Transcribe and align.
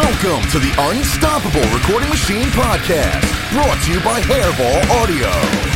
Welcome 0.00 0.48
to 0.56 0.58
the 0.58 0.72
Unstoppable 0.80 1.60
Recording 1.76 2.08
Machine 2.08 2.48
Podcast, 2.56 3.20
brought 3.52 3.76
to 3.84 3.92
you 3.92 4.00
by 4.00 4.24
Hairball 4.24 4.80
Audio. 4.96 5.28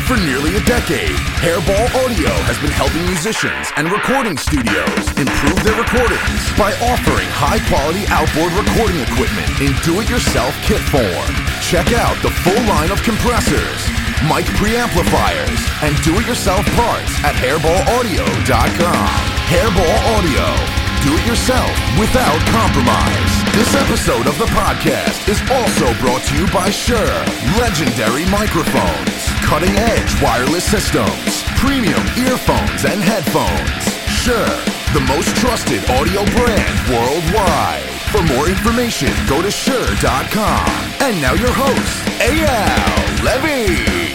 For 0.08 0.16
nearly 0.16 0.56
a 0.56 0.64
decade, 0.64 1.12
Hairball 1.44 1.84
Audio 2.00 2.32
has 2.48 2.56
been 2.56 2.72
helping 2.72 3.04
musicians 3.04 3.68
and 3.76 3.92
recording 3.92 4.40
studios 4.40 5.12
improve 5.20 5.60
their 5.60 5.76
recordings 5.76 6.40
by 6.56 6.72
offering 6.88 7.28
high 7.36 7.60
quality 7.68 8.08
outboard 8.08 8.56
recording 8.56 9.04
equipment 9.04 9.44
in 9.60 9.76
do 9.84 10.00
it 10.00 10.08
yourself 10.08 10.56
kit 10.64 10.80
form. 10.88 11.28
Check 11.60 11.92
out 11.92 12.16
the 12.24 12.32
full 12.32 12.64
line 12.64 12.88
of 12.88 13.04
compressors, 13.04 13.80
mic 14.24 14.48
preamplifiers, 14.56 15.60
and 15.84 15.92
do 16.00 16.16
it 16.16 16.24
yourself 16.24 16.64
parts 16.80 17.12
at 17.28 17.36
hairballaudio.com. 17.36 19.04
Hairball 19.52 20.00
Audio 20.16 20.83
do 21.04 21.12
it 21.12 21.26
yourself 21.26 21.68
without 22.00 22.40
compromise. 22.48 23.32
This 23.52 23.76
episode 23.76 24.26
of 24.26 24.38
the 24.38 24.48
podcast 24.56 25.28
is 25.28 25.36
also 25.52 25.92
brought 26.00 26.24
to 26.24 26.34
you 26.34 26.48
by 26.48 26.70
Shure, 26.70 27.20
legendary 27.60 28.24
microphones, 28.32 29.20
cutting 29.44 29.76
edge 29.76 30.08
wireless 30.22 30.64
systems, 30.64 31.44
premium 31.60 32.00
earphones 32.16 32.88
and 32.88 33.04
headphones. 33.04 33.84
Shure, 34.08 34.56
the 34.96 35.04
most 35.04 35.28
trusted 35.36 35.84
audio 35.90 36.24
brand 36.32 36.76
worldwide. 36.88 37.84
For 38.08 38.22
more 38.32 38.48
information, 38.48 39.12
go 39.28 39.42
to 39.42 39.50
Shure.com. 39.50 40.68
And 41.04 41.20
now 41.20 41.34
your 41.34 41.52
host, 41.52 42.08
Eyal 42.24 43.04
Levi. 43.20 44.08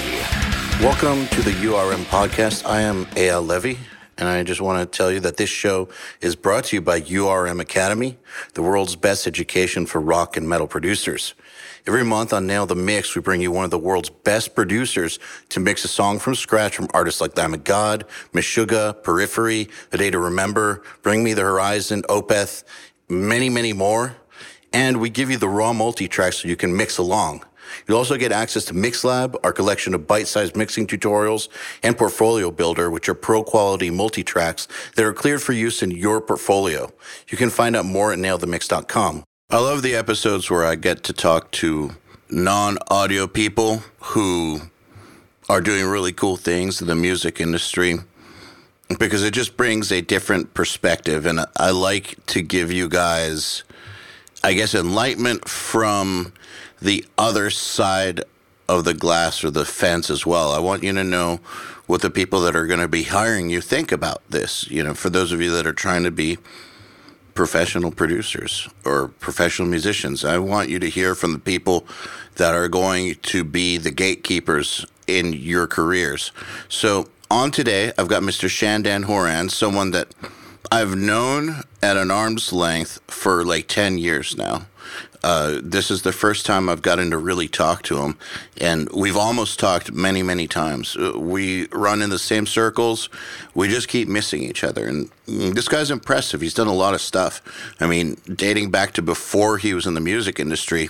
Welcome 0.83 1.27
to 1.27 1.41
the 1.43 1.51
URM 1.51 2.03
podcast. 2.05 2.65
I 2.65 2.81
am 2.81 3.05
Eyal 3.13 3.45
Levi. 3.45 3.77
And 4.19 4.27
I 4.27 4.43
just 4.43 4.59
want 4.59 4.79
to 4.79 4.97
tell 4.97 5.09
you 5.09 5.21
that 5.21 5.37
this 5.37 5.49
show 5.49 5.87
is 6.19 6.35
brought 6.35 6.65
to 6.65 6.75
you 6.75 6.81
by 6.81 6.99
URM 6.99 7.61
Academy, 7.61 8.17
the 8.53 8.61
world's 8.61 8.97
best 8.97 9.25
education 9.25 9.85
for 9.85 10.01
rock 10.01 10.35
and 10.35 10.47
metal 10.47 10.67
producers. 10.67 11.35
Every 11.87 12.03
month 12.03 12.33
on 12.33 12.45
Nail 12.45 12.65
the 12.65 12.75
Mix, 12.75 13.15
we 13.15 13.21
bring 13.21 13.39
you 13.39 13.49
one 13.49 13.63
of 13.63 13.71
the 13.71 13.79
world's 13.79 14.09
best 14.09 14.55
producers 14.55 15.19
to 15.47 15.61
mix 15.61 15.85
a 15.85 15.87
song 15.87 16.19
from 16.19 16.35
scratch 16.35 16.75
from 16.75 16.89
artists 16.93 17.21
like 17.21 17.37
of 17.37 17.63
God, 17.63 18.05
Meshuggah, 18.33 19.01
Periphery, 19.03 19.69
A 19.93 19.97
Day 19.97 20.11
to 20.11 20.19
Remember, 20.19 20.83
Bring 21.01 21.23
Me 21.23 21.33
the 21.33 21.41
Horizon, 21.41 22.03
Opeth, 22.09 22.65
many, 23.07 23.49
many 23.49 23.71
more. 23.71 24.17
And 24.73 24.99
we 24.99 25.09
give 25.09 25.31
you 25.31 25.37
the 25.37 25.47
raw 25.47 25.71
multi-track 25.71 26.33
so 26.33 26.49
you 26.49 26.57
can 26.57 26.75
mix 26.75 26.97
along. 26.97 27.45
You'll 27.87 27.97
also 27.97 28.17
get 28.17 28.31
access 28.31 28.65
to 28.65 28.73
MixLab, 28.73 29.35
our 29.43 29.53
collection 29.53 29.93
of 29.93 30.07
bite-sized 30.07 30.55
mixing 30.55 30.87
tutorials, 30.87 31.49
and 31.83 31.97
Portfolio 31.97 32.51
Builder, 32.51 32.89
which 32.89 33.09
are 33.09 33.13
pro-quality 33.15 33.89
multi-tracks 33.89 34.67
that 34.95 35.05
are 35.05 35.13
cleared 35.13 35.41
for 35.41 35.53
use 35.53 35.81
in 35.81 35.91
your 35.91 36.21
portfolio. 36.21 36.91
You 37.29 37.37
can 37.37 37.49
find 37.49 37.75
out 37.75 37.85
more 37.85 38.13
at 38.13 38.19
nailthemix.com. 38.19 39.23
I 39.51 39.57
love 39.57 39.81
the 39.81 39.95
episodes 39.95 40.49
where 40.49 40.65
I 40.65 40.75
get 40.75 41.03
to 41.05 41.13
talk 41.13 41.51
to 41.51 41.95
non-audio 42.29 43.25
people 43.25 43.81
who 43.99 44.61
are 45.49 45.61
doing 45.61 45.85
really 45.85 46.13
cool 46.13 46.37
things 46.37 46.79
in 46.81 46.87
the 46.87 46.95
music 46.95 47.41
industry 47.41 47.97
because 48.99 49.23
it 49.23 49.33
just 49.33 49.57
brings 49.57 49.91
a 49.91 50.01
different 50.01 50.53
perspective. 50.53 51.25
And 51.25 51.41
I 51.57 51.71
like 51.71 52.23
to 52.27 52.41
give 52.41 52.71
you 52.71 52.87
guys, 52.87 53.63
I 54.43 54.53
guess, 54.53 54.75
enlightenment 54.75 55.47
from 55.47 56.33
the 56.81 57.05
other 57.17 57.49
side 57.49 58.23
of 58.67 58.85
the 58.85 58.93
glass 58.93 59.43
or 59.43 59.49
the 59.49 59.65
fence 59.65 60.09
as 60.09 60.25
well. 60.25 60.51
I 60.51 60.59
want 60.59 60.83
you 60.83 60.93
to 60.93 61.03
know 61.03 61.39
what 61.87 62.01
the 62.01 62.11
people 62.11 62.41
that 62.41 62.55
are 62.55 62.67
going 62.67 62.79
to 62.79 62.87
be 62.87 63.03
hiring 63.03 63.49
you 63.49 63.61
think 63.61 63.91
about 63.91 64.21
this. 64.29 64.69
You 64.69 64.83
know, 64.83 64.93
for 64.93 65.09
those 65.09 65.31
of 65.31 65.41
you 65.41 65.49
that 65.51 65.65
are 65.65 65.73
trying 65.73 66.03
to 66.03 66.11
be 66.11 66.37
professional 67.33 67.91
producers 67.91 68.69
or 68.85 69.07
professional 69.07 69.67
musicians, 69.67 70.23
I 70.23 70.37
want 70.37 70.69
you 70.69 70.77
to 70.79 70.89
hear 70.89 71.15
from 71.15 71.33
the 71.33 71.39
people 71.39 71.87
that 72.35 72.53
are 72.53 72.67
going 72.67 73.15
to 73.15 73.43
be 73.43 73.77
the 73.77 73.91
gatekeepers 73.91 74.85
in 75.07 75.33
your 75.33 75.65
careers. 75.65 76.31
So, 76.67 77.09
on 77.31 77.51
today, 77.51 77.91
I've 77.97 78.07
got 78.07 78.23
Mr. 78.23 78.49
Shan 78.49 78.83
Dan 78.83 79.03
Horan, 79.03 79.49
someone 79.49 79.91
that 79.91 80.13
I've 80.71 80.95
known 80.95 81.63
at 81.81 81.97
an 81.97 82.11
arm's 82.11 82.53
length 82.53 82.99
for 83.07 83.43
like 83.43 83.67
10 83.67 83.97
years 83.97 84.37
now. 84.37 84.67
Uh, 85.21 85.59
this 85.61 85.91
is 85.91 86.03
the 86.03 86.13
first 86.13 86.45
time 86.45 86.69
I've 86.69 86.81
gotten 86.81 87.11
to 87.11 87.17
really 87.17 87.47
talk 87.47 87.83
to 87.83 87.97
him, 87.97 88.17
and 88.57 88.89
we've 88.91 89.17
almost 89.17 89.59
talked 89.59 89.91
many, 89.91 90.23
many 90.23 90.47
times. 90.47 90.95
Uh, 90.95 91.19
we 91.19 91.67
run 91.67 92.01
in 92.01 92.09
the 92.09 92.19
same 92.19 92.45
circles. 92.45 93.09
We 93.53 93.67
just 93.67 93.89
keep 93.89 94.07
missing 94.07 94.43
each 94.43 94.63
other, 94.63 94.87
and 94.87 95.09
this 95.27 95.67
guy's 95.67 95.91
impressive. 95.91 96.39
He's 96.39 96.53
done 96.53 96.67
a 96.67 96.73
lot 96.73 96.93
of 96.93 97.01
stuff. 97.01 97.41
I 97.81 97.87
mean, 97.87 98.17
dating 98.33 98.71
back 98.71 98.93
to 98.93 99.01
before 99.01 99.57
he 99.57 99.73
was 99.73 99.85
in 99.85 99.93
the 99.93 100.01
music 100.01 100.39
industry. 100.39 100.89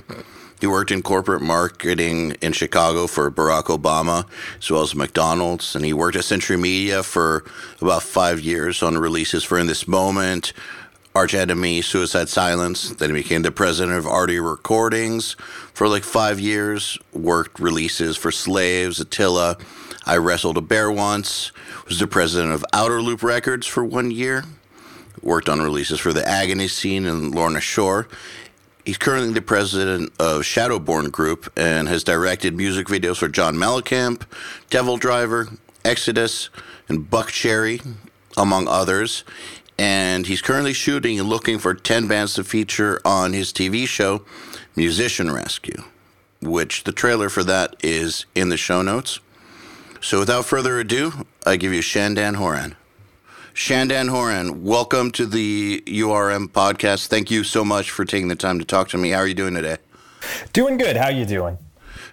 He 0.59 0.67
worked 0.67 0.91
in 0.91 1.01
corporate 1.01 1.41
marketing 1.41 2.35
in 2.41 2.51
Chicago 2.51 3.07
for 3.07 3.31
Barack 3.31 3.65
Obama, 3.65 4.25
as 4.59 4.69
well 4.69 4.81
as 4.81 4.93
McDonald's, 4.93 5.73
and 5.73 5.85
he 5.85 5.93
worked 5.93 6.17
at 6.17 6.25
Century 6.25 6.57
Media 6.57 7.01
for 7.01 7.45
about 7.81 8.03
five 8.03 8.41
years 8.41 8.83
on 8.83 8.97
releases 8.97 9.43
for 9.45 9.57
In 9.57 9.67
This 9.67 9.87
Moment, 9.87 10.51
Arch 11.19 11.33
Enemy, 11.33 11.81
Suicide 11.81 12.29
Silence. 12.29 12.91
Then 12.91 13.09
he 13.09 13.21
became 13.21 13.41
the 13.41 13.51
president 13.51 13.97
of 13.97 14.07
Artery 14.07 14.39
Recordings 14.39 15.33
for 15.73 15.89
like 15.89 16.05
five 16.05 16.39
years. 16.39 16.97
Worked 17.11 17.59
releases 17.59 18.15
for 18.15 18.31
Slaves, 18.31 19.01
Attila. 19.01 19.57
I 20.05 20.15
Wrestled 20.15 20.55
a 20.57 20.61
Bear 20.61 20.89
once. 20.89 21.51
Was 21.89 21.99
the 21.99 22.07
president 22.07 22.53
of 22.53 22.63
Outer 22.71 23.01
Loop 23.01 23.21
Records 23.21 23.67
for 23.67 23.83
one 23.83 24.11
year. 24.11 24.45
Worked 25.21 25.49
on 25.49 25.59
releases 25.59 25.99
for 25.99 26.13
the 26.13 26.25
Agony 26.25 26.69
Scene 26.69 27.05
and 27.05 27.35
Lorna 27.35 27.59
Shore. 27.59 28.07
He's 28.85 28.97
currently 28.97 29.33
the 29.33 29.41
president 29.41 30.13
of 30.19 30.43
Shadowborn 30.43 31.11
Group 31.11 31.51
and 31.57 31.89
has 31.89 32.05
directed 32.05 32.55
music 32.55 32.87
videos 32.87 33.17
for 33.17 33.27
John 33.27 33.57
Mellencamp, 33.57 34.21
Devil 34.69 34.95
Driver, 34.95 35.49
Exodus, 35.83 36.49
and 36.87 37.11
Buckcherry, 37.11 37.85
among 38.37 38.69
others 38.69 39.25
and 39.79 40.27
he's 40.27 40.41
currently 40.41 40.73
shooting 40.73 41.17
and 41.21 41.29
looking 41.29 41.57
for 41.57 41.73
10 41.73 42.05
bands 42.05 42.33
to 42.33 42.43
feature 42.43 42.99
on 43.05 43.31
his 43.31 43.53
TV 43.53 43.87
show, 43.87 44.25
Musician 44.75 45.31
Rescue, 45.31 45.83
which 46.41 46.83
the 46.83 46.91
trailer 46.91 47.29
for 47.29 47.45
that 47.45 47.77
is 47.81 48.25
in 48.35 48.49
the 48.49 48.57
show 48.57 48.81
notes. 48.81 49.21
So 50.01 50.19
without 50.19 50.43
further 50.43 50.81
ado, 50.81 51.25
I 51.45 51.55
give 51.55 51.71
you 51.71 51.81
Shan 51.81 52.13
Dan 52.13 52.33
Horan. 52.33 52.75
Shan 53.53 53.87
Dan 53.87 54.09
Horan, 54.09 54.65
welcome 54.65 55.11
to 55.11 55.25
the 55.25 55.81
URM 55.87 56.49
podcast. 56.49 57.07
Thank 57.07 57.31
you 57.31 57.45
so 57.45 57.63
much 57.63 57.89
for 57.89 58.03
taking 58.03 58.27
the 58.27 58.35
time 58.35 58.59
to 58.59 58.65
talk 58.65 58.89
to 58.89 58.97
me. 58.97 59.11
How 59.11 59.19
are 59.19 59.27
you 59.27 59.33
doing 59.33 59.53
today? 59.53 59.77
Doing 60.51 60.77
good. 60.77 60.97
How 60.97 61.05
are 61.05 61.11
you 61.11 61.25
doing? 61.25 61.57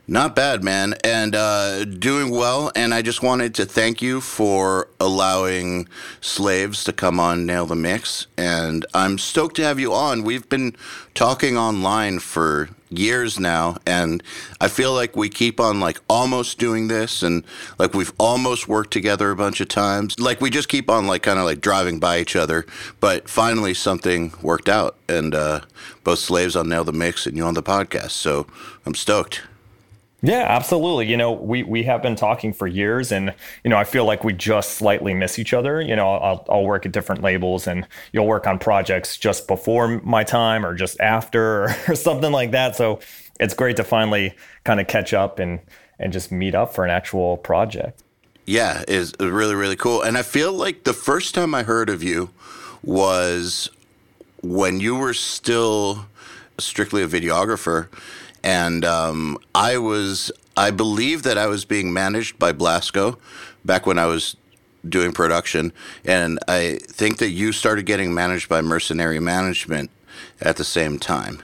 Not 0.09 0.37
bad, 0.37 0.63
man, 0.63 0.95
and 1.03 1.35
uh, 1.35 1.85
doing 1.85 2.31
well. 2.31 2.71
And 2.77 2.95
I 2.95 3.03
just 3.03 3.25
wanted 3.25 3.57
to 3.57 3.67
thank 3.67 4.01
you 4.01 4.21
for 4.21 4.87
allowing 5.01 5.89
slaves 6.21 6.85
to 6.85 6.93
come 6.93 7.19
on 7.19 7.45
Nail 7.45 7.67
the 7.67 7.75
Mix. 7.75 8.29
And 8.37 8.87
I'm 8.95 9.19
stoked 9.19 9.57
to 9.57 9.65
have 9.65 9.81
you 9.81 9.93
on. 9.93 10.23
We've 10.23 10.49
been 10.49 10.77
talking 11.15 11.59
online 11.59 12.21
for 12.21 12.69
years 12.89 13.41
now, 13.41 13.79
and 13.85 14.23
I 14.61 14.69
feel 14.69 14.95
like 14.95 15.17
we 15.17 15.29
keep 15.29 15.59
on 15.59 15.81
like 15.81 15.99
almost 16.09 16.61
doing 16.61 16.87
this, 16.87 17.25
and 17.25 17.43
like 17.77 17.93
we've 17.93 18.13
almost 18.17 18.69
worked 18.69 18.93
together 18.93 19.33
a 19.33 19.37
bunch 19.37 19.61
of 19.61 19.67
times. 19.67 20.21
Like 20.21 20.41
we 20.41 20.51
just 20.51 20.69
keep 20.69 20.89
on 20.89 21.09
like 21.09 21.25
kind 21.25 21.41
of 21.41 21.45
like 21.45 21.61
driving 21.61 21.99
by 21.99 22.21
each 22.21 22.37
other, 22.37 22.65
but 23.01 23.29
finally 23.29 23.75
something 23.75 24.33
worked 24.41 24.69
out, 24.69 24.97
and 25.09 25.35
uh, 25.35 25.63
both 26.05 26.21
slaves 26.21 26.55
on 26.55 26.69
Nail 26.69 26.85
the 26.85 26.93
Mix 26.93 27.27
and 27.27 27.37
you 27.37 27.43
on 27.43 27.55
the 27.55 27.63
podcast. 27.63 28.11
So 28.11 28.47
I'm 28.87 28.95
stoked. 28.95 29.43
Yeah, 30.23 30.47
absolutely. 30.49 31.07
You 31.07 31.17
know, 31.17 31.33
we 31.33 31.63
we 31.63 31.83
have 31.85 32.03
been 32.03 32.17
talking 32.17 32.53
for 32.53 32.67
years, 32.67 33.13
and 33.13 33.35
you 33.63 33.71
know, 33.71 33.77
I 33.77 33.85
feel 33.85 34.07
like 34.07 34.25
we 34.25 34.33
just 34.33 34.73
slightly 34.73 35.13
miss 35.13 35.39
each 35.39 35.53
other. 35.53 35.81
You 35.81 35.95
know, 35.95 36.11
I'll 36.15 36.45
I'll 36.49 36.65
work 36.65 36.87
at 36.87 36.93
different 36.93 37.23
labels, 37.23 37.67
and 37.67 37.87
you'll 38.13 38.27
work 38.27 38.47
on 38.47 38.59
projects 38.59 39.19
just 39.19 39.47
before 39.47 40.01
my 40.03 40.25
time 40.25 40.65
or 40.65 40.75
just 40.75 40.99
after 41.01 41.69
or 41.89 41.95
something 41.95 42.33
like 42.33 42.53
that. 42.53 42.77
So 42.77 43.01
it's 43.39 43.55
great 43.55 43.77
to 43.77 43.85
finally 43.85 44.35
kind 44.65 44.81
of 44.81 44.87
catch 44.87 45.13
up 45.13 45.39
and 45.39 45.61
and 45.99 46.13
just 46.13 46.33
meet 46.33 46.55
up 46.55 46.75
for 46.75 46.85
an 46.85 46.91
actual 46.91 47.37
project. 47.37 48.03
Yeah, 48.47 48.85
is 48.89 49.13
really 49.21 49.55
really 49.55 49.77
cool. 49.77 50.01
And 50.01 50.17
I 50.17 50.23
feel 50.23 50.53
like 50.53 50.85
the 50.85 50.95
first 50.95 51.35
time 51.35 51.55
I 51.55 51.63
heard 51.63 51.91
of 51.91 52.03
you 52.03 52.31
was 52.83 53.69
when 54.43 54.81
you 54.81 54.97
were 54.97 55.15
still 55.15 56.07
strictly 56.59 57.03
a 57.03 57.09
videographer 57.09 57.89
and 58.47 58.85
um, 58.85 59.39
I 59.57 59.77
was, 59.77 60.31
I 60.57 60.71
believe 60.71 61.25
that 61.25 61.37
I 61.37 61.49
was 61.49 61.65
being 61.65 61.93
managed 61.93 62.39
by 62.39 62.53
Blasco 62.53 63.19
back 63.65 63.87
when 63.87 63.99
I 63.99 64.07
was 64.07 64.37
doing 64.89 65.11
production, 65.13 65.73
and 66.05 66.39
I 66.47 66.79
think 66.85 67.19
that 67.19 67.31
you 67.31 67.51
started 67.51 67.87
getting 67.87 68.15
managed 68.15 68.49
by 68.49 68.61
Mercenary 68.61 69.19
Management 69.19 69.91
at 70.41 70.57
the 70.57 70.65
same 70.65 71.01
time. 71.01 71.43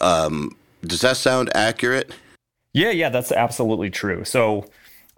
Um, 0.00 0.56
does 0.82 1.02
that 1.02 1.18
sound 1.18 1.54
accurate? 1.54 2.14
Yeah, 2.72 2.92
yeah, 2.92 3.10
that's 3.10 3.30
absolutely 3.30 3.90
true. 3.90 4.24
So, 4.24 4.64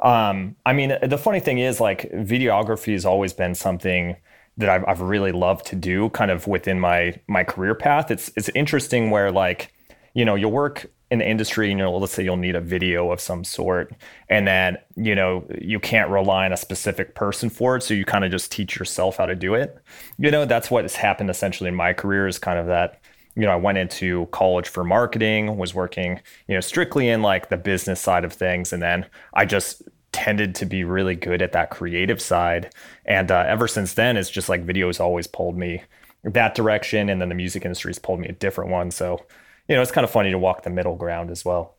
um, 0.00 0.56
I 0.66 0.72
mean, 0.72 0.96
the 1.00 1.18
funny 1.18 1.38
thing 1.38 1.58
is, 1.58 1.80
like, 1.80 2.10
videography 2.10 2.92
has 2.94 3.04
always 3.04 3.32
been 3.32 3.54
something 3.54 4.16
that 4.56 4.68
I've, 4.68 4.84
I've 4.88 5.00
really 5.00 5.30
loved 5.30 5.66
to 5.66 5.76
do, 5.76 6.08
kind 6.10 6.32
of 6.32 6.48
within 6.48 6.80
my 6.80 7.20
my 7.28 7.44
career 7.44 7.76
path. 7.76 8.10
It's 8.10 8.32
it's 8.36 8.48
interesting 8.56 9.10
where 9.10 9.30
like 9.30 9.72
you 10.14 10.24
know, 10.24 10.34
you'll 10.34 10.50
work 10.50 10.90
in 11.10 11.18
the 11.18 11.28
industry, 11.28 11.68
you 11.68 11.74
know, 11.74 11.96
let's 11.96 12.12
say 12.12 12.22
you'll 12.22 12.36
need 12.36 12.54
a 12.54 12.60
video 12.60 13.10
of 13.10 13.20
some 13.20 13.42
sort, 13.42 13.92
and 14.28 14.46
then, 14.46 14.78
you 14.94 15.14
know, 15.14 15.44
you 15.60 15.80
can't 15.80 16.08
rely 16.08 16.44
on 16.44 16.52
a 16.52 16.56
specific 16.56 17.14
person 17.14 17.50
for 17.50 17.76
it. 17.76 17.82
So 17.82 17.94
you 17.94 18.04
kind 18.04 18.24
of 18.24 18.30
just 18.30 18.52
teach 18.52 18.78
yourself 18.78 19.16
how 19.16 19.26
to 19.26 19.34
do 19.34 19.54
it. 19.54 19.76
You 20.18 20.30
know, 20.30 20.44
that's 20.44 20.70
what 20.70 20.84
has 20.84 20.94
happened 20.94 21.28
essentially 21.28 21.68
in 21.68 21.74
my 21.74 21.92
career 21.92 22.28
is 22.28 22.38
kind 22.38 22.58
of 22.60 22.66
that, 22.66 23.00
you 23.34 23.42
know, 23.42 23.50
I 23.50 23.56
went 23.56 23.78
into 23.78 24.26
college 24.26 24.68
for 24.68 24.84
marketing, 24.84 25.56
was 25.56 25.74
working, 25.74 26.20
you 26.46 26.54
know, 26.54 26.60
strictly 26.60 27.08
in 27.08 27.22
like 27.22 27.48
the 27.48 27.56
business 27.56 28.00
side 28.00 28.24
of 28.24 28.32
things. 28.32 28.72
And 28.72 28.82
then 28.82 29.06
I 29.34 29.46
just 29.46 29.82
tended 30.12 30.54
to 30.56 30.66
be 30.66 30.84
really 30.84 31.16
good 31.16 31.42
at 31.42 31.52
that 31.52 31.70
creative 31.70 32.20
side. 32.20 32.72
And 33.04 33.32
uh, 33.32 33.44
ever 33.48 33.66
since 33.66 33.94
then, 33.94 34.16
it's 34.16 34.30
just 34.30 34.48
like 34.48 34.62
video 34.62 34.86
has 34.88 35.00
always 35.00 35.26
pulled 35.26 35.56
me 35.56 35.82
that 36.22 36.54
direction. 36.54 37.08
And 37.08 37.20
then 37.20 37.30
the 37.30 37.34
music 37.34 37.64
industry 37.64 37.90
has 37.90 37.98
pulled 37.98 38.20
me 38.20 38.28
a 38.28 38.32
different 38.32 38.70
one. 38.70 38.90
So, 38.90 39.24
you 39.70 39.76
know, 39.76 39.82
it's 39.82 39.92
kind 39.92 40.04
of 40.04 40.10
funny 40.10 40.32
to 40.32 40.38
walk 40.38 40.64
the 40.64 40.70
middle 40.70 40.96
ground 40.96 41.30
as 41.30 41.44
well. 41.44 41.76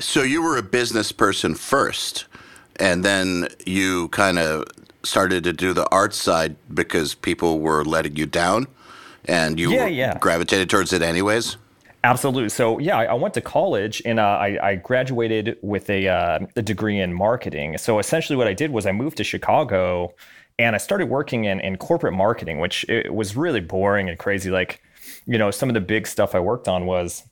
So 0.00 0.22
you 0.22 0.42
were 0.42 0.56
a 0.56 0.62
business 0.62 1.12
person 1.12 1.54
first, 1.54 2.24
and 2.76 3.04
then 3.04 3.48
you 3.66 4.08
kind 4.08 4.38
of 4.38 4.64
started 5.02 5.44
to 5.44 5.52
do 5.52 5.74
the 5.74 5.86
art 5.90 6.14
side 6.14 6.56
because 6.72 7.14
people 7.14 7.60
were 7.60 7.84
letting 7.84 8.16
you 8.16 8.24
down, 8.24 8.66
and 9.26 9.60
you 9.60 9.72
yeah, 9.72 9.86
yeah. 9.86 10.18
gravitated 10.18 10.70
towards 10.70 10.94
it 10.94 11.02
anyways. 11.02 11.58
Absolutely. 12.02 12.48
So 12.48 12.78
yeah, 12.78 12.96
I, 12.96 13.04
I 13.04 13.14
went 13.14 13.34
to 13.34 13.42
college 13.42 14.02
and 14.06 14.18
uh, 14.18 14.22
I, 14.22 14.70
I, 14.70 14.74
graduated 14.74 15.56
with 15.62 15.88
a, 15.88 16.08
uh, 16.08 16.38
a, 16.56 16.62
degree 16.62 16.98
in 16.98 17.12
marketing. 17.12 17.78
So 17.78 18.00
essentially, 18.00 18.36
what 18.36 18.48
I 18.48 18.54
did 18.54 18.72
was 18.72 18.86
I 18.86 18.92
moved 18.92 19.18
to 19.18 19.24
Chicago, 19.24 20.12
and 20.58 20.74
I 20.74 20.78
started 20.78 21.10
working 21.10 21.44
in 21.44 21.60
in 21.60 21.76
corporate 21.76 22.14
marketing, 22.14 22.58
which 22.58 22.84
it 22.88 23.14
was 23.14 23.36
really 23.36 23.60
boring 23.60 24.08
and 24.08 24.18
crazy. 24.18 24.50
Like 24.50 24.82
you 25.26 25.38
know, 25.38 25.50
some 25.50 25.68
of 25.68 25.74
the 25.74 25.80
big 25.80 26.06
stuff 26.06 26.34
I 26.34 26.40
worked 26.40 26.68
on 26.68 26.86
was 26.86 27.24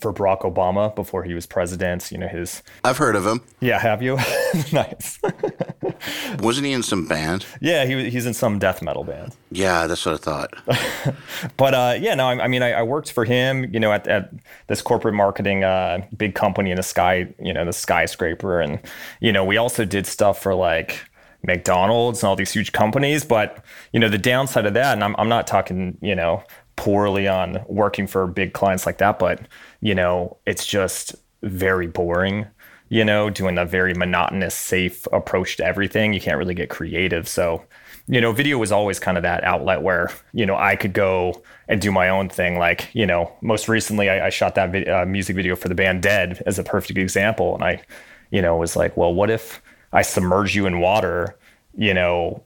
for 0.00 0.12
Barack 0.12 0.40
Obama 0.40 0.94
before 0.94 1.22
he 1.22 1.34
was 1.34 1.46
president. 1.46 2.10
You 2.10 2.18
know, 2.18 2.28
his. 2.28 2.62
I've 2.84 2.98
heard 2.98 3.16
of 3.16 3.26
him. 3.26 3.42
Yeah, 3.60 3.78
have 3.78 4.02
you? 4.02 4.16
nice. 4.72 5.18
Wasn't 6.38 6.66
he 6.66 6.72
in 6.72 6.82
some 6.82 7.06
band? 7.06 7.46
Yeah, 7.60 7.84
he 7.84 8.10
he's 8.10 8.26
in 8.26 8.34
some 8.34 8.58
death 8.58 8.82
metal 8.82 9.04
band. 9.04 9.36
Yeah, 9.50 9.86
that's 9.86 10.04
what 10.06 10.14
I 10.14 10.18
thought. 10.18 11.16
but 11.56 11.74
uh, 11.74 11.96
yeah, 12.00 12.14
no, 12.14 12.28
I, 12.28 12.44
I 12.44 12.48
mean, 12.48 12.62
I, 12.62 12.72
I, 12.72 12.82
worked 12.82 13.12
for 13.12 13.24
him. 13.24 13.72
You 13.72 13.80
know, 13.80 13.92
at, 13.92 14.06
at 14.08 14.30
this 14.68 14.82
corporate 14.82 15.14
marketing 15.14 15.64
uh, 15.64 16.06
big 16.16 16.34
company 16.34 16.70
in 16.70 16.76
the 16.76 16.82
sky, 16.82 17.32
you 17.40 17.52
know, 17.52 17.64
the 17.64 17.72
skyscraper, 17.72 18.60
and 18.60 18.80
you 19.20 19.32
know, 19.32 19.44
we 19.44 19.56
also 19.56 19.84
did 19.84 20.06
stuff 20.06 20.40
for 20.40 20.54
like. 20.54 21.00
McDonald's 21.44 22.22
and 22.22 22.28
all 22.28 22.36
these 22.36 22.52
huge 22.52 22.70
companies, 22.70 23.24
but 23.24 23.64
you 23.92 23.98
know 23.98 24.08
the 24.08 24.16
downside 24.16 24.64
of 24.64 24.74
that, 24.74 24.92
and 24.92 25.02
I'm 25.02 25.16
I'm 25.18 25.28
not 25.28 25.48
talking 25.48 25.98
you 26.00 26.14
know 26.14 26.44
poorly 26.76 27.28
on 27.28 27.64
working 27.66 28.06
for 28.06 28.26
big 28.26 28.52
clients 28.52 28.86
like 28.86 28.98
that, 28.98 29.18
but 29.18 29.40
you 29.80 29.94
know, 29.94 30.36
it's 30.46 30.66
just 30.66 31.14
very 31.42 31.86
boring. 31.86 32.46
You 32.88 33.06
know, 33.06 33.30
doing 33.30 33.56
a 33.56 33.64
very 33.64 33.94
monotonous, 33.94 34.54
safe 34.54 35.06
approach 35.12 35.56
to 35.56 35.64
everything. 35.64 36.12
You 36.12 36.20
can't 36.20 36.36
really 36.36 36.54
get 36.54 36.68
creative. 36.68 37.26
So, 37.26 37.64
you 38.06 38.20
know, 38.20 38.32
video 38.32 38.58
was 38.58 38.70
always 38.70 38.98
kind 38.98 39.16
of 39.16 39.22
that 39.22 39.44
outlet 39.44 39.80
where 39.80 40.10
you 40.34 40.44
know 40.44 40.56
I 40.56 40.76
could 40.76 40.92
go 40.92 41.42
and 41.68 41.80
do 41.80 41.90
my 41.90 42.10
own 42.10 42.28
thing. 42.28 42.58
Like, 42.58 42.94
you 42.94 43.06
know, 43.06 43.32
most 43.40 43.66
recently 43.66 44.10
I, 44.10 44.26
I 44.26 44.30
shot 44.30 44.54
that 44.56 44.88
uh, 44.88 45.06
music 45.06 45.36
video 45.36 45.56
for 45.56 45.68
the 45.68 45.74
band 45.74 46.02
Dead 46.02 46.42
as 46.44 46.58
a 46.58 46.62
perfect 46.62 46.98
example, 46.98 47.54
and 47.54 47.64
I, 47.64 47.82
you 48.30 48.42
know, 48.42 48.56
was 48.56 48.76
like, 48.76 48.94
well, 48.94 49.14
what 49.14 49.30
if 49.30 49.62
I 49.92 50.02
submerge 50.02 50.54
you 50.54 50.66
in 50.66 50.80
water, 50.80 51.38
you 51.74 51.94
know, 51.94 52.42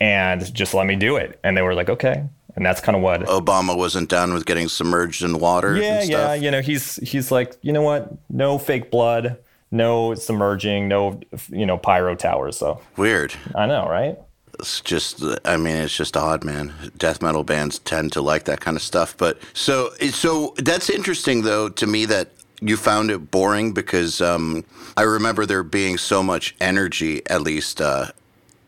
and 0.00 0.54
just 0.54 0.74
let 0.74 0.86
me 0.86 0.94
do 0.94 1.16
it? 1.16 1.40
And 1.42 1.56
they 1.56 1.62
were 1.62 1.74
like, 1.74 1.90
okay, 1.90 2.24
and 2.56 2.64
that's 2.64 2.80
kind 2.80 2.96
of 2.96 3.02
what 3.02 3.22
Obama 3.22 3.76
wasn't 3.76 4.08
down 4.08 4.34
with 4.34 4.46
getting 4.46 4.68
submerged 4.68 5.22
in 5.22 5.38
water. 5.38 5.76
Yeah, 5.76 6.02
yeah. 6.02 6.34
You 6.34 6.50
know, 6.50 6.60
he's 6.60 6.96
he's 6.96 7.30
like, 7.30 7.56
you 7.62 7.72
know 7.72 7.82
what? 7.82 8.12
No 8.28 8.58
fake 8.58 8.90
blood, 8.90 9.38
no 9.70 10.14
submerging, 10.14 10.88
no 10.88 11.20
you 11.48 11.66
know 11.66 11.78
pyro 11.78 12.14
towers. 12.14 12.58
So 12.58 12.80
weird. 12.96 13.34
I 13.54 13.66
know, 13.66 13.88
right? 13.88 14.18
It's 14.58 14.80
just, 14.82 15.24
I 15.46 15.56
mean, 15.56 15.76
it's 15.76 15.96
just 15.96 16.16
odd, 16.16 16.44
man. 16.44 16.74
Death 16.96 17.22
metal 17.22 17.42
bands 17.42 17.78
tend 17.80 18.12
to 18.12 18.20
like 18.20 18.44
that 18.44 18.60
kind 18.60 18.76
of 18.76 18.82
stuff. 18.82 19.16
But 19.16 19.38
so, 19.54 19.90
so 20.10 20.54
that's 20.58 20.90
interesting, 20.90 21.42
though, 21.42 21.70
to 21.70 21.86
me 21.86 22.04
that 22.04 22.28
you 22.60 22.76
found 22.76 23.10
it 23.10 23.30
boring 23.30 23.72
because 23.72 24.20
um, 24.20 24.64
I 24.96 25.02
remember 25.02 25.46
there 25.46 25.62
being 25.62 25.98
so 25.98 26.22
much 26.22 26.54
energy, 26.60 27.22
at 27.28 27.40
least 27.40 27.80
uh, 27.80 28.12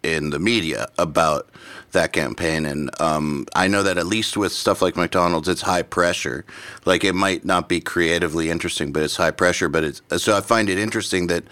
in 0.02 0.30
the 0.30 0.38
media, 0.38 0.88
about 0.98 1.48
that 1.94 2.12
campaign. 2.12 2.66
And 2.66 2.90
um, 3.00 3.46
I 3.54 3.66
know 3.66 3.82
that 3.82 3.96
at 3.98 4.06
least 4.06 4.36
with 4.36 4.52
stuff 4.52 4.82
like 4.82 4.96
McDonald's, 4.96 5.48
it's 5.48 5.62
high 5.62 5.82
pressure. 5.82 6.44
Like 6.84 7.02
it 7.02 7.14
might 7.14 7.44
not 7.44 7.68
be 7.68 7.80
creatively 7.80 8.50
interesting, 8.50 8.92
but 8.92 9.02
it's 9.02 9.16
high 9.16 9.30
pressure. 9.30 9.68
But 9.68 9.84
it's 9.84 10.02
so 10.18 10.36
I 10.36 10.42
find 10.42 10.68
it 10.68 10.78
interesting 10.78 11.26
that, 11.28 11.44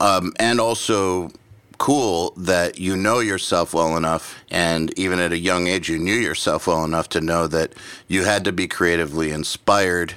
um, 0.00 0.32
and 0.38 0.60
also 0.60 1.30
cool 1.78 2.32
that 2.36 2.78
you 2.78 2.96
know 2.96 3.18
yourself 3.18 3.74
well 3.74 3.96
enough 3.96 4.40
and 4.52 4.96
even 4.96 5.18
at 5.18 5.32
a 5.32 5.38
young 5.38 5.66
age 5.66 5.88
you 5.88 5.98
knew 5.98 6.14
yourself 6.14 6.68
well 6.68 6.84
enough 6.84 7.08
to 7.08 7.20
know 7.20 7.48
that 7.48 7.72
you 8.06 8.24
had 8.24 8.44
to 8.44 8.52
be 8.52 8.68
creatively 8.68 9.32
inspired 9.32 10.14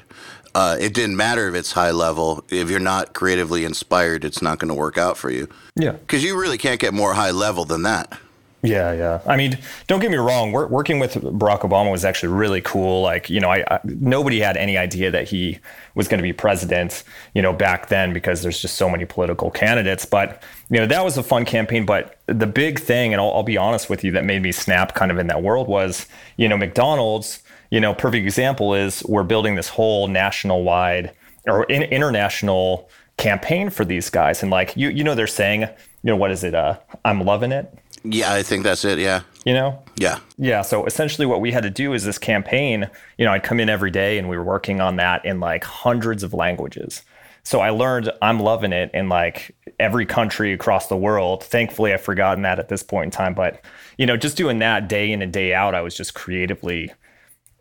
uh, 0.54 0.78
it 0.80 0.94
didn't 0.94 1.18
matter 1.18 1.50
if 1.50 1.56
it's 1.56 1.72
high 1.72 1.90
level 1.90 2.44
if 2.50 2.70
you're 2.70 2.80
not 2.80 3.16
creatively 3.16 3.66
inspired 3.66 4.24
it's 4.24 4.44
not 4.44 4.60
going 4.60 4.70
to 4.70 4.76
work 4.76 5.00
out 5.00 5.18
for 5.18 5.32
you 5.32 5.50
yeah 5.76 5.94
because 5.94 6.24
you 6.24 6.40
really 6.40 6.60
can't 6.60 6.80
get 6.80 6.94
more 6.94 7.16
high 7.16 7.32
level 7.32 7.66
than 7.66 7.82
that 7.82 8.16
yeah, 8.66 8.92
yeah. 8.94 9.22
I 9.26 9.38
mean, 9.38 9.58
don't 9.88 10.00
get 10.00 10.12
me 10.12 10.18
wrong. 10.18 10.52
working 10.52 11.00
with 11.00 11.16
Barack 11.16 11.62
Obama 11.62 11.92
was 11.92 12.06
actually 12.06 12.34
really 12.34 12.62
cool. 12.62 13.02
Like, 13.02 13.30
you 13.30 13.40
know, 13.40 13.50
I, 13.50 13.64
I 13.70 13.80
nobody 13.84 14.40
had 14.40 14.58
any 14.58 14.78
idea 14.78 15.12
that 15.12 15.28
he 15.28 15.60
was 15.96 16.08
going 16.08 16.18
to 16.18 16.24
be 16.24 16.34
president, 16.34 17.04
you 17.34 17.42
know, 17.42 17.54
back 17.54 17.88
then 17.88 18.14
because 18.14 18.42
there's 18.42 18.62
just 18.62 18.76
so 18.76 18.90
many 18.90 19.06
political 19.06 19.52
candidates. 19.52 20.06
But 20.06 20.42
you 20.70 20.80
know, 20.80 20.86
that 20.88 21.04
was 21.04 21.18
a 21.18 21.24
fun 21.24 21.46
campaign. 21.46 21.86
But 21.86 22.20
the 22.28 22.48
big 22.48 22.80
thing, 22.80 23.14
and 23.14 23.22
I'll, 23.22 23.32
I'll 23.32 23.44
be 23.44 23.58
honest 23.58 23.90
with 23.90 24.04
you, 24.04 24.12
that 24.12 24.26
made 24.26 24.42
me 24.42 24.52
snap 24.52 24.96
kind 24.96 25.12
of 25.12 25.18
in 25.18 25.28
that 25.28 25.42
world 25.42 25.68
was, 25.68 26.08
you 26.38 26.48
know, 26.48 26.58
McDonald's. 26.58 27.42
You 27.72 27.82
know, 27.82 27.94
perfect 27.94 28.24
example 28.24 28.74
is 28.74 29.04
we're 29.08 29.24
building 29.24 29.56
this 29.56 29.70
whole 29.70 30.08
national 30.08 30.64
wide 30.64 31.12
or 31.48 31.64
in, 31.66 31.84
international 31.84 32.90
campaign 33.18 33.70
for 33.70 33.84
these 33.84 34.10
guys, 34.10 34.42
and 34.42 34.52
like 34.52 34.76
you, 34.78 34.90
you 34.90 35.04
know, 35.04 35.16
they're 35.16 35.28
saying, 35.28 35.62
you 35.62 36.12
know, 36.12 36.16
what 36.16 36.32
is 36.32 36.44
it? 36.44 36.54
Uh, 36.54 36.78
I'm 37.04 37.22
loving 37.22 37.52
it 37.52 37.74
yeah, 38.14 38.34
I 38.34 38.44
think 38.44 38.64
that's 38.64 38.86
it. 38.86 39.00
Yeah. 39.00 39.22
You 39.46 39.54
know? 39.54 39.84
Yeah. 39.98 40.20
Yeah. 40.38 40.62
So 40.62 40.86
essentially, 40.86 41.26
what 41.26 41.42
we 41.42 41.52
had 41.52 41.64
to 41.64 41.70
do 41.70 41.94
is 41.94 42.04
this 42.04 42.18
campaign, 42.18 42.90
you 43.18 43.26
know, 43.26 43.32
I'd 43.32 43.44
come 43.44 43.60
in 43.60 43.70
every 43.70 43.92
day 43.92 44.18
and 44.18 44.30
we 44.30 44.38
were 44.38 44.44
working 44.44 44.82
on 44.82 44.96
that 44.98 45.26
in 45.26 45.40
like 45.40 45.64
hundreds 45.64 46.24
of 46.24 46.34
languages. 46.34 47.04
So 47.44 47.60
I 47.60 47.70
learned 47.70 48.12
I'm 48.24 48.40
loving 48.40 48.74
it 48.74 48.90
in 48.94 49.08
like 49.08 49.56
every 49.80 50.06
country 50.06 50.52
across 50.52 50.88
the 50.88 50.98
world. 50.98 51.44
Thankfully, 51.44 51.94
I've 51.94 52.02
forgotten 52.02 52.42
that 52.42 52.58
at 52.58 52.70
this 52.70 52.82
point 52.82 53.06
in 53.06 53.12
time. 53.12 53.36
But, 53.36 53.64
you 53.98 54.08
know, 54.08 54.18
just 54.18 54.36
doing 54.36 54.60
that 54.60 54.88
day 54.90 55.12
in 55.12 55.22
and 55.22 55.32
day 55.32 55.54
out, 55.54 55.76
I 55.76 55.82
was 55.82 55.96
just 55.96 56.16
creatively 56.16 56.92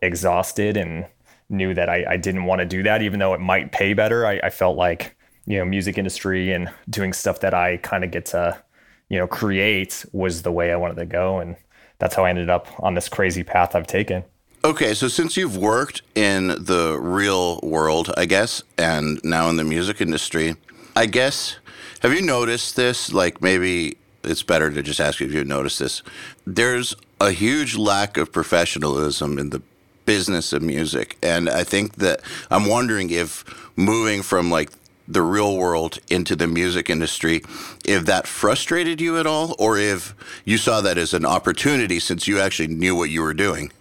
exhausted 0.01 0.75
and 0.75 1.05
knew 1.49 1.75
that 1.75 1.87
I, 1.87 2.03
I 2.09 2.17
didn't 2.17 2.45
want 2.45 2.59
to 2.59 2.65
do 2.65 2.81
that, 2.81 3.03
even 3.03 3.19
though 3.19 3.35
it 3.35 3.39
might 3.39 3.71
pay 3.71 3.93
better. 3.93 4.25
I, 4.25 4.39
I 4.43 4.49
felt 4.49 4.75
like, 4.75 5.15
you 5.45 5.59
know, 5.59 5.65
music 5.65 5.99
industry 5.99 6.51
and 6.51 6.71
doing 6.89 7.13
stuff 7.13 7.41
that 7.41 7.53
I 7.53 7.77
kind 7.77 8.03
of 8.03 8.09
get 8.09 8.25
to 8.27 8.59
you 9.09 9.17
know, 9.17 9.27
create 9.27 10.05
was 10.11 10.41
the 10.41 10.51
way 10.51 10.71
I 10.71 10.75
wanted 10.75 10.97
to 10.97 11.05
go. 11.05 11.39
And 11.39 11.55
that's 11.99 12.15
how 12.15 12.25
I 12.25 12.29
ended 12.29 12.49
up 12.49 12.67
on 12.79 12.95
this 12.95 13.09
crazy 13.09 13.43
path 13.43 13.75
I've 13.75 13.87
taken. 13.87 14.23
Okay, 14.63 14.95
so 14.95 15.07
since 15.07 15.37
you've 15.37 15.57
worked 15.57 16.01
in 16.15 16.47
the 16.47 16.97
real 16.99 17.59
world, 17.61 18.11
I 18.17 18.25
guess, 18.25 18.63
and 18.79 19.19
now 19.23 19.47
in 19.49 19.57
the 19.57 19.63
music 19.63 20.01
industry, 20.01 20.55
I 20.95 21.05
guess, 21.05 21.57
have 22.01 22.13
you 22.13 22.23
noticed 22.23 22.75
this? 22.75 23.13
Like 23.13 23.41
maybe 23.41 23.97
it's 24.23 24.41
better 24.41 24.71
to 24.71 24.81
just 24.81 24.99
ask 24.99 25.19
you 25.19 25.27
if 25.27 25.33
you've 25.33 25.45
noticed 25.45 25.77
this. 25.77 26.01
There's 26.47 26.95
a 27.21 27.31
huge 27.31 27.77
lack 27.77 28.17
of 28.17 28.31
professionalism 28.31 29.37
in 29.37 29.51
the 29.51 29.61
business 30.05 30.53
of 30.53 30.61
music. 30.61 31.17
And 31.21 31.49
I 31.49 31.63
think 31.63 31.95
that 31.95 32.21
I'm 32.49 32.67
wondering 32.67 33.09
if 33.09 33.43
moving 33.75 34.21
from 34.21 34.49
like 34.49 34.71
the 35.07 35.21
real 35.21 35.55
world 35.55 35.99
into 36.09 36.35
the 36.35 36.47
music 36.47 36.89
industry, 36.89 37.41
if 37.85 38.05
that 38.05 38.27
frustrated 38.27 38.99
you 39.01 39.17
at 39.17 39.27
all, 39.27 39.55
or 39.59 39.77
if 39.77 40.15
you 40.45 40.57
saw 40.57 40.81
that 40.81 40.97
as 40.97 41.13
an 41.13 41.25
opportunity 41.25 41.99
since 41.99 42.27
you 42.27 42.39
actually 42.39 42.67
knew 42.67 42.95
what 42.95 43.09
you 43.09 43.21
were 43.21 43.33
doing. 43.33 43.71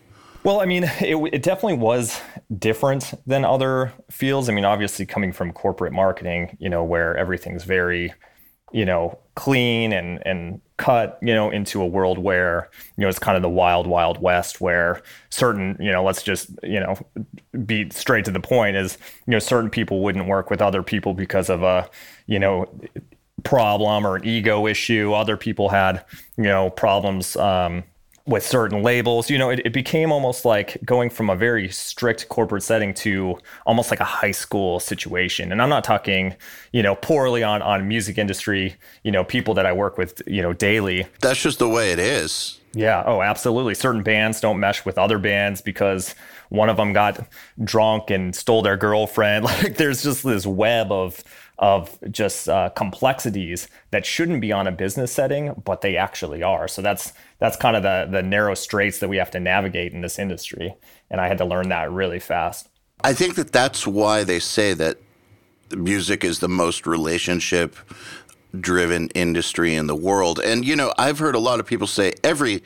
Well, 0.45 0.61
I 0.61 0.67
mean, 0.67 0.85
it, 1.01 1.17
it, 1.33 1.43
definitely 1.43 1.79
was 1.79 2.21
different 2.57 3.15
than 3.27 3.45
other 3.45 3.93
fields. 4.11 4.49
I 4.49 4.53
mean, 4.53 4.65
obviously, 4.65 5.07
coming 5.07 5.33
from 5.33 5.53
corporate 5.53 5.93
marketing, 5.93 6.57
you 6.61 6.69
know, 6.69 6.85
where 6.85 7.17
everything's 7.17 7.65
very, 7.65 8.13
you 8.73 8.85
know, 8.85 9.19
clean 9.35 9.93
and 9.93 10.25
and 10.27 10.61
cut, 10.77 11.19
you 11.23 11.35
know, 11.35 11.51
into 11.51 11.81
a 11.81 11.87
world 11.87 12.19
where, 12.19 12.69
you 12.97 13.03
know, 13.03 13.09
it's 13.09 13.19
kind 13.19 13.37
of 13.37 13.43
the 13.43 13.49
wild, 13.49 13.87
wild 13.87 14.21
west 14.21 14.61
where 14.61 15.03
certain, 15.31 15.77
you 15.79 15.93
know, 15.93 16.03
let's 16.03 16.23
just, 16.23 16.51
you 16.63 16.81
know, 16.81 16.97
be 17.65 17.89
straight 17.91 18.25
to 18.25 18.31
the 18.31 18.41
point 18.41 18.77
is, 18.77 18.99
you 19.27 19.31
know, 19.31 19.39
certain 19.39 19.71
people 19.71 20.01
wouldn't 20.01 20.27
work 20.27 20.51
with 20.51 20.61
other 20.61 20.83
people 20.83 21.15
because 21.15 21.49
of 21.49 21.63
a, 21.63 21.89
you 22.27 22.39
know, 22.39 22.69
problem 23.45 24.07
or 24.07 24.17
an 24.17 24.25
ego 24.25 24.67
issue. 24.67 25.13
Other 25.13 25.37
people 25.37 25.69
had, 25.69 26.05
you 26.37 26.45
know, 26.45 26.71
problems, 26.71 27.37
um, 27.37 27.85
with 28.27 28.45
certain 28.45 28.83
labels. 28.83 29.29
You 29.29 29.39
know, 29.39 29.51
it, 29.51 29.61
it 29.65 29.73
became 29.73 30.11
almost 30.11 30.45
like 30.45 30.79
going 30.85 31.11
from 31.11 31.29
a 31.29 31.37
very 31.37 31.69
strict 31.69 32.29
corporate 32.29 32.63
setting 32.63 32.95
to 32.95 33.39
almost 33.67 33.91
like 33.91 34.01
a 34.01 34.05
high 34.05 34.31
school 34.31 34.81
situation. 34.81 35.53
And 35.53 35.61
I'm 35.61 35.69
not 35.69 35.85
talking, 35.85 36.35
you 36.73 36.83
know, 36.83 36.95
poorly 36.95 37.43
on 37.43 37.63
on 37.63 37.87
music 37.87 38.19
industry, 38.19 38.77
you 39.03 39.13
know, 39.13 39.25
people 39.25 39.55
that 39.55 39.67
I 39.67 39.73
work 39.73 39.99
with, 39.99 40.23
you 40.27 40.43
know, 40.43 40.53
daily. 40.53 41.07
That's 41.21 41.43
just 41.43 41.59
the 41.59 41.69
way 41.69 41.93
it 41.93 41.99
is. 41.99 42.61
Yeah. 42.75 43.05
Oh, 43.07 43.23
absolutely. 43.23 43.75
Certain 43.75 44.03
bands 44.03 44.41
don't 44.41 44.59
mesh 44.59 44.85
with 44.85 44.99
other 44.99 45.19
bands 45.19 45.61
because 45.61 46.15
one 46.49 46.69
of 46.69 46.77
them 46.77 46.93
got 46.93 47.27
drunk 47.63 48.11
and 48.11 48.35
stole 48.35 48.63
their 48.63 48.77
girlfriend. 48.77 49.45
Like 49.65 49.77
there's 49.77 50.03
just 50.03 50.25
this 50.25 50.47
web 50.47 50.91
of 50.91 51.23
of 51.59 51.99
just 52.11 52.49
uh, 52.49 52.69
complexities 52.71 53.69
that 53.91 54.05
shouldn't 54.05 54.41
be 54.41 54.53
on 54.53 54.67
a 54.67 54.73
business 54.73 55.13
setting, 55.13 55.63
but 55.65 55.81
they 55.81 55.97
actually 55.97 56.43
are. 56.43 56.67
So 56.69 56.83
that's 56.83 57.13
that's 57.39 57.57
kind 57.57 57.77
of 57.77 57.83
the 57.83 58.09
the 58.11 58.23
narrow 58.23 58.55
straits 58.55 58.99
that 58.99 59.09
we 59.09 59.17
have 59.19 59.31
to 59.33 59.41
navigate 59.41 59.93
in 59.93 60.01
this 60.01 60.19
industry, 60.19 60.75
and 61.11 61.21
I 61.21 61.29
had 61.29 61.39
to 61.39 61.45
learn 61.45 61.69
that 61.69 61.91
really 61.91 62.21
fast. 62.21 62.69
I 63.03 63.13
think 63.13 63.35
that 63.37 63.53
that's 63.53 63.87
why 63.87 64.25
they 64.25 64.41
say 64.41 64.75
that 64.75 64.99
music 65.77 66.25
is 66.25 66.41
the 66.41 66.49
most 66.49 66.87
relationship 66.87 67.77
driven 68.59 69.09
industry 69.11 69.75
in 69.75 69.87
the 69.87 69.97
world. 69.97 70.41
And 70.41 70.65
you 70.65 70.77
know, 70.77 70.93
I've 70.99 71.19
heard 71.19 71.35
a 71.35 71.41
lot 71.41 71.61
of 71.61 71.67
people 71.67 71.87
say 71.87 72.15
every 72.23 72.63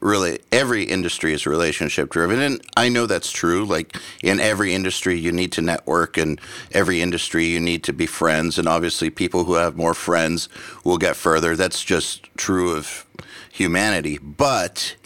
really 0.00 0.38
every 0.52 0.84
industry 0.84 1.32
is 1.32 1.46
relationship 1.46 2.08
driven 2.08 2.40
and 2.40 2.62
i 2.76 2.88
know 2.88 3.06
that's 3.06 3.30
true. 3.30 3.64
Like 3.64 3.96
in 4.22 4.40
every 4.40 4.74
industry 4.74 5.18
you 5.18 5.32
need 5.32 5.52
to 5.52 5.62
network 5.62 6.16
and 6.16 6.40
every 6.72 7.00
industry 7.00 7.46
you 7.46 7.60
need 7.60 7.82
to 7.84 7.92
be 7.92 8.06
friends 8.06 8.58
and 8.58 8.68
obviously 8.68 9.10
people 9.10 9.44
who 9.44 9.54
have 9.54 9.76
more 9.76 9.94
friends 9.94 10.48
will 10.84 10.98
get 10.98 11.16
further. 11.16 11.56
That's 11.56 11.82
just 11.82 12.24
true 12.36 12.74
of 12.76 13.06
humanity. 13.52 14.18
But 14.18 14.96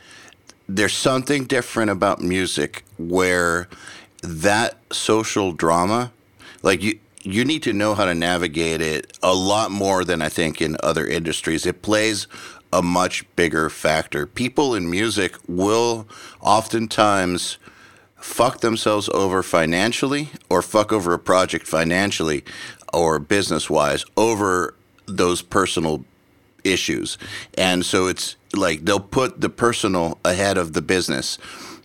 there's 0.69 0.95
something 0.95 1.45
different 1.45 1.91
about 1.91 2.21
music 2.21 2.85
where 2.99 3.69
that 4.23 4.79
social 4.93 5.53
drama 5.53 6.13
like 6.63 6.83
you 6.83 6.99
you 7.27 7.43
need 7.43 7.63
to 7.63 7.73
know 7.73 7.95
how 7.95 8.05
to 8.05 8.15
navigate 8.15 8.83
it 8.83 9.17
a 9.23 9.35
lot 9.35 9.71
more 9.71 10.05
than 10.05 10.21
I 10.21 10.29
think 10.29 10.61
in 10.61 10.77
other 10.83 11.07
industries. 11.07 11.65
It 11.65 11.81
plays 11.81 12.27
a 12.75 12.83
much 12.83 13.25
bigger 13.37 13.71
factor. 13.71 14.27
People 14.27 14.75
in 14.75 14.91
music 14.91 15.37
will 15.47 16.09
oftentimes 16.41 17.57
fuck 18.17 18.61
themselves 18.61 19.09
over 19.11 19.45
financially 19.45 20.31
or 20.51 20.61
fuck 20.61 20.93
over 20.93 21.15
a 21.15 21.19
project 21.19 21.69
financially 21.69 22.43
or 22.93 23.21
business 23.21 23.71
wise 23.71 24.05
over 24.17 24.75
those 25.07 25.41
personal 25.41 26.05
issues. 26.65 27.17
And 27.57 27.87
so 27.87 28.09
it's 28.09 28.35
like 28.53 28.85
they'll 28.85 28.99
put 28.99 29.41
the 29.41 29.51
personal 29.51 30.19
ahead 30.25 30.59
of 30.59 30.73
the 30.73 30.83
business. 30.83 31.39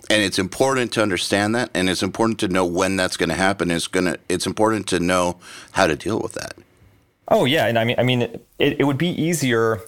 And 0.10 0.24
it's 0.24 0.40
important 0.40 0.92
to 0.94 1.04
understand 1.04 1.54
that 1.54 1.70
and 1.76 1.88
it's 1.88 2.02
important 2.02 2.40
to 2.40 2.48
know 2.48 2.66
when 2.66 2.96
that's 2.96 3.16
going 3.16 3.30
to 3.30 3.36
happen. 3.36 3.70
It's 3.70 3.86
going 3.86 4.06
to 4.06 4.20
it's 4.28 4.48
important 4.48 4.88
to 4.88 5.00
know 5.00 5.38
how 5.74 5.86
to 5.86 5.96
deal 5.96 6.20
with 6.20 6.34
that. 6.34 6.54
Oh 7.28 7.46
yeah, 7.46 7.68
and 7.68 7.78
I 7.78 7.84
mean 7.84 7.96
I 8.00 8.04
mean 8.04 8.24
it, 8.24 8.42
it 8.58 8.86
would 8.86 8.98
be 8.98 9.10
easier 9.10 9.82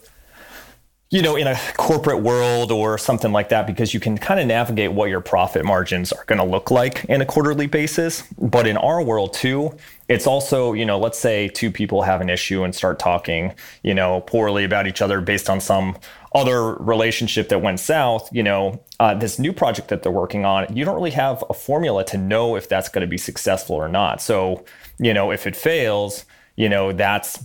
you 1.11 1.21
know, 1.21 1.35
in 1.35 1.45
a 1.45 1.59
corporate 1.75 2.21
world 2.21 2.71
or 2.71 2.97
something 2.97 3.33
like 3.33 3.49
that, 3.49 3.67
because 3.67 3.93
you 3.93 3.99
can 3.99 4.17
kind 4.17 4.39
of 4.39 4.47
navigate 4.47 4.93
what 4.93 5.09
your 5.09 5.19
profit 5.19 5.65
margins 5.65 6.13
are 6.13 6.23
going 6.23 6.39
to 6.39 6.45
look 6.45 6.71
like 6.71 7.03
in 7.09 7.19
a 7.19 7.25
quarterly 7.25 7.67
basis. 7.67 8.23
But 8.37 8.65
in 8.65 8.77
our 8.77 9.03
world 9.03 9.33
too, 9.33 9.77
it's 10.07 10.25
also, 10.25 10.71
you 10.71 10.85
know, 10.85 10.97
let's 10.97 11.19
say 11.19 11.49
two 11.49 11.69
people 11.69 12.03
have 12.03 12.21
an 12.21 12.29
issue 12.29 12.63
and 12.63 12.73
start 12.73 12.97
talking, 12.97 13.53
you 13.83 13.93
know, 13.93 14.21
poorly 14.21 14.63
about 14.63 14.87
each 14.87 15.01
other 15.01 15.19
based 15.19 15.49
on 15.49 15.59
some 15.59 15.97
other 16.33 16.75
relationship 16.75 17.49
that 17.49 17.61
went 17.61 17.81
south, 17.81 18.29
you 18.31 18.41
know, 18.41 18.81
uh, 19.01 19.13
this 19.13 19.37
new 19.37 19.51
project 19.51 19.89
that 19.89 20.03
they're 20.03 20.13
working 20.13 20.45
on, 20.45 20.65
you 20.73 20.85
don't 20.85 20.95
really 20.95 21.11
have 21.11 21.43
a 21.49 21.53
formula 21.53 22.05
to 22.05 22.17
know 22.17 22.55
if 22.55 22.69
that's 22.69 22.87
going 22.87 23.01
to 23.01 23.07
be 23.07 23.17
successful 23.17 23.75
or 23.75 23.89
not. 23.89 24.21
So, 24.21 24.63
you 24.97 25.13
know, 25.13 25.31
if 25.31 25.45
it 25.45 25.57
fails, 25.57 26.23
you 26.55 26.69
know, 26.69 26.93
that's, 26.93 27.43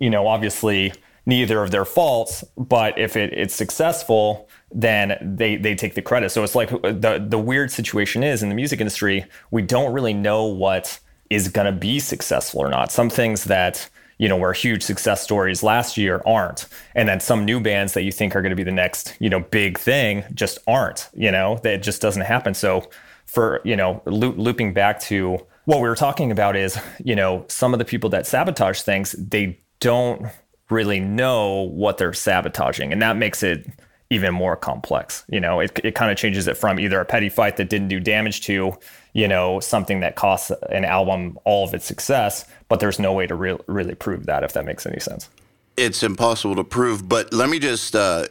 you 0.00 0.10
know, 0.10 0.26
obviously 0.26 0.92
neither 1.26 1.62
of 1.62 1.72
their 1.72 1.84
faults. 1.84 2.44
But 2.56 2.98
if 2.98 3.16
it, 3.16 3.32
it's 3.32 3.54
successful, 3.54 4.48
then 4.72 5.18
they 5.20 5.56
they 5.56 5.74
take 5.74 5.94
the 5.94 6.02
credit. 6.02 6.30
So 6.30 6.42
it's 6.42 6.54
like 6.54 6.72
uh, 6.72 6.78
the 6.92 7.24
the 7.28 7.38
weird 7.38 7.70
situation 7.70 8.22
is 8.22 8.42
in 8.42 8.48
the 8.48 8.54
music 8.54 8.80
industry, 8.80 9.26
we 9.50 9.62
don't 9.62 9.92
really 9.92 10.14
know 10.14 10.44
what 10.44 10.98
is 11.28 11.48
going 11.48 11.66
to 11.66 11.72
be 11.72 11.98
successful 11.98 12.60
or 12.60 12.70
not. 12.70 12.92
Some 12.92 13.10
things 13.10 13.44
that 13.44 13.90
you 14.18 14.28
know 14.28 14.36
were 14.36 14.52
huge 14.52 14.82
success 14.82 15.22
stories 15.22 15.62
last 15.62 15.96
year 15.96 16.22
aren't, 16.24 16.66
and 16.94 17.08
then 17.08 17.20
some 17.20 17.44
new 17.44 17.60
bands 17.60 17.92
that 17.94 18.02
you 18.02 18.12
think 18.12 18.34
are 18.34 18.42
going 18.42 18.50
to 18.50 18.56
be 18.56 18.64
the 18.64 18.72
next 18.72 19.16
you 19.18 19.28
know 19.28 19.40
big 19.40 19.78
thing 19.78 20.24
just 20.34 20.58
aren't. 20.66 21.08
You 21.14 21.30
know 21.30 21.58
that 21.64 21.82
just 21.82 22.00
doesn't 22.00 22.22
happen. 22.22 22.54
So 22.54 22.88
for 23.26 23.60
you 23.64 23.76
know 23.76 24.02
lo- 24.06 24.34
looping 24.36 24.72
back 24.72 25.00
to 25.00 25.38
what 25.64 25.80
we 25.80 25.88
were 25.88 25.96
talking 25.96 26.30
about 26.30 26.56
is 26.56 26.78
you 27.04 27.16
know 27.16 27.44
some 27.48 27.72
of 27.72 27.78
the 27.78 27.84
people 27.84 28.08
that 28.10 28.26
sabotage 28.26 28.82
things 28.82 29.12
they 29.12 29.60
don't 29.80 30.26
really 30.70 31.00
know 31.00 31.62
what 31.62 31.98
they're 31.98 32.12
sabotaging. 32.12 32.92
And 32.92 33.00
that 33.02 33.16
makes 33.16 33.42
it 33.42 33.66
even 34.10 34.32
more 34.32 34.56
complex. 34.56 35.24
You 35.28 35.40
know, 35.40 35.60
it, 35.60 35.78
it 35.84 35.94
kind 35.94 36.10
of 36.10 36.16
changes 36.16 36.46
it 36.46 36.56
from 36.56 36.78
either 36.78 37.00
a 37.00 37.04
petty 37.04 37.28
fight 37.28 37.56
that 37.56 37.68
didn't 37.68 37.88
do 37.88 38.00
damage 38.00 38.40
to, 38.42 38.72
you 39.12 39.28
know, 39.28 39.60
something 39.60 40.00
that 40.00 40.16
costs 40.16 40.52
an 40.70 40.84
album 40.84 41.38
all 41.44 41.66
of 41.66 41.74
its 41.74 41.84
success, 41.84 42.46
but 42.68 42.80
there's 42.80 42.98
no 42.98 43.12
way 43.12 43.26
to 43.26 43.34
re- 43.34 43.58
really 43.66 43.94
prove 43.94 44.26
that, 44.26 44.44
if 44.44 44.52
that 44.52 44.64
makes 44.64 44.86
any 44.86 45.00
sense. 45.00 45.28
It's 45.76 46.02
impossible 46.02 46.56
to 46.56 46.64
prove, 46.64 47.08
but 47.08 47.32
let 47.32 47.50
me 47.50 47.58
just 47.58 47.94
uh, 47.94 48.26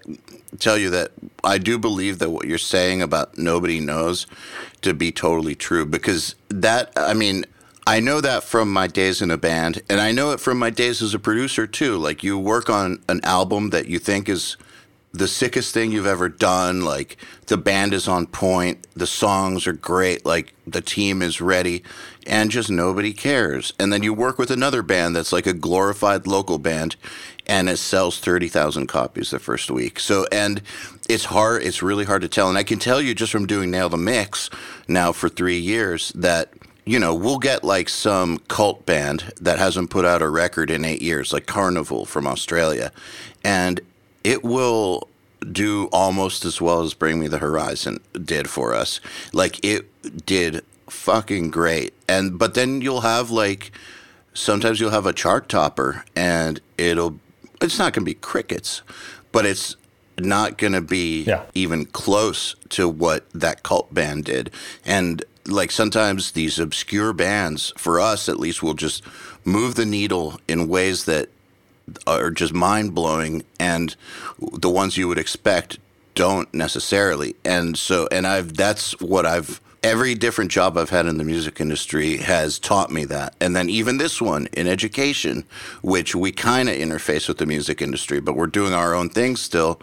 tell 0.60 0.78
you 0.78 0.90
that 0.90 1.12
I 1.44 1.58
do 1.58 1.78
believe 1.78 2.20
that 2.20 2.32
what 2.32 2.48
you're 2.48 2.58
saying 2.58 3.02
about 3.02 3.38
nobody 3.38 3.80
knows 3.80 4.26
to 4.82 4.94
be 4.94 5.12
totally 5.12 5.56
true 5.56 5.86
because 5.86 6.36
that, 6.50 6.92
I 6.96 7.14
mean, 7.14 7.46
I 7.88 8.00
know 8.00 8.20
that 8.20 8.44
from 8.44 8.74
my 8.74 8.88
days 8.88 9.22
in 9.22 9.30
a 9.30 9.38
band, 9.38 9.84
and 9.90 10.02
I 10.02 10.12
know 10.12 10.32
it 10.32 10.40
from 10.40 10.58
my 10.58 10.72
days 10.72 11.04
as 11.04 11.14
a 11.14 11.20
producer 11.20 11.68
too. 11.68 11.98
Like 11.98 12.24
you 12.24 12.38
work 12.38 12.68
on 12.68 13.04
an 13.08 13.24
album 13.24 13.70
that 13.70 13.88
you 13.88 14.00
think 14.00 14.28
is 14.28 14.58
the 15.14 15.28
sickest 15.28 15.74
thing 15.74 15.92
you've 15.92 16.08
ever 16.08 16.28
done. 16.28 16.82
Like 16.82 17.18
the 17.46 17.58
band 17.58 17.94
is 17.94 18.08
on 18.08 18.26
point, 18.26 18.88
the 18.96 19.06
songs 19.06 19.68
are 19.68 19.74
great, 19.74 20.26
like 20.26 20.56
the 20.66 20.82
team 20.82 21.22
is 21.22 21.40
ready, 21.40 21.84
and 22.26 22.50
just 22.50 22.72
nobody 22.72 23.14
cares. 23.14 23.72
And 23.80 23.94
then 23.94 24.02
you 24.02 24.16
work 24.16 24.40
with 24.40 24.50
another 24.50 24.82
band 24.82 25.16
that's 25.16 25.32
like 25.32 25.46
a 25.46 25.54
glorified 25.54 26.26
local 26.26 26.58
band, 26.58 26.96
and 27.46 27.70
it 27.70 27.78
sells 27.78 28.20
30,000 28.20 28.88
copies 28.88 29.30
the 29.30 29.38
first 29.38 29.70
week. 29.70 30.00
So, 30.00 30.26
and 30.32 30.64
it's 31.08 31.26
hard, 31.26 31.62
it's 31.62 31.84
really 31.84 32.06
hard 32.06 32.24
to 32.24 32.28
tell. 32.28 32.50
And 32.50 32.58
I 32.58 32.64
can 32.64 32.80
tell 32.80 33.00
you 33.00 33.14
just 33.14 33.32
from 33.32 33.46
doing 33.46 33.70
Nail 33.70 33.90
the 33.90 33.98
Mix 33.98 34.50
now 34.88 35.12
for 35.12 35.30
three 35.30 35.60
years 35.60 36.12
that 36.16 36.52
you 36.86 37.00
know, 37.00 37.14
we'll 37.14 37.40
get 37.40 37.64
like 37.64 37.90
some 37.90 38.38
cult 38.48 38.86
band 38.86 39.34
that 39.42 39.58
hasn't 39.58 39.90
put 39.90 40.06
out 40.06 40.22
a 40.22 40.30
record 40.30 40.70
in 40.70 40.86
eight 40.86 41.02
years, 41.02 41.34
like 41.34 41.48
Karnivool 41.48 42.08
from 42.08 42.28
Australia, 42.28 42.92
and 43.44 43.82
it 44.24 44.44
will 44.44 45.08
do 45.52 45.88
almost 45.92 46.46
as 46.46 46.62
well 46.62 46.82
as 46.82 46.94
Bring 46.94 47.20
Me 47.20 47.28
the 47.28 47.40
Horizon 47.40 48.00
did 48.24 48.50
for 48.50 48.74
us. 48.74 49.00
Like 49.34 49.64
it 49.64 50.26
did 50.26 50.64
fucking 50.88 51.52
great. 51.52 51.94
And 52.08 52.38
but 52.38 52.54
then 52.54 52.82
you'll 52.82 53.02
have 53.02 53.32
like 53.32 53.72
sometimes 54.34 54.80
you'll 54.80 54.92
have 54.92 55.06
a 55.06 55.14
chart 55.14 55.50
topper 55.50 56.04
and 56.16 56.60
it'll 56.78 57.20
it's 57.62 57.80
not 57.80 57.94
going 57.94 58.04
to 58.04 58.12
be 58.12 58.16
crickets, 58.16 58.82
but 59.32 59.46
it's 59.46 59.76
not 60.20 60.58
going 60.58 60.74
to 60.74 60.82
be 60.82 61.24
yeah. 61.24 61.44
even 61.54 61.86
close 61.86 62.56
to 62.70 62.88
what 62.88 63.30
that 63.32 63.64
cult 63.64 63.94
band 63.94 64.26
did. 64.26 64.52
And 64.86 65.24
like 65.48 65.72
sometimes 65.72 66.32
these 66.32 66.60
obscure 66.60 67.14
bands, 67.14 67.74
for 67.78 68.00
us 68.00 68.28
at 68.30 68.40
least, 68.40 68.64
will 68.64 68.74
just 68.74 69.04
move 69.44 69.76
the 69.76 69.86
needle 69.86 70.40
in 70.48 70.68
ways 70.68 71.06
that 71.06 71.30
are 72.08 72.32
just 72.32 72.54
mind 72.54 72.96
blowing, 72.96 73.44
and 73.60 73.96
the 74.40 74.70
ones 74.70 74.98
you 74.98 75.08
would 75.08 75.20
expect 75.20 75.78
don't 76.16 76.52
necessarily. 76.54 77.36
And 77.46 77.78
so, 77.78 78.08
and 78.12 78.26
I've 78.26 78.56
that's 78.56 79.00
what 79.00 79.26
I've 79.26 79.62
every 79.84 80.16
different 80.16 80.50
job 80.50 80.78
I've 80.78 80.90
had 80.90 81.06
in 81.06 81.20
the 81.20 81.24
music 81.24 81.62
industry 81.62 82.18
has 82.18 82.58
taught 82.58 82.90
me 82.90 83.06
that. 83.06 83.36
And 83.40 83.56
then 83.56 83.70
even 83.70 84.00
this 84.00 84.20
one 84.20 84.48
in 84.54 84.66
education, 84.66 85.44
which 85.84 86.16
we 86.16 86.32
kind 86.32 86.70
of 86.70 86.76
interface 86.76 87.28
with 87.28 87.38
the 87.38 87.46
music 87.46 87.84
industry, 87.84 88.20
but 88.20 88.36
we're 88.36 88.48
doing 88.48 88.74
our 88.74 88.96
own 88.96 89.10
thing 89.10 89.36
still. 89.36 89.80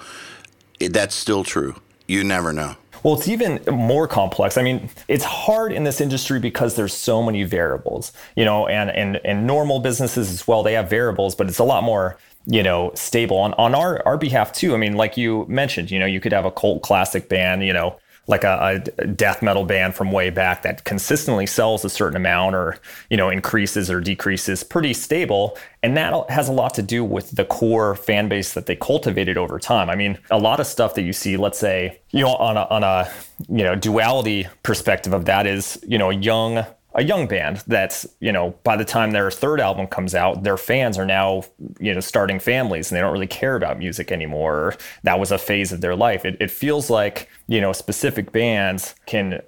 That's 0.81 1.14
still 1.14 1.45
true. 1.45 1.76
You 2.09 2.25
never 2.25 2.52
know. 2.52 2.75
Well, 3.02 3.14
it's 3.14 3.26
even 3.26 3.61
more 3.71 4.06
complex. 4.06 4.56
I 4.56 4.62
mean, 4.62 4.88
it's 5.09 5.25
hard 5.25 5.73
in 5.73 5.85
this 5.85 6.00
industry 6.00 6.38
because 6.38 6.76
there's 6.76 6.94
so 6.94 7.23
many 7.23 7.42
variables, 7.42 8.12
you 8.37 8.44
know, 8.44 8.68
and 8.68 8.90
and 8.90 9.21
and 9.25 9.47
normal 9.47 9.80
businesses 9.80 10.30
as 10.30 10.47
well, 10.47 10.62
they 10.62 10.75
have 10.75 10.88
variables, 10.88 11.35
but 11.35 11.49
it's 11.49 11.59
a 11.59 11.64
lot 11.64 11.82
more 11.82 12.16
you 12.47 12.62
know 12.62 12.90
stable 12.94 13.37
on 13.37 13.54
on 13.54 13.75
our 13.75 14.04
our 14.04 14.18
behalf 14.18 14.52
too 14.52 14.75
i 14.75 14.76
mean 14.76 14.94
like 14.94 15.16
you 15.16 15.47
mentioned 15.49 15.92
you 15.92 15.99
know 16.00 16.06
you 16.06 16.18
could 16.18 16.32
have 16.32 16.44
a 16.44 16.50
cult 16.50 16.82
classic 16.82 17.28
band 17.28 17.64
you 17.64 17.73
know 17.73 17.97
like 18.26 18.45
a, 18.45 18.83
a, 18.99 19.07
death 19.07 19.43
metal 19.43 19.64
band 19.64 19.95
from 19.95 20.12
way 20.12 20.31
back 20.31 20.62
that 20.62 20.85
consistently 20.85 21.47
sells 21.47 21.85
a 21.85 21.91
certain 21.91 22.17
amount 22.17 22.55
or 22.55 22.79
you 23.11 23.17
know 23.17 23.29
increases 23.29 23.91
or 23.91 24.00
decreases 24.00 24.62
pretty 24.62 24.95
stable. 24.95 25.59
And 25.83 25.97
that 25.97 26.31
has 26.31 26.49
a 26.49 26.52
lot 26.52 26.75
to 26.75 26.83
do 26.83 27.05
with 27.05 27.33
the 27.33 27.45
core 27.45 27.97
fan 27.97 28.29
base 28.29 28.55
that 28.55 28.67
they 28.67 28.76
cultivated 28.76 29.37
over 29.37 29.59
time. 29.59 29.91
I 29.91 29.97
mean 29.97 30.19
a 30.31 30.38
lot 30.38 30.61
of 30.61 30.67
stuff 30.67 30.95
that 30.95 31.02
you 31.02 31.12
see 31.12 31.37
let's 31.37 31.59
say 31.59 32.00
you 32.11 32.21
know 32.21 32.35
on 32.37 32.57
a, 32.57 32.62
on 32.71 32.85
a 32.85 33.11
you 33.49 33.64
know 33.64 33.75
duality 33.75 34.47
perspective 34.62 35.12
of 35.12 35.25
that 35.25 35.47
is 35.47 35.79
you 35.87 35.99
know 35.99 36.11
young 36.11 36.64
a 36.95 37.03
young 37.03 37.27
band 37.27 37.63
that's 37.67 38.07
you 38.21 38.33
know 38.33 38.51
by 38.65 38.77
the 38.77 38.85
time 38.85 39.13
their 39.13 39.31
third 39.31 39.61
album 39.61 39.87
comes 39.87 40.15
out 40.15 40.43
their 40.43 40.57
fans 40.57 40.99
are 40.99 41.07
now 41.07 41.43
you 41.81 41.93
know 41.95 42.01
starting 42.01 42.39
families 42.39 42.91
and 42.91 42.97
they 42.97 43.01
don't 43.01 43.13
really 43.13 43.27
care 43.27 43.57
about 43.57 43.79
music 43.79 44.13
anymore. 44.13 44.77
That 45.03 45.19
was 45.19 45.33
a 45.33 45.39
phase 45.39 45.73
of 45.73 45.81
their 45.81 45.97
life. 45.97 46.25
It, 46.25 46.37
it 46.41 46.51
feels 46.51 46.91
like 46.91 47.29
you 47.49 47.61
know 47.61 47.73
specific 47.73 48.33
bands 48.33 48.95
can 49.07 49.43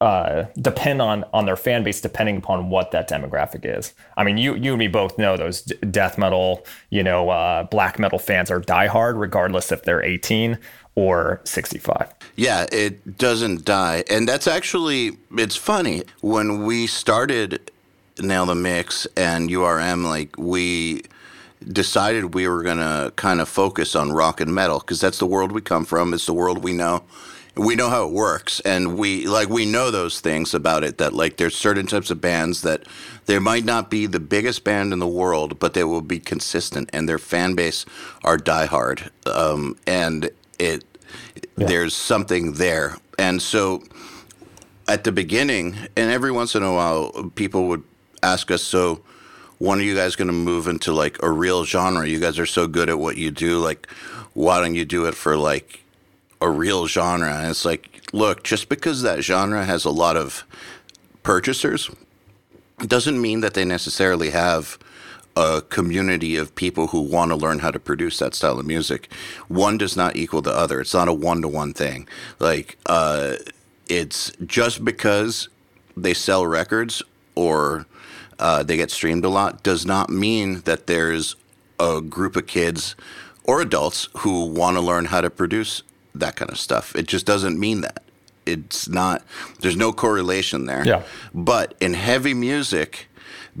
uh, 0.00 0.44
depend 0.60 1.00
on 1.00 1.24
on 1.32 1.46
their 1.46 1.56
fan 1.56 1.82
base 1.82 2.00
depending 2.00 2.36
upon 2.36 2.68
what 2.68 2.90
that 2.90 3.08
demographic 3.08 3.64
is. 3.64 3.94
I 4.16 4.24
mean, 4.24 4.36
you 4.36 4.54
you 4.54 4.72
and 4.72 4.78
me 4.78 4.88
both 4.88 5.18
know 5.18 5.36
those 5.36 5.62
death 5.62 6.18
metal, 6.18 6.66
you 6.90 7.02
know, 7.02 7.30
uh, 7.30 7.64
black 7.64 7.98
metal 7.98 8.18
fans 8.18 8.50
are 8.50 8.60
diehard 8.60 9.18
regardless 9.18 9.72
if 9.72 9.84
they're 9.84 10.02
18 10.02 10.58
or 10.96 11.40
65. 11.44 12.12
Yeah, 12.34 12.66
it 12.72 13.16
doesn't 13.18 13.64
die. 13.64 14.02
And 14.10 14.28
that's 14.28 14.48
actually, 14.48 15.18
it's 15.36 15.54
funny. 15.54 16.02
When 16.22 16.64
we 16.64 16.86
started 16.88 17.70
Nail 18.18 18.46
the 18.46 18.54
Mix 18.54 19.06
and 19.16 19.48
URM, 19.48 20.04
like, 20.04 20.36
we 20.36 21.02
decided 21.66 22.34
we 22.34 22.48
were 22.48 22.62
going 22.62 22.78
to 22.78 23.12
kind 23.16 23.40
of 23.40 23.48
focus 23.48 23.94
on 23.94 24.12
rock 24.12 24.40
and 24.40 24.54
metal 24.54 24.80
because 24.80 25.00
that's 25.00 25.18
the 25.18 25.26
world 25.26 25.52
we 25.52 25.60
come 25.60 25.84
from, 25.84 26.12
it's 26.14 26.26
the 26.26 26.34
world 26.34 26.64
we 26.64 26.72
know. 26.72 27.04
We 27.58 27.74
know 27.74 27.88
how 27.88 28.06
it 28.06 28.12
works, 28.12 28.60
and 28.60 28.98
we 28.98 29.26
like 29.26 29.48
we 29.48 29.64
know 29.64 29.90
those 29.90 30.20
things 30.20 30.52
about 30.52 30.84
it. 30.84 30.98
That 30.98 31.14
like 31.14 31.38
there's 31.38 31.56
certain 31.56 31.86
types 31.86 32.10
of 32.10 32.20
bands 32.20 32.60
that 32.60 32.82
they 33.24 33.38
might 33.38 33.64
not 33.64 33.88
be 33.88 34.04
the 34.04 34.20
biggest 34.20 34.62
band 34.62 34.92
in 34.92 34.98
the 34.98 35.06
world, 35.06 35.58
but 35.58 35.72
they 35.72 35.82
will 35.82 36.02
be 36.02 36.18
consistent, 36.18 36.90
and 36.92 37.08
their 37.08 37.16
fan 37.16 37.54
base 37.54 37.86
are 38.22 38.36
diehard. 38.36 39.08
Um, 39.26 39.78
and 39.86 40.28
it 40.58 40.84
yeah. 41.56 41.66
there's 41.66 41.94
something 41.94 42.54
there. 42.54 42.96
And 43.18 43.40
so 43.40 43.82
at 44.88 45.04
the 45.04 45.12
beginning, 45.12 45.76
and 45.96 46.10
every 46.10 46.32
once 46.32 46.54
in 46.54 46.62
a 46.62 46.72
while, 46.72 47.30
people 47.34 47.68
would 47.68 47.82
ask 48.22 48.50
us, 48.50 48.62
so 48.62 49.02
when 49.58 49.78
are 49.78 49.82
you 49.82 49.94
guys 49.94 50.16
going 50.16 50.28
to 50.28 50.34
move 50.34 50.68
into 50.68 50.92
like 50.92 51.22
a 51.22 51.30
real 51.30 51.64
genre? 51.64 52.06
You 52.06 52.20
guys 52.20 52.38
are 52.38 52.46
so 52.46 52.66
good 52.66 52.88
at 52.88 52.98
what 52.98 53.16
you 53.16 53.30
do. 53.30 53.58
Like, 53.58 53.90
why 54.34 54.60
don't 54.60 54.74
you 54.74 54.84
do 54.84 55.06
it 55.06 55.14
for 55.14 55.36
like 55.36 55.82
a 56.40 56.50
real 56.50 56.86
genre? 56.86 57.32
And 57.32 57.50
it's 57.50 57.64
like, 57.64 58.02
look, 58.12 58.44
just 58.44 58.68
because 58.68 59.02
that 59.02 59.22
genre 59.22 59.64
has 59.64 59.84
a 59.84 59.90
lot 59.90 60.16
of 60.16 60.44
purchasers 61.22 61.90
doesn't 62.78 63.20
mean 63.20 63.40
that 63.40 63.54
they 63.54 63.64
necessarily 63.64 64.30
have 64.30 64.78
a 65.36 65.60
community 65.60 66.36
of 66.36 66.54
people 66.54 66.88
who 66.88 67.00
want 67.00 67.30
to 67.30 67.36
learn 67.36 67.58
how 67.58 67.70
to 67.70 67.78
produce 67.78 68.18
that 68.18 68.34
style 68.34 68.58
of 68.58 68.66
music. 68.66 69.12
One 69.48 69.76
does 69.76 69.96
not 69.96 70.16
equal 70.16 70.40
the 70.40 70.56
other. 70.56 70.80
It's 70.80 70.94
not 70.94 71.08
a 71.08 71.12
one 71.12 71.42
to 71.42 71.48
one 71.48 71.74
thing. 71.74 72.08
Like, 72.38 72.78
uh, 72.86 73.36
it's 73.88 74.32
just 74.46 74.84
because 74.84 75.48
they 75.96 76.14
sell 76.14 76.46
records 76.46 77.02
or 77.34 77.86
uh, 78.38 78.62
they 78.62 78.76
get 78.76 78.90
streamed 78.90 79.24
a 79.24 79.28
lot 79.28 79.62
does 79.62 79.86
not 79.86 80.10
mean 80.10 80.60
that 80.62 80.86
there's 80.86 81.36
a 81.78 82.00
group 82.00 82.36
of 82.36 82.46
kids 82.46 82.96
or 83.44 83.60
adults 83.60 84.08
who 84.18 84.46
want 84.46 84.76
to 84.76 84.80
learn 84.80 85.06
how 85.06 85.20
to 85.20 85.30
produce 85.30 85.82
that 86.14 86.36
kind 86.36 86.50
of 86.50 86.58
stuff. 86.58 86.96
It 86.96 87.06
just 87.06 87.26
doesn't 87.26 87.58
mean 87.60 87.82
that. 87.82 88.02
It's 88.46 88.88
not, 88.88 89.22
there's 89.60 89.76
no 89.76 89.92
correlation 89.92 90.66
there. 90.66 90.86
Yeah. 90.86 91.02
But 91.34 91.74
in 91.80 91.94
heavy 91.94 92.32
music, 92.32 93.08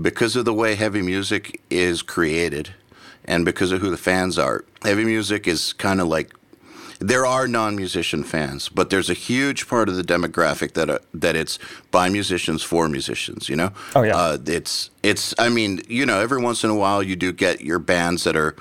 because 0.00 0.36
of 0.36 0.44
the 0.44 0.54
way 0.54 0.74
heavy 0.74 1.02
music 1.02 1.60
is 1.70 2.02
created 2.02 2.74
and 3.24 3.44
because 3.44 3.72
of 3.72 3.80
who 3.80 3.90
the 3.90 3.96
fans 3.96 4.38
are, 4.38 4.64
heavy 4.82 5.04
music 5.04 5.46
is 5.46 5.72
kind 5.72 6.00
of 6.00 6.08
like 6.08 6.32
there 6.98 7.26
are 7.26 7.46
non-musician 7.46 8.24
fans, 8.24 8.68
but 8.68 8.90
there's 8.90 9.10
a 9.10 9.14
huge 9.14 9.68
part 9.68 9.88
of 9.88 9.96
the 9.96 10.02
demographic 10.02 10.72
that 10.74 10.88
uh, 10.88 10.98
that 11.12 11.36
it's 11.36 11.58
by 11.90 12.08
musicians 12.08 12.62
for 12.62 12.88
musicians. 12.88 13.48
You 13.48 13.56
know, 13.56 13.72
oh 13.94 14.02
yeah, 14.02 14.16
uh, 14.16 14.38
it's 14.46 14.90
it's. 15.02 15.34
I 15.38 15.48
mean, 15.48 15.82
you 15.88 16.06
know, 16.06 16.20
every 16.20 16.40
once 16.40 16.64
in 16.64 16.70
a 16.70 16.74
while 16.74 17.02
you 17.02 17.16
do 17.16 17.32
get 17.32 17.60
your 17.60 17.78
bands 17.78 18.24
that 18.24 18.34
are 18.36 18.56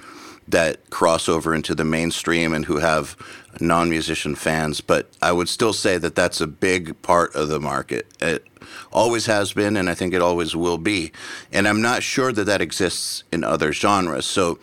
that 0.48 0.90
cross 0.90 1.28
over 1.30 1.56
into 1.56 1.74
the 1.74 1.86
mainstream 1.86 2.54
and 2.54 2.66
who 2.66 2.78
have 2.78 3.16
non-musician 3.62 4.36
fans, 4.36 4.82
but 4.82 5.10
I 5.22 5.32
would 5.32 5.50
still 5.50 5.74
say 5.74 5.98
that 5.98 6.16
that's 6.16 6.42
a 6.42 6.48
big 6.48 7.02
part 7.02 7.36
of 7.36 7.50
the 7.50 7.60
market. 7.60 8.08
It 8.20 8.46
always 8.92 9.26
has 9.26 9.54
been, 9.54 9.78
and 9.78 9.90
I 9.90 9.96
think 9.96 10.14
it 10.14 10.22
always 10.22 10.56
will 10.56 10.78
be. 10.78 11.12
And 11.52 11.68
I'm 11.68 11.82
not 11.82 12.04
sure 12.04 12.32
that 12.32 12.46
that 12.46 12.62
exists 12.62 13.24
in 13.32 13.44
other 13.44 13.72
genres. 13.72 14.26
So 14.26 14.60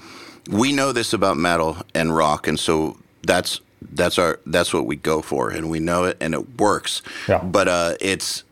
we 0.51 0.73
know 0.73 0.93
this 0.93 1.13
about 1.13 1.37
metal 1.37 1.79
and 1.95 2.15
rock, 2.15 2.47
and 2.47 2.59
so 2.59 2.99
that's 3.23 3.61
that's 3.93 4.19
our 4.19 4.41
that's 4.47 4.73
what 4.73 4.87
we 4.87 4.97
go 4.97 5.23
for, 5.23 5.51
and 5.51 5.71
we 5.71 5.81
know 5.81 6.05
it, 6.05 6.17
and 6.21 6.35
it 6.35 6.61
works. 6.61 7.03
Yeah. 7.29 7.43
But 7.43 7.69
uh, 7.69 7.95
it's 8.01 8.45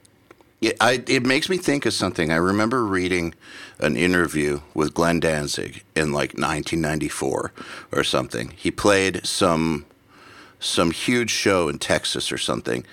it, 0.61 0.77
I, 0.81 1.03
it 1.07 1.25
makes 1.25 1.49
me 1.49 1.57
think 1.57 1.87
of 1.87 1.93
something. 1.95 2.31
I 2.31 2.37
remember 2.37 2.85
reading 2.85 3.35
an 3.79 3.97
interview 3.97 4.61
with 4.75 4.95
Glenn 4.95 5.21
Danzig 5.21 5.83
in 5.97 6.13
like 6.13 6.33
1994 6.33 7.53
or 7.93 8.05
something. 8.05 8.53
He 8.57 8.71
played 8.71 9.25
some 9.27 9.87
some 10.61 10.93
huge 10.93 11.31
show 11.31 11.69
in 11.69 11.79
Texas 11.79 12.31
or 12.31 12.39
something 12.39 12.85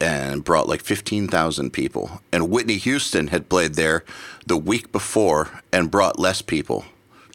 and 0.00 0.42
brought 0.44 0.68
like 0.68 0.82
15,000 0.82 1.70
people. 1.70 2.20
And 2.32 2.50
Whitney 2.50 2.76
Houston 2.76 3.28
had 3.28 3.48
played 3.48 3.74
there 3.74 4.04
the 4.46 4.56
week 4.56 4.90
before 4.90 5.62
and 5.72 5.90
brought 5.90 6.18
less 6.18 6.42
people. 6.42 6.84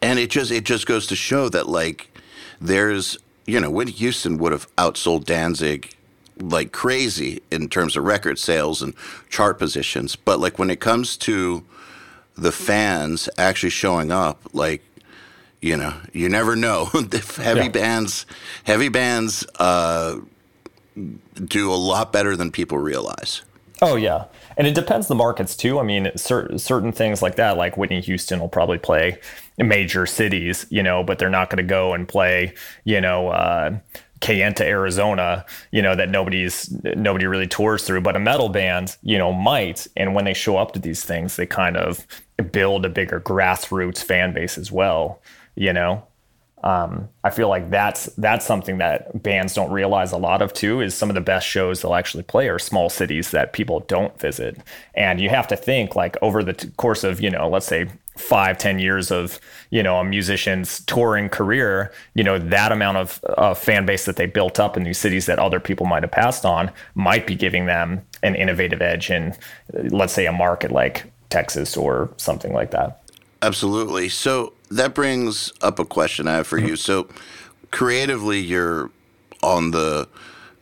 And 0.01 0.19
it 0.19 0.29
just 0.29 0.51
it 0.51 0.63
just 0.63 0.85
goes 0.85 1.07
to 1.07 1.15
show 1.15 1.49
that 1.49 1.67
like 1.67 2.09
there's 2.61 3.17
you 3.45 3.59
know 3.59 3.69
Whitney 3.69 3.93
Houston 3.93 4.37
would 4.37 4.51
have 4.51 4.73
outsold 4.75 5.25
Danzig 5.25 5.93
like 6.41 6.71
crazy 6.71 7.41
in 7.51 7.67
terms 7.67 7.97
of 7.97 8.05
record 8.05 8.39
sales 8.39 8.81
and 8.81 8.93
chart 9.29 9.59
positions, 9.59 10.15
but 10.15 10.39
like 10.39 10.57
when 10.57 10.69
it 10.69 10.79
comes 10.79 11.17
to 11.17 11.65
the 12.37 12.51
fans 12.51 13.27
actually 13.37 13.69
showing 13.69 14.11
up, 14.11 14.41
like 14.53 14.81
you 15.61 15.75
know, 15.75 15.93
you 16.13 16.29
never 16.29 16.55
know. 16.55 16.85
heavy 17.35 17.61
yeah. 17.61 17.69
bands, 17.69 18.25
heavy 18.63 18.89
bands 18.89 19.45
uh, 19.59 20.19
do 21.43 21.71
a 21.71 21.75
lot 21.75 22.13
better 22.13 22.35
than 22.35 22.51
people 22.51 22.77
realize. 22.77 23.41
Oh 23.81 23.95
yeah, 23.95 24.25
and 24.57 24.67
it 24.67 24.75
depends 24.75 25.07
the 25.07 25.15
markets 25.15 25.55
too. 25.55 25.79
I 25.79 25.83
mean, 25.83 26.11
cer- 26.15 26.57
certain 26.57 26.91
things 26.91 27.21
like 27.21 27.35
that, 27.35 27.57
like 27.57 27.77
Whitney 27.77 28.01
Houston 28.01 28.39
will 28.39 28.49
probably 28.49 28.77
play 28.77 29.19
major 29.57 30.05
cities, 30.05 30.65
you 30.69 30.83
know, 30.83 31.03
but 31.03 31.19
they're 31.19 31.29
not 31.29 31.49
going 31.49 31.57
to 31.57 31.69
go 31.69 31.93
and 31.93 32.07
play, 32.07 32.53
you 32.83 33.01
know. 33.01 33.29
Uh, 33.29 33.79
Kayenta, 34.19 34.63
Arizona, 34.63 35.45
you 35.71 35.81
know, 35.81 35.95
that 35.95 36.09
nobody's 36.09 36.69
nobody 36.83 37.25
really 37.25 37.47
tours 37.47 37.85
through, 37.85 38.01
but 38.01 38.17
a 38.17 38.19
metal 38.19 38.49
band, 38.49 38.97
you 39.01 39.17
know, 39.17 39.31
might. 39.31 39.87
And 39.95 40.13
when 40.13 40.25
they 40.25 40.33
show 40.33 40.57
up 40.57 40.73
to 40.73 40.79
these 40.79 41.05
things, 41.05 41.37
they 41.37 41.45
kind 41.45 41.77
of 41.77 42.05
build 42.51 42.85
a 42.85 42.89
bigger 42.89 43.21
grassroots 43.21 44.03
fan 44.03 44.33
base 44.33 44.57
as 44.57 44.73
well 44.73 45.21
you 45.59 45.73
know 45.73 46.03
um, 46.63 47.07
I 47.23 47.29
feel 47.29 47.47
like 47.47 47.69
that's 47.69 48.07
that's 48.17 48.45
something 48.45 48.79
that 48.79 49.23
bands 49.23 49.53
don't 49.53 49.71
realize 49.71 50.11
a 50.11 50.17
lot 50.17 50.41
of 50.41 50.53
too. 50.53 50.81
Is 50.81 50.93
some 50.93 51.09
of 51.09 51.15
the 51.15 51.21
best 51.21 51.47
shows 51.47 51.81
they'll 51.81 51.95
actually 51.95 52.23
play 52.23 52.49
are 52.49 52.59
small 52.59 52.89
cities 52.89 53.31
that 53.31 53.53
people 53.53 53.81
don't 53.81 54.17
visit, 54.19 54.57
and 54.93 55.21
you 55.21 55.29
have 55.29 55.47
to 55.47 55.55
think 55.55 55.95
like 55.95 56.17
over 56.21 56.43
the 56.43 56.53
t- 56.53 56.69
course 56.71 57.05
of 57.05 57.21
you 57.21 57.29
know 57.29 57.47
let's 57.47 57.65
say 57.65 57.89
five 58.17 58.57
ten 58.57 58.77
years 58.77 59.09
of 59.09 59.39
you 59.69 59.81
know 59.81 59.99
a 59.99 60.03
musician's 60.03 60.81
touring 60.81 61.29
career, 61.29 61.93
you 62.13 62.25
know 62.25 62.37
that 62.37 62.73
amount 62.73 62.97
of 62.97 63.23
uh, 63.37 63.53
fan 63.53 63.85
base 63.85 64.03
that 64.03 64.17
they 64.17 64.25
built 64.25 64.59
up 64.59 64.75
in 64.75 64.83
these 64.83 64.97
cities 64.97 65.27
that 65.27 65.39
other 65.39 65.61
people 65.61 65.85
might 65.85 66.03
have 66.03 66.11
passed 66.11 66.45
on 66.45 66.69
might 66.93 67.25
be 67.25 67.35
giving 67.35 67.67
them 67.67 68.05
an 68.21 68.35
innovative 68.35 68.81
edge 68.81 69.09
in 69.09 69.33
let's 69.91 70.11
say 70.11 70.25
a 70.25 70.31
market 70.33 70.73
like 70.73 71.05
Texas 71.29 71.77
or 71.77 72.09
something 72.17 72.51
like 72.51 72.71
that. 72.71 73.01
Absolutely. 73.41 74.09
So 74.09 74.51
that 74.69 74.93
brings 74.93 75.51
up 75.61 75.79
a 75.79 75.85
question 75.85 76.27
I 76.27 76.35
have 76.37 76.47
for 76.47 76.57
you. 76.57 76.73
Mm-hmm. 76.73 76.75
So, 76.75 77.07
creatively, 77.71 78.39
you're 78.39 78.89
on 79.41 79.71
the 79.71 80.07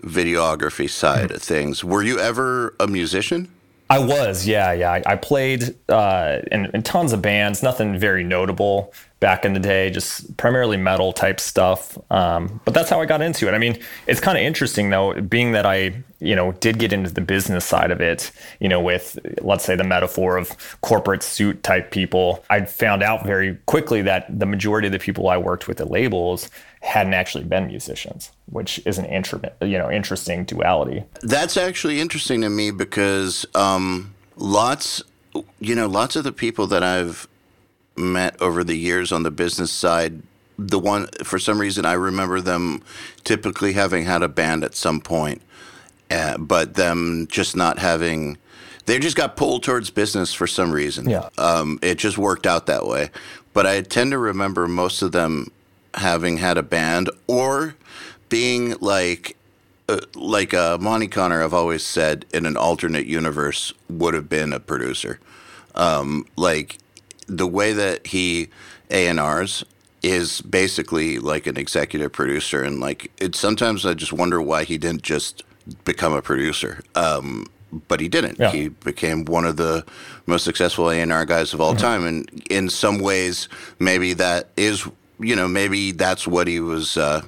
videography 0.01 0.89
side 0.89 1.27
mm-hmm. 1.27 1.35
of 1.35 1.41
things. 1.41 1.83
Were 1.83 2.03
you 2.03 2.19
ever 2.19 2.73
a 2.79 2.87
musician? 2.87 3.51
I 3.89 3.99
was, 3.99 4.45
yeah, 4.45 4.73
yeah. 4.73 4.91
I, 4.91 5.03
I 5.05 5.15
played 5.15 5.75
uh, 5.87 6.39
in, 6.51 6.65
in, 6.73 6.83
tons 6.83 7.13
of 7.13 7.21
bands, 7.21 7.63
nothing 7.63 7.97
very 7.97 8.23
notable, 8.23 8.93
back 9.19 9.45
in 9.45 9.53
the 9.53 9.59
day, 9.59 9.89
just 9.89 10.37
primarily 10.37 10.77
metal 10.77 11.11
type 11.11 11.39
stuff. 11.39 11.97
Um, 12.11 12.61
but 12.65 12.73
that's 12.73 12.89
how 12.89 13.01
I 13.01 13.05
got 13.05 13.21
into 13.21 13.47
it. 13.47 13.53
I 13.53 13.57
mean, 13.57 13.79
it's 14.05 14.19
kind 14.19 14.37
of 14.37 14.43
interesting 14.43 14.89
though, 14.89 15.19
being 15.21 15.53
that 15.53 15.65
I, 15.65 16.03
you 16.19 16.35
know, 16.35 16.51
did 16.51 16.77
get 16.77 16.93
into 16.93 17.09
the 17.09 17.21
business 17.21 17.65
side 17.65 17.89
of 17.89 17.99
it, 17.99 18.31
you 18.59 18.69
know, 18.69 18.79
with 18.79 19.17
let's 19.41 19.65
say 19.65 19.75
the 19.75 19.83
metaphor 19.83 20.37
of 20.37 20.55
corporate 20.81 21.23
suit 21.23 21.63
type 21.63 21.89
people. 21.89 22.43
I 22.49 22.65
found 22.65 23.01
out 23.01 23.25
very 23.25 23.55
quickly 23.65 24.03
that 24.03 24.27
the 24.39 24.45
majority 24.45 24.87
of 24.87 24.91
the 24.91 24.99
people 24.99 25.29
I 25.29 25.37
worked 25.37 25.67
with 25.67 25.81
at 25.81 25.89
labels 25.89 26.49
hadn't 26.87 27.13
actually 27.13 27.43
been 27.43 27.67
musicians, 27.67 28.31
which 28.45 28.79
is 28.85 28.97
an 28.97 29.05
you 29.61 29.77
know, 29.77 29.91
interesting 29.91 30.45
duality. 30.45 31.03
That's 31.21 31.57
actually 31.57 31.99
interesting 31.99 32.41
to 32.41 32.49
me 32.49 32.71
because 32.71 33.45
um, 33.53 34.13
lots, 34.37 35.03
you 35.59 35.75
know, 35.75 35.87
lots 35.87 36.15
of 36.15 36.23
the 36.23 36.31
people 36.31 36.65
that 36.67 36.83
I've 36.83 37.27
met 37.97 38.41
over 38.41 38.63
the 38.63 38.75
years 38.75 39.11
on 39.11 39.23
the 39.23 39.31
business 39.31 39.71
side, 39.71 40.21
the 40.57 40.79
one 40.79 41.07
for 41.23 41.37
some 41.37 41.59
reason 41.59 41.85
I 41.85 41.93
remember 41.93 42.39
them 42.39 42.81
typically 43.25 43.73
having 43.73 44.05
had 44.05 44.23
a 44.23 44.29
band 44.29 44.63
at 44.63 44.73
some 44.73 45.01
point, 45.01 45.41
uh, 46.09 46.37
but 46.37 46.75
them 46.75 47.27
just 47.29 47.55
not 47.55 47.79
having. 47.79 48.37
They 48.85 48.99
just 48.99 49.17
got 49.17 49.35
pulled 49.35 49.63
towards 49.63 49.89
business 49.89 50.33
for 50.33 50.47
some 50.47 50.71
reason. 50.71 51.09
Yeah. 51.09 51.27
Um, 51.37 51.77
it 51.81 51.95
just 51.97 52.17
worked 52.17 52.47
out 52.47 52.67
that 52.67 52.87
way. 52.87 53.09
But 53.51 53.65
I 53.67 53.81
tend 53.81 54.11
to 54.11 54.17
remember 54.17 54.69
most 54.69 55.01
of 55.01 55.11
them 55.11 55.51
having 55.97 56.37
had 56.37 56.57
a 56.57 56.63
band 56.63 57.09
or 57.27 57.75
being 58.29 58.75
like 58.79 59.35
uh, 59.89 59.99
like 60.15 60.53
uh, 60.53 60.77
Monte 60.79 61.07
Conner, 61.07 61.41
I've 61.43 61.53
always 61.53 61.83
said, 61.83 62.25
in 62.33 62.45
an 62.45 62.57
alternate 62.57 63.05
universe, 63.05 63.73
would 63.89 64.13
have 64.13 64.27
been 64.27 64.51
a 64.53 64.59
producer. 64.59 65.19
Um, 65.75 66.25
like 66.35 66.77
the 67.27 67.47
way 67.47 67.71
that 67.73 68.07
he 68.07 68.49
A 68.89 69.07
and 69.07 69.19
R's 69.19 69.63
is 70.03 70.41
basically 70.41 71.19
like 71.19 71.47
an 71.47 71.57
executive 71.57 72.11
producer, 72.11 72.61
and 72.63 72.79
like 72.79 73.11
it. 73.21 73.35
Sometimes 73.35 73.85
I 73.85 73.93
just 73.93 74.11
wonder 74.13 74.41
why 74.41 74.63
he 74.65 74.77
didn't 74.77 75.03
just 75.03 75.43
become 75.85 76.13
a 76.13 76.21
producer. 76.21 76.81
Um, 76.95 77.47
but 77.89 77.99
he 77.99 78.07
didn't. 78.07 78.39
Yeah. 78.39 78.51
He 78.51 78.69
became 78.69 79.25
one 79.25 79.45
of 79.45 79.57
the 79.57 79.85
most 80.25 80.43
successful 80.45 80.89
A 80.89 81.01
and 81.01 81.11
R 81.11 81.25
guys 81.25 81.53
of 81.53 81.59
all 81.61 81.73
Mm-hmm. 81.73 81.81
time, 81.81 82.05
and 82.05 82.43
in 82.49 82.69
some 82.69 82.99
ways, 82.99 83.49
maybe 83.79 84.13
that 84.13 84.49
is, 84.55 84.87
you 85.19 85.35
know, 85.35 85.47
maybe 85.47 85.91
that's 85.91 86.27
what 86.27 86.47
he 86.47 86.59
was. 86.59 86.97
Uh, 86.97 87.21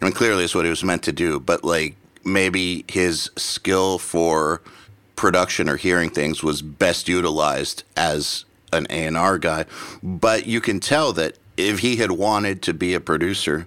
I 0.00 0.04
mean, 0.04 0.12
clearly, 0.14 0.44
it's 0.44 0.54
what 0.54 0.64
he 0.64 0.70
was 0.70 0.84
meant 0.84 1.02
to 1.04 1.12
do. 1.12 1.40
But 1.40 1.64
like, 1.64 1.96
maybe 2.24 2.84
his 2.88 3.30
skill 3.36 3.98
for 3.98 4.60
production 5.16 5.68
or 5.68 5.76
hearing 5.76 6.10
things 6.10 6.42
was 6.42 6.60
best 6.62 7.08
utilized 7.08 7.82
as 7.96 8.44
an 8.72 8.86
A 8.90 9.06
and 9.06 9.16
R 9.16 9.38
guy. 9.38 9.64
But 10.02 10.46
you 10.46 10.60
can 10.60 10.80
tell 10.80 11.12
that 11.14 11.36
if 11.56 11.78
he 11.80 11.96
had 11.96 12.10
wanted 12.12 12.60
to 12.62 12.74
be 12.74 12.92
a 12.94 13.00
producer, 13.00 13.66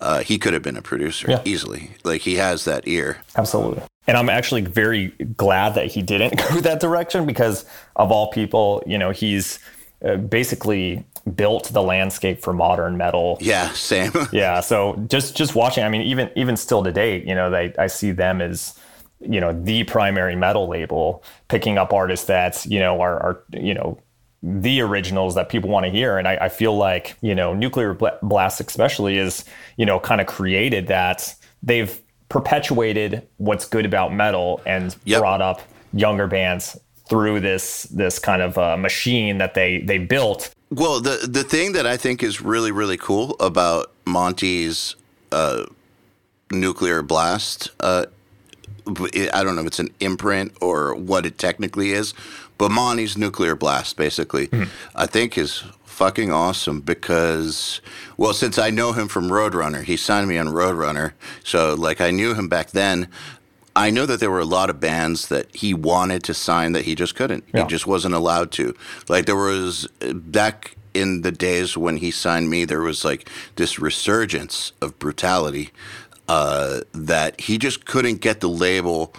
uh, 0.00 0.20
he 0.20 0.38
could 0.38 0.52
have 0.54 0.62
been 0.62 0.76
a 0.76 0.82
producer 0.82 1.30
Yeah. 1.30 1.42
easily. 1.44 1.90
Like 2.04 2.22
he 2.22 2.36
has 2.36 2.64
that 2.64 2.86
ear. 2.88 3.18
Absolutely. 3.36 3.82
And 4.06 4.16
I'm 4.16 4.28
actually 4.30 4.60
very 4.62 5.08
glad 5.36 5.74
that 5.74 5.86
he 5.88 6.00
didn't 6.00 6.36
go 6.50 6.60
that 6.60 6.80
direction 6.80 7.26
because, 7.26 7.64
of 7.96 8.12
all 8.12 8.30
people, 8.30 8.82
you 8.86 8.96
know, 8.98 9.10
he's 9.10 9.58
uh, 10.06 10.16
basically 10.16 11.04
built 11.34 11.64
the 11.72 11.82
landscape 11.82 12.40
for 12.40 12.52
modern 12.52 12.96
metal. 12.96 13.38
Yeah, 13.40 13.70
same. 13.72 14.12
Yeah. 14.32 14.60
So 14.60 14.94
just 15.08 15.36
just 15.36 15.54
watching, 15.54 15.84
I 15.84 15.88
mean, 15.88 16.02
even 16.02 16.30
even 16.36 16.56
still 16.56 16.82
to 16.84 16.92
date, 16.92 17.24
you 17.24 17.34
know, 17.34 17.50
they 17.50 17.74
I 17.78 17.86
see 17.88 18.12
them 18.12 18.40
as 18.40 18.78
you 19.20 19.40
know 19.40 19.52
the 19.52 19.84
primary 19.84 20.36
metal 20.36 20.68
label, 20.68 21.24
picking 21.48 21.78
up 21.78 21.92
artists 21.92 22.26
that 22.26 22.64
you 22.66 22.78
know 22.78 23.00
are 23.00 23.18
are 23.22 23.42
you 23.52 23.74
know 23.74 23.98
the 24.42 24.80
originals 24.80 25.34
that 25.34 25.48
people 25.48 25.70
want 25.70 25.84
to 25.86 25.90
hear. 25.90 26.18
And 26.18 26.28
I, 26.28 26.36
I 26.42 26.48
feel 26.48 26.76
like 26.76 27.16
you 27.22 27.34
know 27.34 27.54
Nuclear 27.54 27.94
Blast 28.22 28.60
especially 28.60 29.18
is 29.18 29.44
you 29.76 29.86
know 29.86 29.98
kind 29.98 30.20
of 30.20 30.26
created 30.26 30.86
that 30.88 31.34
they've 31.62 31.98
perpetuated 32.28 33.26
what's 33.38 33.64
good 33.66 33.86
about 33.86 34.12
metal 34.12 34.60
and 34.66 34.94
Yep. 35.04 35.20
brought 35.20 35.40
up 35.42 35.60
younger 35.92 36.26
bands 36.26 36.76
through 37.08 37.40
this 37.40 37.84
this 37.84 38.18
kind 38.18 38.42
of 38.42 38.58
uh, 38.58 38.76
machine 38.76 39.38
that 39.38 39.54
they 39.54 39.78
they 39.78 39.98
built. 39.98 40.52
Well, 40.70 41.00
the 41.00 41.26
the 41.28 41.44
thing 41.44 41.72
that 41.72 41.86
I 41.86 41.96
think 41.96 42.22
is 42.22 42.40
really 42.40 42.72
really 42.72 42.96
cool 42.96 43.36
about 43.40 43.92
Monte's 44.04 44.96
uh, 45.32 45.66
nuclear 46.50 47.02
blast, 47.02 47.70
uh, 47.80 48.06
I 48.86 49.42
don't 49.42 49.54
know 49.54 49.62
if 49.62 49.66
it's 49.66 49.80
an 49.80 49.90
imprint 50.00 50.52
or 50.60 50.94
what 50.94 51.26
it 51.26 51.38
technically 51.38 51.92
is, 51.92 52.14
but 52.58 52.70
Monte's 52.70 53.16
nuclear 53.16 53.54
blast 53.54 53.96
basically, 53.96 54.48
I 54.94 55.06
think 55.06 55.38
is 55.38 55.64
fucking 55.96 56.30
awesome 56.30 56.78
because 56.82 57.80
well 58.18 58.34
since 58.34 58.58
I 58.58 58.68
know 58.68 58.92
him 58.92 59.08
from 59.08 59.30
Roadrunner 59.30 59.82
he 59.82 59.96
signed 59.96 60.28
me 60.28 60.36
on 60.36 60.48
Roadrunner 60.48 61.12
so 61.42 61.72
like 61.72 62.02
I 62.02 62.10
knew 62.10 62.34
him 62.34 62.48
back 62.48 62.72
then 62.72 63.08
I 63.76 63.90
know 63.90 64.06
that 64.06 64.20
there 64.20 64.30
were 64.30 64.40
a 64.40 64.44
lot 64.46 64.70
of 64.70 64.80
bands 64.80 65.28
that 65.28 65.54
he 65.54 65.74
wanted 65.74 66.22
to 66.24 66.34
sign 66.34 66.72
that 66.72 66.86
he 66.86 66.94
just 66.94 67.14
couldn't. 67.14 67.44
Yeah. 67.54 67.62
He 67.62 67.68
just 67.68 67.86
wasn't 67.86 68.14
allowed 68.14 68.50
to. 68.52 68.74
Like 69.08 69.26
there 69.26 69.36
was 69.36 69.86
back 70.14 70.76
in 70.94 71.20
the 71.20 71.30
days 71.30 71.76
when 71.76 71.98
he 71.98 72.10
signed 72.10 72.48
me, 72.48 72.64
there 72.64 72.80
was 72.80 73.04
like 73.04 73.28
this 73.56 73.78
resurgence 73.78 74.72
of 74.80 74.98
brutality 74.98 75.70
uh, 76.26 76.80
that 76.92 77.38
he 77.42 77.58
just 77.58 77.84
couldn't 77.84 78.22
get 78.22 78.40
the 78.40 78.48
label 78.48 79.12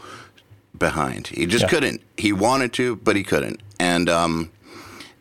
behind. 0.77 1.27
He 1.27 1.45
just 1.45 1.63
Yeah. 1.63 1.69
couldn't. 1.69 2.01
He 2.17 2.33
wanted 2.33 2.73
to, 2.73 2.95
but 2.97 3.15
he 3.15 3.23
couldn't. 3.23 3.61
And 3.79 4.09
um, 4.09 4.49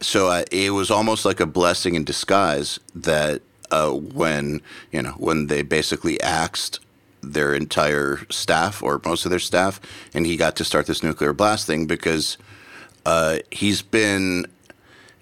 so 0.00 0.28
uh, 0.28 0.44
it 0.50 0.70
was 0.70 0.90
almost 0.90 1.26
like 1.26 1.40
a 1.40 1.46
blessing 1.46 1.94
in 1.94 2.04
disguise 2.04 2.80
that 2.94 3.42
uh, 3.70 3.90
when 3.90 4.62
you 4.92 5.02
know 5.02 5.14
when 5.18 5.48
they 5.48 5.60
basically 5.62 6.18
axed 6.22 6.80
their 7.32 7.54
entire 7.54 8.20
staff 8.30 8.82
or 8.82 9.00
most 9.04 9.24
of 9.26 9.30
their 9.30 9.38
staff, 9.38 9.80
and 10.14 10.26
he 10.26 10.36
got 10.36 10.56
to 10.56 10.64
start 10.64 10.86
this 10.86 11.02
nuclear 11.02 11.32
blast 11.32 11.66
thing 11.66 11.86
because 11.86 12.36
uh, 13.04 13.38
he's 13.50 13.82
been. 13.82 14.46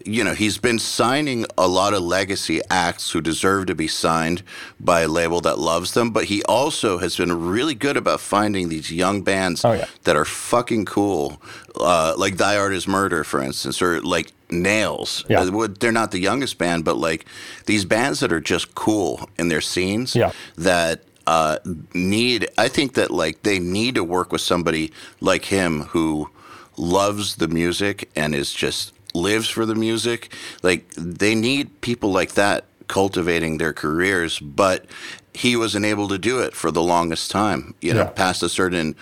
You 0.06 0.22
know, 0.22 0.34
he's 0.34 0.58
been 0.58 0.78
signing 0.78 1.46
a 1.56 1.66
lot 1.66 1.94
of 1.94 2.02
legacy 2.02 2.60
acts 2.68 3.10
who 3.12 3.22
deserve 3.22 3.64
to 3.68 3.74
be 3.74 3.88
signed 3.88 4.42
by 4.78 5.00
a 5.00 5.08
label 5.08 5.40
that 5.40 5.58
loves 5.58 5.92
them, 5.94 6.10
but 6.10 6.24
he 6.24 6.42
also 6.42 6.98
has 6.98 7.16
been 7.16 7.32
really 7.48 7.74
good 7.74 7.96
about 7.96 8.20
finding 8.20 8.68
these 8.68 8.92
young 8.92 9.22
bands 9.22 9.64
Oh, 9.64 9.72
yeah. 9.72 9.86
that 10.02 10.14
are 10.14 10.26
fucking 10.26 10.84
cool, 10.84 11.40
uh, 11.80 12.14
like 12.18 12.36
Die 12.36 12.54
Art 12.58 12.74
is 12.74 12.86
Murder, 12.86 13.24
for 13.24 13.40
instance, 13.40 13.80
or 13.80 14.02
like 14.02 14.30
Nails. 14.50 15.24
Yeah. 15.26 15.40
Uh, 15.40 15.68
They're 15.80 15.90
not 15.90 16.10
the 16.10 16.20
youngest 16.20 16.58
band, 16.58 16.84
but 16.84 16.98
like 16.98 17.24
these 17.64 17.86
bands 17.86 18.20
that 18.20 18.30
are 18.30 18.40
just 18.42 18.74
cool 18.74 19.26
in 19.38 19.48
their 19.48 19.62
scenes 19.62 20.14
Yeah. 20.14 20.32
that 20.58 21.02
uh, 21.26 21.58
need, 21.94 22.48
I 22.58 22.68
think 22.68 22.94
that 22.94 23.10
like 23.10 23.42
they 23.42 23.58
need 23.58 23.94
to 23.96 24.04
work 24.04 24.32
with 24.32 24.40
somebody 24.40 24.92
like 25.20 25.46
him 25.46 25.82
who 25.82 26.30
loves 26.76 27.36
the 27.36 27.48
music 27.48 28.10
and 28.16 28.34
is 28.34 28.52
just 28.52 28.92
lives 29.14 29.48
for 29.48 29.64
the 29.64 29.74
music. 29.74 30.32
Like 30.62 30.88
they 30.96 31.34
need 31.34 31.80
people 31.80 32.10
like 32.12 32.32
that 32.34 32.64
cultivating 32.88 33.58
their 33.58 33.72
careers, 33.72 34.38
but 34.38 34.84
he 35.32 35.56
wasn't 35.56 35.86
able 35.86 36.08
to 36.08 36.18
do 36.18 36.40
it 36.40 36.54
for 36.54 36.70
the 36.70 36.82
longest 36.82 37.30
time. 37.30 37.74
You 37.80 37.94
know, 37.94 38.00
Yeah. 38.00 38.06
past 38.10 38.42
a 38.42 38.48
certain 38.48 38.94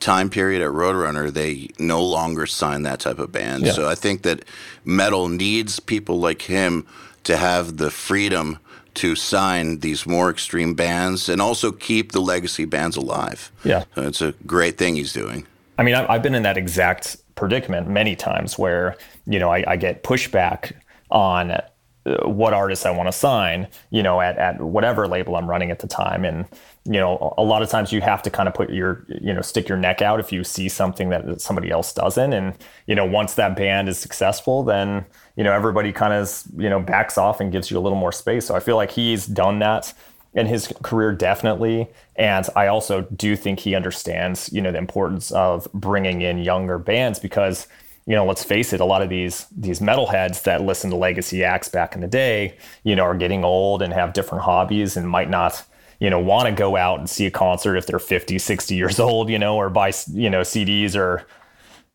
time 0.00 0.30
period 0.30 0.62
at 0.62 0.68
Roadrunner, 0.70 1.32
they 1.32 1.68
no 1.78 2.02
longer 2.04 2.46
sign 2.46 2.82
that 2.82 3.00
type 3.00 3.18
of 3.18 3.32
band. 3.32 3.66
Yeah. 3.66 3.72
So 3.72 3.88
I 3.88 3.94
think 3.94 4.22
that 4.22 4.44
metal 4.84 5.28
needs 5.28 5.80
people 5.80 6.20
like 6.20 6.42
him 6.42 6.86
to 7.24 7.36
have 7.36 7.76
the 7.78 7.90
freedom 7.90 8.58
to 8.96 9.14
sign 9.14 9.80
these 9.80 10.06
more 10.06 10.30
extreme 10.30 10.74
bands 10.74 11.28
and 11.28 11.40
also 11.40 11.72
keep 11.72 12.12
the 12.12 12.20
legacy 12.20 12.64
bands 12.64 12.96
alive. 12.96 13.50
Yeah. 13.64 13.84
So 13.94 14.02
it's 14.02 14.20
a 14.20 14.32
great 14.46 14.78
thing 14.78 14.96
he's 14.96 15.12
doing. 15.12 15.46
I 15.78 15.82
mean, 15.82 15.94
I've, 15.94 16.10
I've 16.10 16.22
been 16.22 16.34
in 16.34 16.42
that 16.42 16.56
exact 16.56 17.16
predicament 17.34 17.88
many 17.88 18.16
times 18.16 18.58
where, 18.58 18.96
you 19.26 19.38
know, 19.38 19.50
I, 19.50 19.64
I 19.66 19.76
get 19.76 20.02
pushback 20.02 20.72
on 21.10 21.60
Uh, 22.06 22.28
what 22.28 22.54
artists 22.54 22.86
I 22.86 22.90
want 22.90 23.08
to 23.08 23.12
sign, 23.12 23.66
you 23.90 24.00
know, 24.00 24.20
at, 24.20 24.38
at 24.38 24.60
whatever 24.60 25.08
label 25.08 25.34
I'm 25.34 25.50
running 25.50 25.72
at 25.72 25.80
the 25.80 25.88
time. 25.88 26.24
And, 26.24 26.46
you 26.84 27.00
know, 27.00 27.34
a 27.36 27.42
lot 27.42 27.62
of 27.62 27.68
times 27.68 27.90
you 27.90 28.00
have 28.00 28.22
to 28.22 28.30
kind 28.30 28.48
of 28.48 28.54
put 28.54 28.70
your, 28.70 29.04
you 29.08 29.34
know, 29.34 29.40
stick 29.40 29.68
your 29.68 29.76
neck 29.76 30.02
out 30.02 30.20
if 30.20 30.30
you 30.30 30.44
see 30.44 30.68
something 30.68 31.08
that 31.08 31.40
somebody 31.40 31.68
else 31.70 31.92
doesn't. 31.92 32.32
And, 32.32 32.56
you 32.86 32.94
know, 32.94 33.04
once 33.04 33.34
that 33.34 33.56
band 33.56 33.88
is 33.88 33.98
successful, 33.98 34.62
then, 34.62 35.04
you 35.34 35.42
know, 35.42 35.52
everybody 35.52 35.92
kind 35.92 36.12
of, 36.12 36.44
you 36.56 36.70
know, 36.70 36.78
backs 36.78 37.18
off 37.18 37.40
and 37.40 37.50
gives 37.50 37.72
you 37.72 37.78
a 37.78 37.80
little 37.80 37.98
more 37.98 38.12
space. 38.12 38.46
So 38.46 38.54
I 38.54 38.60
feel 38.60 38.76
like 38.76 38.92
he's 38.92 39.26
done 39.26 39.58
that 39.58 39.92
in 40.34 40.46
his 40.46 40.70
career 40.82 41.12
definitely 41.12 41.88
and 42.16 42.46
i 42.56 42.66
also 42.66 43.00
do 43.16 43.34
think 43.36 43.58
he 43.58 43.74
understands 43.74 44.52
you 44.52 44.60
know 44.60 44.70
the 44.70 44.76
importance 44.76 45.30
of 45.30 45.66
bringing 45.72 46.20
in 46.20 46.36
younger 46.36 46.76
bands 46.76 47.18
because 47.18 47.66
you 48.06 48.14
know 48.14 48.24
let's 48.24 48.44
face 48.44 48.72
it 48.72 48.80
a 48.80 48.84
lot 48.84 49.02
of 49.02 49.08
these 49.08 49.46
these 49.56 49.80
metalheads 49.80 50.42
that 50.44 50.62
listen 50.62 50.90
to 50.90 50.96
legacy 50.96 51.44
acts 51.44 51.68
back 51.68 51.94
in 51.94 52.00
the 52.00 52.06
day 52.06 52.56
you 52.84 52.96
know 52.96 53.02
are 53.02 53.16
getting 53.16 53.44
old 53.44 53.82
and 53.82 53.92
have 53.92 54.12
different 54.12 54.44
hobbies 54.44 54.96
and 54.96 55.08
might 55.08 55.30
not 55.30 55.64
you 56.00 56.08
know 56.08 56.18
want 56.18 56.46
to 56.46 56.52
go 56.52 56.76
out 56.76 56.98
and 56.98 57.10
see 57.10 57.26
a 57.26 57.30
concert 57.30 57.76
if 57.76 57.86
they're 57.86 57.98
50 57.98 58.38
60 58.38 58.74
years 58.74 58.98
old 59.00 59.28
you 59.28 59.38
know 59.38 59.56
or 59.56 59.68
buy 59.68 59.92
you 60.12 60.30
know 60.30 60.40
cds 60.40 60.96
or 60.96 61.26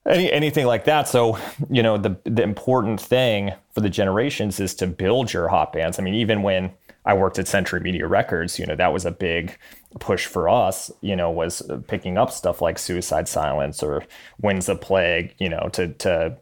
any, 0.06 0.32
anything 0.32 0.66
like 0.66 0.86
that. 0.86 1.08
So, 1.08 1.38
you 1.70 1.84
know, 1.84 1.98
the 1.98 2.18
the 2.24 2.44
important 2.44 3.00
thing 3.00 3.54
for 3.74 3.82
the 3.82 3.90
generations 3.90 4.60
is 4.60 4.74
to 4.76 4.88
build 4.88 5.32
your 5.32 5.48
hot 5.48 5.74
bands. 5.74 6.00
I 6.00 6.02
mean, 6.02 6.16
even 6.16 6.42
when 6.42 6.72
I 7.06 7.14
worked 7.14 7.40
at 7.40 7.48
Century 7.48 7.80
Media 7.80 8.08
Records, 8.08 8.60
you 8.60 8.66
know, 8.66 8.76
that 8.76 8.94
was 8.94 9.06
a 9.06 9.12
big 9.12 9.58
push 10.00 10.26
for 10.26 10.48
us, 10.48 10.92
you 11.02 11.16
know, 11.16 11.32
was 11.32 11.62
picking 11.88 12.18
up 12.18 12.32
stuff 12.32 12.62
like 12.62 12.78
Suicide 12.78 13.28
Silence 13.28 13.82
or 13.82 14.04
Winds 14.40 14.70
of 14.70 14.82
Plague, 14.82 15.34
you 15.40 15.50
know, 15.50 15.70
to 15.74 15.90
to 15.94 16.38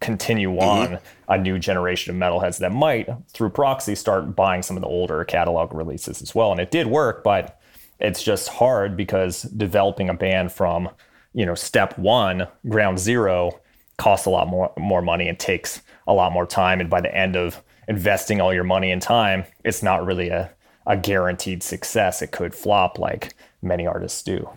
continue 0.00 0.50
mm-hmm. 0.50 0.94
on 0.94 0.98
a 1.28 1.40
new 1.40 1.58
generation 1.58 2.14
of 2.14 2.20
metalheads 2.20 2.58
that 2.58 2.72
might, 2.72 3.08
through 3.28 3.50
proxy, 3.50 3.94
start 3.94 4.34
buying 4.34 4.62
some 4.62 4.76
of 4.76 4.80
the 4.80 4.88
older 4.88 5.22
catalog 5.24 5.74
releases 5.74 6.22
as 6.22 6.34
well. 6.34 6.50
And 6.50 6.60
it 6.60 6.70
did 6.70 6.86
work, 6.86 7.22
but 7.22 7.60
it's 7.98 8.22
just 8.22 8.48
hard 8.48 8.96
because 8.96 9.42
developing 9.42 10.08
a 10.08 10.14
band 10.14 10.52
from 10.52 10.88
you 11.32 11.46
know, 11.46 11.54
step 11.54 11.98
one, 11.98 12.46
ground 12.68 12.98
zero, 12.98 13.60
costs 13.98 14.26
a 14.26 14.30
lot 14.30 14.48
more 14.48 14.72
more 14.78 15.02
money 15.02 15.28
and 15.28 15.38
takes 15.38 15.82
a 16.06 16.12
lot 16.12 16.32
more 16.32 16.46
time. 16.46 16.80
And 16.80 16.88
by 16.88 17.00
the 17.00 17.14
end 17.14 17.36
of 17.36 17.62
investing 17.90 18.40
all 18.40 18.54
your 18.54 18.64
money 18.64 18.92
and 18.92 19.02
time, 19.02 19.44
it's 19.64 19.82
not 19.82 20.06
really 20.06 20.28
a, 20.28 20.48
a 20.86 20.96
guaranteed 20.96 21.62
success. 21.62 22.22
It 22.22 22.30
could 22.30 22.54
flop 22.54 22.98
like 22.98 23.34
many 23.60 23.86
artists 23.86 24.22
do. 24.22 24.48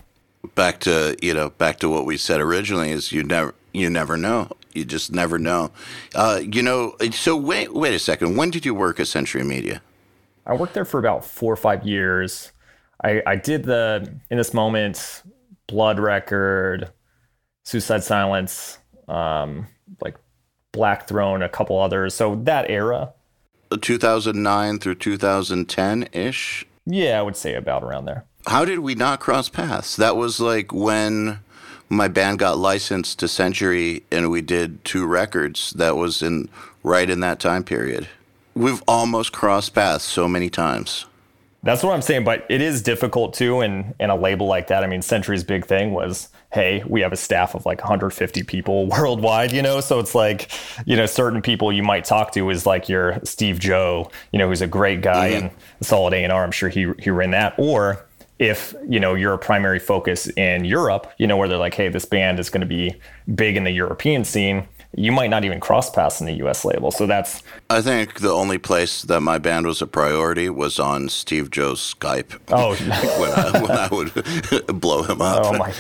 Back 0.56 0.80
to 0.82 1.18
you 1.22 1.34
know, 1.34 1.50
back 1.50 1.80
to 1.80 1.90
what 1.90 2.06
we 2.06 2.16
said 2.16 2.40
originally 2.40 2.92
is 2.92 3.12
you 3.12 3.24
never 3.24 3.56
you 3.74 3.90
never 3.90 4.16
know. 4.18 4.50
You 4.74 4.86
just 4.86 5.12
never 5.12 5.40
know. 5.40 5.72
Uh, 6.14 6.42
you 6.44 6.62
know, 6.62 6.96
so 7.12 7.36
wait 7.36 7.74
wait 7.74 7.94
a 7.94 8.00
second. 8.00 8.38
When 8.38 8.52
did 8.52 8.66
you 8.66 8.76
work 8.76 9.00
at 9.00 9.08
Century 9.08 9.44
Media? 9.44 9.82
I 10.46 10.54
worked 10.54 10.74
there 10.74 10.86
for 10.86 11.00
about 11.00 11.26
four 11.26 11.52
or 11.52 11.58
five 11.58 11.88
years. 11.88 12.52
I, 13.04 13.22
I 13.26 13.36
did 13.36 13.64
the 13.64 14.14
in 14.30 14.38
this 14.38 14.54
moment 14.54 15.24
Blood 15.68 16.00
Record, 16.00 16.92
Suicide 17.64 18.04
Silence, 18.04 18.78
um, 19.08 19.68
like 20.02 20.18
Black 20.72 21.08
Throne, 21.08 21.42
a 21.42 21.50
couple 21.50 21.80
others. 21.80 22.14
So 22.14 22.36
that 22.44 22.70
era. 22.70 23.14
2009 23.78 24.80
through 24.80 24.96
2010 24.96 26.10
ish? 26.12 26.66
Yeah, 26.86 27.20
I 27.20 27.22
would 27.22 27.38
say 27.38 27.56
about 27.56 27.84
around 27.84 28.06
there. 28.06 28.26
How 28.48 28.66
did 28.66 28.80
we 28.80 28.96
not 28.96 29.20
cross 29.20 29.50
paths? 29.50 29.96
That 29.96 30.18
was 30.18 30.40
like 30.40 30.74
when 30.74 31.40
my 31.90 32.08
band 32.08 32.40
got 32.40 32.58
licensed 32.58 33.20
to 33.20 33.28
Century 33.28 34.04
and 34.12 34.30
we 34.30 34.42
did 34.42 34.84
two 34.84 35.06
records. 35.06 35.72
That 35.72 35.96
was 35.96 36.22
in 36.22 36.50
right 36.84 37.10
in 37.10 37.22
that 37.22 37.40
time 37.40 37.64
period. 37.64 38.10
We've 38.56 38.84
almost 38.88 39.32
crossed 39.32 39.74
paths 39.74 40.04
so 40.04 40.28
many 40.28 40.50
times. 40.50 41.06
That's 41.64 41.82
what 41.82 41.94
I'm 41.94 42.02
saying, 42.02 42.26
but 42.26 42.46
it 42.50 42.62
is 42.62 42.82
difficult 42.82 43.34
too. 43.34 43.62
And 43.62 43.96
in 44.00 44.10
a 44.10 44.16
label 44.16 44.48
like 44.48 44.68
that, 44.68 44.84
I 44.84 44.88
mean, 44.88 45.02
Century's 45.02 45.46
big 45.46 45.66
thing 45.66 45.94
was, 45.94 46.28
hey, 46.54 46.84
we 46.88 47.02
have 47.02 47.12
a 47.12 47.18
staff 47.18 47.56
of 47.56 47.66
like 47.66 47.80
150 47.80 48.44
people 48.44 48.86
worldwide, 48.88 49.52
you 49.52 49.62
know. 49.62 49.82
So 49.82 50.00
it's 50.00 50.16
like, 50.16 50.52
you 50.86 50.96
know, 50.96 51.06
certain 51.06 51.42
people 51.42 51.74
you 51.74 51.84
might 51.84 52.06
talk 52.06 52.32
to 52.34 52.50
is 52.50 52.66
like 52.66 52.88
your 52.88 53.20
Steve 53.24 53.60
Joh, 53.60 54.10
you 54.32 54.40
know, 54.40 54.48
who's 54.48 54.62
a 54.62 54.68
great 54.68 55.02
guy 55.02 55.32
mm-hmm. 55.32 55.48
and 55.48 55.56
solid 55.82 56.14
A 56.14 56.24
and 56.24 56.32
R. 56.32 56.44
I'm 56.44 56.52
sure 56.52 56.70
he 56.70 56.92
he 57.00 57.10
ran 57.10 57.32
that. 57.32 57.56
Or 57.58 58.06
if 58.40 58.76
you 58.88 59.00
know 59.00 59.16
you're 59.16 59.34
a 59.34 59.38
primary 59.38 59.80
focus 59.80 60.28
in 60.38 60.66
Europe, 60.66 61.12
you 61.18 61.28
know, 61.28 61.38
where 61.38 61.48
they're 61.48 61.58
like, 61.58 61.74
hey, 61.74 61.90
this 61.90 62.06
band 62.06 62.40
is 62.40 62.50
going 62.50 62.62
to 62.62 62.68
be 62.68 62.96
big 63.34 63.58
in 63.58 63.64
the 63.64 63.72
European 63.72 64.24
scene 64.24 64.68
you 64.96 65.12
might 65.12 65.30
not 65.30 65.44
even 65.44 65.60
cross 65.60 65.90
paths 65.90 66.20
in 66.20 66.28
the 66.28 66.34
US 66.46 66.64
label. 66.64 66.92
So 66.92 67.08
that's. 67.08 67.42
I 67.70 67.82
think 67.82 68.20
the 68.20 68.32
only 68.32 68.58
place 68.58 69.02
that 69.04 69.22
my 69.22 69.40
band 69.40 69.66
was 69.66 69.82
a 69.82 69.88
priority 69.88 70.50
was 70.50 70.80
on 70.80 71.10
Steve 71.10 71.50
Joh's 71.50 71.80
Skype. 71.80 72.40
Oh, 72.50 72.76
when, 73.20 73.32
I, 73.32 73.62
when 73.62 73.72
I 73.72 73.88
would 74.68 74.82
blow 74.82 75.04
him 75.04 75.22
up. 75.22 75.46
Oh, 75.46 75.58
my. 75.58 75.74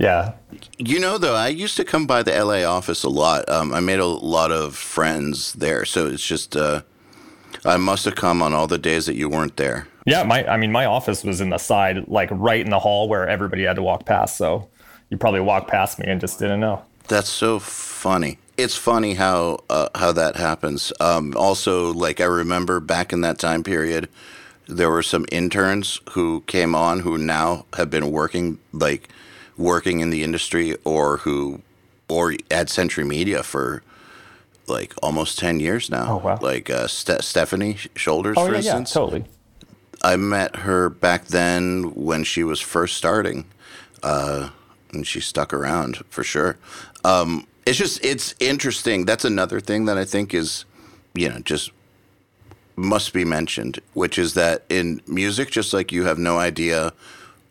Yeah. 0.00 0.32
You 0.78 0.98
know, 0.98 1.18
though, 1.18 1.34
I 1.34 1.48
used 1.48 1.76
to 1.76 1.84
come 1.84 2.06
by 2.06 2.22
the 2.22 2.32
LA 2.32 2.64
office 2.64 3.04
a 3.04 3.10
lot. 3.10 3.46
Um, 3.50 3.74
I 3.74 3.80
made 3.80 3.98
a 3.98 4.06
lot 4.06 4.50
of 4.50 4.74
friends 4.74 5.52
there. 5.52 5.84
So 5.84 6.06
it's 6.06 6.26
just, 6.26 6.56
uh, 6.56 6.80
I 7.66 7.76
must 7.76 8.06
have 8.06 8.14
come 8.14 8.40
on 8.40 8.54
all 8.54 8.66
the 8.66 8.78
days 8.78 9.04
that 9.04 9.14
you 9.14 9.28
weren't 9.28 9.58
there. 9.58 9.86
Yeah. 10.06 10.22
My, 10.22 10.46
I 10.48 10.56
mean, 10.56 10.72
my 10.72 10.86
office 10.86 11.22
was 11.22 11.42
in 11.42 11.50
the 11.50 11.58
side, 11.58 12.08
like 12.08 12.30
right 12.32 12.62
in 12.62 12.70
the 12.70 12.78
hall 12.78 13.10
where 13.10 13.28
everybody 13.28 13.64
had 13.64 13.76
to 13.76 13.82
walk 13.82 14.06
past. 14.06 14.38
So 14.38 14.70
you 15.10 15.18
probably 15.18 15.40
walked 15.40 15.68
past 15.68 15.98
me 15.98 16.06
and 16.08 16.18
just 16.18 16.38
didn't 16.38 16.60
know. 16.60 16.82
That's 17.08 17.28
so 17.28 17.58
funny. 17.58 18.38
It's 18.56 18.76
funny 18.76 19.14
how 19.14 19.64
uh, 19.68 19.88
how 19.94 20.12
that 20.12 20.36
happens. 20.36 20.92
Um, 21.00 21.34
also, 21.36 21.92
like 21.92 22.20
I 22.20 22.26
remember 22.26 22.78
back 22.78 23.12
in 23.12 23.20
that 23.22 23.38
time 23.38 23.64
period, 23.64 24.08
there 24.66 24.90
were 24.90 25.02
some 25.02 25.26
interns 25.32 26.00
who 26.10 26.42
came 26.46 26.74
on 26.74 27.00
who 27.00 27.18
now 27.18 27.66
have 27.74 27.90
been 27.90 28.12
working 28.12 28.58
like 28.72 29.08
working 29.60 30.00
in 30.00 30.10
the 30.10 30.22
industry 30.22 30.74
or 30.84 31.18
who 31.18 31.60
or 32.08 32.34
at 32.50 32.68
Century 32.68 33.04
Media 33.04 33.42
for 33.42 33.82
like 34.66 34.94
almost 35.02 35.38
10 35.38 35.60
years 35.60 35.90
now. 35.90 36.14
Oh, 36.14 36.16
wow. 36.16 36.38
Like 36.40 36.70
uh, 36.70 36.86
Ste- 36.86 37.22
Stephanie 37.22 37.76
Shoulders, 37.94 38.36
oh, 38.38 38.46
for 38.46 38.52
yeah, 38.52 38.58
instance. 38.58 38.90
Yeah, 38.90 38.94
totally. 38.94 39.24
I 40.02 40.16
met 40.16 40.56
her 40.56 40.88
back 40.88 41.26
then 41.26 41.94
when 41.94 42.24
she 42.24 42.42
was 42.42 42.60
first 42.60 42.96
starting. 42.96 43.44
Uh, 44.02 44.50
and 44.92 45.06
she 45.06 45.20
stuck 45.20 45.52
around 45.52 45.98
for 46.10 46.24
sure. 46.24 46.56
Um, 47.04 47.46
it's 47.66 47.78
just 47.78 48.04
it's 48.04 48.34
interesting. 48.40 49.04
That's 49.04 49.24
another 49.24 49.60
thing 49.60 49.84
that 49.84 49.98
I 49.98 50.04
think 50.04 50.34
is, 50.34 50.64
you 51.14 51.28
know, 51.28 51.38
just 51.40 51.70
must 52.76 53.12
be 53.12 53.24
mentioned, 53.24 53.78
which 53.92 54.18
is 54.18 54.34
that 54.34 54.64
in 54.68 55.00
music, 55.06 55.50
just 55.50 55.72
like 55.72 55.92
you 55.92 56.04
have 56.04 56.18
no 56.18 56.38
idea 56.38 56.92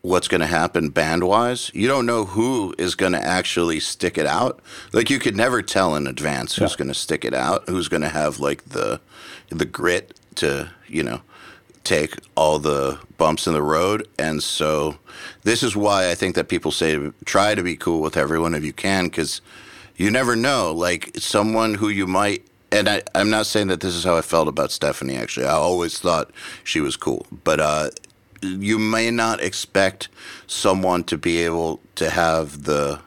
what's 0.01 0.27
going 0.27 0.41
to 0.41 0.47
happen 0.47 0.89
band 0.89 1.23
wise, 1.23 1.71
you 1.73 1.87
don't 1.87 2.05
know 2.05 2.25
who 2.25 2.73
is 2.77 2.95
going 2.95 3.11
to 3.11 3.23
actually 3.23 3.79
stick 3.79 4.17
it 4.17 4.25
out. 4.25 4.61
Like 4.93 5.09
you 5.09 5.19
could 5.19 5.35
never 5.35 5.61
tell 5.61 5.95
in 5.95 6.07
advance 6.07 6.55
who's 6.55 6.71
yeah. 6.71 6.77
going 6.77 6.87
to 6.87 6.93
stick 6.93 7.25
it 7.25 7.33
out, 7.33 7.67
who's 7.67 7.89
going 7.89 8.01
to 8.01 8.09
have 8.09 8.39
like 8.39 8.63
the 8.65 9.01
the 9.49 9.65
grit 9.65 10.17
to 10.35 10.69
you 10.87 11.03
know 11.03 11.21
take 11.83 12.15
all 12.35 12.59
the 12.59 12.99
bumps 13.17 13.47
in 13.47 13.53
the 13.53 13.63
road. 13.63 14.07
And 14.17 14.43
so 14.43 14.97
this 15.43 15.63
is 15.63 15.75
why 15.75 16.09
I 16.09 16.15
think 16.15 16.35
that 16.35 16.47
people 16.47 16.71
say 16.71 17.11
try 17.25 17.55
to 17.55 17.63
be 17.63 17.75
cool 17.75 18.01
with 18.01 18.15
everyone 18.15 18.53
if 18.53 18.63
you 18.63 18.73
can, 18.73 19.05
because 19.05 19.41
you 19.95 20.11
never 20.11 20.35
know. 20.35 20.71
Like 20.71 21.11
someone 21.17 21.75
who 21.75 21.89
you 21.89 22.05
might, 22.05 22.45
and 22.71 22.87
I, 22.87 23.01
I'm 23.15 23.29
not 23.29 23.47
saying 23.47 23.67
that 23.67 23.81
this 23.81 23.95
is 23.95 24.03
how 24.03 24.15
I 24.15 24.21
felt 24.21 24.47
about 24.47 24.71
Stephanie, 24.71 25.15
actually. 25.15 25.47
I 25.47 25.53
always 25.53 25.99
thought 25.99 26.31
she 26.63 26.79
was 26.79 26.95
cool. 26.95 27.25
But 27.43 27.59
uh, 27.59 27.89
you 28.41 28.79
may 28.79 29.11
not 29.11 29.41
expect 29.41 30.09
someone 30.47 31.03
to 31.05 31.17
be 31.17 31.39
able 31.39 31.79
to 31.95 32.09
have 32.09 32.63
the, 32.63 32.99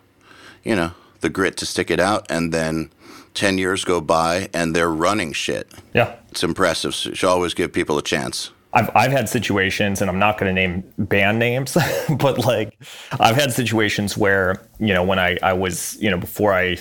you 0.64 0.76
know, 0.76 0.92
the 1.20 1.28
grit 1.28 1.56
to 1.58 1.66
stick 1.66 1.90
it 1.90 2.00
out 2.00 2.26
and 2.30 2.52
then 2.52 2.90
10 3.34 3.58
years 3.58 3.84
go 3.84 4.00
by 4.00 4.48
and 4.52 4.74
they're 4.76 4.90
running 4.90 5.32
shit. 5.32 5.70
Yeah. 5.94 6.14
It's 6.30 6.42
impressive. 6.42 6.94
So 6.94 7.10
you 7.10 7.14
should 7.14 7.28
always 7.28 7.54
give 7.54 7.72
people 7.72 7.98
a 7.98 8.02
chance. 8.02 8.50
I've 8.74 8.90
I've 8.94 9.12
had 9.12 9.28
situations, 9.28 10.00
and 10.00 10.08
I'm 10.08 10.18
not 10.18 10.38
going 10.38 10.48
to 10.48 10.54
name 10.54 10.82
band 10.96 11.38
names, 11.38 11.76
but 12.18 12.38
like 12.38 12.78
I've 13.20 13.36
had 13.36 13.52
situations 13.52 14.16
where 14.16 14.62
you 14.78 14.94
know 14.94 15.02
when 15.02 15.18
I 15.18 15.38
I 15.42 15.52
was 15.52 15.96
you 16.00 16.10
know 16.10 16.16
before 16.16 16.54
I 16.54 16.78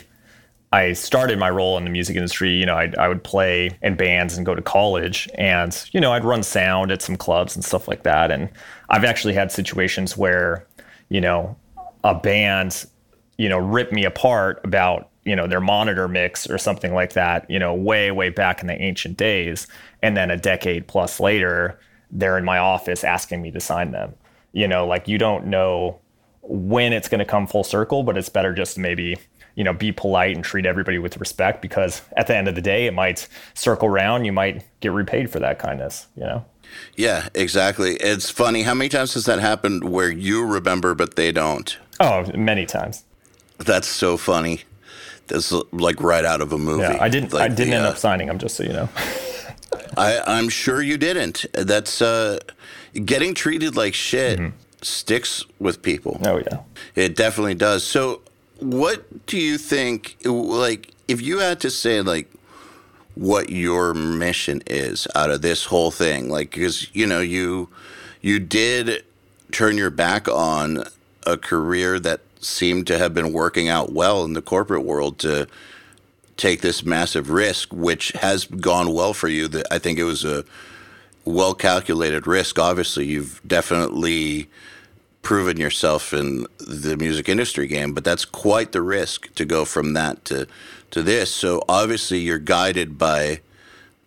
I 0.74 0.94
started 0.94 1.38
my 1.38 1.50
role 1.50 1.78
in 1.78 1.84
the 1.84 1.90
music 1.90 2.16
industry, 2.16 2.54
you 2.54 2.66
know, 2.66 2.76
I 2.76 2.92
I 2.98 3.10
would 3.10 3.24
play 3.24 3.78
in 3.82 3.96
bands 3.96 4.38
and 4.38 4.46
go 4.46 4.56
to 4.56 4.62
college, 4.62 5.30
and 5.36 5.78
you 5.92 6.00
know 6.00 6.14
I'd 6.14 6.24
run 6.24 6.44
sound 6.44 6.92
at 6.92 7.02
some 7.02 7.18
clubs 7.18 7.56
and 7.56 7.66
stuff 7.66 7.88
like 7.88 8.04
that, 8.04 8.32
and 8.32 8.50
I've 8.90 9.04
actually 9.04 9.34
had 9.34 9.52
situations 9.52 10.16
where 10.16 10.66
you 11.10 11.20
know 11.20 11.58
a 12.04 12.16
band 12.16 12.86
you 13.38 13.50
know 13.50 13.58
ripped 13.58 13.92
me 13.92 14.06
apart 14.06 14.62
about 14.64 15.10
you 15.26 15.36
know 15.36 15.46
their 15.46 15.60
monitor 15.60 16.08
mix 16.08 16.50
or 16.50 16.58
something 16.58 16.94
like 16.94 17.14
that 17.14 17.50
you 17.50 17.60
know 17.60 17.74
way 17.74 18.12
way 18.12 18.30
back 18.30 18.62
in 18.62 18.68
the 18.68 18.82
ancient 18.82 19.18
days. 19.18 19.68
And 20.04 20.16
then 20.16 20.32
a 20.32 20.38
decade 20.38 20.88
plus 20.88 21.20
later 21.20 21.80
they're 22.12 22.38
in 22.38 22.46
my 22.46 22.58
office 22.58 23.04
asking 23.04 23.42
me 23.42 23.52
to 23.52 23.60
sign 23.60 23.92
them. 23.92 24.14
You 24.54 24.68
know 24.70 24.88
like 24.88 25.08
you 25.08 25.18
don't 25.18 25.48
know 25.48 26.00
when 26.44 26.94
it's 26.94 27.08
going 27.08 27.20
to 27.20 27.26
come 27.26 27.46
full 27.46 27.64
circle 27.64 28.04
but 28.04 28.18
it's 28.18 28.30
better 28.30 28.54
just 28.54 28.78
maybe 28.78 29.18
you 29.56 29.64
know 29.64 29.74
be 29.74 29.92
polite 29.92 30.36
and 30.36 30.44
treat 30.44 30.66
everybody 30.66 30.98
with 30.98 31.18
respect 31.18 31.62
because 31.62 32.02
at 32.18 32.28
the 32.28 32.36
end 32.36 32.48
of 32.48 32.56
the 32.56 32.62
day 32.62 32.86
it 32.86 32.94
might 32.94 33.28
circle 33.54 33.88
around 33.88 34.26
you 34.26 34.32
might 34.32 34.64
get 34.80 34.92
repaid 34.92 35.30
for 35.30 35.40
that 35.40 35.60
kindness 35.60 36.08
you 36.16 36.24
know 36.24 36.44
yeah 36.96 37.28
exactly 37.34 37.96
it's 37.96 38.30
funny 38.30 38.64
how 38.64 38.74
many 38.74 38.90
times 38.90 39.14
has 39.14 39.26
that 39.26 39.40
happened 39.40 39.84
where 39.84 40.10
you 40.10 40.46
remember 40.46 40.96
but 40.96 41.16
they 41.16 41.32
don't 41.32 41.78
oh 42.00 42.26
many 42.36 42.66
times 42.66 43.04
that's 43.60 43.88
so 43.88 44.18
funny 44.18 44.62
That's 45.32 45.54
like 45.72 46.02
right 46.02 46.26
out 46.26 46.42
of 46.42 46.52
a 46.52 46.58
movie. 46.58 46.82
Yeah, 46.82 46.98
I 47.00 47.08
didn't. 47.08 47.32
Like 47.32 47.44
I 47.44 47.48
didn't 47.48 47.70
the, 47.70 47.76
end 47.78 47.86
up 47.86 47.94
uh, 47.94 47.98
signing 47.98 48.28
them, 48.28 48.38
just 48.38 48.58
so 48.58 48.64
you 48.64 48.74
know. 48.74 48.90
I, 49.98 50.22
I'm 50.28 50.50
sure 50.50 50.82
you 50.82 50.98
didn't. 50.98 51.46
That's 51.54 52.02
uh, 52.02 52.40
getting 53.06 53.34
treated 53.34 53.78
like 53.78 53.94
shit 53.94 54.40
mm-hmm. 54.40 54.58
sticks 54.82 55.46
with 55.58 55.82
people. 55.82 56.20
Oh 56.26 56.40
yeah, 56.40 56.60
it 56.96 57.16
definitely 57.16 57.56
does. 57.56 57.86
So, 57.86 58.22
what 58.62 59.26
do 59.26 59.38
you 59.38 59.58
think? 59.58 60.18
Like, 60.24 60.92
if 61.08 61.22
you 61.22 61.40
had 61.40 61.60
to 61.62 61.70
say, 61.70 62.02
like, 62.02 62.32
what 63.16 63.50
your 63.50 63.94
mission 63.94 64.62
is 64.68 65.08
out 65.16 65.32
of 65.32 65.42
this 65.42 65.66
whole 65.66 65.92
thing, 65.92 66.30
like, 66.30 66.52
because 66.52 66.94
you 66.96 67.06
know 67.06 67.20
you 67.20 67.70
you 68.22 68.40
did 68.40 69.04
turn 69.52 69.78
your 69.78 69.90
back 69.90 70.28
on 70.28 70.84
a 71.26 71.38
career 71.38 72.00
that 72.00 72.22
seemed 72.40 72.88
to 72.88 72.98
have 72.98 73.14
been 73.14 73.34
working 73.34 73.68
out 73.68 73.92
well 73.92 74.24
in 74.24 74.34
the 74.34 74.42
corporate 74.42 74.84
world 74.84 75.20
to 75.20 75.48
take 76.38 76.62
this 76.62 76.84
massive 76.84 77.30
risk, 77.30 77.72
which 77.74 78.10
has 78.10 78.46
gone 78.46 78.94
well 78.94 79.14
for 79.14 79.28
you. 79.28 79.48
That 79.48 79.68
I 79.72 79.80
think 79.80 80.00
it 80.00 80.04
was 80.04 80.24
a 80.24 80.46
well 81.26 81.54
calculated 81.56 82.28
risk. 82.28 82.60
Obviously, 82.60 83.06
you've 83.06 83.42
definitely 83.46 84.50
proven 85.22 85.58
yourself 85.58 86.14
in 86.14 86.48
the 86.60 86.98
music 86.98 87.30
industry 87.30 87.68
game, 87.68 87.94
but 87.94 88.04
that's 88.04 88.26
quite 88.26 88.72
the 88.72 88.82
risk 88.82 89.34
to 89.36 89.46
go 89.46 89.66
from 89.66 89.94
that 89.94 90.26
to 90.26 90.48
to 90.92 91.02
this. 91.02 91.34
So 91.34 91.64
obviously, 91.70 92.20
you're 92.20 92.38
guided 92.38 92.98
by 92.98 93.42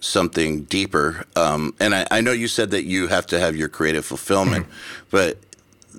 something 0.01 0.65
deeper. 0.65 1.25
Um, 1.35 1.75
and 1.81 1.95
I, 1.95 2.07
I, 2.11 2.21
know 2.21 2.33
you 2.33 2.47
said 2.47 2.71
that 2.73 2.85
you 2.85 3.09
have 3.09 3.27
to 3.29 3.41
have 3.41 3.57
your 3.57 3.69
creative 3.69 4.05
fulfillment, 4.05 4.67
mm-hmm. 4.67 5.07
but 5.11 5.39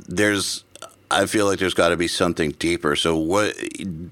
there's, 0.07 0.63
I 1.09 1.25
feel 1.25 1.47
like 1.47 1.57
there's 1.57 1.73
got 1.73 1.89
to 1.89 1.97
be 1.97 2.07
something 2.07 2.51
deeper. 2.51 2.95
So 2.95 3.17
what 3.17 3.55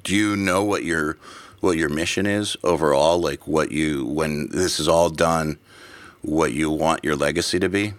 do 0.04 0.16
you 0.16 0.36
know 0.36 0.64
what 0.64 0.84
your 0.84 1.18
what 1.60 1.78
your 1.78 1.90
mission 1.90 2.26
is 2.26 2.58
overall? 2.64 3.20
Like 3.20 3.48
what 3.48 3.72
you 3.72 4.06
when 4.06 4.50
this 4.50 4.80
is 4.80 4.88
all 4.88 5.10
done, 5.10 5.58
what 6.22 6.54
you 6.54 6.70
want 6.72 7.04
your 7.04 7.16
legacy 7.16 7.60
to 7.60 7.70
be? 7.70 7.94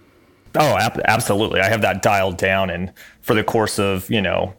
Oh, 0.57 0.77
ab- 0.79 1.01
absolutely. 1.07 1.61
I 1.61 1.69
have 1.69 1.83
that 1.83 2.03
dialed 2.03 2.37
down, 2.37 2.71
and 2.71 2.93
for 3.21 3.35
the 3.35 3.45
course 3.45 3.79
of 3.79 4.09
you 4.11 4.21
know 4.23 4.55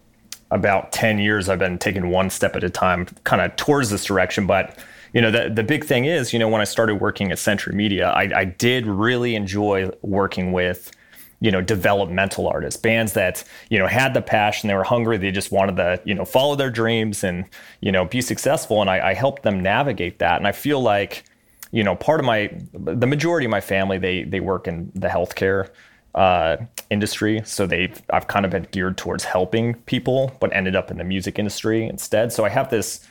about 0.51 0.91
ten 0.91 1.19
years, 1.19 1.49
I've 1.49 1.59
been 1.59 1.77
taking 1.77 2.09
one 2.09 2.29
step 2.29 2.55
at 2.55 2.63
a 2.63 2.69
time, 2.69 3.05
kind 3.23 3.41
of 3.41 3.55
towards 3.55 3.89
this 3.89 4.05
direction, 4.05 4.45
but 4.47 4.77
you 5.13 5.21
know, 5.21 5.31
the, 5.31 5.49
the 5.49 5.63
big 5.63 5.85
thing 5.85 6.03
is, 6.03 6.33
you 6.33 6.39
know, 6.39 6.49
when 6.49 6.59
I 6.59 6.65
started 6.65 6.95
working 6.95 7.31
at 7.31 7.39
Century 7.39 7.73
Media, 7.73 8.09
I, 8.09 8.29
I 8.35 8.43
did 8.43 8.85
really 8.85 9.33
enjoy 9.33 9.89
working 10.01 10.51
with, 10.51 10.91
you 11.39 11.51
know, 11.51 11.61
developmental 11.61 12.49
artists, 12.49 12.77
bands 12.77 13.13
that, 13.13 13.41
you 13.69 13.79
know, 13.79 13.87
had 13.87 14.13
the 14.13 14.21
passion, 14.21 14.67
they 14.67 14.73
were 14.73 14.83
hungry, 14.83 15.15
they 15.17 15.31
just 15.31 15.53
wanted 15.53 15.77
to, 15.77 16.01
you 16.03 16.13
know, 16.13 16.25
follow 16.25 16.57
their 16.57 16.69
dreams 16.69 17.23
and, 17.23 17.45
you 17.79 17.93
know, 17.93 18.03
be 18.03 18.19
successful. 18.19 18.81
And 18.81 18.89
I, 18.89 19.11
I 19.11 19.13
helped 19.13 19.43
them 19.43 19.61
navigate 19.61 20.19
that. 20.19 20.35
And 20.35 20.45
I 20.45 20.51
feel 20.51 20.81
like, 20.81 21.23
you 21.71 21.83
know, 21.83 21.95
part 21.95 22.19
of 22.19 22.25
my, 22.25 22.51
the 22.73 23.07
majority 23.07 23.45
of 23.45 23.51
my 23.51 23.61
family, 23.61 23.97
they, 23.97 24.23
they 24.23 24.39
work 24.39 24.67
in 24.67 24.91
the 24.95 25.07
healthcare 25.07 25.69
uh, 26.13 26.57
industry. 26.89 27.41
So 27.45 27.67
they, 27.67 27.91
I've 28.09 28.27
kind 28.27 28.45
of 28.45 28.51
been 28.51 28.67
geared 28.71 28.97
towards 28.97 29.23
helping 29.23 29.73
people, 29.85 30.31
but 30.39 30.53
ended 30.53 30.75
up 30.75 30.91
in 30.91 30.97
the 30.97 31.03
music 31.03 31.37
industry 31.37 31.87
instead. 31.87 32.31
So 32.31 32.45
I 32.45 32.49
have 32.49 32.69
this, 32.69 33.05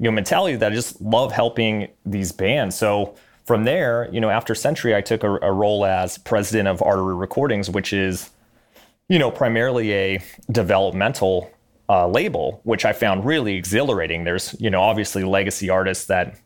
you 0.00 0.04
know 0.04 0.12
mentality 0.12 0.56
that 0.56 0.72
I 0.72 0.74
just 0.74 1.00
love 1.00 1.30
helping 1.30 1.88
these 2.06 2.32
bands. 2.32 2.74
So 2.74 3.14
from 3.44 3.64
there, 3.64 4.08
you 4.10 4.20
know, 4.20 4.30
after 4.30 4.54
Century, 4.54 4.96
I 4.96 5.02
took 5.02 5.22
a, 5.22 5.30
a 5.42 5.52
role 5.52 5.84
as 5.84 6.16
president 6.18 6.68
of 6.68 6.82
Artery 6.82 7.14
Recordings, 7.14 7.68
which 7.68 7.92
is, 7.92 8.30
you 9.08 9.18
know, 9.18 9.30
primarily 9.30 9.92
a 9.92 10.22
developmental 10.50 11.50
uh, 11.90 12.08
label, 12.08 12.60
which 12.64 12.84
I 12.84 12.94
found 12.94 13.26
really 13.26 13.56
exhilarating. 13.56 14.24
There's, 14.24 14.56
you 14.58 14.70
know, 14.70 14.80
obviously 14.80 15.22
legacy 15.22 15.68
artists 15.68 16.06
that 16.06 16.38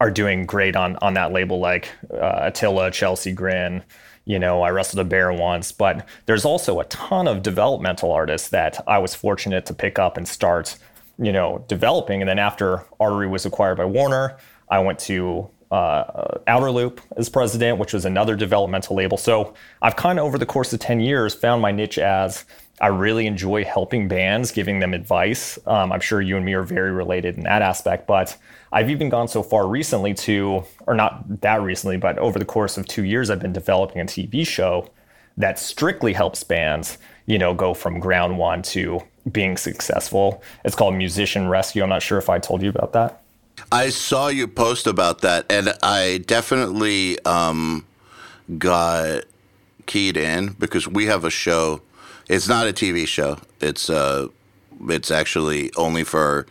are 0.00 0.10
doing 0.10 0.46
great 0.46 0.76
on 0.76 0.96
on 1.02 1.14
that 1.14 1.32
label, 1.32 1.60
like 1.60 1.90
uh, 2.12 2.40
Attila, 2.42 2.90
Chelsea 2.90 3.32
Grin. 3.32 3.84
You 4.24 4.38
know, 4.38 4.62
I 4.62 4.70
wrestled 4.70 5.00
a 5.00 5.08
bear 5.08 5.32
once, 5.32 5.72
but 5.72 6.06
there's 6.26 6.44
also 6.44 6.80
a 6.80 6.84
ton 6.84 7.26
of 7.26 7.42
developmental 7.42 8.12
artists 8.12 8.48
that 8.50 8.82
I 8.86 8.98
was 8.98 9.14
fortunate 9.14 9.66
to 9.66 9.74
pick 9.74 9.98
up 9.98 10.16
and 10.16 10.28
start 10.28 10.78
you 11.20 11.32
know, 11.32 11.64
developing. 11.68 12.22
And 12.22 12.28
then 12.28 12.38
after 12.38 12.86
Artery 12.98 13.28
was 13.28 13.44
acquired 13.44 13.76
by 13.76 13.84
Warner, 13.84 14.38
I 14.70 14.78
went 14.80 14.98
to 15.00 15.50
uh, 15.70 16.38
Outer 16.46 16.70
Loop 16.70 17.00
as 17.16 17.28
president, 17.28 17.78
which 17.78 17.92
was 17.92 18.04
another 18.04 18.36
developmental 18.36 18.96
label. 18.96 19.16
So 19.16 19.54
I've 19.82 19.96
kind 19.96 20.18
of 20.18 20.24
over 20.24 20.38
the 20.38 20.46
course 20.46 20.72
of 20.72 20.80
10 20.80 21.00
years 21.00 21.34
found 21.34 21.62
my 21.62 21.70
niche 21.70 21.98
as 21.98 22.44
I 22.80 22.88
really 22.88 23.26
enjoy 23.26 23.64
helping 23.64 24.08
bands, 24.08 24.52
giving 24.52 24.80
them 24.80 24.94
advice. 24.94 25.58
Um, 25.66 25.92
I'm 25.92 26.00
sure 26.00 26.20
you 26.20 26.36
and 26.36 26.44
me 26.44 26.54
are 26.54 26.62
very 26.62 26.90
related 26.90 27.36
in 27.36 27.44
that 27.44 27.62
aspect, 27.62 28.06
but 28.06 28.36
I've 28.72 28.88
even 28.88 29.10
gone 29.10 29.28
so 29.28 29.42
far 29.42 29.68
recently 29.68 30.14
to, 30.14 30.64
or 30.86 30.94
not 30.94 31.40
that 31.42 31.60
recently, 31.60 31.98
but 31.98 32.18
over 32.18 32.38
the 32.38 32.44
course 32.44 32.78
of 32.78 32.86
two 32.86 33.04
years, 33.04 33.28
I've 33.28 33.40
been 33.40 33.52
developing 33.52 34.00
a 34.00 34.06
TV 34.06 34.46
show 34.46 34.88
that 35.36 35.58
strictly 35.58 36.14
helps 36.14 36.42
bands, 36.42 36.96
you 37.26 37.38
know, 37.38 37.52
go 37.52 37.74
from 37.74 38.00
ground 38.00 38.38
one 38.38 38.62
to 38.62 39.00
being 39.30 39.56
successful. 39.56 40.42
It's 40.64 40.74
called 40.74 40.94
Musician 40.94 41.48
Rescue. 41.48 41.82
I'm 41.82 41.90
not 41.90 42.02
sure 42.02 42.18
if 42.18 42.30
I 42.30 42.38
told 42.38 42.62
you 42.62 42.70
about 42.70 42.92
that. 42.94 43.22
I 43.72 43.90
saw 43.90 44.28
you 44.28 44.46
post 44.48 44.86
about 44.86 45.20
that, 45.20 45.46
and 45.50 45.74
I 45.82 46.22
definitely 46.26 47.24
um, 47.24 47.86
got 48.58 49.24
keyed 49.86 50.16
in 50.16 50.54
because 50.58 50.86
we 50.86 51.06
have 51.06 51.24
a 51.24 51.30
show. 51.30 51.82
It's 52.28 52.48
not 52.48 52.66
a 52.66 52.72
TV 52.72 53.06
show. 53.06 53.38
It's 53.60 53.90
uh, 53.90 54.28
it's 54.88 55.10
actually 55.10 55.72
only 55.76 56.04
for 56.04 56.46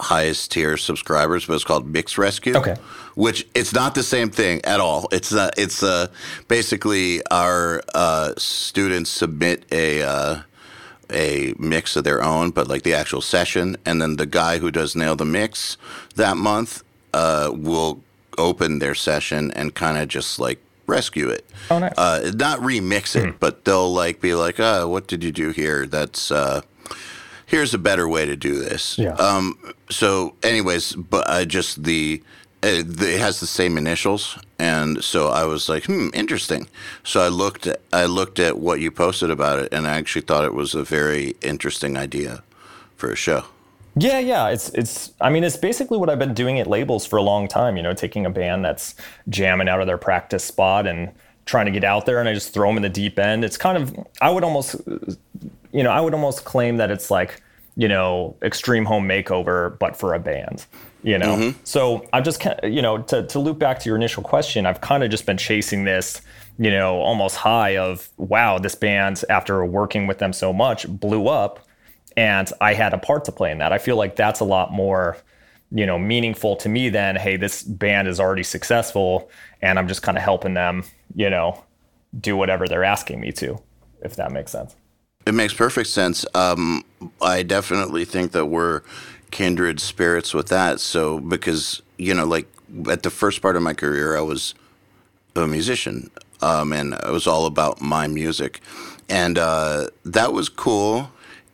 highest 0.00 0.52
tier 0.52 0.76
subscribers, 0.76 1.46
but 1.46 1.54
it's 1.54 1.64
called 1.64 1.86
Mix 1.86 2.16
Rescue. 2.18 2.56
Okay. 2.56 2.76
Which 3.14 3.46
it's 3.54 3.72
not 3.72 3.94
the 3.94 4.02
same 4.02 4.30
thing 4.30 4.60
at 4.64 4.80
all. 4.80 5.08
It's 5.10 5.32
uh, 5.32 5.50
it's 5.56 5.82
uh, 5.82 6.08
basically 6.46 7.20
our 7.30 7.82
uh, 7.94 8.34
students 8.36 9.10
submit 9.10 9.64
a 9.72 10.02
uh, 10.02 10.40
a 11.12 11.54
mix 11.58 11.96
of 11.96 12.04
their 12.04 12.22
own, 12.22 12.50
but 12.50 12.68
like 12.68 12.82
the 12.82 12.94
actual 12.94 13.20
session, 13.20 13.76
and 13.84 14.00
then 14.00 14.16
the 14.16 14.26
guy 14.26 14.58
who 14.58 14.70
does 14.70 14.94
nail 14.94 15.16
the 15.16 15.24
mix 15.24 15.76
that 16.16 16.36
month 16.36 16.82
uh, 17.14 17.50
will 17.54 18.00
open 18.36 18.78
their 18.78 18.94
session 18.94 19.50
and 19.52 19.74
kind 19.74 19.98
of 19.98 20.08
just 20.08 20.38
like 20.38 20.60
rescue 20.86 21.28
it. 21.28 21.44
Oh, 21.70 21.78
nice. 21.78 21.92
Uh, 21.96 22.32
not 22.34 22.60
remix 22.60 23.14
it, 23.16 23.24
mm 23.24 23.34
but 23.38 23.64
they'll 23.64 23.92
like 23.92 24.20
be 24.20 24.34
like, 24.34 24.58
"Oh, 24.58 24.88
what 24.88 25.06
did 25.06 25.22
you 25.22 25.32
do 25.32 25.50
here? 25.50 25.86
That's 25.86 26.30
uh, 26.30 26.62
here's 27.46 27.74
a 27.74 27.78
better 27.78 28.08
way 28.08 28.26
to 28.26 28.36
do 28.36 28.58
this." 28.58 28.98
Yeah. 28.98 29.14
Um. 29.14 29.58
So, 29.90 30.34
anyways, 30.42 30.94
but 30.94 31.28
I 31.28 31.44
just 31.44 31.84
the 31.84 32.22
it, 32.62 33.18
has 33.18 33.40
the 33.40 33.46
same 33.46 33.78
initials, 33.78 34.38
and 34.58 35.02
so 35.02 35.28
I 35.28 35.44
was 35.44 35.68
like, 35.68 35.84
"Hmm, 35.84 36.08
interesting." 36.12 36.68
So 37.04 37.20
I 37.20 37.28
looked 37.28 37.66
at 37.66 37.80
I 37.92 38.06
looked 38.06 38.38
at 38.38 38.58
what 38.58 38.80
you 38.80 38.90
posted 38.90 39.30
about 39.30 39.58
it, 39.60 39.72
and 39.72 39.86
I 39.86 39.96
actually 39.96 40.22
thought 40.22 40.44
it 40.44 40.54
was 40.54 40.74
a 40.74 40.82
very 40.82 41.36
interesting 41.42 41.96
idea 41.96 42.42
for 42.96 43.10
a 43.10 43.16
show. 43.16 43.44
Yeah, 43.96 44.18
yeah, 44.18 44.48
it's 44.48 44.70
it's. 44.70 45.12
I 45.20 45.30
mean, 45.30 45.44
it's 45.44 45.56
basically 45.56 45.98
what 45.98 46.10
I've 46.10 46.18
been 46.18 46.34
doing 46.34 46.58
at 46.60 46.66
labels 46.66 47.06
for 47.06 47.16
a 47.16 47.22
long 47.22 47.48
time. 47.48 47.76
You 47.76 47.82
know, 47.82 47.94
taking 47.94 48.26
a 48.26 48.30
band 48.30 48.64
that's 48.64 48.94
jamming 49.28 49.68
out 49.68 49.80
of 49.80 49.86
their 49.86 49.98
practice 49.98 50.44
spot 50.44 50.86
and 50.86 51.10
trying 51.46 51.66
to 51.66 51.72
get 51.72 51.84
out 51.84 52.06
there, 52.06 52.20
and 52.20 52.28
I 52.28 52.34
just 52.34 52.52
throw 52.52 52.68
them 52.68 52.76
in 52.76 52.82
the 52.82 52.88
deep 52.88 53.18
end. 53.18 53.44
It's 53.44 53.56
kind 53.56 53.78
of 53.78 54.06
I 54.20 54.30
would 54.30 54.44
almost, 54.44 54.76
you 55.72 55.82
know, 55.82 55.90
I 55.90 56.00
would 56.00 56.14
almost 56.14 56.44
claim 56.44 56.76
that 56.76 56.90
it's 56.90 57.10
like 57.10 57.42
you 57.78 57.88
know, 57.88 58.36
extreme 58.42 58.84
home 58.84 59.08
makeover, 59.08 59.78
but 59.78 59.96
for 59.96 60.12
a 60.12 60.18
band 60.18 60.66
you 61.02 61.16
know? 61.16 61.36
Mm-hmm. 61.36 61.58
so 61.62 62.04
i've 62.12 62.24
just 62.24 62.44
you 62.64 62.82
know 62.82 62.98
to, 62.98 63.24
to 63.26 63.38
loop 63.38 63.58
back 63.58 63.78
to 63.78 63.88
your 63.88 63.96
initial 63.96 64.20
question 64.22 64.66
i've 64.66 64.80
kind 64.80 65.04
of 65.04 65.10
just 65.10 65.26
been 65.26 65.36
chasing 65.36 65.84
this 65.84 66.20
you 66.58 66.72
know 66.72 66.96
almost 66.96 67.36
high 67.36 67.76
of 67.76 68.08
wow 68.16 68.58
this 68.58 68.74
band 68.74 69.22
after 69.30 69.64
working 69.64 70.08
with 70.08 70.18
them 70.18 70.32
so 70.32 70.52
much 70.52 70.88
blew 70.88 71.28
up 71.28 71.60
and 72.16 72.52
i 72.60 72.74
had 72.74 72.92
a 72.92 72.98
part 72.98 73.24
to 73.24 73.32
play 73.32 73.52
in 73.52 73.58
that. 73.58 73.72
I 73.72 73.78
feel 73.78 73.96
like 73.96 74.16
that's 74.16 74.40
a 74.40 74.44
lot 74.44 74.72
more 74.72 75.16
you 75.70 75.86
know 75.86 75.98
meaningful 75.98 76.56
to 76.56 76.68
me 76.68 76.88
than 76.88 77.14
hey 77.14 77.36
this 77.36 77.62
band 77.62 78.08
is 78.08 78.18
already 78.18 78.42
successful 78.42 79.30
and 79.62 79.78
i'm 79.78 79.86
just 79.86 80.02
kind 80.02 80.18
of 80.18 80.24
helping 80.24 80.54
them 80.54 80.82
you 81.14 81.30
know 81.30 81.62
do 82.18 82.36
whatever 82.36 82.66
they're 82.66 82.84
asking 82.84 83.20
me 83.20 83.30
to 83.32 83.60
if 84.02 84.16
that 84.16 84.32
makes 84.32 84.52
sense. 84.52 84.76
It 85.26 85.34
makes 85.34 85.52
perfect 85.52 85.88
sense. 85.88 86.24
Um, 86.34 86.84
i 87.20 87.42
definitely 87.42 88.04
think 88.04 88.32
that 88.32 88.46
we're 88.46 88.82
kindred 89.30 89.80
spirits 89.80 90.34
with 90.34 90.48
that. 90.48 90.80
So 90.80 91.20
because 91.20 91.82
you 91.96 92.14
know, 92.14 92.24
like 92.24 92.46
at 92.90 93.02
the 93.02 93.10
first 93.10 93.42
part 93.42 93.56
of 93.56 93.62
my 93.62 93.74
career, 93.74 94.16
I 94.16 94.20
was 94.20 94.54
a 95.34 95.46
musician, 95.46 96.10
um, 96.40 96.72
and 96.72 96.94
it 96.94 97.10
was 97.10 97.26
all 97.26 97.46
about 97.46 97.80
my 97.80 98.06
music, 98.06 98.60
and 99.08 99.38
uh, 99.38 99.88
that 100.04 100.32
was 100.32 100.48
cool. 100.48 101.10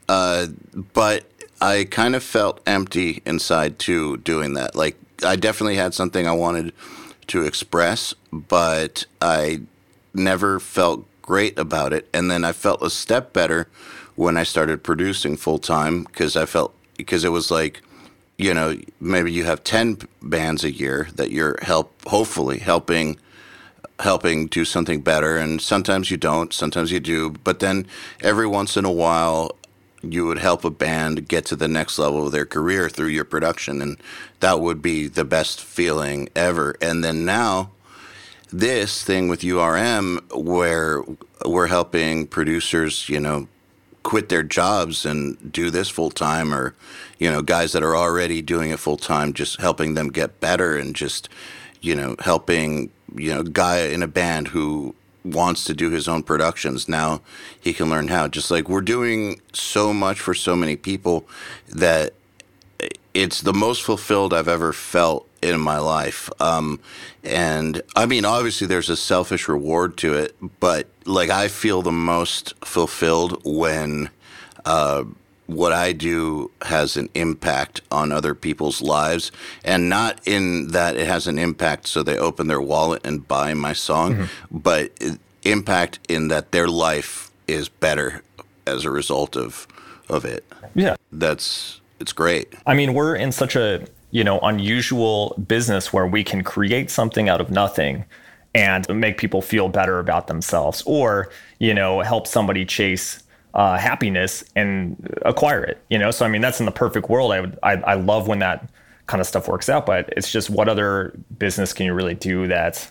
Uh, 0.09 0.48
but 0.92 1.24
I 1.61 1.85
kind 1.90 2.14
of 2.14 2.22
felt 2.22 2.61
empty 2.66 3.22
inside 3.24 3.78
too 3.78 4.18
doing 4.18 4.54
that. 4.54 4.74
Like 4.74 4.96
I 5.24 5.37
definitely 5.37 5.76
had 5.76 5.94
something 5.94 6.26
I 6.26 6.33
wanted 6.33 6.72
to 7.28 7.42
express, 7.42 8.14
but 8.33 9.07
I 9.20 9.62
never 10.12 10.61
felt 10.61 11.07
great 11.22 11.59
about 11.59 11.94
it. 11.94 12.07
And 12.12 12.30
then 12.30 12.44
I 12.44 12.52
felt 12.52 12.83
a 12.83 12.90
step 12.90 13.33
better 13.33 13.68
when 14.16 14.37
I 14.37 14.42
started 14.42 14.83
producing 14.83 15.37
full 15.37 15.59
time 15.59 16.05
because 16.05 16.37
I 16.37 16.46
felt 16.46 16.74
because 16.96 17.24
it 17.24 17.31
was 17.31 17.50
like 17.50 17.83
you 18.38 18.55
know 18.55 18.77
maybe 19.00 19.33
you 19.33 19.44
have 19.44 19.64
10 19.64 19.98
bands 20.22 20.64
a 20.64 20.72
year 20.72 21.09
that 21.14 21.31
you're 21.31 21.59
help 21.62 21.92
hopefully 22.07 22.59
helping 22.59 23.18
helping 24.00 24.46
do 24.48 24.64
something 24.64 25.00
better 25.00 25.37
and 25.37 25.61
sometimes 25.62 26.11
you 26.11 26.16
don't 26.16 26.53
sometimes 26.53 26.90
you 26.90 26.98
do 26.98 27.31
but 27.31 27.61
then 27.61 27.87
every 28.22 28.46
once 28.46 28.77
in 28.77 28.85
a 28.85 28.92
while 28.92 29.57
you 30.11 30.27
would 30.27 30.38
help 30.38 30.64
a 30.64 30.70
band 30.70 31.29
get 31.29 31.44
to 31.46 31.57
the 31.57 31.68
next 31.68 31.98
level 31.98 32.27
of 32.27 32.33
their 32.33 32.46
career 32.46 32.88
through 32.88 33.09
your 33.09 33.24
production 33.24 33.81
and 33.81 33.96
that 34.40 34.61
would 34.61 34.83
be 34.83 35.07
the 35.07 35.24
best 35.24 35.61
feeling 35.61 36.29
ever. 36.37 36.77
And 36.81 37.03
then 37.03 37.24
now 37.24 37.70
this 38.53 39.03
thing 39.03 39.29
with 39.29 39.40
URM 39.40 40.20
where 40.35 41.03
we're 41.44 41.66
helping 41.66 42.27
producers 42.27 43.09
you 43.09 43.18
know 43.18 43.48
quit 44.05 44.28
their 44.28 44.44
jobs 44.44 45.05
and 45.05 45.52
do 45.52 45.70
this 45.70 45.90
full 45.90 46.11
time, 46.11 46.55
or 46.55 46.74
you 47.18 47.28
know, 47.28 47.42
guys 47.42 47.72
that 47.72 47.82
are 47.82 47.96
already 47.96 48.40
doing 48.40 48.70
it 48.70 48.78
full 48.78 48.96
time, 48.96 49.32
just 49.32 49.61
helping 49.61 49.94
them 49.94 50.11
get 50.11 50.38
better 50.38 50.76
and 50.76 50.94
just 50.94 51.28
you 51.80 51.96
know, 51.96 52.16
helping 52.20 52.90
you 53.14 53.32
know, 53.34 53.42
guy 53.42 53.80
in 53.80 54.02
a 54.02 54.09
band 54.09 54.48
who 54.48 54.94
wants 55.24 55.64
to 55.64 55.74
do 55.74 55.90
his 55.90 56.09
own 56.09 56.22
productions. 56.22 56.88
Now 56.88 57.20
he 57.61 57.72
can 57.72 57.90
learn 57.90 58.09
how. 58.09 58.28
Just 58.28 58.50
like 58.50 58.68
we're 58.68 58.80
doing 58.80 59.40
so 59.52 59.92
much 59.92 60.20
for 60.20 60.34
so 60.34 60.55
many 60.55 60.76
people 60.76 61.26
that 61.68 62.12
it's 63.14 63.40
the 63.42 63.52
most 63.52 63.82
fulfilled 63.82 64.34
I've 64.34 64.48
ever 64.48 64.72
felt 64.72 65.28
in 65.45 65.61
my 65.61 65.78
life. 65.78 66.30
Um, 66.40 66.80
and 67.22 67.82
I 67.95 68.07
mean, 68.07 68.24
obviously, 68.24 68.66
there's 68.66 68.90
a 68.90 68.97
selfish 68.97 69.49
reward 69.49 69.97
to 69.99 70.14
it, 70.14 70.36
but 70.61 70.88
like 71.05 71.30
I 71.30 71.49
feel 71.49 71.82
the 71.82 71.92
most 71.92 72.55
fulfilled 72.64 73.40
when 73.45 74.11
uh, 74.64 75.05
what 75.47 75.72
I 75.72 75.92
do 75.92 76.51
has 76.62 76.97
an 76.97 77.11
impact 77.14 77.82
on 77.90 78.11
other 78.11 78.34
people's 78.34 78.80
lives, 78.80 79.30
and 79.64 79.88
not 79.88 80.20
in 80.26 80.68
that 80.68 80.97
it 80.97 81.07
has 81.07 81.26
an 81.26 81.38
impact 81.38 81.86
so 81.86 82.03
they 82.03 82.18
open 82.18 82.47
their 82.47 82.61
wallet 82.61 83.03
and 83.05 83.26
buy 83.28 83.55
my 83.55 83.72
song, 83.74 84.14
mm-hmm. 84.14 84.59
but 84.59 84.92
impact 85.42 85.99
in 86.09 86.28
that 86.28 86.53
their 86.53 86.68
life 86.68 87.30
is 87.47 87.68
better 87.68 88.22
as 88.66 88.84
a 88.84 88.90
result 88.90 89.36
of 89.36 89.66
of 90.09 90.24
it. 90.24 90.45
Yeah, 90.74 90.97
that's 91.12 91.80
it's 92.01 92.12
great. 92.12 92.55
I 92.66 92.74
mean, 92.74 92.95
we're 92.95 93.16
in 93.16 93.32
such 93.32 93.57
a 93.57 93.86
you 94.15 94.23
know 94.23 94.39
unusual 94.41 95.35
business 95.49 95.93
where 95.93 96.07
we 96.07 96.23
can 96.23 96.45
create 96.45 96.89
something 96.89 97.29
out 97.29 97.41
of 97.41 97.51
nothing 97.51 98.05
and 98.55 98.89
make 98.89 99.19
people 99.19 99.43
feel 99.43 99.69
better 99.69 99.99
about 99.99 100.29
themselves, 100.29 100.83
or 100.87 101.31
you 101.59 101.75
know 101.75 102.01
help 102.01 102.27
somebody 102.29 102.65
chase 102.65 103.23
uh, 103.55 103.77
happiness 103.77 104.45
and 104.55 105.19
acquire 105.23 105.65
it. 105.65 105.83
You 105.91 105.99
know, 105.99 106.12
so 106.12 106.25
I 106.25 106.29
mean 106.29 106.41
that's 106.41 106.61
in 106.61 106.67
the 106.67 106.73
perfect 106.73 107.11
world. 107.11 107.33
I 107.33 107.41
would 107.41 107.59
I, 107.65 107.73
I 107.73 107.95
love 107.95 108.29
when 108.29 108.39
that 108.39 108.71
kind 109.07 109.21
of 109.21 109.27
stuff 109.27 109.49
works 109.49 109.69
out, 109.69 109.85
but 109.85 110.09
it's 110.17 110.31
just 110.31 110.49
what 110.49 110.69
other 110.69 111.12
business 111.37 111.73
can 111.73 111.85
you 111.85 111.93
really 111.93 112.15
do 112.15 112.47
that 112.47 112.89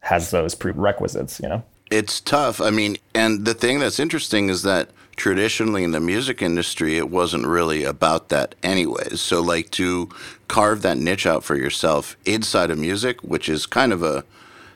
has 0.00 0.30
those 0.30 0.54
prerequisites? 0.54 1.38
You 1.38 1.50
know, 1.50 1.62
it's 1.90 2.18
tough. 2.18 2.62
I 2.62 2.70
mean, 2.70 2.96
and 3.14 3.44
the 3.44 3.52
thing 3.52 3.78
that's 3.78 4.00
interesting 4.00 4.48
is 4.48 4.62
that 4.62 4.88
traditionally 5.22 5.84
in 5.84 5.92
the 5.92 6.00
music 6.00 6.42
industry, 6.42 6.96
it 6.96 7.08
wasn't 7.08 7.46
really 7.46 7.84
about 7.84 8.28
that 8.30 8.56
anyways. 8.60 9.20
So, 9.20 9.40
like, 9.40 9.70
to 9.70 10.08
carve 10.48 10.82
that 10.82 10.98
niche 10.98 11.26
out 11.26 11.44
for 11.44 11.54
yourself 11.54 12.16
inside 12.24 12.72
of 12.72 12.78
music, 12.78 13.22
which 13.22 13.48
is 13.48 13.64
kind 13.64 13.92
of 13.92 14.02
a 14.02 14.24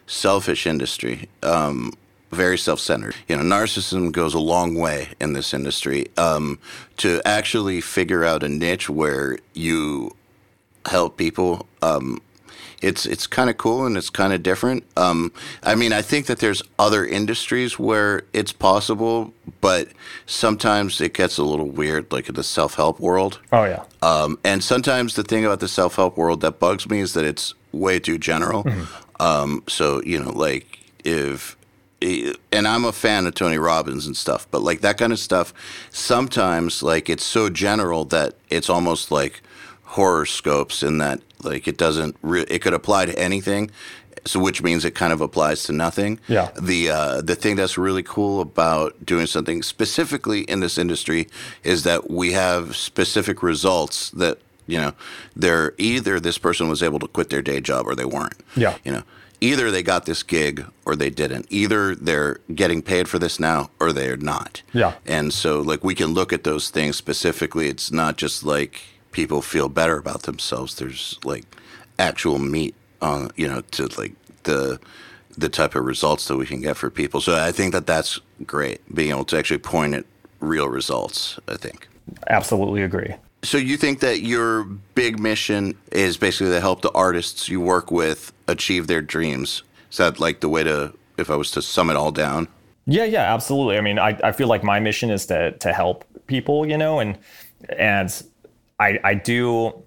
selfish 0.07 0.65
industry, 0.65 1.29
um, 1.43 1.93
very 2.31 2.57
self 2.57 2.79
centered. 2.79 3.17
You 3.27 3.37
know, 3.37 3.43
narcissism 3.43 4.13
goes 4.13 4.35
a 4.35 4.39
long 4.39 4.77
way 4.77 5.09
in 5.21 5.33
this 5.33 5.53
industry. 5.53 6.07
Um, 6.17 6.61
to 6.99 7.21
actually 7.25 7.81
figure 7.81 8.25
out 8.25 8.45
a 8.45 8.49
niche 8.49 8.89
where 8.89 9.39
you 9.53 10.15
help 10.85 11.17
people 11.17 11.67
um, 11.83 12.23
it's 12.87 13.05
it's 13.05 13.27
kind 13.27 13.51
of 13.51 13.59
cool 13.59 13.85
and 13.85 13.97
it's 13.97 14.11
kind 14.11 14.33
of 14.33 14.43
different. 14.43 14.85
Um, 14.97 15.33
I 15.63 15.75
mean, 15.75 15.93
I 15.93 16.03
think 16.03 16.27
that 16.27 16.39
there's 16.39 16.63
other 16.79 17.05
industries 17.05 17.79
where 17.79 18.23
it's 18.33 18.53
possible, 18.53 19.35
but 19.61 19.89
sometimes 20.27 21.01
it 21.01 21.13
gets 21.13 21.37
a 21.37 21.43
little 21.43 21.69
weird, 21.69 22.13
like 22.13 22.29
in 22.29 22.37
the 22.37 22.45
self 22.45 22.75
help 22.75 23.01
world. 23.01 23.41
Oh 23.53 23.65
yeah. 23.65 23.85
Um, 24.03 24.39
and 24.45 24.63
sometimes 24.63 25.17
the 25.17 25.25
thing 25.25 25.45
about 25.45 25.61
the 25.61 25.69
self 25.69 25.97
help 25.97 26.17
world 26.17 26.41
that 26.43 26.61
bugs 26.61 26.89
me 26.89 27.01
is 27.01 27.15
that 27.15 27.25
it's 27.25 27.55
way 27.73 27.99
too 27.99 28.19
general. 28.19 28.63
Mm-hmm. 28.65 29.23
Um, 29.23 29.65
so 29.67 30.03
you 30.05 30.23
know, 30.23 30.31
like 30.31 30.79
if 31.05 31.57
and 32.53 32.69
I'm 32.69 32.85
a 32.85 32.93
fan 32.93 33.27
of 33.27 33.35
Tony 33.35 33.59
Robbins 33.59 34.07
and 34.07 34.17
stuff, 34.17 34.47
but 34.51 34.63
like 34.63 34.81
that 34.83 34.99
kind 34.99 35.13
of 35.13 35.19
stuff, 35.19 35.53
sometimes 35.91 36.83
like 36.83 37.11
it's 37.11 37.25
so 37.25 37.51
general 37.51 38.05
that 38.07 38.35
it's 38.49 38.71
almost 38.71 39.11
like 39.11 39.43
horoscopes 39.85 40.83
in 40.83 40.99
that 40.99 41.21
like 41.47 41.69
it 41.69 41.77
doesn't 41.77 42.17
re- 42.23 42.47
it 42.49 42.61
could 42.61 42.75
apply 42.75 43.07
to 43.07 43.19
anything 43.19 43.71
so 44.25 44.41
which 44.41 44.63
means 44.63 44.85
it 44.85 44.95
kind 44.95 45.13
of 45.13 45.21
applies 45.21 45.63
to 45.65 45.73
nothing 45.73 46.19
yeah 46.29 46.51
the 46.61 46.91
uh, 46.91 47.21
the 47.21 47.35
thing 47.35 47.57
that's 47.57 47.79
really 47.79 48.03
cool 48.03 48.41
about 48.41 49.05
doing 49.05 49.27
something 49.27 49.63
specifically 49.63 50.41
in 50.43 50.61
this 50.61 50.79
industry 50.79 51.29
is 51.63 51.85
that 51.85 52.11
we 52.11 52.33
have 52.33 52.77
specific 52.77 53.43
results 53.43 54.11
that 54.11 54.39
you 54.67 54.79
know 54.79 54.93
they're 55.35 55.75
either 55.79 56.19
this 56.19 56.39
person 56.39 56.69
was 56.69 56.83
able 56.83 56.99
to 56.99 57.07
quit 57.09 57.31
their 57.31 57.43
day 57.43 57.61
job 57.61 57.87
or 57.87 57.95
they 57.95 58.05
weren't 58.05 58.41
yeah 58.57 58.77
you 58.85 58.93
know 58.93 59.03
either 59.41 59.71
they 59.71 59.83
got 59.83 60.07
this 60.07 60.23
gig 60.23 60.67
or 60.85 60.97
they 60.97 61.11
didn't. 61.11 61.47
Either 61.51 61.95
they're 61.95 62.39
getting 62.55 62.83
paid 62.83 63.09
for 63.09 63.19
this 63.19 63.39
now 63.39 63.71
or 63.81 63.93
they're 63.93 64.17
not. 64.17 64.63
Yeah. 64.73 64.95
And 65.05 65.33
so 65.33 65.61
like 65.61 65.85
we 65.85 65.95
can 65.95 66.15
look 66.15 66.33
at 66.33 66.45
those 66.45 66.71
things 66.71 66.97
specifically. 66.97 67.69
It's 67.69 67.93
not 67.93 68.17
just 68.17 68.45
like 68.45 68.83
people 69.17 69.41
feel 69.41 69.71
better 69.71 69.97
about 69.97 70.25
themselves. 70.25 70.75
There's 70.75 71.19
like 71.25 71.45
actual 71.99 72.39
meat 72.39 72.75
on, 73.01 73.31
you 73.35 73.49
know, 73.49 73.63
to 73.73 73.87
like 73.99 74.13
the 74.43 74.79
the 75.39 75.49
type 75.49 75.75
of 75.75 75.85
results 75.85 76.29
that 76.29 76.37
we 76.37 76.47
can 76.47 76.61
get 76.61 76.77
for 76.77 76.91
people. 76.91 77.23
So 77.23 77.35
I 77.35 77.51
think 77.51 77.73
that 77.73 77.87
that's 77.87 78.21
great, 78.45 78.79
being 78.95 79.11
able 79.11 79.25
to 79.27 79.39
actually 79.39 79.59
point 79.59 79.95
at 79.95 80.05
real 80.41 80.69
results. 80.69 81.41
I 81.49 81.57
think. 81.57 81.89
Absolutely 82.29 82.83
agree. 82.83 83.15
So 83.43 83.57
you 83.57 83.79
think 83.79 84.01
that 84.01 84.21
your 84.21 84.65
big 84.95 85.19
mission 85.19 85.79
is 85.93 86.19
basically 86.19 86.53
to 86.53 86.61
help 86.61 86.83
the 86.83 86.93
artists 86.93 87.49
you 87.49 87.61
work 87.61 87.91
with 87.91 88.33
achieve 88.49 88.87
their 88.87 89.01
dreams? 89.01 89.63
Is 89.91 89.97
that 89.97 90.21
like 90.21 90.41
the 90.41 90.49
way 90.49 90.63
to, 90.63 90.93
if 91.17 91.31
I 91.31 91.37
was 91.37 91.51
to 91.53 91.63
sum 91.63 91.89
it 91.91 91.97
all 91.97 92.13
down? 92.13 92.49
Yeah, 92.87 93.05
yeah, 93.05 93.33
absolutely. 93.35 93.79
I 93.79 93.81
mean, 93.81 93.99
I, 93.99 94.19
I 94.23 94.33
feel 94.33 94.49
like 94.49 94.63
my 94.63 94.79
mission 94.79 95.11
is 95.11 95.25
to 95.27 95.53
to 95.53 95.73
help 95.73 96.05
people, 96.27 96.67
you 96.67 96.77
know, 96.77 97.01
and 97.01 97.19
and 97.79 98.09
I, 98.79 98.99
I 99.03 99.15
do, 99.15 99.83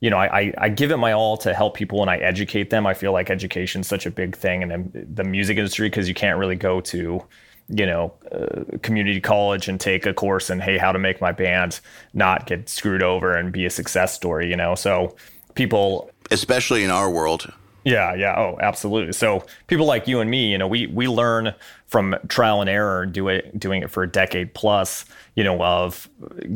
you 0.00 0.10
know, 0.10 0.16
I, 0.16 0.52
I 0.58 0.68
give 0.68 0.90
it 0.90 0.96
my 0.96 1.12
all 1.12 1.36
to 1.38 1.52
help 1.54 1.74
people 1.74 2.02
and 2.02 2.10
I 2.10 2.18
educate 2.18 2.70
them. 2.70 2.86
I 2.86 2.94
feel 2.94 3.12
like 3.12 3.30
education 3.30 3.80
is 3.80 3.88
such 3.88 4.06
a 4.06 4.10
big 4.10 4.36
thing 4.36 4.62
in 4.62 5.08
the 5.12 5.24
music 5.24 5.58
industry 5.58 5.88
because 5.88 6.08
you 6.08 6.14
can't 6.14 6.38
really 6.38 6.56
go 6.56 6.80
to, 6.82 7.20
you 7.68 7.86
know, 7.86 8.14
uh, 8.32 8.78
community 8.82 9.20
college 9.20 9.68
and 9.68 9.80
take 9.80 10.06
a 10.06 10.14
course 10.14 10.50
and 10.50 10.62
hey, 10.62 10.78
how 10.78 10.92
to 10.92 10.98
make 10.98 11.20
my 11.20 11.32
band 11.32 11.80
not 12.14 12.46
get 12.46 12.68
screwed 12.68 13.02
over 13.02 13.34
and 13.34 13.52
be 13.52 13.66
a 13.66 13.70
success 13.70 14.14
story, 14.14 14.48
you 14.48 14.56
know. 14.56 14.74
So 14.74 15.16
people, 15.54 16.10
especially 16.30 16.84
in 16.84 16.90
our 16.90 17.10
world, 17.10 17.52
yeah, 17.88 18.14
yeah. 18.14 18.34
Oh, 18.36 18.58
absolutely. 18.60 19.12
So 19.12 19.44
people 19.66 19.86
like 19.86 20.06
you 20.06 20.20
and 20.20 20.30
me, 20.30 20.52
you 20.52 20.58
know, 20.58 20.68
we 20.68 20.86
we 20.88 21.08
learn 21.08 21.54
from 21.86 22.14
trial 22.28 22.60
and 22.60 22.68
error, 22.68 23.06
do 23.06 23.28
it, 23.28 23.58
doing 23.58 23.82
it 23.82 23.90
for 23.90 24.02
a 24.02 24.10
decade 24.10 24.52
plus, 24.52 25.06
you 25.34 25.42
know, 25.42 25.62
of 25.62 26.08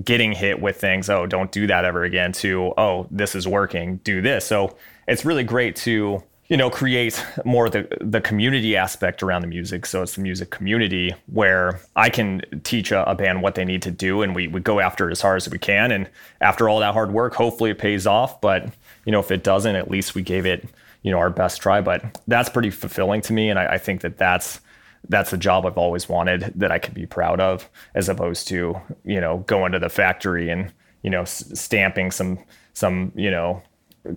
getting 0.05 0.33
hit 0.33 0.61
with 0.61 0.78
things. 0.78 1.09
Oh, 1.09 1.26
don't 1.26 1.51
do 1.51 1.66
that 1.66 1.87
ever 1.87 2.05
again. 2.05 2.33
To 2.33 2.74
oh, 2.76 3.07
this 3.11 3.35
is 3.35 3.49
working. 3.49 3.97
Do 4.05 4.20
this. 4.20 4.45
So 4.45 4.76
it's 5.09 5.24
really 5.24 5.45
great 5.45 5.74
to 5.76 6.22
you 6.49 6.57
know 6.59 6.68
create 6.68 7.24
more 7.47 7.70
the 7.70 7.89
the 8.03 8.20
community 8.20 8.76
aspect 8.76 9.22
around 9.22 9.41
the 9.41 9.49
music. 9.49 9.87
So 9.87 10.03
it's 10.03 10.16
the 10.16 10.20
music 10.20 10.51
community 10.51 11.14
where 11.26 11.80
I 11.97 12.11
can 12.11 12.43
teach 12.62 12.93
a, 12.93 13.11
a 13.11 13.14
band 13.14 13.41
what 13.41 13.55
they 13.55 13.64
need 13.64 13.80
to 13.83 13.91
do, 13.91 14.20
and 14.20 14.37
we 14.37 14.49
we 14.49 14.61
go 14.61 14.80
after 14.80 15.09
it 15.09 15.12
as 15.12 15.22
hard 15.22 15.39
as 15.39 15.49
we 15.49 15.59
can. 15.59 15.93
And 15.93 16.11
after 16.43 16.68
all 16.68 16.80
that 16.80 16.93
hard 16.93 17.11
work, 17.11 17.35
hopefully 17.35 17.70
it 17.70 17.78
pays 17.78 18.07
off. 18.07 18.39
But 18.43 18.68
you 19.07 19.12
know, 19.12 19.20
if 19.20 19.30
it 19.30 19.43
doesn't, 19.43 19.76
at 19.76 19.91
least 19.91 20.14
we 20.14 20.20
gave 20.20 20.45
it 20.45 20.68
you 21.03 21.11
know 21.11 21.19
our 21.19 21.31
best 21.31 21.61
try. 21.61 21.81
But 21.81 22.21
that's 22.27 22.49
pretty 22.49 22.71
fulfilling 22.71 23.21
to 23.23 23.33
me, 23.33 23.51
and 23.51 23.59
I, 23.59 23.75
I 23.75 23.79
think 23.79 24.01
that 24.03 24.19
that's 24.19 24.61
that's 25.09 25.33
a 25.33 25.37
job 25.37 25.67
I've 25.67 25.79
always 25.79 26.09
wanted 26.09 26.53
that 26.57 26.71
I 26.71 26.79
could 26.79 26.95
be 26.95 27.07
proud 27.07 27.41
of, 27.41 27.69
as 27.95 28.09
opposed 28.09 28.49
to 28.49 28.77
you 29.05 29.21
know 29.21 29.39
going 29.47 29.73
to 29.73 29.79
the 29.79 29.89
factory 29.89 30.51
and 30.51 30.73
you 31.03 31.11
know 31.11 31.23
s- 31.23 31.59
stamping 31.59 32.11
some 32.11 32.39
some 32.75 33.13
you 33.15 33.31
know 33.31 33.63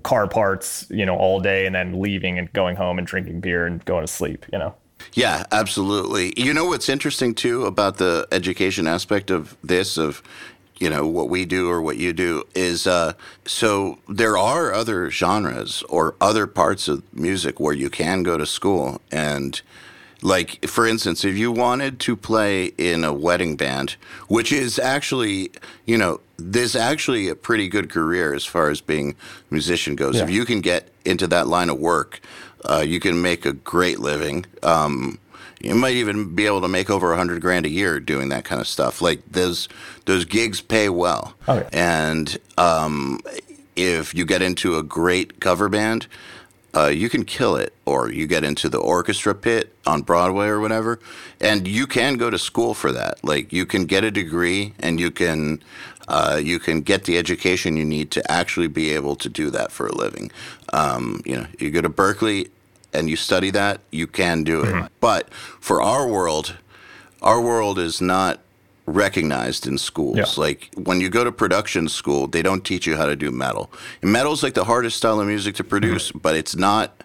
car 0.03 0.27
parts 0.27 0.87
you 0.89 1.05
know 1.05 1.15
all 1.15 1.39
day 1.39 1.65
and 1.65 1.75
then 1.75 2.01
leaving 2.01 2.39
and 2.39 2.51
going 2.53 2.75
home 2.75 2.97
and 2.97 3.07
drinking 3.07 3.39
beer 3.39 3.65
and 3.65 3.83
going 3.85 4.05
to 4.05 4.11
sleep. 4.11 4.45
You 4.51 4.59
know. 4.59 4.75
Yeah, 5.13 5.45
absolutely. 5.51 6.33
You 6.37 6.53
know 6.53 6.65
what's 6.65 6.89
interesting 6.89 7.35
too 7.35 7.65
about 7.65 7.97
the 7.97 8.27
education 8.31 8.87
aspect 8.87 9.29
of 9.29 9.55
this 9.63 9.97
of 9.97 10.23
you 10.79 10.89
know 10.89 11.07
what 11.07 11.29
we 11.29 11.45
do 11.45 11.69
or 11.69 11.81
what 11.81 11.97
you 11.97 12.13
do 12.13 12.43
is 12.53 12.85
uh, 12.87 13.13
so 13.45 13.99
there 14.09 14.37
are 14.37 14.73
other 14.73 15.09
genres 15.09 15.83
or 15.83 16.15
other 16.19 16.47
parts 16.47 16.87
of 16.87 17.01
music 17.13 17.59
where 17.59 17.73
you 17.73 17.89
can 17.89 18.23
go 18.23 18.37
to 18.37 18.45
school 18.45 19.01
and 19.11 19.61
like 20.21 20.65
for 20.67 20.85
instance 20.87 21.23
if 21.23 21.37
you 21.37 21.51
wanted 21.51 21.99
to 21.99 22.15
play 22.15 22.65
in 22.77 23.03
a 23.03 23.13
wedding 23.13 23.55
band 23.55 23.95
which 24.27 24.51
is 24.51 24.79
actually 24.79 25.51
you 25.85 25.97
know 25.97 26.19
this 26.37 26.75
actually 26.75 27.29
a 27.29 27.35
pretty 27.35 27.69
good 27.69 27.89
career 27.89 28.33
as 28.33 28.45
far 28.45 28.69
as 28.69 28.81
being 28.81 29.11
a 29.11 29.53
musician 29.53 29.95
goes 29.95 30.15
yeah. 30.15 30.23
if 30.23 30.29
you 30.29 30.43
can 30.45 30.61
get 30.61 30.89
into 31.05 31.27
that 31.27 31.47
line 31.47 31.69
of 31.69 31.79
work 31.79 32.19
uh, 32.67 32.83
you 32.85 32.99
can 32.99 33.21
make 33.21 33.45
a 33.45 33.53
great 33.53 33.99
living 33.99 34.45
um, 34.63 35.19
you 35.65 35.73
might 35.73 35.95
even 35.95 36.35
be 36.35 36.45
able 36.45 36.61
to 36.61 36.67
make 36.67 36.91
over 36.91 37.11
a 37.11 37.17
hundred 37.17 37.41
grand 37.41 37.65
a 37.65 37.69
year 37.69 37.99
doing 37.99 38.29
that 38.29 38.45
kind 38.45 38.61
of 38.61 38.67
stuff. 38.67 39.01
Like 39.01 39.23
those 39.29 39.67
those 40.05 40.23
gigs 40.23 40.61
pay 40.61 40.89
well, 40.89 41.33
okay. 41.49 41.67
and 41.73 42.37
um, 42.57 43.19
if 43.75 44.13
you 44.13 44.25
get 44.25 44.43
into 44.43 44.77
a 44.77 44.83
great 44.83 45.39
cover 45.39 45.67
band, 45.67 46.05
uh, 46.75 46.87
you 46.87 47.09
can 47.09 47.25
kill 47.25 47.55
it, 47.55 47.73
or 47.85 48.11
you 48.11 48.27
get 48.27 48.43
into 48.43 48.69
the 48.69 48.77
orchestra 48.77 49.33
pit 49.33 49.75
on 49.87 50.03
Broadway 50.03 50.47
or 50.47 50.59
whatever, 50.59 50.99
and 51.41 51.67
you 51.67 51.87
can 51.87 52.17
go 52.17 52.29
to 52.29 52.37
school 52.37 52.75
for 52.75 52.91
that. 52.91 53.23
Like 53.23 53.51
you 53.51 53.65
can 53.65 53.85
get 53.85 54.03
a 54.03 54.11
degree, 54.11 54.75
and 54.77 54.99
you 54.99 55.09
can 55.09 55.63
uh, 56.07 56.39
you 56.41 56.59
can 56.59 56.81
get 56.81 57.05
the 57.05 57.17
education 57.17 57.75
you 57.75 57.85
need 57.85 58.11
to 58.11 58.31
actually 58.31 58.67
be 58.67 58.91
able 58.91 59.15
to 59.15 59.29
do 59.29 59.49
that 59.49 59.71
for 59.71 59.87
a 59.87 59.95
living. 59.95 60.31
Um, 60.73 61.23
you 61.25 61.37
know, 61.37 61.47
you 61.57 61.71
go 61.71 61.81
to 61.81 61.89
Berklee 61.89 62.49
and 62.95 63.09
you 63.09 63.15
study 63.15 63.51
that, 63.51 63.81
you 63.91 64.07
can 64.07 64.43
do 64.43 64.61
it. 64.61 64.73
Mm-hmm. 64.73 64.87
But 64.99 65.33
for 65.33 65.81
our 65.81 66.07
world, 66.07 66.57
our 67.21 67.41
world 67.41 67.77
is 67.79 68.01
not 68.01 68.39
recognized 68.85 69.67
in 69.67 69.77
schools. 69.77 70.17
Yeah. 70.17 70.25
Like 70.37 70.69
when 70.75 71.01
you 71.01 71.09
go 71.09 71.23
to 71.23 71.31
production 71.31 71.89
school, 71.89 72.27
they 72.27 72.41
don't 72.41 72.63
teach 72.63 72.85
you 72.85 72.95
how 72.97 73.05
to 73.05 73.15
do 73.15 73.31
metal. 73.31 73.71
And 74.01 74.11
metal's 74.11 74.43
like 74.43 74.53
the 74.53 74.65
hardest 74.65 74.97
style 74.97 75.19
of 75.19 75.27
music 75.27 75.55
to 75.55 75.63
produce, 75.63 76.09
mm-hmm. 76.09 76.19
but 76.19 76.35
it's 76.35 76.55
not 76.55 77.03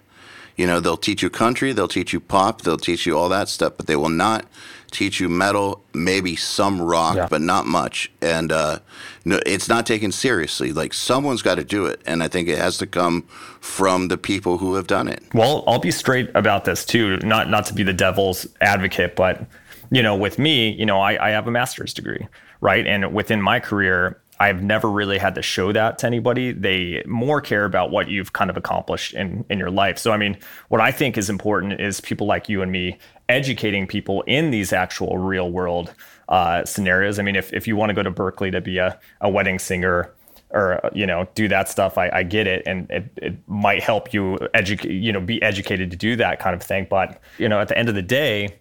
you 0.57 0.67
know, 0.67 0.79
they'll 0.79 0.97
teach 0.97 1.23
you 1.23 1.29
country, 1.29 1.73
they'll 1.73 1.87
teach 1.87 2.13
you 2.13 2.19
pop, 2.19 2.61
they'll 2.61 2.77
teach 2.77 3.05
you 3.05 3.17
all 3.17 3.29
that 3.29 3.49
stuff, 3.49 3.73
but 3.77 3.87
they 3.87 3.95
will 3.95 4.09
not 4.09 4.45
teach 4.91 5.19
you 5.19 5.29
metal, 5.29 5.83
maybe 5.93 6.35
some 6.35 6.81
rock, 6.81 7.15
yeah. 7.15 7.27
but 7.29 7.41
not 7.41 7.65
much. 7.65 8.11
And 8.21 8.51
uh, 8.51 8.79
no, 9.25 9.39
it's 9.45 9.67
not 9.67 9.85
taken 9.85 10.11
seriously. 10.11 10.73
Like 10.73 10.93
someone's 10.93 11.41
got 11.41 11.55
to 11.55 11.63
do 11.63 11.85
it, 11.85 12.01
and 12.05 12.21
I 12.21 12.27
think 12.27 12.47
it 12.47 12.57
has 12.57 12.77
to 12.79 12.87
come 12.87 13.23
from 13.61 14.09
the 14.09 14.17
people 14.17 14.57
who 14.57 14.75
have 14.75 14.87
done 14.87 15.07
it. 15.07 15.23
Well, 15.33 15.63
I'll 15.65 15.79
be 15.79 15.91
straight 15.91 16.29
about 16.35 16.65
this 16.65 16.85
too. 16.85 17.17
Not 17.17 17.49
not 17.49 17.65
to 17.67 17.73
be 17.73 17.83
the 17.83 17.93
devil's 17.93 18.45
advocate, 18.59 19.15
but 19.15 19.47
you 19.91 20.03
know, 20.03 20.15
with 20.15 20.39
me, 20.39 20.71
you 20.71 20.85
know, 20.85 20.99
I, 20.99 21.27
I 21.27 21.31
have 21.31 21.47
a 21.47 21.51
master's 21.51 21.93
degree, 21.93 22.27
right? 22.61 22.85
And 22.85 23.13
within 23.13 23.41
my 23.41 23.59
career, 23.59 24.21
I've 24.41 24.63
never 24.63 24.89
really 24.89 25.19
had 25.19 25.35
to 25.35 25.43
show 25.43 25.71
that 25.71 25.99
to 25.99 26.07
anybody. 26.07 26.51
They 26.51 27.03
more 27.05 27.41
care 27.41 27.63
about 27.63 27.91
what 27.91 28.09
you've 28.09 28.33
kind 28.33 28.49
of 28.49 28.57
accomplished 28.57 29.13
in 29.13 29.45
in 29.51 29.59
your 29.59 29.69
life. 29.69 29.99
So 29.99 30.11
I 30.11 30.17
mean, 30.17 30.35
what 30.69 30.81
I 30.81 30.91
think 30.91 31.15
is 31.15 31.29
important 31.29 31.79
is 31.79 32.01
people 32.01 32.25
like 32.25 32.49
you 32.49 32.63
and 32.63 32.71
me 32.71 32.97
educating 33.29 33.85
people 33.85 34.23
in 34.23 34.49
these 34.49 34.73
actual 34.73 35.19
real 35.19 35.51
world 35.51 35.93
uh, 36.27 36.65
scenarios. 36.65 37.19
I 37.19 37.21
mean, 37.21 37.35
if 37.35 37.53
if 37.53 37.67
you 37.67 37.75
want 37.75 37.91
to 37.91 37.93
go 37.93 38.01
to 38.01 38.09
Berklee 38.09 38.51
to 38.53 38.61
be 38.61 38.79
a, 38.79 38.99
a 39.21 39.29
wedding 39.29 39.59
singer 39.59 40.11
or 40.49 40.89
you 40.91 41.05
know 41.05 41.27
do 41.35 41.47
that 41.47 41.69
stuff, 41.69 41.99
I, 41.99 42.09
I 42.09 42.23
get 42.23 42.47
it, 42.47 42.63
and 42.65 42.89
it, 42.89 43.11
it 43.17 43.47
might 43.47 43.83
help 43.83 44.11
you 44.11 44.39
educate 44.55 44.91
you 44.91 45.13
know 45.13 45.21
be 45.21 45.39
educated 45.43 45.91
to 45.91 45.97
do 45.97 46.15
that 46.15 46.39
kind 46.39 46.55
of 46.55 46.63
thing. 46.63 46.87
But 46.89 47.21
you 47.37 47.47
know, 47.47 47.59
at 47.59 47.67
the 47.67 47.77
end 47.77 47.89
of 47.89 47.95
the 47.95 48.01
day, 48.01 48.57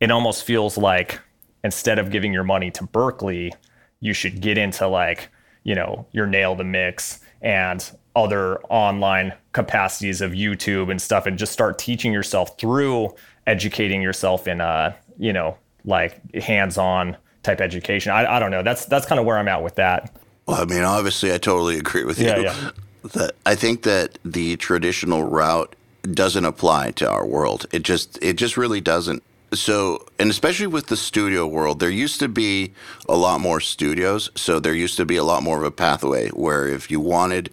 it 0.00 0.10
almost 0.10 0.42
feels 0.42 0.76
like 0.76 1.20
instead 1.62 2.00
of 2.00 2.10
giving 2.10 2.32
your 2.32 2.42
money 2.42 2.72
to 2.72 2.82
Berklee 2.82 3.52
you 4.00 4.12
should 4.12 4.40
get 4.40 4.58
into 4.58 4.86
like, 4.86 5.28
you 5.62 5.74
know, 5.74 6.06
your 6.12 6.26
nail 6.26 6.54
the 6.54 6.64
mix 6.64 7.20
and 7.42 7.90
other 8.16 8.60
online 8.64 9.32
capacities 9.52 10.20
of 10.20 10.32
YouTube 10.32 10.90
and 10.90 11.00
stuff 11.00 11.26
and 11.26 11.38
just 11.38 11.52
start 11.52 11.78
teaching 11.78 12.12
yourself 12.12 12.58
through 12.58 13.14
educating 13.46 14.02
yourself 14.02 14.48
in 14.48 14.60
a, 14.60 14.96
you 15.18 15.32
know, 15.32 15.56
like 15.84 16.34
hands-on 16.34 17.16
type 17.42 17.60
education. 17.60 18.12
I, 18.12 18.36
I 18.36 18.38
don't 18.38 18.50
know. 18.50 18.62
That's 18.62 18.84
that's 18.86 19.06
kind 19.06 19.18
of 19.18 19.26
where 19.26 19.38
I'm 19.38 19.48
at 19.48 19.62
with 19.62 19.76
that. 19.76 20.14
Well, 20.46 20.60
I 20.60 20.64
mean, 20.64 20.82
obviously 20.82 21.32
I 21.32 21.38
totally 21.38 21.78
agree 21.78 22.04
with 22.04 22.18
you. 22.18 22.26
Yeah, 22.26 22.38
yeah. 22.38 22.70
That 23.14 23.34
I 23.46 23.54
think 23.54 23.82
that 23.82 24.18
the 24.24 24.56
traditional 24.56 25.24
route 25.24 25.74
doesn't 26.02 26.44
apply 26.44 26.90
to 26.92 27.08
our 27.08 27.26
world. 27.26 27.66
It 27.72 27.82
just 27.82 28.18
it 28.22 28.34
just 28.34 28.56
really 28.56 28.80
doesn't 28.80 29.22
so 29.52 30.06
and 30.18 30.30
especially 30.30 30.66
with 30.66 30.86
the 30.86 30.96
studio 30.96 31.46
world 31.46 31.80
there 31.80 31.90
used 31.90 32.20
to 32.20 32.28
be 32.28 32.72
a 33.08 33.16
lot 33.16 33.40
more 33.40 33.60
studios. 33.60 34.30
So 34.34 34.60
there 34.60 34.74
used 34.74 34.96
to 34.96 35.04
be 35.04 35.16
a 35.16 35.24
lot 35.24 35.42
more 35.42 35.58
of 35.58 35.64
a 35.64 35.70
pathway 35.70 36.28
where 36.30 36.68
if 36.68 36.90
you 36.90 37.00
wanted 37.00 37.52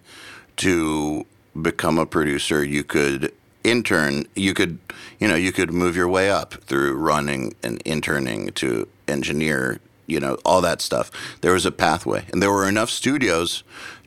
to 0.58 1.26
become 1.60 1.98
a 1.98 2.06
producer 2.06 2.64
you 2.64 2.84
could 2.84 3.34
intern 3.64 4.26
you 4.36 4.54
could 4.54 4.78
you 5.20 5.28
know 5.28 5.36
you 5.36 5.52
could 5.52 5.74
move 5.74 5.96
your 5.96 6.08
way 6.08 6.30
up 6.30 6.54
through 6.66 6.94
running 6.94 7.54
and 7.64 7.82
interning 7.84 8.50
to 8.50 8.88
engineer 9.08 9.80
you 10.08 10.20
know 10.20 10.38
all 10.46 10.62
that 10.62 10.82
stuff. 10.82 11.12
There 11.42 11.54
was 11.54 11.66
a 11.66 11.72
pathway. 11.72 12.26
And 12.32 12.42
there 12.42 12.52
were 12.52 12.68
enough 12.68 12.90
studios 12.90 13.64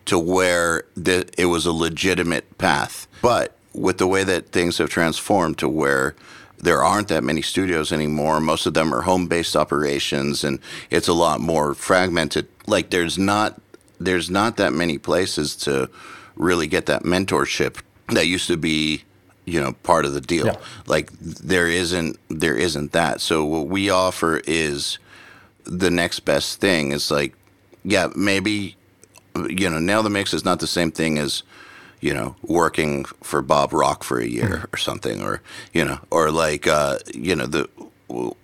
to 0.07 0.19
where 0.19 0.85
the, 0.97 1.29
it 1.39 1.47
was 1.47 1.67
a 1.67 1.73
legitimate 1.73 2.59
path. 2.59 3.07
But 3.23 3.57
with 3.73 3.99
the 3.99 4.07
way 4.07 4.25
that 4.25 4.51
things 4.51 4.79
have 4.79 4.91
transformed 4.91 5.59
to 5.59 5.69
where 5.69 6.17
there 6.63 6.83
aren't 6.83 7.09
that 7.09 7.25
many 7.25 7.43
studios 7.43 7.93
anymore. 7.93 8.41
Most 8.41 8.67
of 8.67 8.75
them 8.75 8.95
are 8.95 9.03
home 9.03 9.27
based 9.27 9.57
operations, 9.57 10.45
and 10.45 10.59
it's 10.91 11.09
a 11.09 11.13
lot 11.13 11.41
more 11.41 11.75
fragmented. 11.75 12.49
Like 12.67 12.91
there's 12.91 13.19
not 13.19 13.61
there's 13.99 14.31
not 14.31 14.57
that 14.57 14.73
many 14.73 14.99
places 14.99 15.57
to 15.57 15.91
really 16.37 16.67
get 16.67 16.87
that 16.87 17.03
mentorship 17.03 17.81
that 18.09 18.27
used 18.27 18.47
to 18.49 18.57
be 18.57 19.05
you 19.45 19.61
know 19.61 19.73
part 19.83 20.05
of 20.05 20.13
the 20.13 20.21
deal. 20.21 20.47
Yeah. 20.47 20.57
Like 20.87 21.11
there 21.13 21.67
isn't 21.67 22.19
there 22.29 22.57
isn't 22.57 22.93
that. 22.93 23.21
So 23.21 23.45
what 23.45 23.69
we 23.69 23.91
offer 23.91 24.41
is 24.47 24.99
the 25.65 25.91
next 25.91 26.21
best 26.21 26.61
thing. 26.61 26.93
Is 26.93 27.11
like 27.11 27.35
yeah 27.85 28.09
maybe 28.15 28.77
you 29.49 29.71
know 29.71 29.79
nail 29.79 30.03
the 30.03 30.11
mix 30.11 30.35
is 30.35 30.45
not 30.45 30.61
the 30.61 30.67
same 30.67 30.91
thing 30.91 31.19
as 31.19 31.43
you 32.01 32.15
know, 32.15 32.37
working 32.43 33.05
for 33.23 33.43
Bob 33.43 33.73
Rock 33.73 34.03
for 34.03 34.19
a 34.19 34.27
year 34.27 34.49
mm-hmm. 34.49 34.75
or 34.75 34.79
something, 34.79 35.23
or 35.23 35.43
you 35.73 35.85
know, 35.85 35.99
or 36.11 36.31
like 36.31 36.67
uh, 36.67 36.99
you 37.15 37.37
know, 37.37 37.47
the 37.47 37.69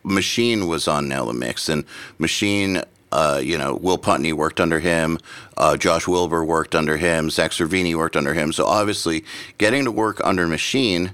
Machine 0.02 0.68
was 0.68 0.86
on 0.86 1.08
Nail 1.08 1.26
the 1.26 1.34
Mix, 1.34 1.68
and 1.68 1.84
Machine. 2.18 2.82
Uh, 3.12 3.40
you 3.42 3.56
know, 3.56 3.74
Will 3.76 3.98
Putney 3.98 4.32
worked 4.32 4.60
under 4.60 4.80
him. 4.80 5.18
Uh, 5.56 5.76
Josh 5.76 6.08
Wilbur 6.08 6.44
worked 6.44 6.74
under 6.74 6.96
him. 6.96 7.28
Zakk 7.28 7.50
Cervini 7.50 7.94
worked 7.94 8.16
under 8.16 8.34
him. 8.34 8.52
So 8.52 8.66
obviously, 8.66 9.24
getting 9.58 9.84
to 9.84 9.92
work 9.92 10.20
under 10.24 10.46
Machine 10.48 11.12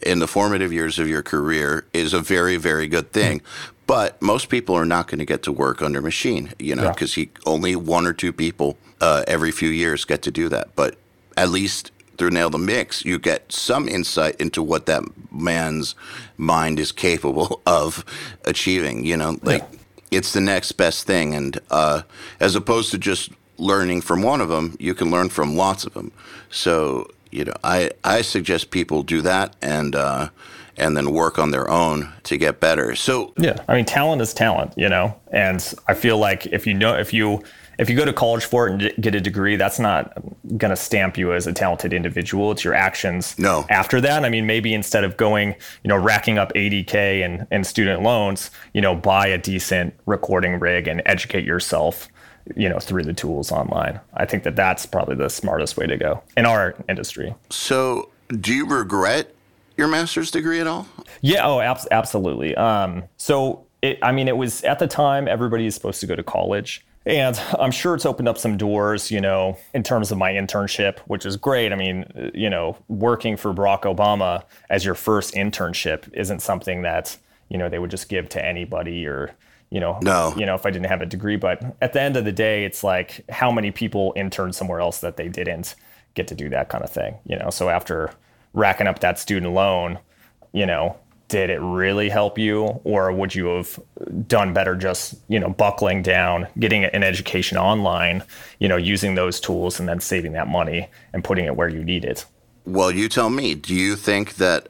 in 0.00 0.20
the 0.20 0.26
formative 0.26 0.72
years 0.72 0.98
of 0.98 1.06
your 1.06 1.22
career 1.22 1.84
is 1.92 2.14
a 2.14 2.18
very, 2.18 2.56
very 2.56 2.88
good 2.88 3.12
thing. 3.12 3.42
But 3.86 4.20
most 4.22 4.48
people 4.48 4.74
are 4.74 4.86
not 4.86 5.06
going 5.08 5.18
to 5.18 5.26
get 5.26 5.42
to 5.42 5.52
work 5.52 5.82
under 5.82 6.00
Machine, 6.00 6.52
you 6.58 6.74
know, 6.74 6.88
because 6.88 7.16
yeah. 7.16 7.24
he 7.24 7.30
only 7.44 7.76
one 7.76 8.06
or 8.06 8.14
two 8.14 8.32
people 8.32 8.78
uh, 9.00 9.24
every 9.26 9.50
few 9.50 9.68
years 9.68 10.04
get 10.06 10.22
to 10.22 10.30
do 10.30 10.48
that. 10.48 10.74
But 10.74 10.96
at 11.36 11.50
least 11.50 11.90
through 12.16 12.30
Nail 12.30 12.50
the 12.50 12.58
Mix, 12.58 13.04
you 13.04 13.18
get 13.18 13.50
some 13.50 13.88
insight 13.88 14.36
into 14.36 14.62
what 14.62 14.86
that 14.86 15.02
man's 15.32 15.94
mind 16.36 16.78
is 16.78 16.92
capable 16.92 17.60
of 17.66 18.04
achieving. 18.44 19.04
You 19.04 19.16
know, 19.16 19.38
like 19.42 19.62
yeah. 19.62 19.78
it's 20.18 20.32
the 20.32 20.40
next 20.40 20.72
best 20.72 21.06
thing. 21.06 21.34
And 21.34 21.58
uh, 21.70 22.02
as 22.40 22.54
opposed 22.54 22.90
to 22.92 22.98
just 22.98 23.30
learning 23.58 24.00
from 24.00 24.22
one 24.22 24.40
of 24.40 24.48
them, 24.48 24.76
you 24.78 24.94
can 24.94 25.10
learn 25.10 25.28
from 25.28 25.56
lots 25.56 25.84
of 25.84 25.94
them. 25.94 26.12
So, 26.50 27.08
you 27.30 27.44
know, 27.44 27.54
I, 27.62 27.90
I 28.02 28.22
suggest 28.22 28.70
people 28.70 29.02
do 29.02 29.22
that 29.22 29.56
and, 29.62 29.94
uh, 29.94 30.28
and 30.76 30.96
then 30.96 31.12
work 31.12 31.38
on 31.38 31.52
their 31.52 31.68
own 31.68 32.12
to 32.24 32.36
get 32.36 32.58
better. 32.58 32.96
So, 32.96 33.32
yeah, 33.38 33.62
I 33.68 33.74
mean, 33.74 33.84
talent 33.84 34.20
is 34.22 34.34
talent, 34.34 34.72
you 34.76 34.88
know, 34.88 35.16
and 35.30 35.72
I 35.86 35.94
feel 35.94 36.18
like 36.18 36.46
if 36.46 36.66
you 36.66 36.74
know, 36.74 36.96
if 36.96 37.12
you, 37.12 37.42
if 37.78 37.90
you 37.90 37.96
go 37.96 38.04
to 38.04 38.12
college 38.12 38.44
for 38.44 38.68
it 38.68 38.72
and 38.72 39.02
get 39.02 39.14
a 39.14 39.20
degree, 39.20 39.56
that's 39.56 39.78
not 39.78 40.12
going 40.56 40.70
to 40.70 40.76
stamp 40.76 41.16
you 41.16 41.32
as 41.32 41.46
a 41.46 41.52
talented 41.52 41.92
individual. 41.92 42.52
It's 42.52 42.64
your 42.64 42.74
actions 42.74 43.38
no. 43.38 43.64
after 43.70 44.00
that. 44.00 44.24
I 44.24 44.28
mean, 44.28 44.46
maybe 44.46 44.74
instead 44.74 45.04
of 45.04 45.16
going, 45.16 45.54
you 45.82 45.88
know, 45.88 45.96
racking 45.96 46.38
up 46.38 46.52
80K 46.54 47.24
and, 47.24 47.46
in 47.50 47.64
student 47.64 48.02
loans, 48.02 48.50
you 48.72 48.80
know, 48.80 48.94
buy 48.94 49.26
a 49.26 49.38
decent 49.38 49.94
recording 50.06 50.58
rig 50.58 50.88
and 50.88 51.02
educate 51.06 51.44
yourself, 51.44 52.08
you 52.56 52.68
know, 52.68 52.78
through 52.78 53.04
the 53.04 53.14
tools 53.14 53.50
online. 53.50 54.00
I 54.14 54.26
think 54.26 54.44
that 54.44 54.56
that's 54.56 54.86
probably 54.86 55.16
the 55.16 55.30
smartest 55.30 55.76
way 55.76 55.86
to 55.86 55.96
go 55.96 56.22
in 56.36 56.46
our 56.46 56.74
industry. 56.88 57.34
So, 57.50 58.10
do 58.28 58.54
you 58.54 58.66
regret 58.66 59.34
your 59.76 59.88
master's 59.88 60.30
degree 60.30 60.60
at 60.60 60.66
all? 60.66 60.86
Yeah. 61.20 61.46
Oh, 61.46 61.60
ab- 61.60 61.86
absolutely. 61.90 62.54
Um, 62.54 63.04
so, 63.16 63.66
it, 63.82 63.98
I 64.02 64.12
mean, 64.12 64.28
it 64.28 64.36
was 64.36 64.62
at 64.64 64.78
the 64.78 64.86
time 64.86 65.28
everybody 65.28 65.66
is 65.66 65.74
supposed 65.74 66.00
to 66.00 66.06
go 66.06 66.16
to 66.16 66.22
college. 66.22 66.84
And 67.06 67.38
I'm 67.58 67.70
sure 67.70 67.94
it's 67.94 68.06
opened 68.06 68.28
up 68.28 68.38
some 68.38 68.56
doors, 68.56 69.10
you 69.10 69.20
know, 69.20 69.58
in 69.74 69.82
terms 69.82 70.10
of 70.10 70.16
my 70.16 70.32
internship, 70.32 71.00
which 71.00 71.26
is 71.26 71.36
great. 71.36 71.72
I 71.72 71.76
mean, 71.76 72.32
you 72.34 72.48
know, 72.48 72.78
working 72.88 73.36
for 73.36 73.52
Barack 73.52 73.82
Obama 73.82 74.42
as 74.70 74.84
your 74.84 74.94
first 74.94 75.34
internship 75.34 76.10
isn't 76.14 76.40
something 76.40 76.82
that, 76.82 77.16
you 77.50 77.58
know, 77.58 77.68
they 77.68 77.78
would 77.78 77.90
just 77.90 78.08
give 78.08 78.30
to 78.30 78.44
anybody 78.44 79.06
or, 79.06 79.34
you 79.70 79.80
know, 79.80 79.98
no. 80.02 80.32
you 80.36 80.46
know, 80.46 80.54
if 80.54 80.64
I 80.64 80.70
didn't 80.70 80.86
have 80.86 81.02
a 81.02 81.06
degree. 81.06 81.36
But 81.36 81.76
at 81.82 81.92
the 81.92 82.00
end 82.00 82.16
of 82.16 82.24
the 82.24 82.32
day, 82.32 82.64
it's 82.64 82.82
like 82.82 83.22
how 83.28 83.50
many 83.50 83.70
people 83.70 84.14
interned 84.16 84.54
somewhere 84.54 84.80
else 84.80 85.00
that 85.00 85.18
they 85.18 85.28
didn't 85.28 85.74
get 86.14 86.26
to 86.28 86.34
do 86.34 86.48
that 86.48 86.70
kind 86.70 86.82
of 86.82 86.90
thing, 86.90 87.16
you 87.26 87.36
know? 87.36 87.50
So 87.50 87.68
after 87.68 88.12
racking 88.54 88.86
up 88.86 89.00
that 89.00 89.18
student 89.18 89.52
loan, 89.52 89.98
you 90.52 90.64
know, 90.64 90.96
did 91.28 91.50
it 91.50 91.58
really 91.60 92.08
help 92.08 92.38
you 92.38 92.64
or 92.84 93.10
would 93.12 93.34
you 93.34 93.46
have 93.46 93.80
done 94.28 94.52
better 94.52 94.74
just 94.74 95.14
you 95.28 95.38
know 95.38 95.48
buckling 95.48 96.02
down 96.02 96.46
getting 96.58 96.84
an 96.84 97.02
education 97.02 97.56
online 97.56 98.22
you 98.58 98.68
know 98.68 98.76
using 98.76 99.14
those 99.14 99.40
tools 99.40 99.80
and 99.80 99.88
then 99.88 100.00
saving 100.00 100.32
that 100.32 100.48
money 100.48 100.88
and 101.12 101.24
putting 101.24 101.44
it 101.44 101.56
where 101.56 101.68
you 101.68 101.82
need 101.82 102.04
it 102.04 102.24
well 102.66 102.90
you 102.90 103.08
tell 103.08 103.30
me 103.30 103.54
do 103.54 103.74
you 103.74 103.96
think 103.96 104.34
that 104.34 104.68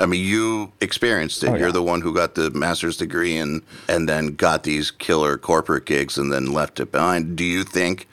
I 0.00 0.06
mean, 0.06 0.24
you 0.24 0.72
experienced 0.80 1.42
it. 1.42 1.48
Oh, 1.48 1.54
yeah. 1.54 1.58
You're 1.58 1.72
the 1.72 1.82
one 1.82 2.00
who 2.00 2.14
got 2.14 2.36
the 2.36 2.50
master's 2.50 2.96
degree 2.96 3.36
and 3.36 3.62
and 3.88 4.08
then 4.08 4.36
got 4.36 4.62
these 4.62 4.90
killer 4.92 5.36
corporate 5.36 5.86
gigs 5.86 6.16
and 6.16 6.32
then 6.32 6.52
left 6.52 6.78
it 6.78 6.92
behind. 6.92 7.36
Do 7.36 7.44
you 7.44 7.64
think 7.64 8.06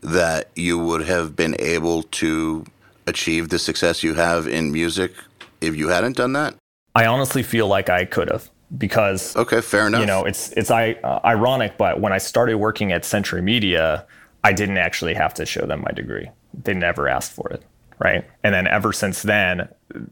that 0.00 0.50
you 0.54 0.78
would 0.78 1.04
have 1.04 1.36
been 1.36 1.54
able 1.58 2.04
to 2.04 2.64
achieve 3.06 3.50
the 3.50 3.58
success 3.58 4.02
you 4.02 4.14
have 4.14 4.48
in 4.48 4.72
music 4.72 5.12
if 5.60 5.76
you 5.76 5.88
hadn't 5.88 6.16
done 6.16 6.32
that? 6.32 6.54
I 6.96 7.04
honestly 7.04 7.42
feel 7.42 7.68
like 7.68 7.90
I 7.90 8.06
could 8.06 8.30
have 8.30 8.50
because 8.78 9.36
okay, 9.36 9.60
fair 9.60 9.86
enough. 9.86 10.00
You 10.00 10.06
know, 10.06 10.24
it's 10.24 10.50
it's 10.52 10.70
I, 10.70 10.92
uh, 11.04 11.20
ironic, 11.26 11.76
but 11.76 12.00
when 12.00 12.14
I 12.14 12.18
started 12.18 12.56
working 12.56 12.90
at 12.90 13.04
Century 13.04 13.42
Media, 13.42 14.06
I 14.42 14.54
didn't 14.54 14.78
actually 14.78 15.12
have 15.12 15.34
to 15.34 15.44
show 15.44 15.66
them 15.66 15.82
my 15.82 15.92
degree. 15.92 16.30
They 16.54 16.72
never 16.72 17.06
asked 17.06 17.32
for 17.32 17.50
it, 17.50 17.62
right? 17.98 18.24
And 18.42 18.54
then 18.54 18.66
ever 18.66 18.94
since 18.94 19.20
then, 19.20 19.68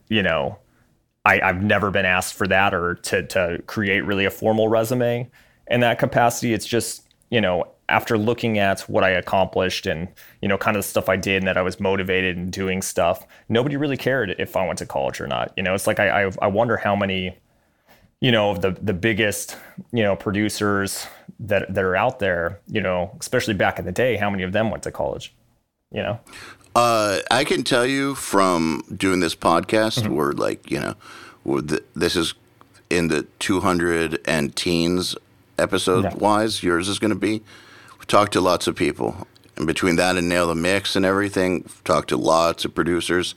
you 0.08 0.22
know, 0.22 0.58
I, 1.24 1.40
I've 1.40 1.62
never 1.62 1.90
been 1.90 2.04
asked 2.04 2.34
for 2.34 2.46
that 2.48 2.74
or 2.74 2.96
to 2.96 3.26
to 3.28 3.62
create 3.66 4.04
really 4.04 4.26
a 4.26 4.30
formal 4.30 4.68
resume 4.68 5.30
in 5.68 5.80
that 5.80 5.98
capacity. 5.98 6.52
It's 6.52 6.66
just 6.66 7.08
you 7.30 7.40
know 7.40 7.66
after 7.88 8.16
looking 8.16 8.58
at 8.58 8.80
what 8.82 9.04
I 9.04 9.10
accomplished 9.10 9.86
and 9.86 10.08
you 10.40 10.48
know 10.48 10.58
kind 10.58 10.76
of 10.76 10.82
the 10.82 10.88
stuff 10.88 11.08
I 11.08 11.16
did 11.16 11.38
and 11.38 11.48
that 11.48 11.56
I 11.56 11.62
was 11.62 11.80
motivated 11.80 12.36
in 12.36 12.50
doing 12.50 12.82
stuff, 12.82 13.26
nobody 13.48 13.76
really 13.76 13.96
cared 13.96 14.34
if 14.38 14.56
I 14.56 14.66
went 14.66 14.78
to 14.78 14.86
college 14.86 15.20
or 15.20 15.26
not. 15.26 15.52
You 15.56 15.62
know, 15.62 15.74
it's 15.74 15.86
like 15.86 16.00
I 16.00 16.24
I, 16.24 16.32
I 16.42 16.46
wonder 16.46 16.76
how 16.76 16.96
many 16.96 17.36
you 18.20 18.32
know 18.32 18.56
the 18.56 18.72
the 18.72 18.94
biggest 18.94 19.56
you 19.92 20.02
know 20.02 20.16
producers 20.16 21.06
that 21.40 21.72
that 21.74 21.84
are 21.84 21.96
out 21.96 22.18
there. 22.18 22.60
You 22.68 22.80
know, 22.80 23.16
especially 23.20 23.54
back 23.54 23.78
in 23.78 23.84
the 23.84 23.92
day, 23.92 24.16
how 24.16 24.30
many 24.30 24.42
of 24.42 24.52
them 24.52 24.70
went 24.70 24.82
to 24.84 24.90
college? 24.90 25.34
You 25.92 26.02
know. 26.02 26.20
Uh, 26.76 27.20
I 27.30 27.44
can 27.44 27.62
tell 27.62 27.86
you 27.86 28.16
from 28.16 28.82
doing 28.96 29.20
this 29.20 29.36
podcast, 29.36 30.00
mm-hmm. 30.00 30.12
we're 30.12 30.32
like, 30.32 30.68
you 30.68 30.80
know, 30.80 30.94
the, 31.44 31.84
this 31.94 32.16
is 32.16 32.34
in 32.90 33.06
the 33.06 33.22
200 33.38 34.20
and 34.24 34.56
teens 34.56 35.14
episode 35.56 36.04
yeah. 36.04 36.14
wise. 36.16 36.64
Yours 36.64 36.88
is 36.88 36.98
going 36.98 37.12
to 37.12 37.18
be 37.18 37.42
talked 38.06 38.32
to 38.34 38.40
lots 38.40 38.66
of 38.66 38.76
people. 38.76 39.26
And 39.56 39.66
between 39.66 39.96
that 39.96 40.16
and 40.16 40.28
Nail 40.28 40.48
the 40.48 40.54
Mix 40.54 40.96
and 40.96 41.04
everything, 41.04 41.68
talked 41.84 42.08
to 42.08 42.16
lots 42.16 42.64
of 42.64 42.74
producers. 42.74 43.34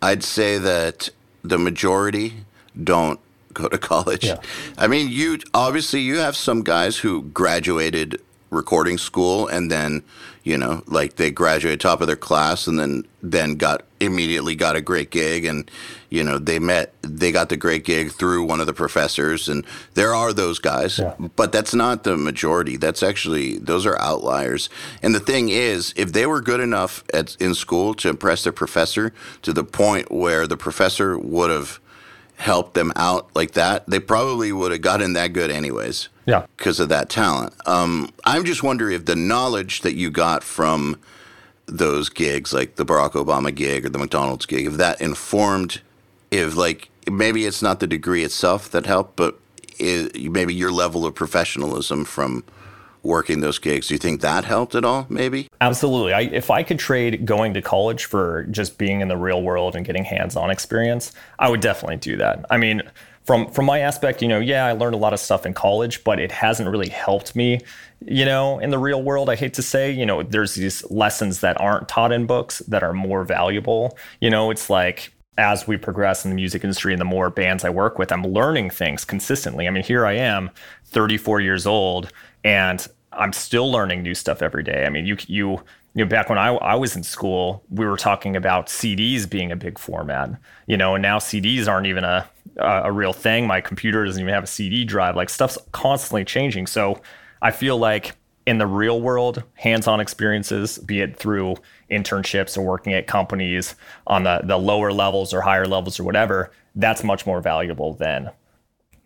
I'd 0.00 0.24
say 0.24 0.58
that 0.58 1.10
the 1.42 1.58
majority 1.58 2.44
don't 2.82 3.20
go 3.52 3.68
to 3.68 3.78
college. 3.92 4.24
Yeah. 4.24 4.40
I 4.76 4.86
mean, 4.86 5.08
you 5.10 5.38
obviously 5.52 6.00
you 6.00 6.18
have 6.18 6.36
some 6.36 6.62
guys 6.62 6.98
who 6.98 7.22
graduated 7.22 8.20
recording 8.50 8.96
school 8.96 9.46
and 9.46 9.70
then 9.70 10.02
you 10.48 10.56
know 10.56 10.82
like 10.86 11.16
they 11.16 11.30
graduated 11.30 11.78
top 11.78 12.00
of 12.00 12.06
their 12.06 12.16
class 12.16 12.66
and 12.66 12.78
then 12.78 13.04
then 13.22 13.56
got 13.56 13.84
immediately 14.00 14.54
got 14.54 14.76
a 14.76 14.80
great 14.80 15.10
gig 15.10 15.44
and 15.44 15.70
you 16.08 16.24
know 16.24 16.38
they 16.38 16.58
met 16.58 16.94
they 17.02 17.30
got 17.30 17.50
the 17.50 17.56
great 17.56 17.84
gig 17.84 18.10
through 18.10 18.42
one 18.42 18.58
of 18.58 18.66
the 18.66 18.72
professors 18.72 19.48
and 19.48 19.64
there 19.92 20.14
are 20.14 20.32
those 20.32 20.58
guys 20.58 20.98
yeah. 20.98 21.14
but 21.36 21.52
that's 21.52 21.74
not 21.74 22.04
the 22.04 22.16
majority 22.16 22.78
that's 22.78 23.02
actually 23.02 23.58
those 23.58 23.84
are 23.84 24.00
outliers 24.00 24.70
and 25.02 25.14
the 25.14 25.20
thing 25.20 25.50
is 25.50 25.92
if 25.96 26.12
they 26.12 26.24
were 26.24 26.40
good 26.40 26.60
enough 26.60 27.04
at 27.12 27.36
in 27.38 27.54
school 27.54 27.92
to 27.92 28.08
impress 28.08 28.42
their 28.44 28.52
professor 28.52 29.12
to 29.42 29.52
the 29.52 29.64
point 29.64 30.10
where 30.10 30.46
the 30.46 30.56
professor 30.56 31.18
would 31.18 31.50
have 31.50 31.78
helped 32.38 32.74
them 32.74 32.92
out 32.96 33.28
like 33.34 33.52
that 33.52 33.84
they 33.88 33.98
probably 33.98 34.52
would 34.52 34.72
have 34.72 34.80
gotten 34.80 35.12
that 35.12 35.32
good 35.32 35.50
anyways 35.50 36.08
yeah. 36.28 36.44
Because 36.58 36.78
of 36.78 36.90
that 36.90 37.08
talent. 37.08 37.54
Um, 37.66 38.12
I'm 38.26 38.44
just 38.44 38.62
wondering 38.62 38.94
if 38.94 39.06
the 39.06 39.16
knowledge 39.16 39.80
that 39.80 39.94
you 39.94 40.10
got 40.10 40.44
from 40.44 41.00
those 41.64 42.10
gigs, 42.10 42.52
like 42.52 42.76
the 42.76 42.84
Barack 42.84 43.12
Obama 43.12 43.52
gig 43.52 43.86
or 43.86 43.88
the 43.88 43.98
McDonald's 43.98 44.44
gig, 44.44 44.66
if 44.66 44.74
that 44.74 45.00
informed, 45.00 45.80
if 46.30 46.54
like 46.54 46.90
maybe 47.10 47.46
it's 47.46 47.62
not 47.62 47.80
the 47.80 47.86
degree 47.86 48.24
itself 48.24 48.70
that 48.72 48.84
helped, 48.84 49.16
but 49.16 49.40
it, 49.78 50.30
maybe 50.30 50.52
your 50.52 50.70
level 50.70 51.06
of 51.06 51.14
professionalism 51.14 52.04
from 52.04 52.44
working 53.08 53.40
those 53.40 53.58
gigs. 53.58 53.88
Do 53.88 53.94
you 53.94 53.98
think 53.98 54.20
that 54.20 54.44
helped 54.44 54.74
at 54.74 54.84
all? 54.84 55.06
Maybe. 55.08 55.48
Absolutely. 55.60 56.12
I, 56.12 56.20
if 56.20 56.50
I 56.50 56.62
could 56.62 56.78
trade 56.78 57.26
going 57.26 57.54
to 57.54 57.62
college 57.62 58.04
for 58.04 58.44
just 58.44 58.78
being 58.78 59.00
in 59.00 59.08
the 59.08 59.16
real 59.16 59.42
world 59.42 59.74
and 59.74 59.84
getting 59.84 60.04
hands-on 60.04 60.50
experience, 60.50 61.12
I 61.38 61.48
would 61.48 61.60
definitely 61.60 61.96
do 61.96 62.16
that. 62.18 62.44
I 62.50 62.58
mean, 62.58 62.82
from 63.24 63.50
from 63.50 63.66
my 63.66 63.80
aspect, 63.80 64.22
you 64.22 64.28
know, 64.28 64.38
yeah, 64.38 64.64
I 64.66 64.72
learned 64.72 64.94
a 64.94 64.98
lot 64.98 65.12
of 65.12 65.20
stuff 65.20 65.44
in 65.44 65.52
college, 65.52 66.02
but 66.02 66.18
it 66.18 66.32
hasn't 66.32 66.68
really 66.70 66.88
helped 66.88 67.36
me, 67.36 67.60
you 68.06 68.24
know, 68.24 68.58
in 68.58 68.70
the 68.70 68.78
real 68.78 69.02
world. 69.02 69.28
I 69.28 69.36
hate 69.36 69.52
to 69.54 69.62
say, 69.62 69.90
you 69.90 70.06
know, 70.06 70.22
there's 70.22 70.54
these 70.54 70.88
lessons 70.90 71.40
that 71.40 71.60
aren't 71.60 71.88
taught 71.88 72.10
in 72.10 72.26
books 72.26 72.60
that 72.60 72.82
are 72.82 72.94
more 72.94 73.24
valuable. 73.24 73.98
You 74.20 74.30
know, 74.30 74.50
it's 74.50 74.70
like 74.70 75.12
as 75.36 75.66
we 75.66 75.76
progress 75.76 76.24
in 76.24 76.30
the 76.30 76.34
music 76.34 76.64
industry 76.64 76.92
and 76.92 77.00
the 77.00 77.04
more 77.04 77.28
bands 77.30 77.64
I 77.64 77.70
work 77.70 77.98
with, 77.98 78.10
I'm 78.12 78.24
learning 78.24 78.70
things 78.70 79.04
consistently. 79.04 79.68
I 79.68 79.70
mean, 79.70 79.84
here 79.84 80.06
I 80.06 80.14
am, 80.14 80.50
34 80.86 81.40
years 81.40 81.66
old, 81.66 82.10
and 82.44 82.86
I'm 83.18 83.32
still 83.32 83.70
learning 83.70 84.02
new 84.02 84.14
stuff 84.14 84.42
every 84.42 84.62
day. 84.62 84.86
I 84.86 84.90
mean, 84.90 85.04
you 85.06 85.16
you 85.26 85.62
you 85.94 86.04
know, 86.04 86.08
back 86.08 86.28
when 86.28 86.38
I, 86.38 86.54
I 86.54 86.74
was 86.76 86.94
in 86.94 87.02
school, 87.02 87.64
we 87.70 87.84
were 87.84 87.96
talking 87.96 88.36
about 88.36 88.68
CDs 88.68 89.28
being 89.28 89.50
a 89.50 89.56
big 89.56 89.78
format, 89.78 90.30
you 90.66 90.76
know, 90.76 90.94
and 90.94 91.02
now 91.02 91.18
CDs 91.18 91.66
aren't 91.66 91.88
even 91.88 92.04
a, 92.04 92.28
a 92.58 92.92
real 92.92 93.12
thing. 93.12 93.46
My 93.46 93.60
computer 93.60 94.04
doesn't 94.04 94.20
even 94.20 94.32
have 94.32 94.44
a 94.44 94.48
CD 94.48 94.84
drive. 94.84 95.16
Like 95.16 95.28
stuff's 95.28 95.58
constantly 95.72 96.24
changing. 96.24 96.68
So 96.68 97.00
I 97.42 97.50
feel 97.50 97.78
like 97.78 98.14
in 98.46 98.58
the 98.58 98.66
real 98.66 99.00
world, 99.00 99.42
hands-on 99.54 99.98
experiences, 99.98 100.78
be 100.78 101.00
it 101.00 101.16
through 101.16 101.56
internships 101.90 102.56
or 102.56 102.62
working 102.62 102.92
at 102.92 103.06
companies 103.06 103.74
on 104.06 104.22
the, 104.22 104.40
the 104.44 104.56
lower 104.56 104.92
levels 104.92 105.34
or 105.34 105.40
higher 105.40 105.66
levels 105.66 105.98
or 105.98 106.04
whatever, 106.04 106.52
that's 106.76 107.02
much 107.02 107.26
more 107.26 107.40
valuable 107.40 107.94
than 107.94 108.30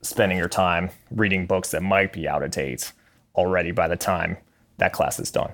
spending 0.03 0.37
your 0.37 0.49
time 0.49 0.91
reading 1.11 1.47
books 1.47 1.71
that 1.71 1.83
might 1.83 2.13
be 2.13 2.29
out 2.29 2.43
of 2.43 2.51
date 2.51 2.93
already 3.37 3.71
by 3.71 3.89
the 3.89 3.97
time 3.97 4.37
that 4.79 4.93
class 4.93 5.19
is 5.19 5.31
done. 5.31 5.51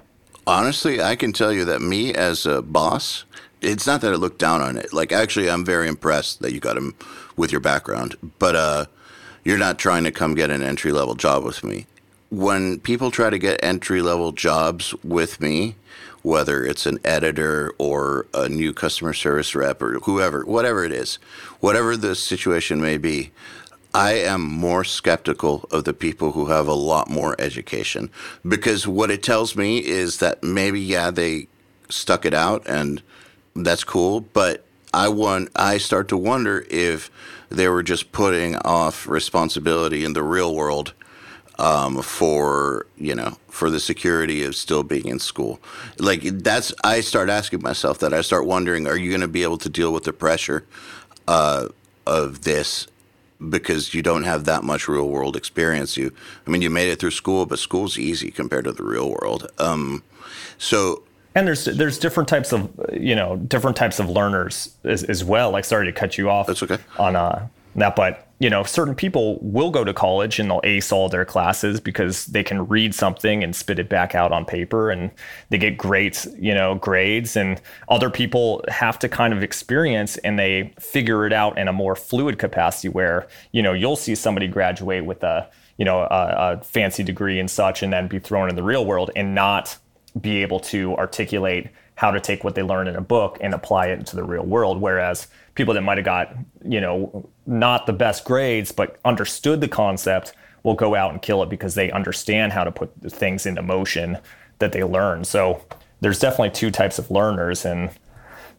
Honestly, 0.47 1.03
I 1.03 1.17
can 1.17 1.33
tell 1.33 1.53
you 1.53 1.65
that 1.67 1.83
me 1.83 2.15
as 2.15 2.47
a 2.47 2.63
boss, 2.63 3.25
it's 3.61 3.87
not 3.87 4.01
that 4.01 4.13
I 4.13 4.17
look 4.17 4.39
down 4.39 4.63
on 4.63 4.77
it. 4.77 4.93
Like, 4.93 5.13
actually, 5.13 5.51
I'm 5.51 5.65
very 5.65 5.89
impressed 5.89 6.41
that 6.41 6.53
you 6.53 6.61
got 6.61 6.77
him 6.77 6.95
with 7.37 7.53
your 7.53 7.61
background, 7.61 8.17
but 8.39 8.57
uh, 8.57 8.87
you're 9.45 9.59
not 9.59 9.79
trying 9.79 10.05
to 10.05 10.11
come 10.11 10.35
get 10.35 10.51
an 10.51 10.63
entry 10.63 10.93
level 10.93 11.15
job 11.15 11.45
with 11.45 11.63
me. 11.63 11.87
When 12.31 12.79
people 12.81 13.11
try 13.11 13.31
to 13.31 13.39
get 13.39 13.63
entry 13.63 14.03
level 14.03 14.33
jobs 14.33 14.95
with 15.03 15.41
me, 15.41 15.77
whether 16.23 16.65
it's 16.65 16.85
an 16.87 16.99
editor 17.05 17.73
or 17.79 18.27
a 18.35 18.49
new 18.49 18.73
customer 18.73 19.13
service 19.13 19.55
rep 19.55 19.81
or 19.81 19.99
whoever, 20.01 20.45
whatever 20.45 20.85
it 20.85 20.93
is, 20.93 21.19
whatever 21.61 21.97
the 21.97 22.15
situation 22.15 22.81
may 22.81 22.99
be, 22.99 23.31
I 23.95 24.13
am 24.13 24.43
more 24.43 24.85
skeptical 24.85 25.67
of 25.71 25.85
the 25.85 25.95
people 25.95 26.33
who 26.33 26.47
have 26.47 26.69
a 26.69 26.75
lot 26.75 27.09
more 27.09 27.35
education 27.39 28.11
because 28.47 28.87
what 28.87 29.11
it 29.11 29.23
tells 29.23 29.57
me 29.57 29.79
is 29.79 30.19
that 30.19 30.43
maybe 30.43 30.81
yeah 30.81 31.11
they 31.11 31.49
stuck 31.89 32.27
it 32.27 32.35
out 32.35 32.69
and 32.69 33.03
that's 33.57 33.85
cool, 33.85 34.21
but 34.21 34.65
I 34.93 35.09
want 35.09 35.51
I 35.57 35.79
start 35.79 36.09
to 36.09 36.17
wonder 36.17 36.67
if 36.71 37.11
they 37.49 37.69
were 37.69 37.83
just 37.83 38.13
putting 38.13 38.57
off 38.57 39.07
responsibility 39.07 40.05
in 40.05 40.13
the 40.13 40.23
real 40.23 40.55
world 40.55 40.93
um, 41.59 42.03
for 42.03 42.87
you 42.97 43.15
know 43.15 43.37
for 43.49 43.71
the 43.71 43.81
security 43.81 44.45
of 44.45 44.55
still 44.55 44.83
being 44.83 45.09
in 45.09 45.19
school. 45.19 45.61
Like 45.99 46.23
that's 46.23 46.73
I 46.85 47.01
start 47.01 47.29
asking 47.29 47.63
myself 47.63 47.99
that 47.99 48.15
I 48.15 48.21
start 48.21 48.47
wondering: 48.47 48.87
Are 48.87 48.97
you 48.97 49.11
going 49.11 49.21
to 49.21 49.29
be 49.29 49.43
able 49.43 49.59
to 49.59 49.69
deal 49.69 49.93
with 49.93 50.05
the 50.05 50.13
pressure 50.13 50.65
uh, 51.27 51.69
of 52.07 52.45
this 52.45 52.87
because 53.49 53.95
you 53.95 54.03
don't 54.03 54.25
have 54.25 54.45
that 54.45 54.65
much 54.65 54.89
real 54.89 55.09
world 55.09 55.37
experience. 55.37 55.97
You, 55.97 56.13
I 56.47 56.51
mean, 56.51 56.63
you 56.63 56.71
made 56.71 56.91
it 56.91 56.99
through 56.99 57.13
school, 57.13 57.47
but 57.47 57.59
school's 57.59 57.99
easy 57.99 58.31
compared 58.31 58.65
to 58.65 58.73
the 58.73 58.83
real 58.83 59.11
world. 59.11 59.51
Um, 59.59 60.03
so. 60.59 61.05
And 61.35 61.47
there's 61.47 61.67
there's 61.67 61.99
different 61.99 62.29
types 62.29 62.53
of 62.53 62.69
you 62.93 63.15
know 63.15 63.37
different 63.37 63.77
types 63.77 64.01
of 64.01 64.09
learners 64.09 64.75
as, 64.83 65.05
as 65.05 65.23
well. 65.23 65.51
Like 65.53 65.65
sorry 65.65 65.87
to 65.87 65.93
cut 65.93 66.19
you 66.19 66.31
off. 66.31 66.49
That's 66.49 66.63
okay. 66.63 66.79
On 66.99 67.15
uh, 67.15 67.47
that, 67.77 67.95
but 67.95 68.28
you 68.41 68.49
know, 68.49 68.63
certain 68.63 68.95
people 68.95 69.39
will 69.41 69.71
go 69.71 69.83
to 69.83 69.93
college 69.93 70.39
and 70.39 70.49
they'll 70.49 70.61
ace 70.63 70.93
all 70.93 71.09
their 71.09 71.25
classes 71.25 71.81
because 71.81 72.27
they 72.27 72.45
can 72.45 72.69
read 72.69 72.95
something 72.95 73.43
and 73.43 73.55
spit 73.55 73.81
it 73.81 73.89
back 73.89 74.15
out 74.15 74.31
on 74.31 74.45
paper 74.45 74.91
and 74.91 75.11
they 75.49 75.59
get 75.59 75.77
great, 75.77 76.25
you 76.39 76.55
know, 76.55 76.77
grades. 76.77 77.37
And 77.37 77.61
other 77.89 78.11
people 78.11 78.65
have 78.69 78.99
to 79.01 79.09
kind 79.09 79.33
of 79.33 79.43
experience 79.43 80.19
and 80.19 80.39
they 80.39 80.73
figure 80.79 81.27
it 81.27 81.33
out 81.33 81.59
in 81.59 81.67
a 81.67 81.73
more 81.73 81.97
fluid 81.97 82.39
capacity 82.39 82.89
where, 82.89 83.27
you 83.51 83.63
know, 83.63 83.73
you'll 83.73 83.97
see 83.97 84.15
somebody 84.15 84.47
graduate 84.47 85.05
with 85.05 85.25
a, 85.25 85.49
you 85.77 85.85
know, 85.85 86.03
a, 86.03 86.09
a 86.59 86.63
fancy 86.63 87.03
degree 87.03 87.41
and 87.41 87.51
such 87.51 87.83
and 87.83 87.93
then 87.93 88.07
be 88.07 88.21
thrown 88.21 88.49
in 88.49 88.55
the 88.55 88.63
real 88.63 88.87
world 88.87 89.11
and 89.17 89.35
not 89.35 89.77
be 90.21 90.43
able 90.43 90.61
to 90.61 90.97
articulate 90.97 91.69
how 91.97 92.13
to 92.13 92.21
take 92.21 92.45
what 92.45 92.55
they 92.55 92.63
learned 92.63 92.89
in 92.89 92.95
a 92.95 93.01
book 93.01 93.39
and 93.41 93.53
apply 93.53 93.87
it 93.89 93.99
into 93.99 94.15
the 94.15 94.23
real 94.23 94.45
world. 94.45 94.81
Whereas 94.81 95.27
people 95.59 95.75
that 95.75 95.83
might 95.83 95.99
have 95.99 96.05
got, 96.05 96.35
you 96.65 96.81
know, 96.81 97.29
not 97.45 97.87
the 97.87 97.93
best 97.93 98.25
grades, 98.25 98.71
but 98.71 98.97
understood 99.05 99.61
the 99.61 99.67
concept 99.69 100.33
will 100.63 100.75
go 100.75 100.95
out 100.95 101.11
and 101.11 101.21
kill 101.21 101.43
it 101.43 101.49
because 101.49 101.75
they 101.75 101.91
understand 101.91 102.53
how 102.53 102.63
to 102.63 102.71
put 102.71 102.93
things 103.11 103.45
into 103.45 103.61
motion 103.61 104.19
that 104.61 104.71
they 104.71 104.85
learn. 104.85 105.25
So 105.25 105.61
there's 106.01 106.21
definitely 106.21 106.51
two 106.51 106.71
types 106.71 106.99
of 106.99 107.11
learners 107.11 107.67
and 107.67 107.91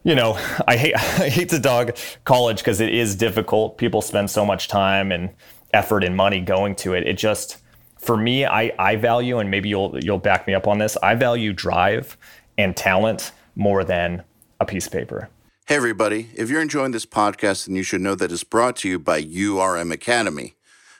you 0.02 0.14
know, 0.14 0.38
I 0.66 0.76
hate 0.76 0.94
I 0.96 1.28
hate 1.28 1.48
to 1.50 1.58
dog 1.58 1.96
college 2.24 2.58
because 2.58 2.80
it 2.80 2.94
is 2.94 3.16
difficult. 3.16 3.78
People 3.78 4.02
spend 4.02 4.30
so 4.30 4.44
much 4.44 4.68
time 4.68 5.10
and 5.10 5.30
effort 5.72 6.04
and 6.04 6.14
money 6.16 6.40
going 6.40 6.74
to 6.76 6.94
it. 6.94 7.06
It 7.06 7.18
just 7.18 7.58
for 7.98 8.16
me, 8.16 8.46
I, 8.46 8.72
I 8.78 8.96
value, 8.96 9.38
and 9.38 9.50
maybe 9.50 9.68
you'll 9.68 9.98
you'll 10.02 10.18
back 10.18 10.46
me 10.46 10.54
up 10.54 10.66
on 10.66 10.78
this. 10.78 10.96
I 11.02 11.16
value 11.16 11.52
drive 11.52 12.16
and 12.56 12.74
talent 12.74 13.32
more 13.56 13.84
than 13.84 14.22
a 14.58 14.64
piece 14.64 14.86
of 14.86 14.92
paper. 14.92 15.28
Hey, 15.70 15.76
everybody. 15.76 16.30
If 16.34 16.50
you're 16.50 16.60
enjoying 16.60 16.90
this 16.90 17.06
podcast, 17.06 17.66
then 17.66 17.76
you 17.76 17.84
should 17.84 18.00
know 18.00 18.16
that 18.16 18.32
it's 18.32 18.42
brought 18.42 18.74
to 18.78 18.88
you 18.88 18.98
by 18.98 19.22
URM 19.22 19.92
Academy. 19.92 20.56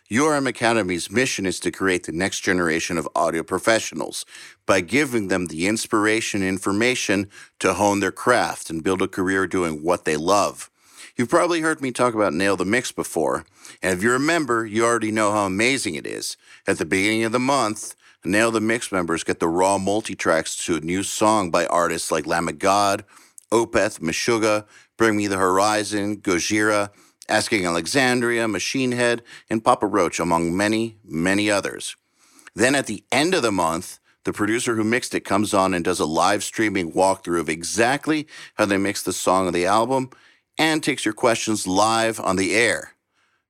URM 0.09 0.47
Academy's 0.47 1.11
mission 1.11 1.45
is 1.45 1.59
to 1.59 1.73
create 1.73 2.05
the 2.05 2.13
next 2.13 2.39
generation 2.43 2.97
of 2.97 3.09
audio 3.17 3.43
professionals 3.43 4.25
by 4.67 4.81
giving 4.81 5.27
them 5.27 5.47
the 5.47 5.67
inspiration 5.67 6.41
and 6.41 6.51
information 6.51 7.29
to 7.59 7.75
hone 7.75 7.99
their 7.99 8.13
craft 8.13 8.71
and 8.71 8.85
build 8.85 9.03
a 9.03 9.09
career 9.09 9.45
doing 9.49 9.83
what 9.83 10.05
they 10.05 10.17
love. 10.17 10.71
You've 11.17 11.29
probably 11.29 11.63
heard 11.63 11.83
me 11.83 11.91
talk 11.91 12.15
about 12.15 12.33
Nail 12.33 12.57
the 12.57 12.65
Mix 12.65 12.93
before, 12.93 13.47
and 13.83 13.99
if 13.99 14.05
you 14.05 14.13
remember, 14.13 14.65
you 14.65 14.85
already 14.85 15.11
know 15.11 15.33
how 15.33 15.47
amazing 15.47 15.97
it 15.97 16.07
is. 16.07 16.37
At 16.69 16.79
the 16.79 16.85
beginning 16.85 17.25
of 17.25 17.33
the 17.33 17.41
month, 17.41 17.97
Nail 18.25 18.53
the 18.53 18.61
Mix 18.61 18.93
members 18.93 19.25
get 19.25 19.41
the 19.41 19.49
raw 19.49 19.79
multi-tracks 19.79 20.65
to 20.67 20.77
a 20.77 20.81
new 20.81 21.03
song 21.03 21.51
by 21.51 21.67
artists 21.67 22.13
like 22.13 22.25
Lamb 22.25 22.49
of 22.49 22.61
God, 22.61 23.05
Opeth, 23.53 24.01
Meshuggah, 24.01 24.67
Bring 24.97 25.17
Me 25.17 25.27
the 25.27 25.39
Horizon, 25.39 26.21
Gojira, 26.21 26.91
Asking 27.29 27.65
Alexandria, 27.65 28.49
Machine 28.49 28.93
Head, 28.93 29.23
and 29.49 29.65
Papa 29.65 29.87
Roach, 29.87 30.19
among 30.19 30.57
many, 30.57 30.99
many 31.05 31.51
others. 31.51 31.97
Then 32.55 32.75
at 32.75 32.87
the 32.87 33.05
end 33.13 33.35
of 33.35 33.43
the 33.43 33.53
month, 33.53 34.01
the 34.25 34.33
producer 34.33 34.77
who 34.77 34.85
mixed 34.85 35.15
it 35.15 35.21
comes 35.21 35.55
on 35.55 35.73
and 35.73 35.85
does 35.85 36.01
a 36.01 36.05
live 36.05 36.45
streaming 36.45 36.93
walkthrough 36.93 37.41
of 37.41 37.49
exactly 37.49 38.27
how 38.55 38.67
they 38.67 38.77
mixed 38.77 39.05
the 39.05 39.13
song 39.13 39.47
of 39.47 39.55
the 39.55 39.67
album 39.67 40.11
and 40.59 40.83
takes 40.83 41.05
your 41.05 41.15
questions 41.15 41.67
live 41.67 42.21
on 42.21 42.37
the 42.37 42.55
air. 42.55 42.93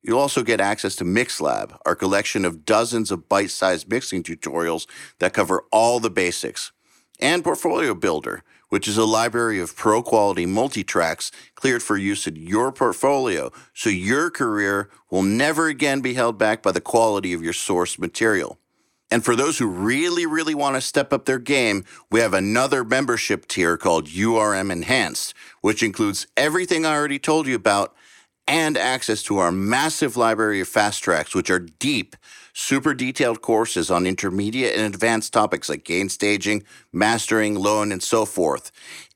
You'll 0.02 0.20
also 0.20 0.42
get 0.42 0.60
access 0.60 0.96
to 0.96 1.04
MixLab, 1.04 1.76
our 1.84 1.96
collection 1.96 2.44
of 2.44 2.64
dozens 2.64 3.10
of 3.10 3.28
bite 3.28 3.50
sized 3.50 3.90
mixing 3.90 4.22
tutorials 4.22 4.86
that 5.18 5.34
cover 5.34 5.64
all 5.72 6.00
the 6.00 6.10
basics, 6.10 6.72
and 7.18 7.44
Portfolio 7.44 7.94
Builder, 7.94 8.42
which 8.70 8.88
is 8.88 8.96
a 8.96 9.04
library 9.04 9.60
of 9.60 9.76
pro 9.76 10.02
quality 10.02 10.46
multi 10.46 10.82
tracks 10.82 11.30
cleared 11.54 11.82
for 11.82 11.96
use 11.96 12.26
in 12.26 12.36
your 12.36 12.72
portfolio 12.72 13.52
so 13.74 13.90
your 13.90 14.30
career 14.30 14.88
will 15.10 15.22
never 15.22 15.68
again 15.68 16.00
be 16.00 16.14
held 16.14 16.38
back 16.38 16.62
by 16.62 16.72
the 16.72 16.80
quality 16.80 17.34
of 17.34 17.42
your 17.42 17.52
source 17.52 17.98
material. 17.98 18.58
And 19.10 19.24
for 19.24 19.34
those 19.34 19.58
who 19.58 19.66
really, 19.66 20.24
really 20.24 20.54
want 20.54 20.76
to 20.76 20.80
step 20.80 21.12
up 21.12 21.24
their 21.24 21.40
game, 21.40 21.84
we 22.10 22.20
have 22.20 22.32
another 22.32 22.84
membership 22.84 23.48
tier 23.48 23.76
called 23.76 24.06
URM 24.06 24.70
Enhanced, 24.70 25.34
which 25.60 25.82
includes 25.82 26.28
everything 26.36 26.86
I 26.86 26.94
already 26.94 27.18
told 27.18 27.48
you 27.48 27.56
about 27.56 27.94
and 28.46 28.76
access 28.76 29.22
to 29.24 29.38
our 29.38 29.52
massive 29.52 30.16
library 30.16 30.60
of 30.60 30.68
fast 30.68 31.02
tracks, 31.02 31.34
which 31.34 31.50
are 31.50 31.58
deep, 31.58 32.16
super 32.52 32.94
detailed 32.94 33.42
courses 33.42 33.90
on 33.90 34.06
intermediate 34.06 34.76
and 34.76 34.94
advanced 34.94 35.32
topics 35.32 35.68
like 35.68 35.84
gain 35.84 36.08
staging, 36.08 36.62
mastering, 36.92 37.54
low 37.54 37.82
end, 37.82 37.92
and 37.92 38.02
so 38.02 38.24
forth. 38.24 38.70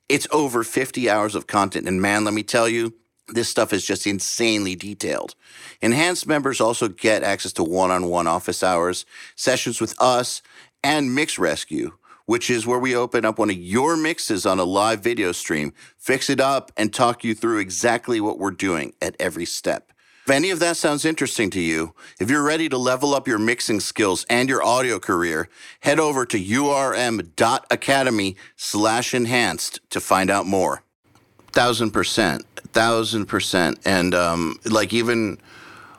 It's 0.09 0.29
over 0.31 0.65
50 0.65 1.09
hours 1.09 1.35
of 1.35 1.47
content. 1.47 1.89
And 1.89 2.01
man, 2.01 2.25
let 2.25 2.35
me 2.35 2.43
tell 2.43 2.69
you, 2.69 2.95
this 3.29 3.49
stuff 3.49 3.73
is 3.73 3.87
just 3.87 4.07
insanely 4.07 4.77
detailed. 4.77 5.35
Enhanced 5.81 6.27
members 6.27 6.61
also 6.61 6.89
get 6.89 7.23
access 7.23 7.53
to 7.55 7.65
one 7.65 7.91
on 7.91 8.09
one 8.09 8.27
office 8.27 8.63
hours, 8.63 9.07
sessions 9.35 9.81
with 9.81 10.01
us, 10.01 10.43
and 10.83 11.15
Mix 11.15 11.39
Rescue, 11.39 11.93
which 12.27 12.51
is 12.51 12.67
where 12.67 12.79
we 12.79 12.95
open 12.95 13.25
up 13.25 13.39
one 13.39 13.51
of 13.51 13.57
your 13.57 13.97
mixes 13.97 14.45
on 14.45 14.59
a 14.59 14.65
live 14.65 15.01
video 15.01 15.33
stream, 15.33 15.73
fix 15.97 16.29
it 16.29 16.41
up, 16.41 16.71
and 16.77 16.93
talk 16.93 17.25
you 17.25 17.35
through 17.35 17.59
exactly 17.59 18.21
what 18.21 18.39
we're 18.39 18.51
doing 18.51 18.93
at 19.01 19.17
every 19.19 19.47
step. 19.47 19.91
If 20.25 20.31
any 20.31 20.49
of 20.49 20.59
that 20.61 20.79
sounds 20.79 21.05
interesting 21.05 21.51
to 21.51 21.61
you, 21.61 21.93
if 22.19 22.31
you're 22.31 22.43
ready 22.43 22.71
to 22.71 22.79
level 22.79 23.15
up 23.15 23.29
your 23.29 23.39
mixing 23.39 23.79
skills 23.79 24.25
and 24.31 24.49
your 24.49 24.65
audio 24.65 24.99
career, 24.99 25.51
head 25.81 26.01
over 26.01 26.25
to 26.25 26.39
urm.academy 26.39 28.37
slash 28.57 29.13
enhanced 29.13 29.81
to 29.91 30.01
find 30.01 30.31
out 30.31 30.47
more. 30.47 30.83
Thousand 31.53 31.91
percent, 31.91 32.47
thousand 32.73 33.27
percent. 33.27 33.79
And 33.85 34.15
um, 34.15 34.59
like 34.65 34.95
even 34.95 35.37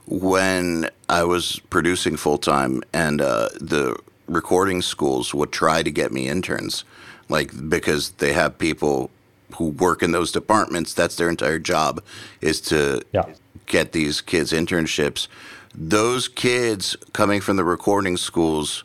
when 0.07 0.89
I 1.07 1.23
was 1.23 1.59
producing 1.69 2.17
full 2.17 2.39
time 2.39 2.82
and 2.93 3.21
uh, 3.21 3.49
the 3.61 3.95
recording 4.28 4.82
schools 4.82 5.36
would 5.36 5.51
try 5.51 5.84
to 5.84 5.91
get 5.91 6.11
me 6.11 6.28
interns, 6.28 6.84
like 7.30 7.69
because 7.69 8.09
they 8.13 8.34
have 8.34 8.57
people 8.57 9.11
who 9.57 9.69
work 9.69 10.01
in 10.01 10.13
those 10.13 10.32
departments. 10.32 10.95
That's 10.95 11.15
their 11.15 11.30
entire 11.30 11.59
job 11.59 12.03
is 12.41 12.59
to 12.61 13.03
Yeah. 13.13 13.26
Get 13.66 13.91
these 13.91 14.22
kids 14.22 14.51
internships. 14.51 15.28
Those 15.74 16.28
kids 16.28 16.95
coming 17.14 17.41
from 17.41 17.58
the 17.58 17.64
recording 17.64 18.18
schools 18.18 18.84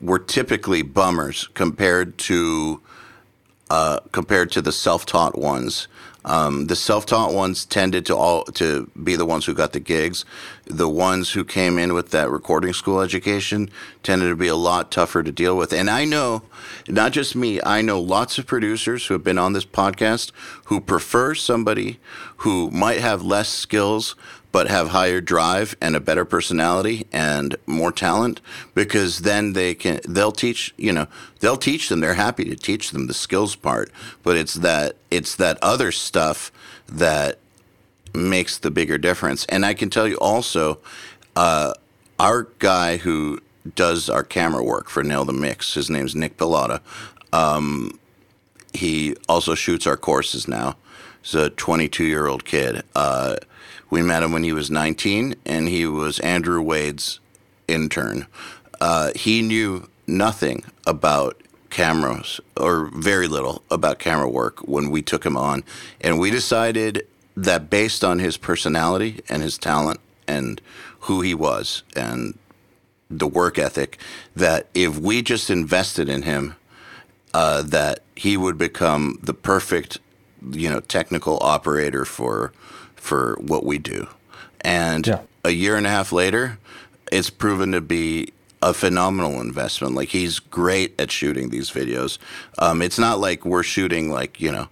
were 0.00 0.18
typically 0.18 0.82
bummers 0.82 1.48
compared 1.54 2.18
to 2.18 2.80
uh, 3.70 4.00
compared 4.12 4.52
to 4.52 4.62
the 4.62 4.72
self-taught 4.72 5.36
ones. 5.36 5.88
Um, 6.26 6.66
the 6.66 6.76
self-taught 6.76 7.32
ones 7.32 7.64
tended 7.64 8.04
to 8.06 8.16
all 8.16 8.44
to 8.44 8.90
be 9.02 9.14
the 9.14 9.24
ones 9.24 9.46
who 9.46 9.54
got 9.54 9.72
the 9.72 9.80
gigs. 9.80 10.24
The 10.64 10.88
ones 10.88 11.30
who 11.30 11.44
came 11.44 11.78
in 11.78 11.94
with 11.94 12.10
that 12.10 12.28
recording 12.30 12.72
school 12.72 13.00
education 13.00 13.70
tended 14.02 14.28
to 14.30 14.36
be 14.36 14.48
a 14.48 14.56
lot 14.56 14.90
tougher 14.90 15.22
to 15.22 15.30
deal 15.30 15.56
with. 15.56 15.72
And 15.72 15.88
I 15.88 16.04
know, 16.04 16.42
not 16.88 17.12
just 17.12 17.36
me, 17.36 17.60
I 17.62 17.80
know 17.80 18.00
lots 18.00 18.38
of 18.38 18.46
producers 18.46 19.06
who 19.06 19.14
have 19.14 19.22
been 19.22 19.38
on 19.38 19.52
this 19.52 19.64
podcast 19.64 20.32
who 20.64 20.80
prefer 20.80 21.34
somebody 21.36 22.00
who 22.38 22.70
might 22.72 22.98
have 22.98 23.22
less 23.22 23.48
skills 23.48 24.16
but 24.56 24.68
have 24.68 24.88
higher 24.88 25.20
drive 25.20 25.76
and 25.82 25.94
a 25.94 26.00
better 26.00 26.24
personality 26.24 27.06
and 27.12 27.56
more 27.66 27.92
talent 27.92 28.40
because 28.74 29.18
then 29.18 29.52
they 29.52 29.74
can 29.74 30.00
they'll 30.08 30.32
teach 30.32 30.72
you 30.78 30.90
know 30.90 31.06
they'll 31.40 31.58
teach 31.58 31.90
them 31.90 32.00
they're 32.00 32.14
happy 32.14 32.42
to 32.42 32.56
teach 32.56 32.90
them 32.90 33.06
the 33.06 33.12
skills 33.12 33.54
part 33.54 33.90
but 34.22 34.34
it's 34.34 34.54
that 34.54 34.96
it's 35.10 35.36
that 35.36 35.58
other 35.60 35.92
stuff 35.92 36.50
that 36.88 37.38
makes 38.14 38.56
the 38.56 38.70
bigger 38.70 38.96
difference. 38.96 39.44
And 39.50 39.66
i 39.66 39.74
can 39.74 39.90
tell 39.90 40.08
you 40.08 40.16
also 40.16 40.78
uh, 41.36 41.74
our 42.18 42.48
guy 42.58 42.96
who 42.96 43.42
does 43.74 44.08
our 44.08 44.24
camera 44.24 44.64
work 44.64 44.88
for 44.88 45.02
nail 45.02 45.26
the 45.26 45.34
mix 45.34 45.74
his 45.74 45.90
name's 45.90 46.14
nick 46.14 46.38
pilata 46.38 46.80
um, 47.34 47.98
he 48.72 49.16
also 49.28 49.54
shoots 49.54 49.86
our 49.86 49.96
courses 49.96 50.46
now. 50.46 50.76
He's 51.22 51.34
a 51.34 51.50
22 51.50 52.04
year 52.04 52.26
old 52.26 52.44
kid. 52.44 52.82
Uh, 52.94 53.36
we 53.90 54.02
met 54.02 54.22
him 54.22 54.32
when 54.32 54.42
he 54.42 54.52
was 54.52 54.70
19, 54.70 55.36
and 55.44 55.68
he 55.68 55.86
was 55.86 56.18
Andrew 56.20 56.60
Wade's 56.60 57.20
intern. 57.68 58.26
Uh, 58.80 59.12
he 59.14 59.42
knew 59.42 59.88
nothing 60.06 60.64
about 60.86 61.40
cameras, 61.70 62.40
or 62.56 62.86
very 62.94 63.28
little 63.28 63.62
about 63.70 63.98
camera 63.98 64.28
work 64.28 64.60
when 64.66 64.90
we 64.90 65.02
took 65.02 65.24
him 65.24 65.36
on. 65.36 65.62
And 66.00 66.18
we 66.18 66.30
decided 66.30 67.06
that 67.36 67.68
based 67.68 68.02
on 68.02 68.18
his 68.18 68.36
personality 68.36 69.20
and 69.28 69.42
his 69.42 69.58
talent 69.58 70.00
and 70.26 70.60
who 71.00 71.20
he 71.20 71.34
was 71.34 71.82
and 71.94 72.38
the 73.10 73.26
work 73.26 73.58
ethic, 73.58 73.98
that 74.34 74.68
if 74.74 74.98
we 74.98 75.22
just 75.22 75.50
invested 75.50 76.08
in 76.08 76.22
him, 76.22 76.56
uh, 77.34 77.62
that 77.62 78.00
he 78.14 78.36
would 78.36 78.56
become 78.56 79.18
the 79.22 79.34
perfect, 79.34 79.98
you 80.50 80.70
know, 80.70 80.80
technical 80.80 81.38
operator 81.42 82.04
for 82.04 82.52
for 82.96 83.36
what 83.40 83.64
we 83.64 83.78
do. 83.78 84.08
And 84.62 85.06
Yeah. 85.06 85.20
a 85.44 85.50
year 85.50 85.76
and 85.76 85.86
a 85.86 85.90
half 85.90 86.12
later, 86.12 86.58
it's 87.12 87.30
proven 87.30 87.72
to 87.72 87.80
be 87.80 88.28
a 88.62 88.72
phenomenal 88.74 89.40
investment. 89.40 89.94
Like 89.94 90.08
he's 90.08 90.38
great 90.40 90.98
at 91.00 91.10
shooting 91.12 91.50
these 91.50 91.70
videos. 91.70 92.18
Um, 92.58 92.82
it's 92.82 92.98
not 92.98 93.20
like 93.20 93.44
we're 93.44 93.62
shooting 93.62 94.10
like 94.10 94.40
you 94.40 94.50
know 94.50 94.68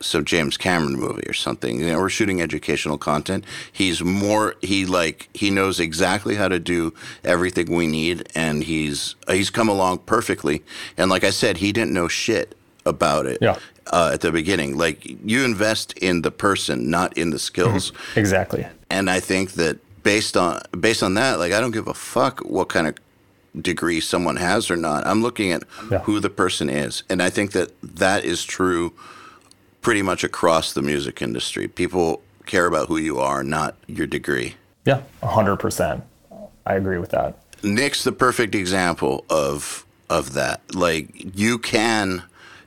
some 0.00 0.24
James 0.24 0.56
Cameron 0.56 0.98
movie 0.98 1.24
or 1.26 1.32
something. 1.32 1.80
You 1.80 1.86
know, 1.92 1.98
we're 1.98 2.08
shooting 2.08 2.40
educational 2.40 2.98
content. 2.98 3.44
He's 3.72 4.02
more 4.02 4.54
he 4.62 4.86
like 4.86 5.28
he 5.34 5.50
knows 5.50 5.80
exactly 5.80 6.36
how 6.36 6.48
to 6.48 6.58
do 6.58 6.94
everything 7.24 7.70
we 7.74 7.86
need, 7.86 8.28
and 8.34 8.62
he's 8.64 9.16
he's 9.28 9.50
come 9.50 9.68
along 9.68 9.98
perfectly. 10.00 10.62
And 10.96 11.10
like 11.10 11.24
I 11.24 11.30
said, 11.30 11.58
he 11.58 11.72
didn't 11.72 11.92
know 11.92 12.08
shit 12.08 12.56
about 12.86 13.26
it 13.26 13.38
Yeah. 13.42 13.58
Uh, 13.92 14.10
at 14.12 14.20
the 14.20 14.32
beginning. 14.32 14.76
Like 14.76 15.04
you 15.24 15.44
invest 15.44 15.92
in 15.98 16.22
the 16.22 16.30
person, 16.30 16.90
not 16.90 17.16
in 17.16 17.30
the 17.30 17.38
skills. 17.38 17.92
Exactly. 18.16 18.66
And 18.90 19.10
I 19.10 19.20
think 19.20 19.52
that 19.52 19.78
based 20.02 20.36
on 20.36 20.60
based 20.78 21.02
on 21.02 21.14
that, 21.14 21.38
like 21.38 21.52
I 21.52 21.60
don't 21.60 21.72
give 21.72 21.88
a 21.88 21.94
fuck 21.94 22.40
what 22.40 22.68
kind 22.68 22.86
of 22.86 22.94
degree 23.62 24.00
someone 24.00 24.36
has 24.36 24.70
or 24.70 24.76
not. 24.76 25.06
I'm 25.06 25.22
looking 25.22 25.50
at 25.52 25.62
Yeah. 25.90 25.98
who 26.00 26.20
the 26.20 26.30
person 26.30 26.68
is, 26.68 27.02
and 27.08 27.22
I 27.22 27.30
think 27.30 27.52
that 27.52 27.70
that 27.82 28.24
is 28.24 28.44
true 28.44 28.92
pretty 29.80 30.02
much 30.02 30.24
across 30.24 30.72
the 30.72 30.82
music 30.82 31.22
industry. 31.22 31.68
People 31.68 32.22
care 32.44 32.66
about 32.66 32.88
who 32.88 32.96
you 32.96 33.18
are, 33.18 33.42
not 33.42 33.74
your 33.86 34.06
degree. 34.06 34.54
Yeah. 34.84 35.00
hundred 35.22 35.56
percent. 35.56 36.02
I 36.66 36.74
agree 36.74 36.98
with 36.98 37.10
that. 37.10 37.38
Nick's 37.62 38.04
the 38.04 38.12
perfect 38.12 38.54
example 38.54 39.24
of 39.30 39.84
of 40.10 40.34
that. 40.34 40.60
Like 40.74 41.08
you 41.36 41.58
can 41.58 42.22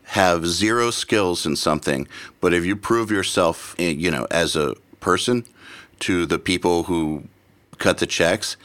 have 0.10 0.48
zero 0.48 0.92
skills 0.92 1.46
in 1.46 1.56
something, 1.56 2.08
but 2.42 2.54
if 2.54 2.66
you 2.66 2.76
prove 2.76 3.12
yourself, 3.12 3.76
eh, 3.80 3.90
you 3.90 4.10
know, 4.10 4.28
as 4.32 4.56
a 4.56 4.76
person 5.00 5.46
to 6.00 6.26
the 6.26 6.40
people 6.40 6.84
who 6.84 7.24
cut 7.78 7.98
the 8.00 8.08
checks, 8.08 8.58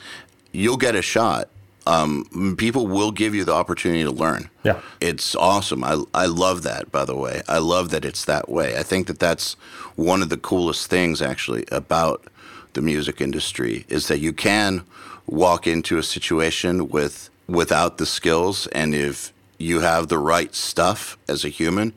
you'll 0.52 0.76
get 0.76 0.94
a 0.94 1.02
shot 1.02 1.48
um, 1.86 2.56
people 2.58 2.86
will 2.86 3.10
give 3.10 3.34
you 3.34 3.44
the 3.44 3.52
opportunity 3.52 4.04
to 4.04 4.10
learn. 4.10 4.48
Yeah. 4.62 4.80
It's 5.00 5.34
awesome. 5.34 5.84
I, 5.84 6.02
I 6.14 6.26
love 6.26 6.62
that, 6.62 6.90
by 6.90 7.04
the 7.04 7.16
way. 7.16 7.42
I 7.48 7.58
love 7.58 7.90
that 7.90 8.04
it's 8.04 8.24
that 8.24 8.48
way. 8.48 8.76
I 8.76 8.82
think 8.82 9.06
that 9.08 9.18
that's 9.18 9.54
one 9.96 10.22
of 10.22 10.28
the 10.28 10.36
coolest 10.36 10.88
things, 10.88 11.20
actually, 11.20 11.64
about 11.70 12.24
the 12.72 12.82
music 12.82 13.20
industry 13.20 13.84
is 13.88 14.08
that 14.08 14.18
you 14.18 14.32
can 14.32 14.84
walk 15.26 15.66
into 15.66 15.98
a 15.98 16.02
situation 16.02 16.88
with 16.88 17.30
without 17.46 17.98
the 17.98 18.06
skills 18.06 18.66
and 18.68 18.94
if 18.94 19.33
you 19.64 19.80
have 19.80 20.08
the 20.08 20.18
right 20.18 20.54
stuff 20.54 21.16
as 21.28 21.44
a 21.44 21.48
human 21.48 21.92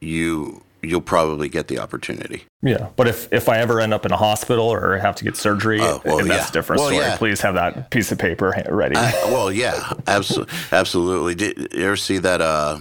you 0.00 0.62
you'll 0.82 1.00
probably 1.00 1.48
get 1.48 1.68
the 1.68 1.78
opportunity 1.78 2.44
yeah 2.62 2.88
but 2.96 3.06
if 3.08 3.32
if 3.32 3.48
i 3.48 3.58
ever 3.58 3.80
end 3.80 3.92
up 3.94 4.04
in 4.04 4.12
a 4.12 4.16
hospital 4.16 4.66
or 4.66 4.96
have 4.98 5.14
to 5.14 5.24
get 5.24 5.36
surgery 5.36 5.80
oh, 5.80 6.00
well, 6.04 6.18
that's 6.18 6.28
yeah. 6.28 6.48
a 6.48 6.52
different 6.52 6.80
well, 6.80 6.88
story 6.90 7.04
yeah. 7.04 7.16
please 7.16 7.40
have 7.40 7.54
that 7.54 7.90
piece 7.90 8.12
of 8.12 8.18
paper 8.18 8.54
ready 8.68 8.96
I, 8.96 9.12
well 9.26 9.50
yeah 9.52 9.92
absolutely 10.06 10.54
absolutely 10.72 11.34
did 11.34 11.72
you 11.72 11.84
ever 11.84 11.96
see 11.96 12.18
that 12.18 12.40
uh 12.40 12.78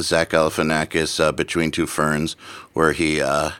zach 0.00 0.30
galifianakis 0.30 1.20
uh, 1.20 1.32
between 1.32 1.70
two 1.70 1.86
ferns 1.86 2.34
where 2.72 2.92
he 2.92 3.20
uh 3.20 3.50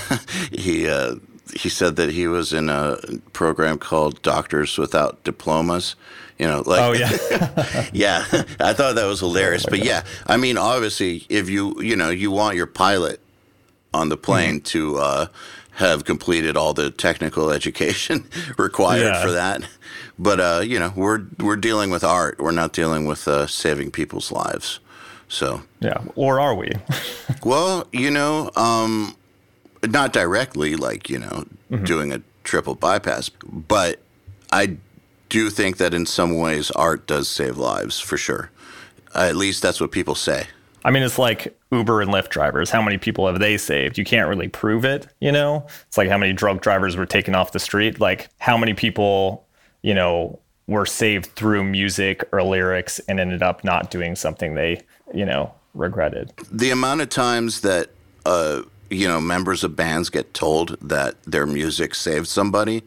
he 0.52 0.88
uh 0.88 1.16
he 1.54 1.68
said 1.68 1.96
that 1.96 2.10
he 2.10 2.26
was 2.26 2.52
in 2.52 2.68
a 2.68 2.98
program 3.32 3.78
called 3.78 4.20
Doctors 4.22 4.76
Without 4.78 5.22
Diplomas. 5.24 5.94
You 6.38 6.46
know, 6.46 6.62
like 6.64 6.80
oh 6.80 6.92
yeah, 6.92 7.88
yeah. 7.92 8.24
I 8.60 8.72
thought 8.72 8.94
that 8.94 9.06
was 9.06 9.20
hilarious. 9.20 9.64
Oh, 9.66 9.70
but 9.70 9.84
yeah, 9.84 10.04
I 10.26 10.36
mean, 10.36 10.56
obviously, 10.56 11.26
if 11.28 11.50
you 11.50 11.80
you 11.82 11.96
know 11.96 12.10
you 12.10 12.30
want 12.30 12.56
your 12.56 12.66
pilot 12.66 13.20
on 13.92 14.08
the 14.08 14.16
plane 14.16 14.56
mm-hmm. 14.56 14.64
to 14.64 14.98
uh, 14.98 15.26
have 15.72 16.04
completed 16.04 16.56
all 16.56 16.74
the 16.74 16.90
technical 16.90 17.50
education 17.58 18.28
required 18.56 19.14
yeah. 19.14 19.22
for 19.22 19.32
that. 19.32 19.62
But 20.18 20.40
uh, 20.40 20.60
you 20.64 20.78
know, 20.78 20.92
we're 20.94 21.22
we're 21.38 21.56
dealing 21.56 21.90
with 21.90 22.04
art. 22.04 22.38
We're 22.38 22.52
not 22.52 22.72
dealing 22.72 23.04
with 23.06 23.26
uh, 23.26 23.46
saving 23.46 23.90
people's 23.90 24.30
lives. 24.32 24.80
So 25.28 25.62
yeah, 25.80 26.02
or 26.14 26.40
are 26.40 26.54
we? 26.54 26.70
well, 27.44 27.86
you 27.92 28.10
know, 28.10 28.50
um, 28.56 29.16
not 29.86 30.12
directly, 30.12 30.76
like 30.76 31.08
you 31.08 31.18
know, 31.18 31.46
mm-hmm. 31.70 31.84
doing 31.84 32.12
a 32.12 32.22
triple 32.44 32.74
bypass, 32.74 33.28
but 33.28 34.00
I 34.50 34.76
do 35.28 35.38
you 35.38 35.50
think 35.50 35.76
that 35.78 35.94
in 35.94 36.06
some 36.06 36.36
ways 36.36 36.70
art 36.72 37.06
does 37.06 37.28
save 37.28 37.56
lives 37.56 38.00
for 38.00 38.16
sure. 38.16 38.50
Uh, 39.14 39.26
at 39.28 39.36
least 39.36 39.62
that's 39.62 39.80
what 39.80 39.90
people 39.90 40.14
say. 40.14 40.46
I 40.84 40.90
mean, 40.90 41.02
it's 41.02 41.18
like 41.18 41.58
Uber 41.72 42.00
and 42.00 42.10
Lyft 42.10 42.28
drivers. 42.28 42.70
How 42.70 42.80
many 42.80 42.98
people 42.98 43.26
have 43.26 43.40
they 43.40 43.56
saved? 43.56 43.98
You 43.98 44.04
can't 44.04 44.28
really 44.28 44.48
prove 44.48 44.84
it, 44.84 45.06
you 45.20 45.32
know? 45.32 45.66
It's 45.86 45.98
like 45.98 46.08
how 46.08 46.18
many 46.18 46.32
drug 46.32 46.60
drivers 46.62 46.96
were 46.96 47.06
taken 47.06 47.34
off 47.34 47.52
the 47.52 47.58
street. 47.58 48.00
Like 48.00 48.28
how 48.38 48.56
many 48.56 48.74
people, 48.74 49.44
you 49.82 49.92
know, 49.92 50.38
were 50.66 50.86
saved 50.86 51.26
through 51.34 51.64
music 51.64 52.22
or 52.32 52.42
lyrics 52.42 53.00
and 53.00 53.18
ended 53.18 53.42
up 53.42 53.64
not 53.64 53.90
doing 53.90 54.14
something 54.14 54.54
they, 54.54 54.80
you 55.12 55.24
know, 55.24 55.52
regretted. 55.74 56.32
The 56.50 56.70
amount 56.70 57.00
of 57.00 57.08
times 57.08 57.62
that 57.62 57.90
uh, 58.24 58.62
you 58.90 59.06
know 59.06 59.20
members 59.20 59.64
of 59.64 59.76
bands 59.76 60.10
get 60.10 60.34
told 60.34 60.76
that 60.80 61.22
their 61.24 61.46
music 61.46 61.94
saved 61.94 62.28
somebody. 62.28 62.82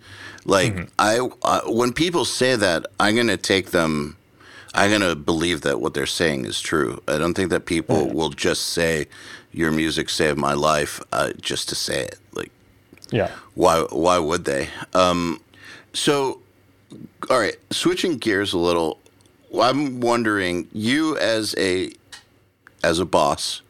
Like 0.45 0.73
mm-hmm. 0.73 0.83
I, 0.97 1.29
I 1.43 1.61
when 1.69 1.93
people 1.93 2.25
say 2.25 2.55
that 2.55 2.87
i'm 2.99 3.13
going 3.15 3.27
to 3.27 3.37
take 3.37 3.69
them 3.69 4.17
i'm 4.73 4.89
going 4.89 5.01
to 5.01 5.15
believe 5.15 5.61
that 5.61 5.79
what 5.79 5.93
they're 5.93 6.05
saying 6.05 6.45
is 6.45 6.59
true. 6.61 7.01
I 7.07 7.17
don't 7.17 7.35
think 7.35 7.51
that 7.51 7.65
people 7.65 8.07
will 8.07 8.29
just 8.29 8.67
say 8.67 9.07
your 9.51 9.71
music 9.71 10.09
saved 10.09 10.37
my 10.37 10.53
life 10.53 11.01
uh, 11.11 11.33
just 11.41 11.69
to 11.69 11.75
say 11.75 12.03
it. 12.03 12.19
Like 12.33 12.51
yeah. 13.11 13.29
why 13.53 13.81
why 13.91 14.17
would 14.17 14.45
they? 14.45 14.69
Um 14.93 15.41
so 15.93 16.41
all 17.29 17.39
right 17.39 17.57
switching 17.71 18.17
gears 18.17 18.53
a 18.53 18.57
little 18.57 18.99
i'm 19.61 19.99
wondering 19.99 20.67
you 20.71 21.17
as 21.17 21.55
a 21.57 21.91
as 22.83 22.99
a 22.99 23.05
boss 23.05 23.61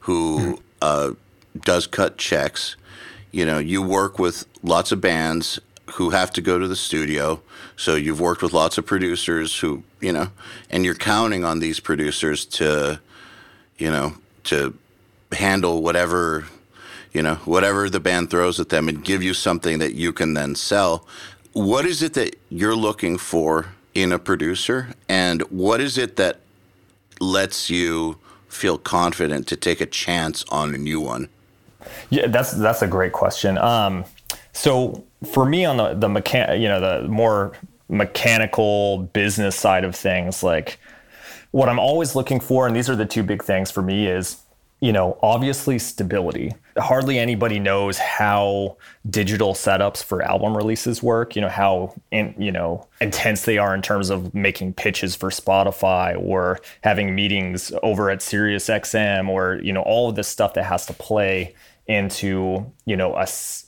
who 0.00 0.38
mm-hmm. 0.38 0.54
uh 0.82 1.10
does 1.64 1.86
cut 1.86 2.18
checks. 2.18 2.76
You 3.32 3.44
know, 3.44 3.58
you 3.58 3.82
work 3.82 4.18
with 4.18 4.46
lots 4.62 4.92
of 4.92 5.00
bands 5.00 5.60
who 5.92 6.10
have 6.10 6.32
to 6.32 6.40
go 6.40 6.58
to 6.58 6.66
the 6.66 6.76
studio. 6.76 7.40
So 7.76 7.94
you've 7.94 8.20
worked 8.20 8.42
with 8.42 8.52
lots 8.52 8.78
of 8.78 8.86
producers 8.86 9.58
who, 9.58 9.84
you 10.00 10.12
know, 10.12 10.28
and 10.70 10.84
you're 10.84 10.94
counting 10.94 11.44
on 11.44 11.60
these 11.60 11.80
producers 11.80 12.44
to, 12.46 13.00
you 13.78 13.90
know, 13.90 14.14
to 14.44 14.76
handle 15.32 15.82
whatever, 15.82 16.46
you 17.12 17.22
know, 17.22 17.36
whatever 17.44 17.88
the 17.88 18.00
band 18.00 18.30
throws 18.30 18.58
at 18.58 18.68
them 18.68 18.88
and 18.88 19.04
give 19.04 19.22
you 19.22 19.34
something 19.34 19.78
that 19.78 19.94
you 19.94 20.12
can 20.12 20.34
then 20.34 20.54
sell. 20.54 21.06
What 21.52 21.86
is 21.86 22.02
it 22.02 22.14
that 22.14 22.36
you're 22.48 22.76
looking 22.76 23.16
for 23.16 23.68
in 23.94 24.12
a 24.12 24.18
producer? 24.18 24.94
And 25.08 25.42
what 25.42 25.80
is 25.80 25.96
it 25.96 26.16
that 26.16 26.40
lets 27.20 27.70
you 27.70 28.18
feel 28.48 28.78
confident 28.78 29.46
to 29.48 29.56
take 29.56 29.80
a 29.80 29.86
chance 29.86 30.44
on 30.48 30.74
a 30.74 30.78
new 30.78 31.00
one? 31.00 31.28
Yeah, 32.10 32.26
that's 32.28 32.52
that's 32.52 32.82
a 32.82 32.86
great 32.86 33.12
question. 33.12 33.58
Um, 33.58 34.04
so 34.52 35.04
for 35.32 35.44
me 35.44 35.64
on 35.64 35.76
the 35.76 35.94
the 35.94 36.08
mechan- 36.08 36.60
you 36.60 36.68
know, 36.68 36.80
the 36.80 37.08
more 37.08 37.52
mechanical 37.88 38.98
business 39.12 39.56
side 39.56 39.84
of 39.84 39.94
things, 39.94 40.42
like 40.42 40.78
what 41.50 41.68
I'm 41.68 41.78
always 41.78 42.14
looking 42.14 42.40
for, 42.40 42.66
and 42.66 42.74
these 42.74 42.90
are 42.90 42.96
the 42.96 43.06
two 43.06 43.22
big 43.22 43.42
things 43.42 43.70
for 43.70 43.82
me, 43.82 44.06
is 44.06 44.42
you 44.80 44.92
know, 44.92 45.18
obviously 45.22 45.78
stability. 45.78 46.52
Hardly 46.76 47.18
anybody 47.18 47.58
knows 47.58 47.96
how 47.96 48.76
digital 49.08 49.54
setups 49.54 50.04
for 50.04 50.20
album 50.20 50.54
releases 50.54 51.02
work, 51.02 51.34
you 51.34 51.40
know, 51.40 51.48
how 51.48 51.94
in, 52.10 52.34
you 52.38 52.52
know, 52.52 52.86
intense 53.00 53.46
they 53.46 53.56
are 53.56 53.74
in 53.74 53.80
terms 53.80 54.10
of 54.10 54.34
making 54.34 54.74
pitches 54.74 55.16
for 55.16 55.30
Spotify 55.30 56.14
or 56.22 56.60
having 56.82 57.14
meetings 57.14 57.72
over 57.82 58.10
at 58.10 58.18
SiriusXM 58.18 59.28
or, 59.28 59.60
you 59.62 59.72
know, 59.72 59.82
all 59.82 60.10
of 60.10 60.14
this 60.14 60.28
stuff 60.28 60.52
that 60.54 60.64
has 60.64 60.84
to 60.86 60.92
play 60.92 61.54
into 61.88 62.72
you 62.84 62.96
know 62.96 63.14
a, 63.14 63.22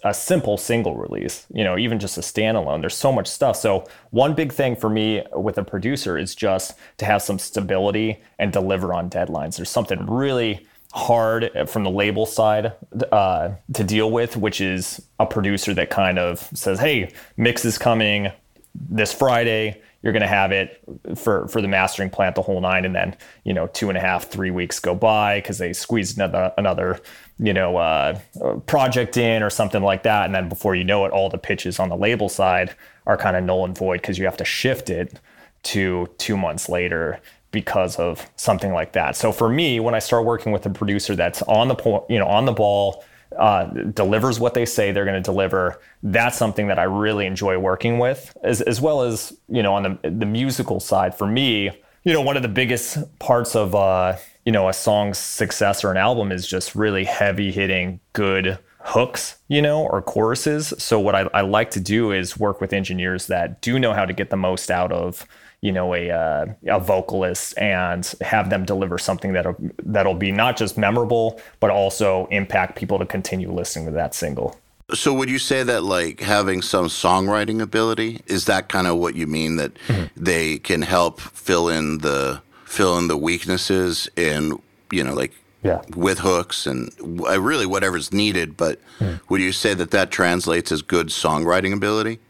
a 0.04 0.12
simple 0.12 0.56
single 0.56 0.96
release 0.96 1.46
you 1.52 1.62
know 1.62 1.78
even 1.78 1.98
just 1.98 2.18
a 2.18 2.20
standalone. 2.20 2.80
There's 2.80 2.96
so 2.96 3.12
much 3.12 3.28
stuff. 3.28 3.56
So 3.56 3.86
one 4.10 4.34
big 4.34 4.52
thing 4.52 4.74
for 4.74 4.90
me 4.90 5.22
with 5.34 5.58
a 5.58 5.64
producer 5.64 6.18
is 6.18 6.34
just 6.34 6.74
to 6.98 7.04
have 7.04 7.22
some 7.22 7.38
stability 7.38 8.20
and 8.38 8.52
deliver 8.52 8.92
on 8.92 9.08
deadlines. 9.08 9.56
There's 9.56 9.70
something 9.70 10.04
really 10.06 10.66
hard 10.92 11.50
from 11.68 11.84
the 11.84 11.90
label 11.90 12.26
side 12.26 12.72
uh, 13.12 13.50
to 13.74 13.84
deal 13.84 14.10
with 14.10 14.36
which 14.36 14.60
is 14.60 15.00
a 15.20 15.26
producer 15.26 15.74
that 15.74 15.90
kind 15.90 16.18
of 16.18 16.40
says 16.54 16.80
hey 16.80 17.12
mix 17.36 17.64
is 17.64 17.78
coming 17.78 18.32
this 18.74 19.12
friday. 19.12 19.80
You're 20.00 20.12
going 20.12 20.22
to 20.22 20.28
have 20.28 20.52
it 20.52 20.80
for 21.16 21.48
for 21.48 21.60
the 21.60 21.68
mastering 21.68 22.08
plant 22.08 22.36
the 22.36 22.42
whole 22.42 22.60
nine 22.60 22.84
and 22.84 22.94
then 22.94 23.16
you 23.44 23.52
know 23.52 23.66
two 23.68 23.88
and 23.88 23.98
a 23.98 24.00
half 24.00 24.28
three 24.28 24.50
weeks 24.50 24.80
go 24.80 24.94
by 24.94 25.38
because 25.38 25.58
they 25.58 25.72
squeezed 25.72 26.16
another 26.16 26.52
another 26.56 27.00
you 27.38 27.52
know 27.52 27.76
uh, 27.76 28.18
project 28.66 29.16
in 29.16 29.42
or 29.42 29.50
something 29.50 29.82
like 29.82 30.02
that 30.02 30.26
and 30.26 30.34
then 30.34 30.48
before 30.48 30.74
you 30.74 30.84
know 30.84 31.04
it 31.04 31.12
all 31.12 31.28
the 31.28 31.38
pitches 31.38 31.78
on 31.78 31.88
the 31.88 31.96
label 31.96 32.28
side 32.28 32.74
are 33.06 33.16
kind 33.16 33.36
of 33.36 33.44
null 33.44 33.64
and 33.64 33.76
void 33.76 34.00
because 34.00 34.18
you 34.18 34.24
have 34.24 34.36
to 34.36 34.44
shift 34.44 34.90
it 34.90 35.20
to 35.62 36.08
two 36.18 36.36
months 36.36 36.68
later 36.68 37.20
because 37.50 37.96
of 37.96 38.28
something 38.36 38.72
like 38.72 38.92
that 38.92 39.16
so 39.16 39.32
for 39.32 39.48
me 39.48 39.80
when 39.80 39.94
i 39.94 39.98
start 39.98 40.24
working 40.24 40.52
with 40.52 40.66
a 40.66 40.70
producer 40.70 41.14
that's 41.14 41.42
on 41.42 41.68
the 41.68 41.74
po- 41.74 42.04
you 42.08 42.18
know 42.18 42.26
on 42.26 42.44
the 42.44 42.52
ball 42.52 43.04
uh, 43.36 43.64
delivers 43.66 44.40
what 44.40 44.54
they 44.54 44.64
say 44.64 44.90
they're 44.90 45.04
going 45.04 45.14
to 45.14 45.20
deliver. 45.20 45.80
That's 46.02 46.36
something 46.36 46.68
that 46.68 46.78
I 46.78 46.84
really 46.84 47.26
enjoy 47.26 47.58
working 47.58 47.98
with, 47.98 48.34
as, 48.42 48.62
as 48.62 48.80
well 48.80 49.02
as 49.02 49.36
you 49.48 49.62
know 49.62 49.74
on 49.74 49.82
the 49.82 50.10
the 50.10 50.26
musical 50.26 50.80
side. 50.80 51.14
For 51.14 51.26
me, 51.26 51.70
you 52.04 52.12
know, 52.12 52.22
one 52.22 52.36
of 52.36 52.42
the 52.42 52.48
biggest 52.48 52.98
parts 53.18 53.54
of 53.54 53.74
uh, 53.74 54.16
you 54.48 54.52
know 54.52 54.66
a 54.66 54.72
song's 54.72 55.18
success 55.18 55.84
or 55.84 55.90
an 55.90 55.98
album 55.98 56.32
is 56.32 56.46
just 56.46 56.74
really 56.74 57.04
heavy 57.04 57.52
hitting, 57.52 58.00
good 58.14 58.58
hooks, 58.80 59.36
you 59.48 59.60
know, 59.60 59.82
or 59.82 60.00
choruses. 60.00 60.72
So 60.78 60.98
what 60.98 61.14
I, 61.14 61.28
I 61.34 61.42
like 61.42 61.70
to 61.72 61.80
do 61.80 62.12
is 62.12 62.38
work 62.38 62.58
with 62.58 62.72
engineers 62.72 63.26
that 63.26 63.60
do 63.60 63.78
know 63.78 63.92
how 63.92 64.06
to 64.06 64.14
get 64.14 64.30
the 64.30 64.38
most 64.38 64.70
out 64.70 64.90
of 64.90 65.26
you 65.60 65.70
know 65.70 65.94
a 65.94 66.10
uh, 66.10 66.46
a 66.66 66.80
vocalist 66.80 67.58
and 67.58 68.10
have 68.22 68.48
them 68.48 68.64
deliver 68.64 68.96
something 68.96 69.34
that'll 69.34 69.54
that'll 69.82 70.14
be 70.14 70.32
not 70.32 70.56
just 70.56 70.78
memorable 70.78 71.38
but 71.60 71.68
also 71.68 72.26
impact 72.30 72.74
people 72.74 72.98
to 72.98 73.04
continue 73.04 73.52
listening 73.52 73.84
to 73.84 73.92
that 73.92 74.14
single. 74.14 74.58
So 74.94 75.12
would 75.12 75.28
you 75.28 75.38
say 75.38 75.62
that 75.62 75.82
like 75.82 76.20
having 76.20 76.62
some 76.62 76.86
songwriting 76.86 77.60
ability 77.60 78.22
is 78.26 78.46
that 78.46 78.70
kind 78.70 78.86
of 78.86 78.96
what 78.96 79.14
you 79.14 79.26
mean 79.26 79.56
that 79.56 79.74
mm-hmm. 79.88 80.06
they 80.16 80.56
can 80.56 80.80
help 80.80 81.20
fill 81.20 81.68
in 81.68 81.98
the 81.98 82.40
fill 82.68 82.98
in 82.98 83.08
the 83.08 83.16
weaknesses 83.16 84.08
and 84.16 84.60
you 84.92 85.02
know 85.02 85.14
like 85.14 85.32
yeah. 85.62 85.82
with 85.96 86.20
hooks 86.20 86.66
and 86.66 86.92
really 87.00 87.66
whatever's 87.66 88.12
needed 88.12 88.56
but 88.56 88.78
mm. 89.00 89.20
would 89.28 89.40
you 89.40 89.52
say 89.52 89.74
that 89.74 89.90
that 89.90 90.10
translates 90.10 90.70
as 90.70 90.82
good 90.82 91.08
songwriting 91.08 91.72
ability? 91.72 92.20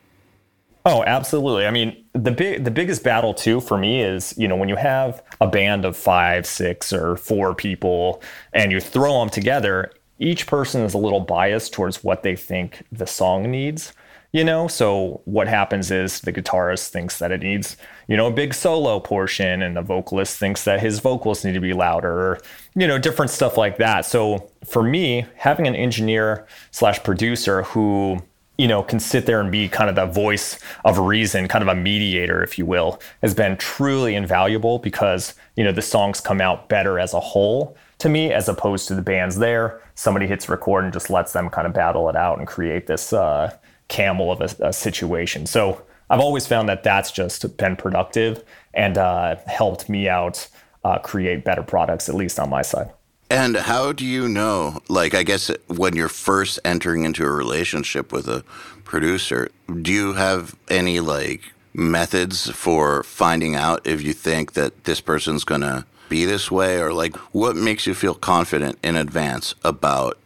Oh, 0.86 1.04
absolutely. 1.04 1.66
I 1.66 1.70
mean, 1.70 2.02
the 2.14 2.30
big 2.30 2.64
the 2.64 2.70
biggest 2.70 3.04
battle 3.04 3.34
too 3.34 3.60
for 3.60 3.76
me 3.76 4.00
is, 4.00 4.32
you 4.38 4.48
know, 4.48 4.56
when 4.56 4.70
you 4.70 4.76
have 4.76 5.22
a 5.38 5.46
band 5.46 5.84
of 5.84 5.98
5, 5.98 6.46
6 6.46 6.92
or 6.94 7.16
4 7.16 7.54
people 7.54 8.22
and 8.54 8.72
you 8.72 8.80
throw 8.80 9.18
them 9.18 9.28
together, 9.28 9.92
each 10.18 10.46
person 10.46 10.82
is 10.82 10.94
a 10.94 10.98
little 10.98 11.20
biased 11.20 11.74
towards 11.74 12.02
what 12.02 12.22
they 12.22 12.34
think 12.34 12.84
the 12.90 13.06
song 13.06 13.50
needs 13.50 13.92
you 14.32 14.44
know? 14.44 14.68
So 14.68 15.20
what 15.24 15.48
happens 15.48 15.90
is 15.90 16.20
the 16.20 16.32
guitarist 16.32 16.88
thinks 16.88 17.18
that 17.18 17.32
it 17.32 17.42
needs 17.42 17.76
you 18.08 18.16
know 18.16 18.26
a 18.26 18.32
big 18.32 18.54
solo 18.54 18.98
portion 19.00 19.62
and 19.62 19.76
the 19.76 19.82
vocalist 19.82 20.38
thinks 20.38 20.64
that 20.64 20.80
his 20.80 20.98
vocals 20.98 21.44
need 21.44 21.52
to 21.52 21.60
be 21.60 21.74
louder 21.74 22.10
or 22.10 22.40
you 22.74 22.86
know 22.86 22.98
different 22.98 23.30
stuff 23.30 23.56
like 23.56 23.76
that. 23.78 24.04
So 24.06 24.50
for 24.64 24.82
me 24.82 25.26
having 25.36 25.66
an 25.66 25.74
engineer 25.74 26.46
slash 26.70 27.02
producer 27.02 27.62
who 27.62 28.18
you 28.56 28.66
know 28.66 28.82
can 28.82 28.98
sit 28.98 29.26
there 29.26 29.40
and 29.40 29.52
be 29.52 29.68
kind 29.68 29.88
of 29.88 29.96
the 29.96 30.06
voice 30.06 30.58
of 30.84 30.98
reason 30.98 31.46
kind 31.46 31.62
of 31.62 31.68
a 31.68 31.74
mediator 31.74 32.42
if 32.42 32.58
you 32.58 32.66
will 32.66 33.00
has 33.22 33.34
been 33.34 33.56
truly 33.56 34.14
invaluable 34.14 34.78
because 34.78 35.34
you 35.56 35.62
know 35.62 35.72
the 35.72 35.82
songs 35.82 36.20
come 36.20 36.40
out 36.40 36.68
better 36.68 36.98
as 36.98 37.14
a 37.14 37.20
whole 37.20 37.76
to 37.98 38.08
me 38.08 38.32
as 38.32 38.48
opposed 38.48 38.88
to 38.88 38.94
the 38.94 39.02
bands 39.02 39.36
there. 39.36 39.82
Somebody 39.94 40.26
hits 40.26 40.48
record 40.48 40.84
and 40.84 40.92
just 40.92 41.10
lets 41.10 41.32
them 41.32 41.50
kind 41.50 41.66
of 41.66 41.74
battle 41.74 42.08
it 42.08 42.16
out 42.16 42.38
and 42.38 42.46
create 42.46 42.86
this 42.86 43.12
uh, 43.12 43.52
camel 43.88 44.30
of 44.30 44.40
a, 44.40 44.68
a, 44.68 44.72
situation. 44.72 45.46
So 45.46 45.82
I've 46.10 46.20
always 46.20 46.46
found 46.46 46.68
that 46.68 46.82
that's 46.82 47.10
just 47.10 47.56
been 47.56 47.76
productive 47.76 48.44
and 48.74 48.96
uh, 48.98 49.36
helped 49.46 49.88
me 49.88 50.08
out 50.08 50.48
uh, 50.84 50.98
create 50.98 51.44
better 51.44 51.62
products, 51.62 52.08
at 52.08 52.14
least 52.14 52.38
on 52.38 52.50
my 52.50 52.62
side. 52.62 52.90
And 53.30 53.56
how 53.56 53.92
do 53.92 54.06
you 54.06 54.28
know? 54.28 54.80
Like, 54.88 55.14
I 55.14 55.22
guess 55.22 55.50
when 55.66 55.94
you're 55.94 56.08
first 56.08 56.58
entering 56.64 57.04
into 57.04 57.24
a 57.24 57.30
relationship 57.30 58.10
with 58.12 58.26
a 58.26 58.42
producer, 58.84 59.50
do 59.82 59.92
you 59.92 60.14
have 60.14 60.56
any 60.68 61.00
like 61.00 61.52
methods 61.74 62.50
for 62.50 63.02
finding 63.02 63.54
out 63.54 63.86
if 63.86 64.02
you 64.02 64.14
think 64.14 64.54
that 64.54 64.84
this 64.84 65.00
person's 65.00 65.44
going 65.44 65.60
to 65.60 65.84
be 66.08 66.24
this 66.24 66.50
way? 66.50 66.80
Or 66.80 66.92
like, 66.94 67.16
what 67.32 67.54
makes 67.54 67.86
you 67.86 67.92
feel 67.92 68.14
confident 68.14 68.78
in 68.82 68.96
advance 68.96 69.54
about 69.62 70.18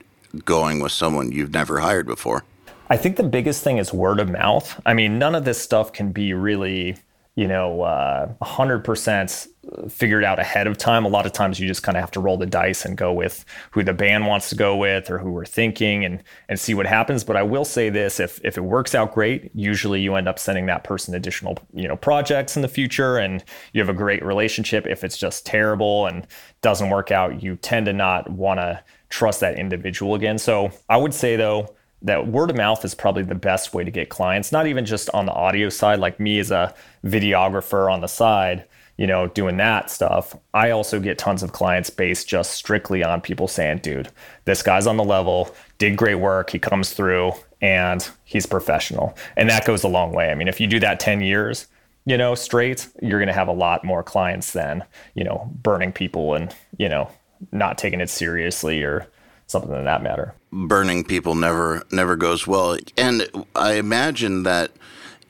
going 0.44 0.78
with 0.78 0.92
someone 0.92 1.32
you've 1.32 1.52
never 1.52 1.80
hired 1.80 2.06
before? 2.06 2.44
I 2.91 2.97
think 2.97 3.16
the 3.16 3.22
biggest 3.22 3.62
thing 3.62 3.78
is 3.78 3.93
word 3.93 4.20
of 4.20 4.30
mouth. 4.30 4.80
I 4.85 4.95
mean, 4.95 5.18
none 5.18 5.35
of 5.35 5.45
this 5.45 5.61
stuff 5.61 5.93
can 5.93 6.12
be 6.12 6.35
really, 6.35 6.97
you 7.37 7.49
know, 7.49 7.83
uh, 7.83 8.33
100% 8.43 9.49
figured 9.89 10.24
out 10.24 10.39
ahead 10.39 10.66
of 10.66 10.76
time. 10.76 11.05
A 11.05 11.09
lot 11.09 11.24
of 11.24 11.33
times 11.33 11.61
you 11.61 11.68
just 11.68 11.83
kind 11.83 11.97
of 11.97 12.01
have 12.01 12.11
to 12.12 12.20
roll 12.20 12.37
the 12.37 12.47
dice 12.47 12.85
and 12.85 12.97
go 12.97 13.12
with 13.12 13.45
who 13.70 13.85
the 13.85 13.93
band 13.93 14.26
wants 14.26 14.49
to 14.49 14.57
go 14.57 14.76
with 14.76 15.09
or 15.09 15.18
who 15.18 15.30
we're 15.30 15.45
thinking 15.45 16.05
and, 16.05 16.22
and 16.49 16.59
see 16.59 16.74
what 16.74 16.87
happens. 16.87 17.22
But 17.22 17.37
I 17.37 17.43
will 17.45 17.64
say 17.64 17.89
this, 17.89 18.18
if, 18.18 18.41
if 18.45 18.59
it 18.59 18.62
works 18.62 18.95
out 18.95 19.14
great, 19.14 19.51
usually 19.55 20.01
you 20.01 20.16
end 20.16 20.28
up 20.28 20.39
sending 20.39 20.66
that 20.66 20.85
person 20.85 21.14
additional, 21.14 21.59
you 21.72 21.87
know, 21.87 21.97
projects 21.97 22.57
in 22.57 22.62
the 22.62 22.68
future 22.68 23.16
and 23.16 23.45
you 23.72 23.80
have 23.80 23.89
a 23.89 23.95
great 23.95 24.24
relationship. 24.24 24.87
If 24.87 25.05
it's 25.05 25.16
just 25.16 25.47
terrible 25.47 26.07
and 26.07 26.26
doesn't 26.61 26.91
work 26.91 27.12
out, 27.12 27.43
you 27.43 27.57
tend 27.57 27.87
to 27.87 27.93
not 27.93 28.30
want 28.30 28.59
to 28.59 28.83
trust 29.11 29.41
that 29.41 29.59
individual 29.59 30.14
again. 30.14 30.39
So 30.39 30.72
I 30.89 30.97
would 30.97 31.14
say 31.14 31.37
though, 31.37 31.74
that 32.03 32.26
word 32.26 32.50
of 32.50 32.57
mouth 32.57 32.84
is 32.84 32.94
probably 32.94 33.22
the 33.22 33.34
best 33.34 33.74
way 33.74 33.84
to 33.84 33.90
get 33.90 34.09
clients, 34.09 34.53
not 34.53 34.66
even 34.66 34.84
just 34.84 35.09
on 35.11 35.26
the 35.26 35.32
audio 35.32 35.68
side, 35.68 35.98
like 35.98 36.18
me 36.18 36.38
as 36.38 36.50
a 36.50 36.74
videographer 37.05 37.92
on 37.92 38.00
the 38.00 38.09
side, 38.09 38.64
you 38.96 39.07
know, 39.07 39.28
doing 39.28 39.57
that 39.57 39.90
stuff. 39.90 40.36
I 40.53 40.70
also 40.70 41.00
get 41.00 41.18
tons 41.18 41.42
of 41.42 41.53
clients 41.53 41.90
based 41.90 42.28
just 42.28 42.53
strictly 42.53 43.03
on 43.03 43.20
people 43.20 43.48
saying, 43.48 43.78
dude, 43.78 44.11
this 44.44 44.62
guy's 44.62 44.86
on 44.86 44.96
the 44.96 45.05
level, 45.05 45.55
did 45.78 45.96
great 45.96 46.16
work, 46.16 46.50
he 46.50 46.59
comes 46.59 46.92
through, 46.92 47.32
and 47.61 48.09
he's 48.24 48.46
professional. 48.46 49.16
And 49.36 49.48
that 49.48 49.64
goes 49.64 49.84
a 49.84 49.88
long 49.88 50.12
way. 50.12 50.30
I 50.30 50.34
mean, 50.34 50.48
if 50.48 50.61
you 50.61 50.66
do 50.66 50.80
that 50.80 51.00
10 51.00 51.20
years, 51.20 51.66
you 52.05 52.18
know, 52.18 52.34
straight, 52.34 52.88
you're 53.00 53.20
going 53.20 53.28
to 53.28 53.32
have 53.32 53.48
a 53.48 53.53
lot 53.53 53.84
more 53.84 54.03
clients 54.03 54.53
than, 54.53 54.84
you 55.14 55.22
know, 55.22 55.48
burning 55.62 55.92
people 55.92 56.34
and, 56.34 56.55
you 56.76 56.88
know, 56.88 57.09
not 57.53 57.78
taking 57.78 58.00
it 58.00 58.11
seriously 58.11 58.82
or 58.82 59.07
something 59.53 59.72
in 59.72 59.84
that 59.84 60.03
matter. 60.03 60.34
Burning 60.50 61.05
people 61.05 61.34
never 61.34 61.84
never 61.92 62.16
goes 62.16 62.46
well, 62.46 62.76
and 62.96 63.28
I 63.55 63.74
imagine 63.74 64.42
that 64.42 64.72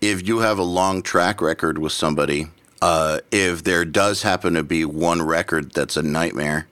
if 0.00 0.26
you 0.26 0.38
have 0.38 0.58
a 0.58 0.64
long 0.64 1.02
track 1.02 1.42
record 1.42 1.78
with 1.78 1.92
somebody, 1.92 2.46
uh, 2.80 3.18
if 3.30 3.62
there 3.62 3.84
does 3.84 4.22
happen 4.22 4.54
to 4.54 4.62
be 4.62 4.84
one 4.84 5.22
record 5.22 5.72
that's 5.72 5.96
a 5.96 6.02
nightmare, 6.02 6.66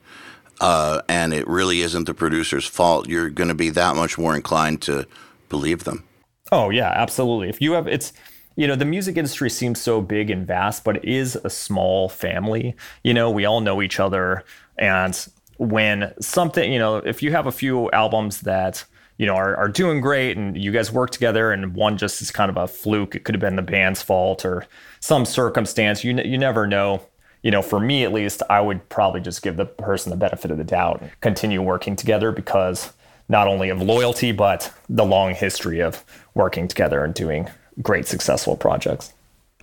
uh, 0.61 1.03
and 1.09 1.35
it 1.35 1.47
really 1.47 1.83
isn't 1.83 2.05
the 2.05 2.15
producer's 2.15 2.67
fault, 2.67 3.09
you're 3.09 3.31
going 3.31 3.49
to 3.49 3.55
be 3.55 3.71
that 3.71 3.95
much 3.95 4.17
more 4.17 4.35
inclined 4.35 4.83
to 4.83 5.07
believe 5.49 5.85
them. 5.85 6.05
Oh 6.51 6.71
yeah, 6.71 6.91
absolutely. 6.91 7.49
If 7.49 7.61
you 7.61 7.73
have 7.73 7.87
it's 7.87 8.13
you 8.57 8.67
know 8.67 8.77
the 8.77 8.85
music 8.85 9.17
industry 9.17 9.49
seems 9.49 9.81
so 9.81 10.01
big 10.01 10.29
and 10.29 10.47
vast 10.47 10.85
but 10.85 10.97
it 10.97 11.05
is 11.05 11.37
a 11.45 11.49
small 11.49 12.09
family 12.09 12.75
you 13.05 13.15
know 13.15 13.31
we 13.31 13.45
all 13.45 13.61
know 13.61 13.81
each 13.81 14.01
other 14.01 14.45
and 14.77 15.29
when 15.61 16.15
something, 16.23 16.73
you 16.73 16.79
know, 16.79 16.97
if 16.97 17.23
you 17.23 17.33
have 17.33 17.47
a 17.47 17.53
few 17.53 17.91
albums 17.91 18.41
that, 18.41 18.83
you 19.19 19.27
know, 19.27 19.35
are, 19.35 19.55
are 19.57 19.69
doing 19.69 20.01
great 20.01 20.39
and 20.39 20.57
you 20.57 20.73
guys 20.73 20.91
work 20.91 21.11
together 21.11 21.53
and 21.53 21.75
one 21.75 21.99
just 21.99 22.23
is 22.23 22.31
kind 22.31 22.49
of 22.49 22.57
a 22.57 22.67
fluke, 22.67 23.15
it 23.15 23.25
could 23.25 23.35
have 23.35 23.43
been 23.43 23.57
the 23.57 23.63
band's 23.63 24.01
fault 24.01 24.47
or 24.47 24.67
some 25.01 25.27
circumstance, 25.27 26.03
you, 26.03 26.17
you 26.25 26.39
never 26.39 26.67
know. 26.67 27.03
You 27.43 27.51
know, 27.51 27.61
for 27.61 27.79
me 27.79 28.05
at 28.05 28.13
least, 28.13 28.43
I 28.49 28.63
would 28.63 28.89
probably 28.89 29.21
just 29.21 29.43
give 29.43 29.59
the 29.59 29.67
person 29.67 30.09
the 30.09 30.17
benefit 30.17 30.51
of 30.51 30.57
the 30.57 30.65
doubt 30.65 31.03
and 31.03 31.11
continue 31.21 31.61
working 31.61 31.95
together 31.95 32.33
because 32.33 32.95
not 33.29 33.47
only 33.47 33.69
of 33.69 33.83
loyalty, 33.83 34.33
but 34.33 34.73
the 34.89 35.05
long 35.05 35.35
history 35.35 35.81
of 35.81 36.03
working 36.33 36.69
together 36.69 37.05
and 37.05 37.13
doing 37.13 37.51
great, 37.83 38.09
successful 38.09 38.57
projects. 38.57 39.13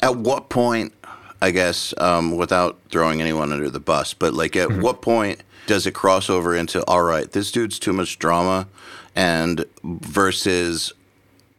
At 0.03 0.15
what 0.17 0.49
point, 0.49 0.93
I 1.41 1.49
guess, 1.49 1.95
um, 1.97 2.37
without 2.37 2.79
throwing 2.89 3.19
anyone 3.19 3.51
under 3.51 3.69
the 3.71 3.79
bus, 3.79 4.13
but 4.13 4.35
like 4.35 4.55
at 4.55 4.69
mm-hmm. 4.69 4.81
what 4.81 5.01
point 5.01 5.41
does 5.67 5.85
it 5.85 5.93
cross 5.93 6.29
over 6.29 6.55
into 6.55 6.83
all 6.85 7.03
right 7.03 7.31
this 7.33 7.51
dude's 7.51 7.77
too 7.77 7.93
much 7.93 8.17
drama 8.17 8.67
and 9.15 9.65
versus 9.83 10.93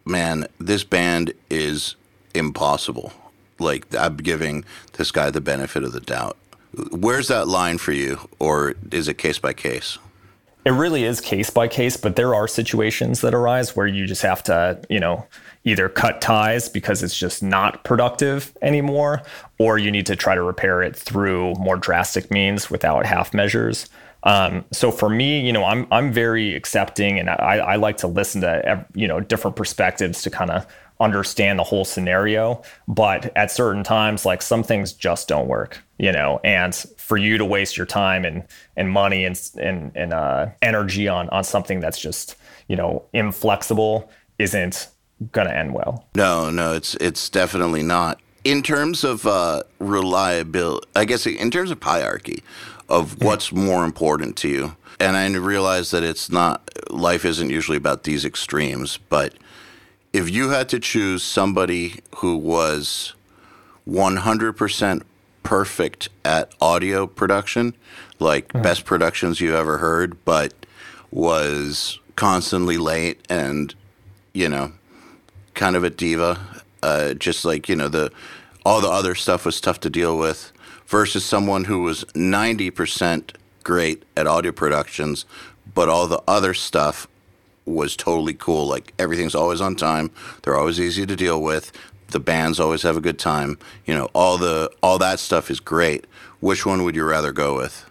man 0.04 0.46
this 0.58 0.84
band 0.84 1.32
is 1.50 1.94
impossible. 2.34 3.12
Like 3.58 3.94
i'm 3.94 4.16
giving 4.16 4.64
this 4.94 5.10
guy 5.10 5.30
the 5.30 5.40
benefit 5.40 5.84
of 5.84 5.92
the 5.92 6.00
doubt. 6.00 6.36
Where's 6.90 7.28
that 7.28 7.48
line 7.48 7.78
for 7.78 7.92
you 7.92 8.28
or 8.38 8.74
is 8.90 9.08
it 9.08 9.14
case 9.14 9.38
by 9.38 9.52
case 9.52 9.98
it 10.68 10.72
really 10.72 11.04
is 11.04 11.20
case 11.20 11.50
by 11.50 11.66
case 11.66 11.96
but 11.96 12.16
there 12.16 12.34
are 12.34 12.46
situations 12.46 13.22
that 13.22 13.34
arise 13.34 13.74
where 13.74 13.86
you 13.86 14.06
just 14.06 14.22
have 14.22 14.42
to 14.42 14.80
you 14.90 15.00
know 15.00 15.26
either 15.68 15.88
cut 15.88 16.20
ties 16.20 16.68
because 16.68 17.02
it's 17.02 17.16
just 17.16 17.42
not 17.42 17.84
productive 17.84 18.56
anymore, 18.62 19.22
or 19.58 19.78
you 19.78 19.90
need 19.90 20.06
to 20.06 20.16
try 20.16 20.34
to 20.34 20.42
repair 20.42 20.82
it 20.82 20.96
through 20.96 21.54
more 21.54 21.76
drastic 21.76 22.30
means 22.30 22.70
without 22.70 23.04
half 23.06 23.34
measures. 23.34 23.88
Um, 24.24 24.64
so 24.72 24.90
for 24.90 25.08
me, 25.08 25.40
you 25.40 25.52
know, 25.52 25.64
I'm 25.64 25.86
I'm 25.90 26.12
very 26.12 26.54
accepting, 26.54 27.18
and 27.18 27.30
I, 27.30 27.58
I 27.58 27.76
like 27.76 27.98
to 27.98 28.06
listen 28.06 28.40
to 28.40 28.86
you 28.94 29.06
know 29.06 29.20
different 29.20 29.56
perspectives 29.56 30.22
to 30.22 30.30
kind 30.30 30.50
of 30.50 30.66
understand 31.00 31.58
the 31.58 31.64
whole 31.64 31.84
scenario. 31.84 32.62
But 32.88 33.30
at 33.36 33.50
certain 33.50 33.84
times, 33.84 34.26
like 34.26 34.42
some 34.42 34.62
things 34.62 34.92
just 34.92 35.28
don't 35.28 35.46
work, 35.46 35.82
you 35.98 36.10
know. 36.10 36.40
And 36.42 36.74
for 37.08 37.16
you 37.16 37.38
to 37.38 37.44
waste 37.44 37.78
your 37.78 37.86
time 37.86 38.26
and 38.26 38.44
and 38.76 38.90
money 38.90 39.24
and 39.24 39.40
and 39.58 39.90
and 39.94 40.12
uh, 40.12 40.46
energy 40.60 41.08
on 41.08 41.28
on 41.30 41.42
something 41.42 41.80
that's 41.80 41.98
just 41.98 42.36
you 42.68 42.76
know 42.76 43.02
inflexible 43.14 44.10
isn't 44.38 44.88
going 45.32 45.48
to 45.48 45.56
end 45.56 45.72
well. 45.72 46.06
No, 46.14 46.50
no, 46.50 46.74
it's 46.74 46.94
it's 46.96 47.30
definitely 47.30 47.82
not. 47.82 48.20
In 48.44 48.62
terms 48.62 49.04
of 49.04 49.26
uh, 49.26 49.62
reliability, 49.78 50.86
I 50.94 51.06
guess 51.06 51.26
in 51.26 51.50
terms 51.50 51.70
of 51.70 51.82
hierarchy 51.82 52.42
of 52.90 53.22
what's 53.22 53.52
more 53.52 53.84
important 53.84 54.36
to 54.38 54.48
you, 54.48 54.76
and 55.00 55.16
I 55.16 55.26
realize 55.30 55.90
that 55.90 56.02
it's 56.02 56.30
not 56.30 56.70
life 56.90 57.24
isn't 57.24 57.48
usually 57.48 57.78
about 57.78 58.04
these 58.04 58.24
extremes, 58.26 58.98
but 59.08 59.34
if 60.12 60.30
you 60.30 60.50
had 60.50 60.68
to 60.70 60.78
choose 60.78 61.22
somebody 61.22 62.00
who 62.16 62.36
was 62.36 63.14
100% 63.88 65.02
perfect 65.42 66.08
at 66.24 66.52
audio 66.60 67.06
production, 67.06 67.74
like 68.18 68.48
mm-hmm. 68.48 68.62
best 68.62 68.84
productions 68.84 69.40
you've 69.40 69.54
ever 69.54 69.78
heard, 69.78 70.24
but 70.24 70.52
was 71.10 71.98
constantly 72.16 72.76
late 72.76 73.20
and, 73.30 73.74
you 74.32 74.48
know, 74.48 74.72
kind 75.54 75.76
of 75.76 75.84
a 75.84 75.90
diva. 75.90 76.38
Uh, 76.80 77.12
just 77.14 77.44
like 77.44 77.68
you 77.68 77.74
know 77.74 77.88
the 77.88 78.08
all 78.64 78.80
the 78.80 78.88
other 78.88 79.16
stuff 79.16 79.44
was 79.44 79.60
tough 79.60 79.80
to 79.80 79.90
deal 79.90 80.16
with, 80.16 80.52
versus 80.86 81.24
someone 81.24 81.64
who 81.64 81.82
was 81.82 82.04
ninety 82.14 82.70
percent 82.70 83.36
great 83.64 84.04
at 84.16 84.28
audio 84.28 84.52
productions, 84.52 85.26
but 85.74 85.88
all 85.88 86.06
the 86.06 86.22
other 86.28 86.54
stuff 86.54 87.08
was 87.64 87.96
totally 87.96 88.32
cool. 88.32 88.66
Like 88.66 88.94
everything's 88.96 89.34
always 89.34 89.60
on 89.60 89.74
time. 89.74 90.12
They're 90.42 90.56
always 90.56 90.80
easy 90.80 91.04
to 91.04 91.16
deal 91.16 91.42
with. 91.42 91.72
The 92.08 92.20
bands 92.20 92.58
always 92.58 92.82
have 92.82 92.96
a 92.96 93.00
good 93.00 93.18
time. 93.18 93.58
You 93.86 93.94
know, 93.94 94.08
all 94.14 94.38
the 94.38 94.70
all 94.82 94.98
that 94.98 95.20
stuff 95.20 95.50
is 95.50 95.60
great. 95.60 96.06
Which 96.40 96.64
one 96.64 96.84
would 96.84 96.96
you 96.96 97.04
rather 97.04 97.32
go 97.32 97.56
with? 97.56 97.84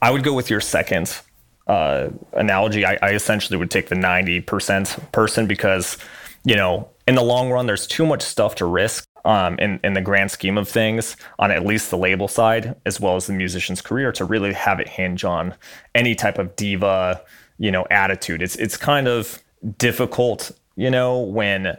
I 0.00 0.10
would 0.10 0.22
go 0.22 0.32
with 0.32 0.50
your 0.50 0.60
second 0.60 1.20
uh, 1.66 2.10
analogy. 2.32 2.84
I, 2.84 2.98
I 3.02 3.10
essentially 3.12 3.58
would 3.58 3.70
take 3.70 3.88
the 3.88 3.94
ninety 3.94 4.40
percent 4.40 4.96
person 5.12 5.46
because 5.46 5.98
you 6.44 6.56
know 6.56 6.88
in 7.06 7.14
the 7.14 7.22
long 7.22 7.50
run, 7.50 7.66
there's 7.66 7.86
too 7.86 8.04
much 8.04 8.22
stuff 8.22 8.56
to 8.56 8.66
risk 8.66 9.06
um, 9.24 9.58
in, 9.58 9.80
in 9.84 9.94
the 9.94 10.00
grand 10.00 10.30
scheme 10.30 10.58
of 10.58 10.68
things 10.68 11.16
on 11.38 11.50
at 11.50 11.64
least 11.64 11.90
the 11.90 11.98
label 11.98 12.28
side, 12.28 12.76
as 12.84 13.00
well 13.00 13.16
as 13.16 13.26
the 13.26 13.32
musician's 13.32 13.80
career, 13.80 14.12
to 14.12 14.24
really 14.24 14.52
have 14.52 14.80
it 14.80 14.88
hinge 14.88 15.24
on 15.24 15.54
any 15.94 16.14
type 16.14 16.38
of 16.38 16.54
diva, 16.56 17.22
you 17.58 17.70
know, 17.70 17.86
attitude. 17.90 18.42
It's 18.42 18.56
it's 18.56 18.76
kind 18.76 19.08
of 19.08 19.42
difficult, 19.78 20.50
you 20.76 20.90
know, 20.90 21.20
when 21.20 21.76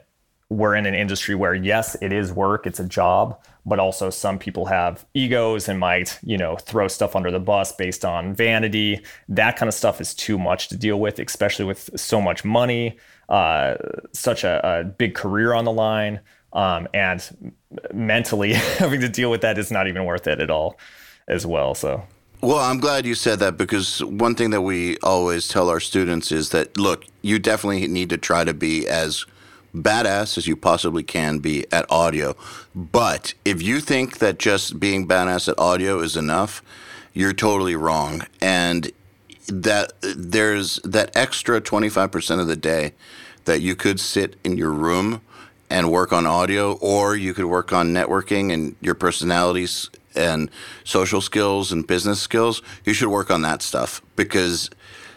we're 0.50 0.76
in 0.76 0.86
an 0.86 0.94
industry 0.94 1.36
where 1.36 1.54
yes, 1.54 1.96
it 2.02 2.14
is 2.14 2.32
work, 2.32 2.66
it's 2.66 2.80
a 2.80 2.88
job, 2.88 3.40
but 3.66 3.80
also 3.80 4.10
some 4.10 4.40
people 4.40 4.66
have 4.66 5.06
egos 5.14 5.68
and 5.68 5.80
might, 5.80 6.18
you 6.24 6.38
know, 6.38 6.56
throw 6.56 6.88
stuff 6.88 7.16
under 7.16 7.32
the 7.32 7.40
bus 7.40 7.74
based 7.74 8.06
on 8.06 8.34
vanity. 8.34 9.04
That 9.28 9.58
kind 9.58 9.68
of 9.68 9.74
stuff 9.74 10.00
is 10.00 10.14
too 10.14 10.38
much 10.38 10.70
to 10.70 10.78
deal 10.78 11.00
with, 11.00 11.20
especially 11.20 11.66
with 11.66 11.90
so 12.00 12.22
much 12.22 12.46
money, 12.46 12.98
uh, 13.28 13.76
such 14.14 14.46
a, 14.46 14.80
a, 14.80 14.84
big 14.86 15.16
career 15.16 15.54
on 15.54 15.66
the 15.66 15.72
line, 15.72 16.22
um, 16.54 16.88
and 16.94 17.58
mentally 17.94 18.54
having 18.78 19.02
to 19.02 19.10
deal 19.10 19.30
with 19.30 19.42
that 19.42 19.58
is 19.58 19.70
not 19.70 19.88
even 19.88 20.06
worth 20.06 20.28
it 20.28 20.40
at 20.40 20.50
all, 20.50 20.80
as 21.28 21.46
well. 21.46 21.76
So. 21.76 22.04
Well, 22.40 22.60
I'm 22.60 22.80
glad 22.80 23.06
you 23.06 23.16
said 23.16 23.40
that 23.40 23.58
because 23.58 24.02
one 24.04 24.36
thing 24.36 24.52
that 24.52 24.62
we 24.62 24.98
always 25.00 25.48
tell 25.50 25.70
our 25.70 25.82
students 25.82 26.32
is 26.32 26.52
that 26.52 26.78
look, 26.78 27.04
you 27.22 27.40
definitely 27.40 27.88
need 27.88 28.10
to 28.12 28.18
try 28.18 28.46
to 28.46 28.54
be 28.54 28.88
as 28.88 29.26
badass 29.84 30.38
as 30.38 30.48
you 30.48 30.56
possibly 30.56 31.04
can 31.04 31.40
be 31.40 31.66
at 31.72 31.86
audio. 31.92 32.36
But 32.76 33.34
if 33.46 33.62
you 33.62 33.80
think 33.80 34.20
that 34.20 34.40
just 34.40 34.80
being 34.80 35.08
badass 35.08 35.50
at 35.50 35.60
audio 35.60 36.00
is 36.00 36.16
enough, 36.16 36.62
you're 37.14 37.34
totally 37.34 37.76
wrong. 37.76 38.26
And 38.42 38.92
that 39.48 39.94
there's 40.02 40.78
that 40.84 41.16
extra 41.16 41.62
25% 41.62 42.40
of 42.40 42.48
the 42.48 42.56
day 42.56 42.94
that 43.46 43.62
you 43.62 43.76
could 43.76 44.00
sit 44.00 44.36
in 44.44 44.58
your 44.58 44.72
room 44.72 45.22
and 45.70 45.92
work 45.92 46.14
on 46.14 46.26
audio, 46.26 46.74
or 46.74 47.16
you 47.16 47.34
could 47.34 47.46
work 47.46 47.74
on 47.74 47.94
networking 47.94 48.54
and 48.54 48.76
your 48.82 48.96
personalities 48.96 49.90
and 50.16 50.50
social 50.84 51.22
skills 51.22 51.72
and 51.72 51.86
business 51.86 52.22
skills. 52.22 52.62
You 52.86 52.94
should 52.94 53.10
work 53.10 53.30
on 53.30 53.42
that 53.44 53.62
stuff 53.62 54.02
because 54.16 54.70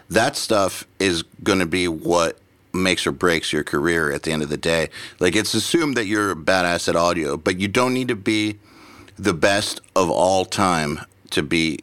that 0.09 0.35
stuff 0.35 0.85
is 0.99 1.23
going 1.43 1.59
to 1.59 1.65
be 1.65 1.87
what 1.87 2.37
makes 2.73 3.05
or 3.05 3.11
breaks 3.11 3.51
your 3.51 3.63
career 3.63 4.11
at 4.11 4.23
the 4.23 4.31
end 4.31 4.43
of 4.43 4.49
the 4.49 4.57
day. 4.57 4.89
Like 5.19 5.35
it's 5.35 5.53
assumed 5.53 5.95
that 5.97 6.05
you're 6.05 6.31
a 6.31 6.35
badass 6.35 6.87
at 6.87 6.95
audio, 6.95 7.37
but 7.37 7.59
you 7.59 7.67
don't 7.67 7.93
need 7.93 8.07
to 8.09 8.15
be 8.15 8.57
the 9.17 9.33
best 9.33 9.81
of 9.95 10.09
all 10.09 10.45
time 10.45 11.01
to 11.31 11.43
be 11.43 11.79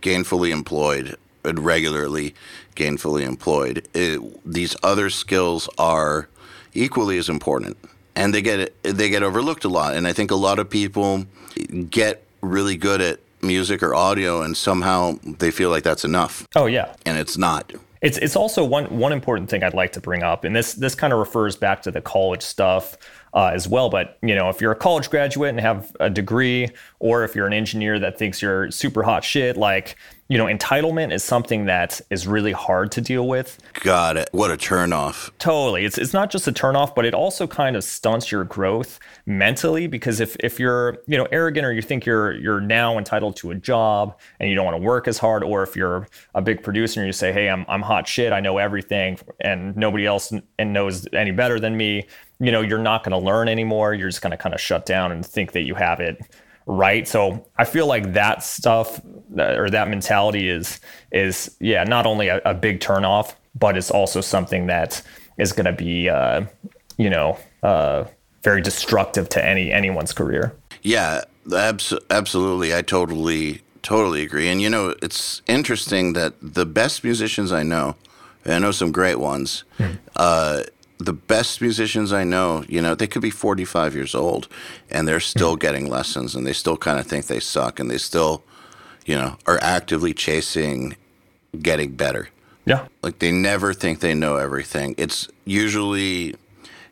gainfully 0.00 0.50
employed 0.50 1.16
and 1.44 1.60
regularly 1.60 2.34
gainfully 2.74 3.22
employed. 3.22 3.86
It, 3.94 4.20
these 4.44 4.76
other 4.82 5.10
skills 5.10 5.68
are 5.78 6.28
equally 6.74 7.18
as 7.18 7.28
important 7.28 7.76
and 8.14 8.34
they 8.34 8.42
get 8.42 8.74
they 8.82 9.08
get 9.08 9.22
overlooked 9.22 9.64
a 9.64 9.68
lot 9.68 9.94
and 9.94 10.06
I 10.06 10.12
think 10.12 10.30
a 10.30 10.36
lot 10.36 10.58
of 10.58 10.68
people 10.68 11.26
get 11.88 12.24
really 12.42 12.76
good 12.76 13.00
at 13.00 13.20
music 13.42 13.82
or 13.82 13.94
audio 13.94 14.42
and 14.42 14.56
somehow 14.56 15.18
they 15.22 15.50
feel 15.50 15.70
like 15.70 15.84
that's 15.84 16.04
enough. 16.04 16.46
Oh 16.56 16.66
yeah. 16.66 16.94
And 17.04 17.18
it's 17.18 17.38
not. 17.38 17.72
It's 18.06 18.18
it's 18.18 18.36
also 18.36 18.64
one 18.64 18.84
one 18.96 19.12
important 19.12 19.50
thing 19.50 19.64
I'd 19.64 19.74
like 19.74 19.90
to 19.94 20.00
bring 20.00 20.22
up, 20.22 20.44
and 20.44 20.54
this 20.54 20.74
this 20.74 20.94
kind 20.94 21.12
of 21.12 21.18
refers 21.18 21.56
back 21.56 21.82
to 21.82 21.90
the 21.90 22.00
college 22.00 22.42
stuff 22.42 22.96
uh, 23.34 23.50
as 23.52 23.66
well. 23.66 23.90
But 23.90 24.16
you 24.22 24.36
know, 24.36 24.48
if 24.48 24.60
you're 24.60 24.70
a 24.70 24.76
college 24.76 25.10
graduate 25.10 25.50
and 25.50 25.58
have 25.58 25.90
a 25.98 26.08
degree, 26.08 26.68
or 27.00 27.24
if 27.24 27.34
you're 27.34 27.48
an 27.48 27.52
engineer 27.52 27.98
that 27.98 28.16
thinks 28.16 28.40
you're 28.40 28.70
super 28.70 29.02
hot 29.02 29.24
shit, 29.24 29.56
like 29.56 29.96
you 30.28 30.36
know, 30.36 30.46
entitlement 30.46 31.12
is 31.12 31.22
something 31.22 31.66
that 31.66 32.00
is 32.10 32.26
really 32.26 32.50
hard 32.50 32.90
to 32.92 33.00
deal 33.00 33.28
with. 33.28 33.58
Got 33.74 34.16
it. 34.16 34.28
What 34.32 34.50
a 34.50 34.56
turnoff. 34.56 35.30
Totally. 35.38 35.84
It's 35.84 35.98
it's 35.98 36.12
not 36.12 36.30
just 36.30 36.48
a 36.48 36.52
turnoff, 36.52 36.96
but 36.96 37.04
it 37.04 37.14
also 37.14 37.46
kind 37.46 37.76
of 37.76 37.84
stunts 37.84 38.32
your 38.32 38.42
growth 38.42 38.98
mentally 39.26 39.86
because 39.86 40.18
if 40.18 40.36
if 40.40 40.58
you're, 40.58 40.98
you 41.06 41.16
know, 41.16 41.28
arrogant 41.30 41.64
or 41.64 41.72
you 41.72 41.82
think 41.82 42.04
you're 42.04 42.32
you're 42.32 42.60
now 42.60 42.98
entitled 42.98 43.36
to 43.36 43.52
a 43.52 43.54
job 43.54 44.18
and 44.40 44.50
you 44.50 44.56
don't 44.56 44.64
want 44.64 44.76
to 44.76 44.82
work 44.82 45.06
as 45.06 45.18
hard, 45.18 45.44
or 45.44 45.62
if 45.62 45.76
you're 45.76 46.08
a 46.34 46.42
big 46.42 46.62
producer 46.62 47.00
and 47.00 47.06
you 47.06 47.12
say, 47.12 47.32
Hey, 47.32 47.48
I'm 47.48 47.64
I'm 47.68 47.82
hot 47.82 48.08
shit, 48.08 48.32
I 48.32 48.40
know 48.40 48.58
everything 48.58 49.18
and 49.40 49.76
nobody 49.76 50.06
else 50.06 50.32
and 50.58 50.72
knows 50.72 51.06
any 51.12 51.30
better 51.30 51.60
than 51.60 51.76
me, 51.76 52.08
you 52.40 52.50
know, 52.50 52.62
you're 52.62 52.78
not 52.78 53.04
gonna 53.04 53.18
learn 53.18 53.48
anymore. 53.48 53.94
You're 53.94 54.08
just 54.08 54.22
gonna 54.22 54.36
kind 54.36 54.56
of 54.56 54.60
shut 54.60 54.86
down 54.86 55.12
and 55.12 55.24
think 55.24 55.52
that 55.52 55.62
you 55.62 55.76
have 55.76 56.00
it 56.00 56.18
right? 56.66 57.06
So 57.06 57.46
i 57.56 57.64
feel 57.64 57.86
like 57.86 58.12
that 58.12 58.42
stuff 58.42 59.00
or 59.38 59.70
that 59.70 59.88
mentality 59.88 60.48
is 60.48 60.80
is 61.12 61.56
yeah 61.60 61.84
not 61.84 62.06
only 62.06 62.28
a, 62.28 62.40
a 62.44 62.54
big 62.54 62.80
turnoff 62.80 63.34
but 63.54 63.76
it's 63.76 63.90
also 63.90 64.20
something 64.20 64.66
that 64.66 65.02
is 65.38 65.52
going 65.52 65.66
to 65.66 65.72
be 65.72 66.08
uh, 66.08 66.44
you 66.98 67.08
know 67.08 67.38
uh, 67.62 68.04
very 68.42 68.60
destructive 68.60 69.28
to 69.30 69.44
any 69.44 69.72
anyone's 69.72 70.12
career. 70.12 70.54
Yeah 70.82 71.22
abs- 71.54 71.94
absolutely. 72.10 72.74
I 72.74 72.82
totally 72.82 73.62
totally 73.82 74.22
agree. 74.22 74.48
And 74.48 74.60
you 74.60 74.70
know 74.70 74.94
it's 75.02 75.42
interesting 75.46 76.14
that 76.14 76.34
the 76.40 76.66
best 76.66 77.04
musicians 77.04 77.52
i 77.52 77.62
know 77.62 77.94
i 78.44 78.58
know 78.58 78.72
some 78.72 78.92
great 78.92 79.18
ones 79.18 79.64
mm. 79.78 79.96
uh, 80.16 80.62
the 80.98 81.12
best 81.12 81.60
musicians 81.60 82.12
I 82.12 82.24
know, 82.24 82.64
you 82.68 82.80
know, 82.80 82.94
they 82.94 83.06
could 83.06 83.22
be 83.22 83.30
45 83.30 83.94
years 83.94 84.14
old 84.14 84.48
and 84.90 85.06
they're 85.06 85.20
still 85.20 85.56
getting 85.66 85.88
lessons 85.88 86.34
and 86.34 86.46
they 86.46 86.52
still 86.52 86.76
kind 86.76 86.98
of 86.98 87.06
think 87.06 87.26
they 87.26 87.40
suck 87.40 87.78
and 87.78 87.90
they 87.90 87.98
still, 87.98 88.42
you 89.04 89.14
know, 89.14 89.36
are 89.46 89.58
actively 89.62 90.14
chasing 90.14 90.96
getting 91.60 91.92
better. 91.92 92.28
Yeah. 92.64 92.88
Like 93.02 93.18
they 93.18 93.32
never 93.32 93.72
think 93.72 94.00
they 94.00 94.14
know 94.14 94.36
everything. 94.36 94.94
It's 94.98 95.28
usually 95.44 96.34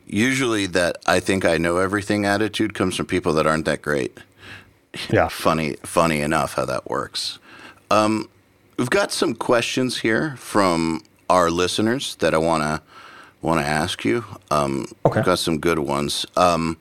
usually 0.06 0.66
that 0.66 0.98
I 1.06 1.20
think 1.20 1.44
I 1.44 1.58
know 1.58 1.78
everything 1.78 2.26
attitude 2.26 2.74
comes 2.74 2.96
from 2.96 3.06
people 3.06 3.32
that 3.34 3.46
aren't 3.46 3.64
that 3.64 3.82
great. 3.82 4.16
Yeah. 5.10 5.28
funny 5.30 5.76
funny 5.82 6.20
enough 6.20 6.54
how 6.54 6.64
that 6.66 6.88
works. 6.88 7.38
Um, 7.90 8.28
we've 8.78 8.90
got 8.90 9.12
some 9.12 9.34
questions 9.34 9.98
here 9.98 10.36
from 10.36 11.02
our 11.28 11.50
listeners 11.50 12.16
that 12.16 12.34
I 12.34 12.38
want 12.38 12.62
to 12.62 12.82
want 13.44 13.60
to 13.60 13.66
ask 13.66 14.04
you. 14.06 14.24
Um, 14.50 14.86
okay. 15.04 15.20
I've 15.20 15.26
got 15.26 15.38
some 15.38 15.58
good 15.58 15.78
ones. 15.78 16.24
Um, 16.34 16.78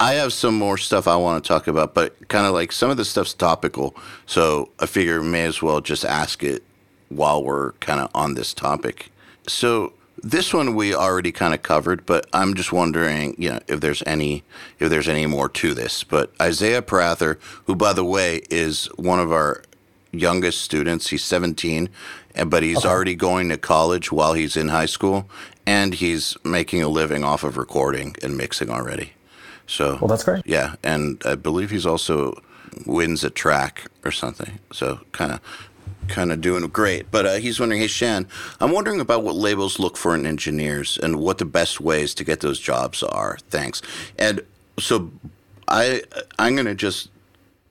I 0.00 0.14
have 0.14 0.32
some 0.32 0.58
more 0.58 0.76
stuff 0.76 1.06
I 1.06 1.14
want 1.14 1.42
to 1.42 1.48
talk 1.48 1.68
about, 1.68 1.94
but 1.94 2.28
kind 2.28 2.44
of 2.44 2.52
like 2.52 2.72
some 2.72 2.90
of 2.90 2.96
the 2.96 3.04
stuff's 3.04 3.32
topical. 3.32 3.94
So 4.26 4.70
I 4.80 4.86
figure 4.86 5.22
may 5.22 5.44
as 5.44 5.62
well 5.62 5.80
just 5.80 6.04
ask 6.04 6.42
it 6.42 6.64
while 7.08 7.44
we're 7.44 7.72
kind 7.72 8.00
of 8.00 8.10
on 8.14 8.34
this 8.34 8.52
topic. 8.52 9.12
So 9.46 9.92
this 10.20 10.52
one 10.52 10.74
we 10.74 10.92
already 10.92 11.30
kind 11.30 11.54
of 11.54 11.62
covered, 11.62 12.04
but 12.04 12.26
I'm 12.32 12.54
just 12.54 12.72
wondering, 12.72 13.36
you 13.38 13.50
know, 13.50 13.60
if 13.68 13.80
there's 13.80 14.02
any 14.04 14.42
if 14.80 14.90
there's 14.90 15.08
any 15.08 15.26
more 15.26 15.48
to 15.50 15.72
this. 15.72 16.02
But 16.02 16.32
Isaiah 16.40 16.82
Prather, 16.82 17.38
who 17.66 17.76
by 17.76 17.92
the 17.92 18.04
way 18.04 18.42
is 18.50 18.86
one 18.96 19.20
of 19.20 19.30
our 19.30 19.62
youngest 20.12 20.62
students, 20.62 21.08
he's 21.08 21.24
17, 21.24 21.88
but 22.46 22.62
he's 22.62 22.78
okay. 22.78 22.88
already 22.88 23.14
going 23.14 23.48
to 23.48 23.56
college 23.56 24.12
while 24.12 24.34
he's 24.34 24.56
in 24.56 24.68
high 24.68 24.86
school, 24.86 25.28
and 25.66 25.94
he's 25.94 26.36
making 26.44 26.82
a 26.82 26.88
living 26.88 27.24
off 27.24 27.44
of 27.44 27.56
recording 27.56 28.16
and 28.22 28.36
mixing 28.36 28.70
already. 28.70 29.12
So 29.66 29.98
well, 30.00 30.08
that's 30.08 30.24
great. 30.24 30.46
Yeah, 30.46 30.74
and 30.82 31.22
I 31.24 31.34
believe 31.34 31.70
he's 31.70 31.86
also 31.86 32.40
wins 32.86 33.22
a 33.24 33.30
track 33.30 33.86
or 34.04 34.10
something. 34.10 34.58
So 34.72 35.00
kind 35.12 35.32
of 35.32 35.40
kind 36.08 36.32
of 36.32 36.40
doing 36.40 36.66
great. 36.68 37.10
But 37.10 37.26
uh, 37.26 37.34
he's 37.34 37.60
wondering, 37.60 37.80
hey 37.80 37.86
Shan, 37.86 38.26
I'm 38.60 38.72
wondering 38.72 39.00
about 39.00 39.22
what 39.22 39.36
labels 39.36 39.78
look 39.78 39.96
for 39.96 40.14
in 40.14 40.26
engineers 40.26 40.98
and 41.02 41.16
what 41.16 41.38
the 41.38 41.44
best 41.44 41.80
ways 41.80 42.14
to 42.14 42.24
get 42.24 42.40
those 42.40 42.58
jobs 42.58 43.02
are. 43.02 43.38
Thanks. 43.50 43.82
And 44.18 44.42
so 44.78 45.10
I 45.68 46.02
I'm 46.38 46.56
gonna 46.56 46.74
just 46.74 47.08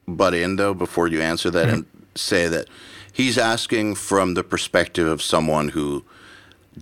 butt 0.08 0.34
in 0.34 0.56
though 0.56 0.74
before 0.74 1.08
you 1.08 1.22
answer 1.22 1.52
that 1.52 1.68
mm-hmm. 1.68 1.76
and 1.76 1.86
say 2.16 2.48
that 2.48 2.68
he's 3.12 3.38
asking 3.38 3.96
from 3.96 4.34
the 4.34 4.44
perspective 4.44 5.08
of 5.08 5.22
someone 5.22 5.70
who 5.70 6.04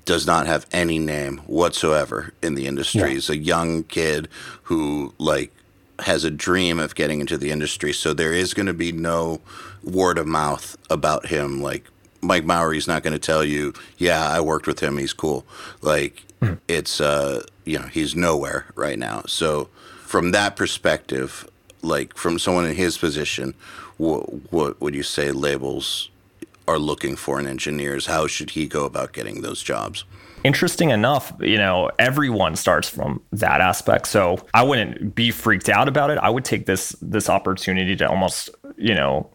does 0.06 0.28
not 0.28 0.48
have 0.48 0.66
any 0.72 1.00
name 1.00 1.38
whatsoever 1.40 2.34
in 2.42 2.56
the 2.56 2.68
industry. 2.68 3.02
Yeah. 3.02 3.08
He's 3.08 3.30
a 3.30 3.38
young 3.38 3.84
kid 3.84 4.28
who 4.64 5.14
like 5.18 5.52
has 6.00 6.24
a 6.24 6.32
dream 6.32 6.80
of 6.80 6.96
getting 6.96 7.20
into 7.20 7.38
the 7.38 7.52
industry. 7.52 7.94
So 7.94 8.14
there 8.14 8.34
is 8.34 8.54
going 8.54 8.68
to 8.68 8.74
be 8.74 8.92
no 8.92 9.42
word 9.84 10.18
of 10.18 10.28
mouth 10.28 10.78
about 10.90 11.28
him. 11.28 11.62
Like 11.62 11.86
Mike 12.22 12.46
Mowery's 12.46 12.88
not 12.88 13.04
going 13.04 13.14
to 13.14 13.20
tell 13.20 13.44
you, 13.44 13.74
"Yeah, 13.98 14.28
I 14.28 14.42
worked 14.42 14.68
with 14.68 14.80
him. 14.80 14.98
He's 14.98 15.14
cool." 15.14 15.46
Like 15.82 16.24
mm. 16.42 16.60
it's 16.68 17.02
uh, 17.02 17.44
you 17.66 17.80
know, 17.80 17.88
he's 17.88 18.16
nowhere 18.16 18.66
right 18.76 19.00
now. 19.00 19.24
So 19.28 19.70
from 20.02 20.32
that 20.32 20.56
perspective, 20.56 21.48
like 21.82 22.16
from 22.18 22.40
someone 22.40 22.66
in 22.66 22.76
his 22.76 22.98
position, 22.98 23.54
what, 23.98 24.52
what 24.52 24.82
would 24.82 24.96
you 24.96 25.04
say 25.04 25.32
labels 25.32 26.10
are 26.70 26.80
looking 26.80 27.16
for 27.16 27.40
in 27.40 27.48
engineers. 27.48 28.06
How 28.06 28.28
should 28.28 28.52
he 28.52 28.68
go 28.68 28.86
about 28.86 29.12
getting 29.12 29.42
those 29.42 29.64
jobs? 29.64 30.06
Interesting 30.44 30.92
enough, 30.92 31.34
you 31.40 31.58
know, 31.58 31.90
everyone 31.98 32.56
starts 32.56 32.88
from 32.88 33.22
that 33.32 33.60
aspect. 33.60 34.08
So 34.08 34.38
I 34.54 34.64
wouldn't 34.64 35.16
be 35.16 35.32
freaked 35.32 35.68
out 35.68 35.88
about 35.88 36.12
it. 36.12 36.18
I 36.20 36.30
would 36.30 36.46
take 36.46 36.66
this 36.66 36.96
this 37.02 37.28
opportunity 37.28 37.96
to 37.98 38.08
almost, 38.08 38.50
you 38.78 38.96
know, 38.96 39.30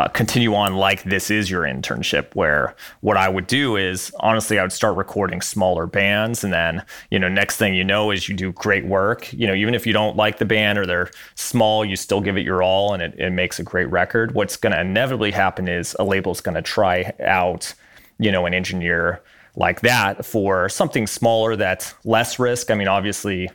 uh, 0.00 0.08
continue 0.08 0.54
on 0.54 0.76
like 0.76 1.02
this 1.04 1.30
is 1.30 1.50
your 1.50 1.62
internship 1.62 2.34
where 2.34 2.74
what 3.00 3.16
i 3.16 3.28
would 3.28 3.46
do 3.46 3.76
is 3.76 4.12
honestly 4.20 4.58
i 4.58 4.62
would 4.62 4.72
start 4.72 4.96
recording 4.96 5.40
smaller 5.40 5.86
bands 5.86 6.42
and 6.44 6.52
then 6.52 6.82
you 7.10 7.18
know 7.18 7.28
next 7.28 7.56
thing 7.56 7.74
you 7.74 7.84
know 7.84 8.10
is 8.10 8.28
you 8.28 8.34
do 8.34 8.52
great 8.52 8.84
work 8.86 9.32
you 9.32 9.46
know 9.46 9.54
even 9.54 9.74
if 9.74 9.86
you 9.86 9.92
don't 9.92 10.16
like 10.16 10.38
the 10.38 10.44
band 10.44 10.78
or 10.78 10.86
they're 10.86 11.10
small 11.34 11.84
you 11.84 11.96
still 11.96 12.20
give 12.20 12.36
it 12.36 12.44
your 12.44 12.62
all 12.62 12.94
and 12.94 13.02
it, 13.02 13.14
it 13.18 13.30
makes 13.30 13.58
a 13.58 13.62
great 13.62 13.90
record 13.90 14.34
what's 14.34 14.56
going 14.56 14.72
to 14.72 14.80
inevitably 14.80 15.30
happen 15.30 15.68
is 15.68 15.96
a 15.98 16.04
label's 16.04 16.40
going 16.40 16.54
to 16.54 16.62
try 16.62 17.12
out 17.20 17.74
you 18.20 18.30
know, 18.30 18.46
an 18.46 18.54
engineer 18.54 19.22
like 19.56 19.80
that 19.80 20.24
for 20.24 20.68
something 20.68 21.06
smaller 21.06 21.56
that's 21.56 21.94
less 22.04 22.38
risk. 22.38 22.70
I 22.70 22.74
mean, 22.74 22.86
obviously, 22.86 23.50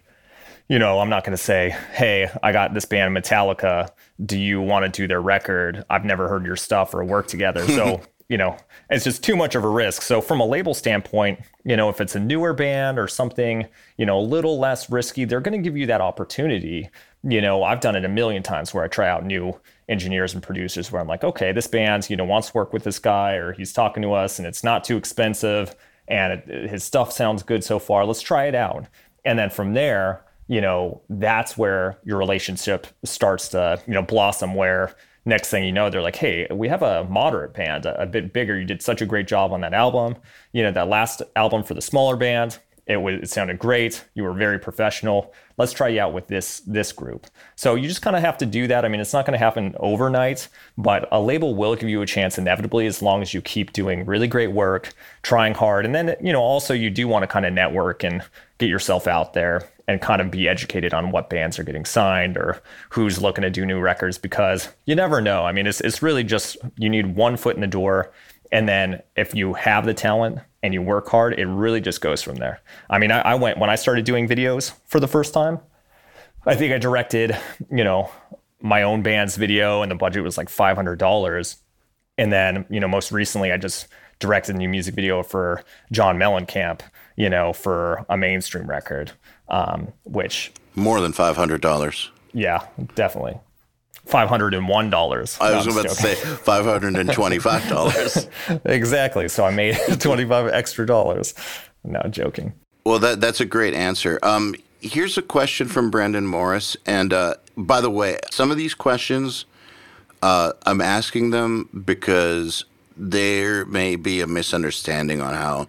you 0.68 0.80
know, 0.80 1.00
I'm 1.00 1.10
not 1.10 1.24
going 1.24 1.38
to 1.38 1.44
say, 1.44 1.76
hey, 1.94 2.30
I 2.42 2.52
got 2.52 2.74
this 2.74 2.86
band 2.86 3.16
Metallica. 3.16 3.90
Do 4.26 4.38
you 4.38 4.62
want 4.62 4.86
to 4.86 4.90
do 4.90 5.08
their 5.08 5.22
record? 5.22 5.86
I've 5.90 6.06
never 6.06 6.28
heard 6.28 6.46
your 6.46 6.56
stuff 6.56 6.94
or 6.94 7.04
work 7.04 7.28
together. 7.28 7.68
So, 7.68 8.02
you 8.30 8.38
know, 8.38 8.58
it's 8.90 9.04
just 9.04 9.24
too 9.24 9.36
much 9.36 9.54
of 9.54 9.64
a 9.64 9.70
risk. 9.70 10.02
So, 10.02 10.22
from 10.22 10.40
a 10.40 10.46
label 10.46 10.74
standpoint, 10.74 11.40
you 11.64 11.78
know, 11.78 11.90
if 11.90 12.02
it's 12.02 12.16
a 12.16 12.20
newer 12.20 12.54
band 12.54 12.98
or 12.98 13.08
something, 13.08 13.68
you 13.98 14.06
know, 14.08 14.18
a 14.18 14.22
little 14.22 14.60
less 14.60 14.90
risky, 14.90 15.26
they're 15.26 15.42
going 15.42 15.58
to 15.58 15.64
give 15.64 15.78
you 15.78 15.86
that 15.86 16.02
opportunity. 16.02 16.90
You 17.24 17.42
know, 17.42 17.64
I've 17.64 17.80
done 17.80 17.96
it 17.96 18.04
a 18.04 18.10
million 18.10 18.42
times 18.42 18.74
where 18.74 18.84
I 18.84 18.88
try 18.88 19.08
out 19.08 19.24
new 19.24 19.60
engineers 19.88 20.34
and 20.34 20.42
producers 20.42 20.92
where 20.92 21.00
I'm 21.00 21.08
like, 21.08 21.24
okay, 21.24 21.52
this 21.52 21.68
band, 21.68 22.10
you 22.10 22.16
know, 22.16 22.26
wants 22.26 22.50
to 22.50 22.54
work 22.56 22.74
with 22.74 22.84
this 22.84 22.98
guy 22.98 23.34
or 23.34 23.54
he's 23.54 23.72
talking 23.72 24.02
to 24.02 24.14
us 24.14 24.40
and 24.40 24.48
it's 24.48 24.64
not 24.64 24.84
too 24.84 24.98
expensive 24.98 25.76
and 26.08 26.34
it, 26.34 26.70
his 26.70 26.84
stuff 26.84 27.12
sounds 27.12 27.44
good 27.44 27.64
so 27.64 27.78
far. 27.78 28.06
Let's 28.06 28.22
try 28.22 28.46
it 28.46 28.56
out. 28.56 28.88
And 29.24 29.38
then 29.38 29.50
from 29.50 29.74
there, 29.74 30.24
you 30.48 30.62
know, 30.62 31.02
that's 31.10 31.58
where 31.58 31.98
your 32.04 32.18
relationship 32.18 32.88
starts 33.04 33.50
to, 33.50 33.82
you 33.88 33.94
know, 33.94 34.02
blossom 34.02 34.54
where 34.54 34.96
next 35.26 35.50
thing 35.50 35.64
you 35.64 35.72
know, 35.72 35.90
they're 35.90 36.02
like, 36.02 36.16
hey, 36.16 36.48
we 36.52 36.68
have 36.68 36.84
a 36.84 37.04
moderate 37.06 37.54
band, 37.54 37.86
a, 37.86 38.02
a 38.02 38.06
bit 38.06 38.32
bigger. 38.32 38.58
You 38.58 38.66
did 38.66 38.82
such 38.82 39.02
a 39.02 39.06
great 39.06 39.28
job 39.28 39.52
on 39.52 39.62
that 39.62 39.74
album. 39.74 40.16
You 40.54 40.64
know, 40.64 40.72
that 40.72 40.88
last 40.88 41.22
album 41.36 41.64
for 41.64 41.74
the 41.74 41.82
smaller 41.82 42.16
band, 42.16 42.60
it 42.86 42.98
was 42.98 43.16
it 43.16 43.30
sounded 43.32 43.58
great. 43.58 44.06
You 44.14 44.22
were 44.22 44.34
very 44.34 44.60
professional. 44.60 45.34
Let's 45.58 45.74
try 45.74 45.88
you 45.88 46.00
out 46.00 46.14
with 46.14 46.28
this 46.28 46.60
this 46.68 46.92
group. 46.92 47.26
So 47.56 47.74
you 47.74 47.88
just 47.88 48.04
kind 48.04 48.16
of 48.16 48.22
have 48.22 48.38
to 48.38 48.46
do 48.46 48.68
that. 48.68 48.86
I 48.86 48.88
mean, 48.90 49.02
it's 49.02 49.14
not 49.14 49.26
going 49.26 49.34
to 49.34 49.44
happen 49.44 49.74
overnight, 49.80 50.48
but 50.78 51.08
a 51.12 51.20
label 51.20 51.56
will 51.56 51.76
give 51.76 51.90
you 51.90 52.04
a 52.04 52.06
chance 52.06 52.38
inevitably 52.38 52.86
as 52.86 53.02
long 53.02 53.24
as 53.24 53.34
you 53.34 53.42
keep 53.42 53.74
doing 53.74 54.06
really 54.06 54.28
great 54.28 54.52
work, 54.52 54.94
trying 55.24 55.56
hard, 55.56 55.86
and 55.86 55.96
then 55.96 56.16
you 56.22 56.32
know 56.32 56.44
also 56.44 56.76
you 56.76 56.92
do 56.92 57.08
want 57.08 57.24
to 57.24 57.28
kind 57.28 57.48
of 57.48 57.54
network 57.54 58.04
and 58.04 58.22
get 58.60 58.70
yourself 58.70 59.08
out 59.08 59.34
there 59.34 59.68
and 59.88 60.02
kind 60.02 60.22
of 60.22 60.32
be 60.32 60.48
educated 60.48 60.94
on 60.94 61.12
what 61.12 61.30
bands 61.30 61.60
are 61.60 61.64
getting 61.64 61.86
signed 61.86 62.38
or 62.38 62.62
who's 62.90 63.22
looking 63.22 63.44
to 63.44 63.50
do 63.50 63.66
new 63.66 63.80
records 63.80 64.18
because 64.18 64.70
you 64.86 64.96
never 64.96 65.22
know. 65.22 65.46
I 65.46 65.52
mean, 65.52 65.68
it's 65.68 65.82
it's 65.82 66.02
really 66.02 66.24
just 66.24 66.58
you 66.78 66.90
need 66.90 67.16
one 67.16 67.38
foot 67.38 67.56
in 67.56 67.62
the 67.62 67.68
door 67.68 68.12
and 68.52 68.68
then 68.70 69.02
if 69.16 69.34
you 69.34 69.54
have 69.54 69.86
the 69.86 69.94
talent 69.94 70.40
and 70.64 70.74
you 70.74 70.82
work 70.82 71.10
hard, 71.10 71.38
it 71.38 71.46
really 71.46 71.82
just 71.82 72.02
goes 72.02 72.22
from 72.22 72.36
there. 72.36 72.62
I 72.90 73.00
mean, 73.00 73.12
I, 73.12 73.20
I, 73.20 73.36
went 73.36 73.58
when 73.58 73.70
I 73.70 73.76
started 73.76 74.06
doing 74.06 74.28
videos 74.28 74.74
for 74.86 75.00
the 75.00 75.08
first 75.08 75.34
time. 75.34 75.60
I 76.46 76.56
think 76.56 76.74
I 76.74 76.78
directed, 76.78 77.38
you 77.72 77.84
know, 77.84 78.12
my 78.62 78.84
own 78.84 79.02
band's 79.02 79.36
video, 79.36 79.82
and 79.82 79.92
the 79.92 79.96
budget 79.96 80.24
was 80.24 80.38
like 80.38 80.50
five 80.50 80.76
hundred 80.76 81.00
dollars. 81.00 81.58
And 82.18 82.32
then, 82.32 82.66
you 82.70 82.80
know, 82.80 82.88
most 82.88 83.12
recently, 83.12 83.52
I 83.52 83.58
just 83.58 83.88
directed 84.20 84.56
a 84.56 84.58
new 84.58 84.70
music 84.70 84.96
video 84.96 85.22
for 85.22 85.64
John 85.92 86.18
Mellencamp, 86.18 86.82
you 87.18 87.30
know, 87.30 87.52
for 87.52 88.06
a 88.10 88.16
mainstream 88.16 88.68
record, 88.68 89.12
um, 89.50 89.94
which 90.04 90.52
more 90.76 91.02
than 91.02 91.14
five 91.14 91.36
hundred 91.36 91.62
dollars. 91.62 92.12
Yeah, 92.34 92.66
definitely 92.96 93.40
five 94.06 94.30
hundred 94.30 94.54
and 94.54 94.68
one 94.68 94.90
dollars. 94.90 95.38
I 95.42 95.56
was 95.56 95.68
about 95.68 95.84
to 95.84 95.96
say 95.96 96.16
five 96.16 96.66
hundred 96.66 96.96
and 96.96 97.12
twenty-five 97.12 97.68
dollars. 97.70 98.28
exactly. 98.66 99.28
So 99.28 99.46
I 99.46 99.52
made 99.52 99.78
twenty-five 100.00 100.48
extra 100.50 100.86
dollars. 100.86 101.34
No 101.84 102.02
joking. 102.10 102.54
Well, 102.84 103.00
that 103.00 103.22
that's 103.22 103.42
a 103.42 103.46
great 103.46 103.74
answer. 103.74 104.20
Um, 104.22 104.56
here's 104.80 105.18
a 105.18 105.22
question 105.22 105.68
from 105.68 105.90
Brandon 105.90 106.26
Morris. 106.28 106.78
And 106.86 107.12
uh, 107.12 107.36
by 107.58 107.82
the 107.82 107.90
way, 107.90 108.20
some 108.32 108.52
of 108.52 108.58
these 108.58 108.74
questions 108.74 109.46
uh, 110.22 110.54
I'm 110.66 110.82
asking 110.82 111.32
them 111.32 111.70
because 111.86 112.66
there 112.98 113.66
may 113.66 113.96
be 113.96 114.22
a 114.22 114.28
misunderstanding 114.28 115.22
on 115.22 115.34
how 115.34 115.68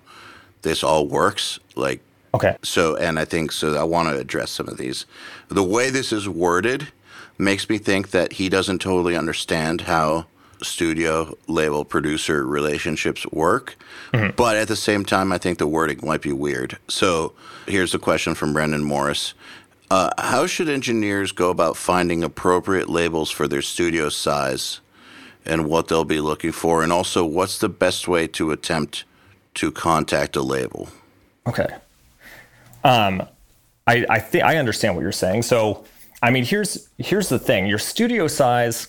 this 0.63 0.85
all 0.85 1.07
works. 1.07 1.59
Like, 1.75 2.01
okay. 2.37 2.57
So, 2.63 2.97
and 2.97 3.19
I 3.19 3.25
think 3.25 3.53
so. 3.53 3.75
I 3.75 3.85
want 3.85 4.09
to 4.09 4.19
address 4.19 4.51
some 4.51 4.69
of 4.69 4.77
these. 4.77 5.07
The 5.49 5.63
way 5.63 5.91
this 5.91 6.13
is 6.13 6.29
worded 6.29 6.89
makes 7.39 7.69
me 7.69 7.79
think 7.79 8.11
that 8.11 8.35
he 8.35 8.49
doesn't 8.49 8.81
totally 8.81 9.17
understand 9.17 9.83
how 9.83 10.27
studio 10.63 11.37
label 11.49 11.85
producer 11.85 12.47
relationships 12.47 13.27
work. 13.27 13.77
Mm-hmm. 14.13 14.35
But 14.37 14.57
at 14.57 14.69
the 14.69 14.77
same 14.77 15.05
time, 15.05 15.33
I 15.33 15.39
think 15.39 15.59
the 15.59 15.67
wording 15.67 16.01
might 16.03 16.23
be 16.23 16.33
weird. 16.33 16.79
So 16.89 17.35
here's 17.67 17.95
a 17.95 17.99
question 17.99 18.35
from 18.35 18.53
Brendan 18.53 18.85
Morris. 18.85 19.35
Uh, 19.91 20.11
how 20.19 20.47
should 20.47 20.69
engineers 20.69 21.33
go 21.33 21.51
about 21.51 21.77
finding 21.77 22.25
appropriate 22.25 22.89
labels 22.89 23.31
for 23.31 23.47
their 23.47 23.63
studio 23.63 24.09
size 24.09 24.81
and 25.45 25.67
what 25.67 25.89
they'll 25.89 26.05
be 26.05 26.21
looking 26.21 26.53
for? 26.53 26.83
And 26.83 26.93
also, 26.93 27.25
what's 27.25 27.59
the 27.59 27.69
best 27.69 28.09
way 28.09 28.27
to 28.29 28.51
attempt 28.51 29.05
to 29.55 29.71
contact 29.71 30.35
a 30.35 30.43
label? 30.43 30.89
Okay. 31.47 31.69
Um, 32.87 33.23
I, 33.89 34.07
I 34.09 34.19
think 34.21 34.45
I 34.45 34.57
understand 34.59 34.95
what 34.95 35.03
you're 35.03 35.13
saying. 35.13 35.43
So, 35.43 35.85
I 36.23 36.31
mean, 36.31 36.45
here's 36.45 36.89
here's 36.99 37.29
the 37.29 37.39
thing: 37.39 37.67
your 37.67 37.79
studio 37.79 38.29
size, 38.29 38.89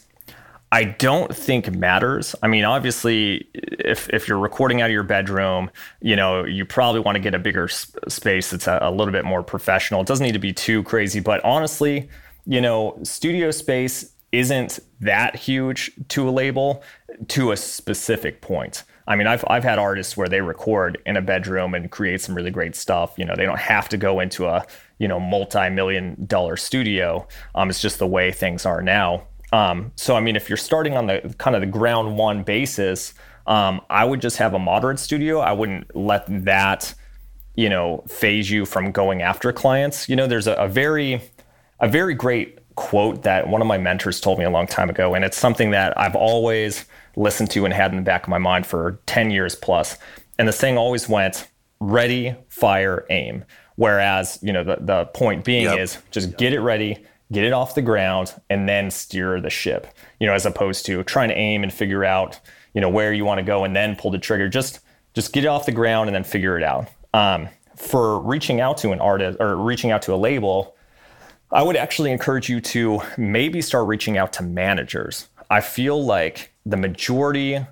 I 0.71 0.83
don't 0.83 1.35
think 1.35 1.71
matters. 1.71 2.35
I 2.43 2.47
mean, 2.47 2.63
obviously, 2.63 3.47
if 3.53 4.07
if 4.11 4.27
you're 4.27 4.37
recording 4.37 4.81
out 4.81 4.85
of 4.85 4.91
your 4.91 5.03
bedroom, 5.03 5.71
you 5.99 6.15
know, 6.15 6.45
you 6.45 6.63
probably 6.63 7.01
want 7.01 7.15
to 7.15 7.19
get 7.19 7.33
a 7.33 7.39
bigger 7.39 7.67
space 7.67 8.51
that's 8.51 8.67
a, 8.67 8.77
a 8.81 8.91
little 8.91 9.11
bit 9.11 9.25
more 9.25 9.41
professional. 9.41 10.01
It 10.01 10.07
doesn't 10.07 10.25
need 10.25 10.33
to 10.33 10.39
be 10.39 10.53
too 10.53 10.83
crazy, 10.83 11.19
but 11.19 11.43
honestly, 11.43 12.07
you 12.45 12.61
know, 12.61 12.99
studio 13.03 13.49
space 13.49 14.11
isn't 14.31 14.79
that 14.99 15.35
huge 15.35 15.91
to 16.09 16.29
a 16.29 16.31
label 16.31 16.83
to 17.29 17.51
a 17.51 17.57
specific 17.57 18.41
point. 18.41 18.83
I 19.07 19.15
mean, 19.15 19.27
I've 19.27 19.43
I've 19.47 19.63
had 19.63 19.79
artists 19.79 20.17
where 20.17 20.27
they 20.27 20.41
record 20.41 21.01
in 21.05 21.15
a 21.15 21.21
bedroom 21.21 21.73
and 21.73 21.89
create 21.89 22.21
some 22.21 22.35
really 22.35 22.51
great 22.51 22.75
stuff. 22.75 23.13
You 23.17 23.25
know, 23.25 23.35
they 23.35 23.45
don't 23.45 23.59
have 23.59 23.87
to 23.89 23.97
go 23.97 24.19
into 24.19 24.45
a 24.47 24.65
you 24.99 25.07
know 25.07 25.19
multi-million 25.19 26.25
dollar 26.27 26.57
studio. 26.57 27.27
Um, 27.55 27.69
it's 27.69 27.81
just 27.81 27.99
the 27.99 28.07
way 28.07 28.31
things 28.31 28.65
are 28.65 28.81
now. 28.81 29.25
Um, 29.53 29.91
so 29.95 30.15
I 30.15 30.19
mean, 30.19 30.35
if 30.35 30.49
you're 30.49 30.57
starting 30.57 30.97
on 30.97 31.07
the 31.07 31.33
kind 31.37 31.55
of 31.55 31.61
the 31.61 31.67
ground 31.67 32.17
one 32.17 32.43
basis, 32.43 33.13
um, 33.47 33.81
I 33.89 34.03
would 34.03 34.19
just 34.19 34.37
have 34.37 34.53
a 34.53 34.59
moderate 34.59 34.99
studio. 34.99 35.39
I 35.39 35.53
wouldn't 35.53 35.95
let 35.95 36.25
that 36.45 36.93
you 37.55 37.69
know 37.69 38.03
phase 38.07 38.51
you 38.51 38.65
from 38.65 38.91
going 38.91 39.21
after 39.21 39.53
clients. 39.53 40.09
You 40.09 40.17
know, 40.17 40.27
there's 40.27 40.47
a, 40.47 40.53
a 40.53 40.67
very 40.67 41.21
a 41.79 41.87
very 41.87 42.13
great 42.13 42.59
quote 42.75 43.23
that 43.23 43.47
one 43.47 43.61
of 43.61 43.67
my 43.67 43.77
mentors 43.77 44.19
told 44.19 44.37
me 44.37 44.45
a 44.45 44.49
long 44.49 44.67
time 44.67 44.89
ago, 44.89 45.15
and 45.15 45.23
it's 45.23 45.37
something 45.37 45.71
that 45.71 45.97
I've 45.97 46.15
always 46.15 46.85
listened 47.17 47.51
to 47.51 47.65
and 47.65 47.73
had 47.73 47.91
in 47.91 47.97
the 47.97 48.03
back 48.03 48.23
of 48.23 48.29
my 48.29 48.37
mind 48.37 48.65
for 48.65 48.99
10 49.07 49.31
years 49.31 49.55
plus. 49.55 49.97
And 50.39 50.47
the 50.47 50.53
thing 50.53 50.77
always 50.77 51.09
went 51.09 51.47
ready, 51.79 52.35
fire, 52.47 53.05
aim. 53.09 53.43
Whereas, 53.75 54.39
you 54.41 54.53
know, 54.53 54.63
the, 54.63 54.77
the 54.79 55.05
point 55.05 55.43
being 55.43 55.65
yep. 55.65 55.79
is 55.79 55.97
just 56.11 56.37
get 56.37 56.53
it 56.53 56.61
ready, 56.61 57.03
get 57.31 57.43
it 57.43 57.53
off 57.53 57.75
the 57.75 57.81
ground, 57.81 58.33
and 58.49 58.69
then 58.69 58.89
steer 58.89 59.41
the 59.41 59.49
ship, 59.49 59.87
you 60.19 60.27
know, 60.27 60.33
as 60.33 60.45
opposed 60.45 60.85
to 60.85 61.03
trying 61.03 61.29
to 61.29 61.35
aim 61.35 61.63
and 61.63 61.73
figure 61.73 62.05
out, 62.05 62.39
you 62.73 62.81
know, 62.81 62.89
where 62.89 63.13
you 63.13 63.25
want 63.25 63.39
to 63.39 63.43
go 63.43 63.63
and 63.63 63.75
then 63.75 63.95
pull 63.95 64.11
the 64.11 64.17
trigger. 64.17 64.47
Just 64.47 64.79
just 65.13 65.33
get 65.33 65.43
it 65.43 65.47
off 65.47 65.65
the 65.65 65.71
ground 65.71 66.07
and 66.09 66.15
then 66.15 66.23
figure 66.23 66.57
it 66.57 66.63
out. 66.63 66.87
Um, 67.13 67.49
for 67.75 68.19
reaching 68.19 68.61
out 68.61 68.77
to 68.77 68.91
an 68.91 68.99
artist 68.99 69.37
or 69.39 69.55
reaching 69.55 69.91
out 69.91 70.03
to 70.03 70.13
a 70.13 70.15
label, 70.17 70.75
I 71.51 71.63
would 71.63 71.75
actually 71.75 72.11
encourage 72.11 72.49
you 72.49 72.61
to 72.61 73.01
maybe 73.17 73.61
start 73.61 73.87
reaching 73.87 74.17
out 74.17 74.33
to 74.33 74.43
managers. 74.43 75.27
I 75.49 75.61
feel 75.61 76.03
like 76.03 76.53
the 76.65 76.77
majority 76.77 77.65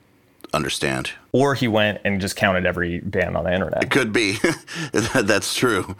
understand. 0.53 1.11
Or 1.31 1.55
he 1.55 1.67
went 1.67 1.99
and 2.03 2.19
just 2.19 2.35
counted 2.35 2.65
every 2.65 2.99
band 2.99 3.37
on 3.37 3.45
the 3.45 3.53
internet. 3.53 3.83
It 3.83 3.91
could 3.91 4.11
be. 4.11 4.37
That's 4.91 5.55
true. 5.55 5.95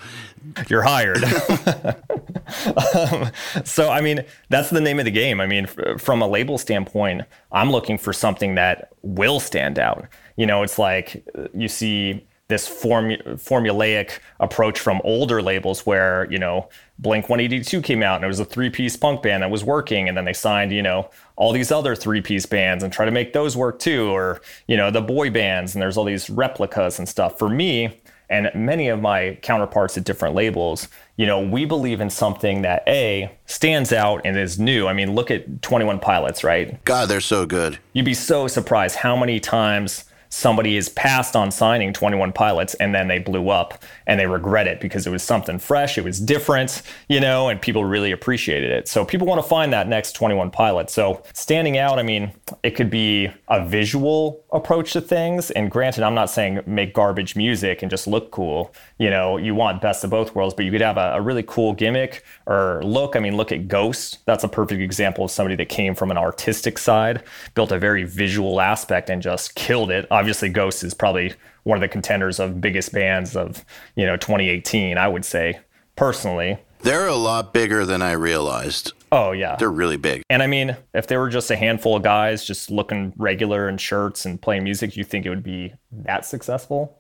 You're 0.68 0.82
hired. 0.82 1.24
um, 2.96 3.32
so, 3.64 3.90
I 3.90 4.02
mean, 4.02 4.26
that's 4.50 4.72
the 4.72 4.82
name 4.82 4.98
of 4.98 5.06
the 5.06 5.12
game. 5.12 5.40
I 5.40 5.46
mean, 5.46 5.66
f- 5.66 6.02
from 6.02 6.22
a 6.22 6.28
label 6.28 6.58
standpoint, 6.58 7.22
I'm 7.52 7.72
looking 7.72 7.98
for 7.98 8.12
something 8.12 8.56
that 8.56 8.92
will 9.04 9.40
stand 9.40 9.78
out. 9.78 10.08
You 10.36 10.48
know, 10.48 10.64
it's 10.64 10.80
like 10.80 11.24
uh, 11.38 11.48
you 11.54 11.68
see 11.68 12.26
this 12.52 12.68
form- 12.68 13.18
formulaic 13.38 14.20
approach 14.40 14.80
from 14.80 15.02
older 15.04 15.42
labels 15.42 15.86
where, 15.86 16.28
you 16.30 16.38
know, 16.38 16.70
Blink 17.00 17.30
182 17.30 17.82
came 17.82 18.04
out 18.04 18.18
and 18.18 18.26
it 18.26 18.28
was 18.28 18.40
a 18.40 18.46
three 18.46 18.70
piece 18.70 18.96
punk 18.96 19.24
band 19.24 19.42
that 19.42 19.50
was 19.50 19.64
working. 19.64 20.08
And 20.08 20.16
then 20.16 20.26
they 20.26 20.34
signed, 20.34 20.72
you 20.72 20.84
know, 20.84 21.10
all 21.36 21.52
these 21.52 21.72
other 21.72 21.96
three 21.96 22.22
piece 22.22 22.46
bands 22.46 22.84
and 22.84 22.94
try 22.94 23.06
to 23.06 23.12
make 23.12 23.34
those 23.34 23.58
work 23.58 23.80
too. 23.80 24.12
Or, 24.12 24.42
you 24.68 24.78
know, 24.78 24.92
the 24.92 25.02
boy 25.02 25.32
bands 25.32 25.74
and 25.74 25.82
there's 25.82 25.98
all 25.98 26.06
these 26.06 26.30
replicas 26.30 27.00
and 27.00 27.10
stuff. 27.10 27.40
For 27.40 27.50
me, 27.50 28.00
and 28.30 28.50
many 28.56 28.88
of 28.88 29.02
my 29.02 29.38
counterparts 29.42 29.98
at 29.98 30.06
different 30.06 30.36
labels, 30.36 30.88
you 31.18 31.26
know, 31.26 31.42
we 31.42 31.66
believe 31.66 32.00
in 32.00 32.10
something 32.10 32.62
that 32.62 32.84
A 32.88 33.30
stands 33.46 33.92
out 33.92 34.22
and 34.24 34.38
is 34.38 34.58
new. 34.58 34.88
I 34.88 34.94
mean, 34.94 35.14
look 35.14 35.30
at 35.32 35.62
21 35.62 36.00
Pilots, 36.00 36.44
right? 36.44 36.84
God, 36.86 37.10
they're 37.10 37.20
so 37.20 37.46
good. 37.46 37.78
You'd 37.92 38.06
be 38.06 38.14
so 38.14 38.48
surprised 38.48 38.96
how 38.96 39.18
many 39.18 39.42
times 39.42 40.06
somebody 40.32 40.78
is 40.78 40.90
passed 40.90 41.36
on 41.36 41.52
signing 41.52 41.92
21 41.92 42.32
pilots 42.32 42.74
and 42.76 42.96
then 42.96 43.10
they 43.10 43.20
blew 43.20 43.50
up 43.50 43.84
and 44.08 44.20
they 44.20 44.26
regret 44.26 44.66
it 44.66 44.80
because 44.80 45.06
it 45.06 45.12
was 45.12 45.22
something 45.22 45.60
fresh, 45.60 45.98
it 45.98 46.04
was 46.04 46.20
different, 46.20 46.82
you 47.10 47.20
know, 47.20 47.50
and 47.50 47.62
people 47.62 47.84
really 47.84 48.12
appreciated 48.12 48.72
it. 48.72 48.88
So 48.88 49.04
people 49.04 49.28
want 49.28 49.42
to 49.42 49.48
find 49.48 49.74
that 49.74 49.90
next 49.90 50.14
21 50.14 50.50
pilot. 50.50 50.90
So 50.90 51.22
standing 51.34 51.78
out, 51.78 52.00
I 52.00 52.04
mean, 52.04 52.32
it 52.64 52.72
could 52.72 52.90
be 52.90 53.30
a 53.50 53.66
visual 53.66 54.44
approach 54.54 54.94
to 54.94 55.02
things. 55.02 55.52
And 55.52 55.70
granted, 55.70 56.04
I'm 56.04 56.16
not 56.16 56.30
saying 56.30 56.62
make 56.66 56.94
garbage 56.94 57.36
music 57.36 57.82
and 57.82 57.92
just 57.92 58.08
look 58.08 58.32
cool. 58.32 58.74
You 58.98 59.10
know, 59.10 59.36
you 59.36 59.54
want 59.54 59.82
best 59.82 60.04
of 60.04 60.10
both 60.10 60.34
worlds, 60.34 60.54
but 60.54 60.64
you 60.64 60.72
could 60.72 60.82
have 60.82 60.98
a, 60.98 61.16
a 61.16 61.22
really 61.22 61.44
cool 61.44 61.74
gimmick 61.74 62.24
or 62.48 62.82
look. 62.84 63.18
I 63.18 63.20
mean, 63.20 63.36
look 63.36 63.52
at 63.52 63.68
Ghost. 63.68 64.20
That's 64.26 64.46
a 64.46 64.48
perfect 64.48 64.82
example 64.82 65.26
of 65.26 65.32
somebody 65.32 65.58
that 65.58 65.68
came 65.68 65.94
from 65.94 66.10
an 66.10 66.18
artistic 66.18 66.78
side, 66.78 67.24
built 67.54 67.74
a 67.74 67.80
very 67.80 68.06
visual 68.06 68.62
aspect 68.62 69.10
and 69.10 69.22
just 69.22 69.56
killed 69.56 69.92
it 69.92 70.08
obviously 70.22 70.50
Ghost 70.50 70.84
is 70.84 70.94
probably 70.94 71.34
one 71.64 71.76
of 71.78 71.82
the 71.82 71.88
contenders 71.88 72.40
of 72.40 72.62
biggest 72.62 72.94
bands 72.94 73.36
of 73.36 73.66
you 73.96 74.06
know 74.06 74.18
2018. 74.18 74.98
I 74.98 75.08
would 75.08 75.26
say 75.26 75.60
personally. 75.96 76.60
They're 76.82 77.08
a 77.08 77.16
lot 77.16 77.54
bigger 77.54 77.86
than 77.86 78.04
I 78.04 78.12
realized. 78.12 78.94
Oh 79.12 79.32
yeah, 79.32 79.56
they're 79.56 79.72
really 79.72 79.98
big. 79.98 80.22
And 80.30 80.44
I 80.44 80.48
mean, 80.48 80.78
if 80.94 81.08
they 81.08 81.18
were 81.18 81.30
just 81.30 81.50
a 81.50 81.56
handful 81.56 81.96
of 81.96 82.04
guys 82.04 82.46
just 82.46 82.70
looking 82.70 83.14
regular 83.18 83.68
in 83.68 83.78
shirts 83.78 84.26
and 84.26 84.40
playing 84.40 84.64
music, 84.64 84.96
you 84.96 85.04
think 85.04 85.26
it 85.26 85.30
would 85.30 85.44
be 85.44 85.74
that 85.92 86.24
successful? 86.24 86.98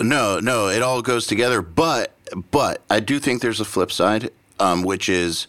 No, 0.00 0.40
no, 0.40 0.68
it 0.68 0.82
all 0.82 1.02
goes 1.02 1.26
together. 1.26 1.60
But 1.60 2.12
but 2.50 2.82
I 2.88 3.00
do 3.00 3.18
think 3.18 3.42
there's 3.42 3.60
a 3.60 3.64
flip 3.66 3.92
side, 3.92 4.30
um, 4.58 4.82
which 4.82 5.10
is 5.10 5.46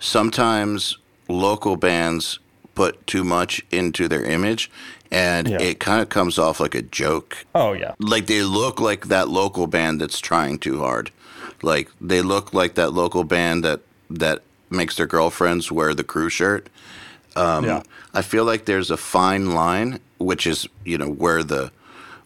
sometimes 0.00 0.98
local 1.28 1.76
bands 1.76 2.40
put 2.76 3.04
too 3.08 3.24
much 3.24 3.60
into 3.72 4.06
their 4.06 4.22
image 4.22 4.70
and 5.10 5.48
yeah. 5.48 5.60
it 5.60 5.80
kind 5.80 6.00
of 6.00 6.08
comes 6.08 6.38
off 6.38 6.60
like 6.60 6.74
a 6.74 6.82
joke. 6.82 7.44
Oh 7.54 7.72
yeah. 7.72 7.94
Like 7.98 8.26
they 8.26 8.42
look 8.42 8.80
like 8.80 9.08
that 9.08 9.28
local 9.28 9.66
band 9.66 10.00
that's 10.00 10.20
trying 10.20 10.58
too 10.58 10.78
hard. 10.80 11.10
Like 11.62 11.90
they 12.00 12.22
look 12.22 12.52
like 12.52 12.74
that 12.74 12.92
local 12.92 13.24
band 13.24 13.64
that 13.64 13.80
that 14.10 14.42
makes 14.70 14.96
their 14.96 15.06
girlfriends 15.06 15.72
wear 15.72 15.94
the 15.94 16.04
crew 16.04 16.28
shirt. 16.28 16.68
Um, 17.34 17.64
yeah. 17.64 17.82
I 18.14 18.22
feel 18.22 18.44
like 18.44 18.64
there's 18.64 18.90
a 18.90 18.96
fine 18.96 19.54
line, 19.54 20.00
which 20.18 20.46
is 20.46 20.68
you 20.84 20.98
know 20.98 21.10
where 21.10 21.42
the 21.42 21.72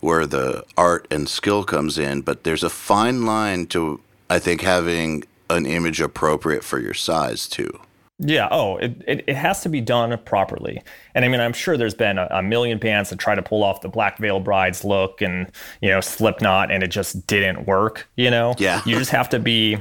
where 0.00 0.26
the 0.26 0.64
art 0.76 1.06
and 1.10 1.28
skill 1.28 1.64
comes 1.64 1.98
in, 1.98 2.22
but 2.22 2.44
there's 2.44 2.64
a 2.64 2.70
fine 2.70 3.26
line 3.26 3.66
to 3.66 4.00
I 4.28 4.38
think 4.38 4.62
having 4.62 5.24
an 5.48 5.66
image 5.66 6.00
appropriate 6.00 6.64
for 6.64 6.78
your 6.78 6.94
size 6.94 7.48
too. 7.48 7.80
Yeah. 8.22 8.48
Oh, 8.50 8.76
it, 8.76 9.02
it, 9.08 9.24
it, 9.28 9.36
has 9.36 9.62
to 9.62 9.70
be 9.70 9.80
done 9.80 10.16
properly. 10.26 10.82
And 11.14 11.24
I 11.24 11.28
mean, 11.28 11.40
I'm 11.40 11.54
sure 11.54 11.78
there's 11.78 11.94
been 11.94 12.18
a, 12.18 12.28
a, 12.30 12.42
million 12.42 12.78
bands 12.78 13.08
that 13.10 13.18
try 13.18 13.34
to 13.34 13.42
pull 13.42 13.64
off 13.64 13.80
the 13.80 13.88
Black 13.88 14.18
Veil 14.18 14.40
Brides 14.40 14.84
look 14.84 15.22
and, 15.22 15.50
you 15.80 15.88
know, 15.88 16.02
Slipknot, 16.02 16.70
and 16.70 16.82
it 16.82 16.88
just 16.88 17.26
didn't 17.26 17.66
work, 17.66 18.08
you 18.16 18.30
know? 18.30 18.54
Yeah. 18.58 18.82
You 18.84 18.98
just 18.98 19.10
have 19.10 19.30
to 19.30 19.38
be 19.38 19.78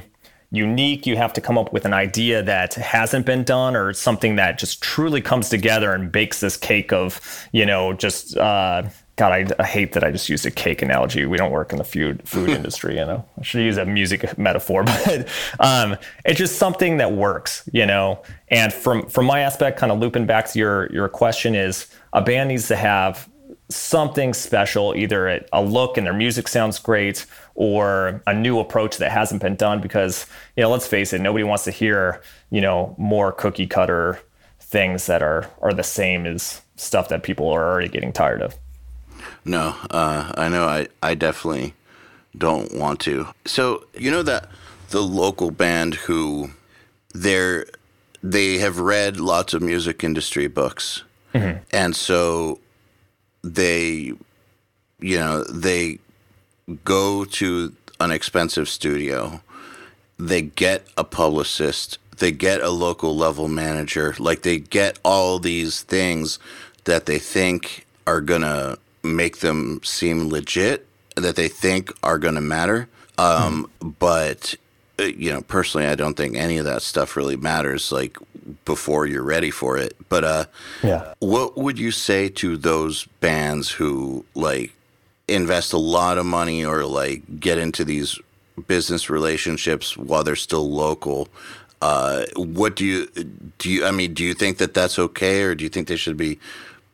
unique. 0.50 1.06
You 1.06 1.16
have 1.16 1.34
to 1.34 1.42
come 1.42 1.58
up 1.58 1.72
with 1.72 1.84
an 1.84 1.92
idea 1.92 2.42
that 2.42 2.74
hasn't 2.74 3.26
been 3.26 3.44
done 3.44 3.76
or 3.76 3.92
something 3.92 4.36
that 4.36 4.58
just 4.58 4.82
truly 4.82 5.20
comes 5.20 5.50
together 5.50 5.92
and 5.92 6.10
bakes 6.10 6.40
this 6.40 6.56
cake 6.56 6.94
of, 6.94 7.20
you 7.52 7.66
know, 7.66 7.92
just, 7.92 8.38
uh, 8.38 8.84
God, 9.20 9.32
I, 9.32 9.62
I, 9.62 9.66
hate 9.66 9.92
that 9.92 10.02
I 10.02 10.10
just 10.10 10.30
used 10.30 10.46
a 10.46 10.50
cake 10.50 10.80
analogy. 10.80 11.26
We 11.26 11.36
don't 11.36 11.50
work 11.50 11.72
in 11.72 11.76
the 11.76 11.84
food 11.84 12.26
food 12.26 12.48
industry, 12.58 12.96
you 12.96 13.04
know. 13.04 13.22
I 13.38 13.42
should 13.42 13.60
use 13.60 13.76
a 13.76 13.84
music 13.84 14.38
metaphor, 14.38 14.82
but 14.84 15.28
um, 15.58 15.98
it's 16.24 16.38
just 16.38 16.56
something 16.56 16.96
that 16.96 17.12
works, 17.12 17.68
you 17.70 17.84
know. 17.84 18.22
And 18.48 18.72
from 18.72 19.10
from 19.10 19.26
my 19.26 19.40
aspect, 19.40 19.78
kind 19.78 19.92
of 19.92 19.98
looping 19.98 20.24
back 20.24 20.50
to 20.52 20.58
your 20.58 20.90
your 20.90 21.06
question, 21.10 21.54
is 21.54 21.86
a 22.14 22.22
band 22.22 22.48
needs 22.48 22.66
to 22.68 22.76
have 22.76 23.28
something 23.68 24.32
special, 24.32 24.94
either 24.96 25.44
a 25.52 25.62
look 25.62 25.98
and 25.98 26.06
their 26.06 26.14
music 26.14 26.48
sounds 26.48 26.78
great, 26.78 27.26
or 27.54 28.22
a 28.26 28.32
new 28.32 28.58
approach 28.58 28.96
that 28.96 29.12
hasn't 29.12 29.42
been 29.42 29.54
done. 29.54 29.82
Because 29.82 30.24
you 30.56 30.62
know, 30.62 30.70
let's 30.70 30.86
face 30.86 31.12
it, 31.12 31.20
nobody 31.20 31.44
wants 31.44 31.64
to 31.64 31.70
hear 31.70 32.22
you 32.48 32.62
know 32.62 32.94
more 32.96 33.32
cookie 33.32 33.66
cutter 33.66 34.18
things 34.60 35.04
that 35.04 35.22
are 35.22 35.50
are 35.60 35.74
the 35.74 35.82
same 35.82 36.24
as 36.24 36.62
stuff 36.76 37.10
that 37.10 37.22
people 37.22 37.50
are 37.50 37.70
already 37.70 37.90
getting 37.90 38.14
tired 38.14 38.40
of. 38.40 38.56
No, 39.44 39.74
uh, 39.90 40.32
I 40.36 40.48
know. 40.48 40.64
I, 40.64 40.88
I 41.02 41.14
definitely 41.14 41.74
don't 42.36 42.74
want 42.74 43.00
to. 43.00 43.26
So 43.44 43.86
you 43.96 44.10
know 44.10 44.22
that 44.22 44.48
the 44.90 45.02
local 45.02 45.50
band 45.50 45.94
who 45.94 46.50
they're 47.12 47.66
they 48.22 48.58
have 48.58 48.78
read 48.78 49.18
lots 49.18 49.54
of 49.54 49.62
music 49.62 50.04
industry 50.04 50.46
books, 50.46 51.04
mm-hmm. 51.34 51.58
and 51.72 51.96
so 51.96 52.60
they, 53.42 54.12
you 54.98 55.18
know, 55.18 55.44
they 55.44 55.98
go 56.84 57.24
to 57.24 57.74
an 57.98 58.10
expensive 58.10 58.68
studio. 58.68 59.40
They 60.18 60.42
get 60.42 60.86
a 60.96 61.04
publicist. 61.04 61.98
They 62.18 62.32
get 62.32 62.60
a 62.60 62.70
local 62.70 63.16
level 63.16 63.48
manager. 63.48 64.14
Like 64.18 64.42
they 64.42 64.58
get 64.58 64.98
all 65.02 65.38
these 65.38 65.82
things 65.82 66.38
that 66.84 67.06
they 67.06 67.18
think 67.18 67.86
are 68.06 68.20
gonna 68.20 68.76
make 69.02 69.38
them 69.38 69.80
seem 69.82 70.28
legit 70.28 70.86
that 71.16 71.36
they 71.36 71.48
think 71.48 71.92
are 72.02 72.18
going 72.18 72.34
to 72.34 72.40
matter. 72.40 72.88
Um, 73.18 73.70
mm. 73.80 73.94
But 73.98 74.54
uh, 74.98 75.04
you 75.04 75.32
know, 75.32 75.42
personally, 75.42 75.86
I 75.86 75.94
don't 75.94 76.16
think 76.16 76.36
any 76.36 76.58
of 76.58 76.64
that 76.64 76.82
stuff 76.82 77.16
really 77.16 77.36
matters. 77.36 77.92
Like 77.92 78.16
before 78.64 79.06
you're 79.06 79.22
ready 79.22 79.50
for 79.50 79.76
it. 79.76 79.96
But 80.08 80.24
uh, 80.24 80.44
yeah, 80.82 81.14
what 81.20 81.56
would 81.56 81.78
you 81.78 81.90
say 81.90 82.28
to 82.30 82.56
those 82.56 83.06
bands 83.20 83.70
who 83.70 84.24
like 84.34 84.72
invest 85.28 85.72
a 85.72 85.78
lot 85.78 86.18
of 86.18 86.26
money 86.26 86.64
or 86.64 86.84
like 86.84 87.40
get 87.40 87.58
into 87.58 87.84
these 87.84 88.18
business 88.66 89.08
relationships 89.08 89.96
while 89.96 90.24
they're 90.24 90.36
still 90.36 90.70
local? 90.70 91.28
Uh, 91.82 92.26
what 92.36 92.76
do 92.76 92.84
you 92.84 93.06
do? 93.58 93.70
You 93.70 93.86
I 93.86 93.90
mean, 93.90 94.14
do 94.14 94.24
you 94.24 94.34
think 94.34 94.58
that 94.58 94.74
that's 94.74 94.98
okay, 94.98 95.42
or 95.42 95.54
do 95.54 95.64
you 95.64 95.70
think 95.70 95.88
they 95.88 95.96
should 95.96 96.16
be 96.16 96.38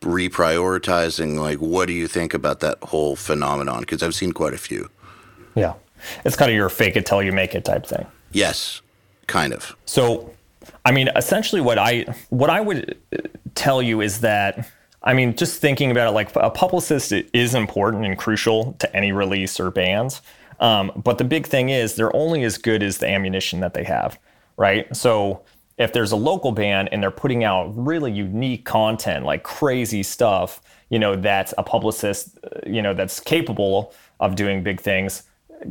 reprioritizing 0.00 1.38
like 1.38 1.58
what 1.58 1.86
do 1.86 1.92
you 1.92 2.06
think 2.06 2.34
about 2.34 2.60
that 2.60 2.78
whole 2.82 3.16
phenomenon? 3.16 3.80
Because 3.80 4.02
i've 4.02 4.14
seen 4.14 4.32
quite 4.32 4.54
a 4.54 4.58
few. 4.58 4.90
Yeah. 5.54 5.74
It's 6.24 6.36
kind 6.36 6.50
of 6.50 6.54
your 6.54 6.68
fake 6.68 6.96
it 6.96 7.06
till 7.06 7.22
you 7.22 7.32
make 7.32 7.54
it 7.54 7.64
type 7.64 7.86
thing. 7.86 8.06
Yes. 8.32 8.82
Kind 9.26 9.52
of. 9.52 9.76
So 9.86 10.32
i 10.84 10.90
mean 10.92 11.08
essentially 11.14 11.60
what 11.60 11.78
i 11.78 12.04
what 12.30 12.50
i 12.50 12.60
would 12.60 12.98
tell 13.54 13.80
you 13.80 14.00
is 14.00 14.20
that 14.20 14.68
i 15.02 15.14
mean 15.14 15.34
just 15.36 15.60
thinking 15.60 15.90
about 15.90 16.08
it 16.08 16.10
like 16.10 16.34
a 16.36 16.50
publicist 16.50 17.12
is 17.12 17.54
important 17.54 18.04
and 18.04 18.18
crucial 18.18 18.72
to 18.80 18.96
any 18.96 19.12
release 19.12 19.60
or 19.60 19.70
bands 19.70 20.22
um, 20.58 20.90
but 20.96 21.18
the 21.18 21.24
big 21.24 21.46
thing 21.46 21.68
is 21.68 21.94
they're 21.94 22.14
only 22.16 22.42
as 22.42 22.58
good 22.58 22.82
as 22.82 22.98
the 22.98 23.08
ammunition 23.08 23.60
that 23.60 23.74
they 23.74 23.84
have 23.84 24.18
right? 24.56 24.94
So 24.96 25.42
if 25.78 25.92
there's 25.92 26.12
a 26.12 26.16
local 26.16 26.52
band 26.52 26.88
and 26.92 27.02
they're 27.02 27.10
putting 27.10 27.44
out 27.44 27.72
really 27.76 28.12
unique 28.12 28.64
content, 28.64 29.24
like 29.24 29.42
crazy 29.42 30.02
stuff, 30.02 30.60
you 30.88 30.98
know, 30.98 31.16
that 31.16 31.52
a 31.58 31.62
publicist, 31.62 32.38
uh, 32.44 32.60
you 32.66 32.80
know, 32.80 32.94
that's 32.94 33.20
capable 33.20 33.92
of 34.20 34.34
doing 34.36 34.62
big 34.62 34.80
things 34.80 35.24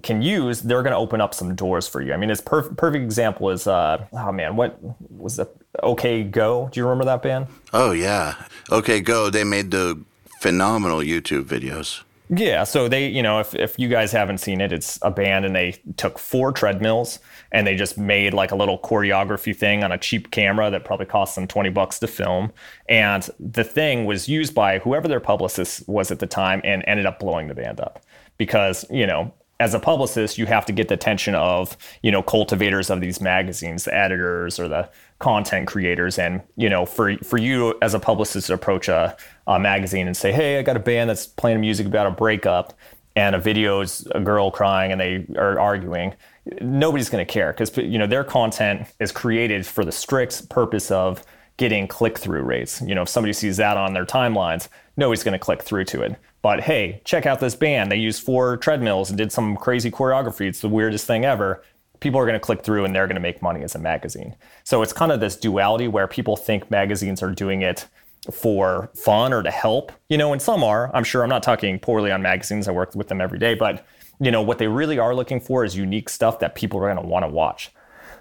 can 0.03 0.21
use, 0.21 0.61
they're 0.61 0.83
going 0.83 0.91
to 0.91 0.97
open 0.97 1.21
up 1.21 1.33
some 1.33 1.55
doors 1.55 1.87
for 1.87 2.01
you. 2.01 2.13
I 2.13 2.17
mean, 2.17 2.29
it's 2.29 2.41
perfect. 2.41 2.77
Perfect 2.77 3.03
example 3.03 3.49
is, 3.49 3.67
uh, 3.67 4.05
oh 4.13 4.31
man, 4.31 4.55
what 4.55 4.77
was 5.11 5.37
the 5.37 5.49
OK 5.81 6.23
Go? 6.23 6.69
Do 6.71 6.79
you 6.79 6.85
remember 6.85 7.05
that 7.05 7.21
band? 7.21 7.47
Oh 7.73 7.91
yeah, 7.91 8.35
OK 8.71 9.01
Go. 9.01 9.29
They 9.29 9.43
made 9.43 9.71
the 9.71 10.01
phenomenal 10.39 10.99
YouTube 10.99 11.43
videos. 11.43 12.03
Yeah, 12.29 12.63
so 12.63 12.87
they, 12.87 13.07
you 13.07 13.21
know, 13.21 13.39
if, 13.39 13.53
if 13.53 13.77
you 13.77 13.87
guys 13.87 14.11
haven't 14.11 14.39
seen 14.39 14.59
it, 14.59 14.73
it's 14.73 14.97
a 15.03 15.11
band 15.11 15.45
and 15.45 15.55
they 15.55 15.73
took 15.97 16.17
four 16.17 16.51
treadmills 16.51 17.19
and 17.55 17.65
they 17.65 17.73
just 17.73 17.97
made 17.97 18.33
like 18.33 18.51
a 18.51 18.55
little 18.55 18.77
choreography 18.77 19.55
thing 19.55 19.81
on 19.81 19.89
a 19.89 19.97
cheap 19.97 20.29
camera 20.29 20.69
that 20.69 20.83
probably 20.83 21.05
cost 21.05 21.35
them 21.35 21.47
20 21.47 21.69
bucks 21.69 21.99
to 21.99 22.05
film. 22.05 22.51
And 22.89 23.29
the 23.39 23.63
thing 23.63 24.03
was 24.03 24.27
used 24.27 24.53
by 24.53 24.79
whoever 24.79 25.07
their 25.07 25.21
publicist 25.21 25.87
was 25.87 26.11
at 26.11 26.19
the 26.19 26.27
time 26.27 26.59
and 26.65 26.83
ended 26.85 27.05
up 27.05 27.17
blowing 27.17 27.47
the 27.47 27.55
band 27.55 27.79
up 27.79 28.03
because, 28.37 28.83
you 28.91 29.07
know, 29.07 29.33
as 29.61 29.73
a 29.73 29.79
publicist, 29.79 30.37
you 30.37 30.45
have 30.47 30.65
to 30.65 30.73
get 30.73 30.89
the 30.89 30.95
attention 30.95 31.33
of, 31.33 31.77
you 32.03 32.11
know, 32.11 32.21
cultivators 32.21 32.89
of 32.89 32.99
these 32.99 33.21
magazines, 33.21 33.85
the 33.85 33.95
editors 33.95 34.59
or 34.59 34.67
the 34.67 34.89
content 35.19 35.65
creators. 35.65 36.19
And, 36.19 36.41
you 36.57 36.67
know, 36.67 36.85
for 36.85 37.15
for 37.19 37.37
you 37.37 37.73
as 37.81 37.93
a 37.93 37.99
publicist 37.99 38.47
to 38.47 38.53
approach 38.53 38.89
a, 38.89 39.15
a 39.47 39.57
magazine 39.57 40.07
and 40.07 40.17
say, 40.17 40.33
hey, 40.33 40.59
I 40.59 40.61
got 40.61 40.75
a 40.75 40.81
band 40.81 41.09
that's 41.09 41.25
playing 41.25 41.61
music 41.61 41.87
about 41.87 42.05
a 42.05 42.11
breakup 42.11 42.73
and 43.15 43.33
a 43.33 43.39
video 43.39 43.79
is 43.79 44.05
a 44.11 44.19
girl 44.19 44.51
crying 44.51 44.91
and 44.91 44.99
they 44.99 45.25
are 45.37 45.57
arguing, 45.57 46.13
nobody's 46.61 47.09
going 47.09 47.25
to 47.25 47.31
care 47.31 47.51
because, 47.51 47.75
you 47.77 47.97
know, 47.97 48.07
their 48.07 48.23
content 48.23 48.87
is 48.99 49.11
created 49.11 49.65
for 49.65 49.83
the 49.83 49.91
strict 49.91 50.49
purpose 50.49 50.91
of 50.91 51.23
getting 51.57 51.87
click 51.87 52.17
through 52.17 52.41
rates. 52.41 52.81
You 52.81 52.95
know, 52.95 53.03
if 53.03 53.09
somebody 53.09 53.33
sees 53.33 53.57
that 53.57 53.77
on 53.77 53.93
their 53.93 54.05
timelines, 54.05 54.67
nobody's 54.97 55.23
going 55.23 55.33
to 55.33 55.39
click 55.39 55.61
through 55.61 55.85
to 55.85 56.01
it. 56.01 56.15
But 56.41 56.61
hey, 56.61 57.01
check 57.05 57.25
out 57.25 57.39
this 57.39 57.55
band. 57.55 57.91
They 57.91 57.97
used 57.97 58.21
four 58.21 58.57
treadmills 58.57 59.09
and 59.09 59.17
did 59.17 59.31
some 59.31 59.57
crazy 59.57 59.89
choreography. 59.89 60.47
It's 60.47 60.61
the 60.61 60.69
weirdest 60.69 61.07
thing 61.07 61.25
ever. 61.25 61.63
People 62.01 62.19
are 62.19 62.25
going 62.25 62.35
to 62.35 62.39
click 62.39 62.63
through 62.63 62.85
and 62.85 62.93
they're 62.93 63.07
going 63.07 63.15
to 63.15 63.21
make 63.21 63.41
money 63.41 63.63
as 63.63 63.73
a 63.73 63.79
magazine. 63.79 64.35
So 64.63 64.81
it's 64.81 64.93
kind 64.93 65.11
of 65.11 65.19
this 65.19 65.37
duality 65.37 65.87
where 65.87 66.07
people 66.07 66.35
think 66.35 66.69
magazines 66.69 67.23
are 67.23 67.31
doing 67.31 67.61
it 67.61 67.87
for 68.31 68.89
fun 68.95 69.33
or 69.33 69.43
to 69.43 69.51
help, 69.51 69.91
you 70.09 70.17
know, 70.17 70.33
and 70.33 70.41
some 70.41 70.63
are. 70.63 70.91
I'm 70.93 71.03
sure 71.03 71.23
I'm 71.23 71.29
not 71.29 71.43
talking 71.43 71.79
poorly 71.79 72.11
on 72.11 72.21
magazines. 72.21 72.67
I 72.67 72.71
work 72.71 72.93
with 72.95 73.07
them 73.07 73.21
every 73.21 73.39
day, 73.39 73.53
but 73.55 73.85
you 74.19 74.31
know, 74.31 74.41
what 74.41 74.57
they 74.57 74.67
really 74.67 74.99
are 74.99 75.15
looking 75.15 75.39
for 75.39 75.63
is 75.63 75.75
unique 75.75 76.09
stuff 76.09 76.39
that 76.39 76.55
people 76.55 76.79
are 76.79 76.93
going 76.93 77.03
to 77.03 77.07
want 77.07 77.23
to 77.23 77.29
watch. 77.29 77.71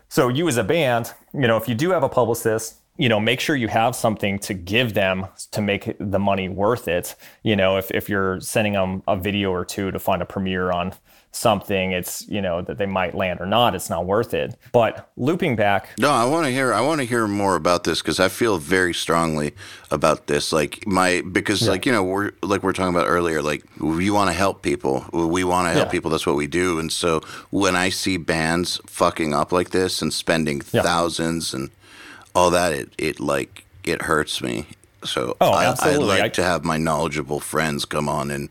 So 0.09 0.29
you 0.29 0.47
as 0.49 0.57
a 0.57 0.65
band, 0.65 1.13
you 1.33 1.47
know, 1.47 1.57
if 1.57 1.69
you 1.69 1.75
do 1.75 1.91
have 1.91 2.03
a 2.03 2.09
publicist 2.09 2.77
you 2.97 3.09
know 3.09 3.19
make 3.19 3.41
sure 3.41 3.57
you 3.57 3.69
have 3.69 3.97
something 3.97 4.39
to 4.39 4.55
give 4.55 4.95
them 4.95 5.27
to 5.51 5.61
make 5.61 5.97
the 5.99 6.19
money 6.19 6.49
worth 6.49 6.87
it 6.89 7.15
you 7.43 7.57
know 7.57 7.77
if, 7.77 7.91
if 7.91 8.09
you're 8.09 8.41
sending 8.41 8.75
them 8.75 9.03
a 9.09 9.17
video 9.17 9.51
or 9.51 9.65
two 9.65 9.91
to 9.91 9.99
find 9.99 10.23
a 10.23 10.25
premiere 10.25 10.71
on 10.71 10.93
something 11.35 11.93
it's 11.93 12.27
you 12.29 12.41
know 12.41 12.63
that 12.63 12.79
they 12.79 12.87
might 12.87 13.15
land 13.15 13.41
or 13.41 13.47
not 13.47 13.75
it's 13.75 13.91
not 13.91 14.07
worth 14.07 14.33
it 14.33 14.57
but 14.73 15.11
looping 15.17 15.57
back 15.57 15.91
no 15.99 16.11
i 16.11 16.25
want 16.25 16.47
to 16.47 16.53
hear 16.53 16.73
i 16.73 16.81
want 16.81 17.01
to 17.01 17.07
hear 17.07 17.27
more 17.27 17.57
about 17.57 17.85
this 17.85 18.01
because 18.01 18.21
i 18.21 18.29
feel 18.29 18.59
very 18.59 18.95
strongly 18.95 19.53
about 19.91 20.27
this 20.27 20.53
like 20.53 20.87
my 20.87 21.23
because 21.33 21.63
yeah. 21.63 21.71
like 21.71 21.87
you 21.87 21.93
know 21.93 22.03
we're 22.03 22.33
like 22.43 22.63
we're 22.63 22.73
talking 22.73 22.95
about 22.95 23.07
earlier 23.07 23.43
like 23.43 23.65
we 23.81 24.11
want 24.11 24.29
to 24.29 24.35
help 24.35 24.63
people 24.63 25.05
we 25.13 25.45
want 25.45 25.67
to 25.67 25.73
help 25.73 25.87
yeah. 25.87 25.93
people 25.93 26.11
that's 26.11 26.27
what 26.27 26.37
we 26.37 26.47
do 26.47 26.79
and 26.79 26.93
so 26.93 27.21
when 27.51 27.75
i 27.75 27.89
see 27.89 28.17
bands 28.17 28.81
fucking 28.87 29.35
up 29.35 29.53
like 29.53 29.71
this 29.71 30.01
and 30.01 30.13
spending 30.13 30.63
yeah. 30.73 30.83
thousands 30.83 31.53
and 31.53 31.71
all 32.35 32.51
that 32.51 32.73
it 32.73 32.93
it 32.99 33.21
like 33.21 33.65
it 33.85 34.03
hurts 34.03 34.43
me. 34.43 34.67
So 35.05 35.37
oh, 35.41 35.53
I, 35.53 35.99
would 35.99 36.07
like 36.07 36.23
I, 36.23 36.29
to 36.31 36.43
have 36.43 36.65
my 36.65 36.79
knowledgeable 36.79 37.39
friends 37.39 37.85
come 37.85 38.09
on 38.09 38.31
and 38.31 38.49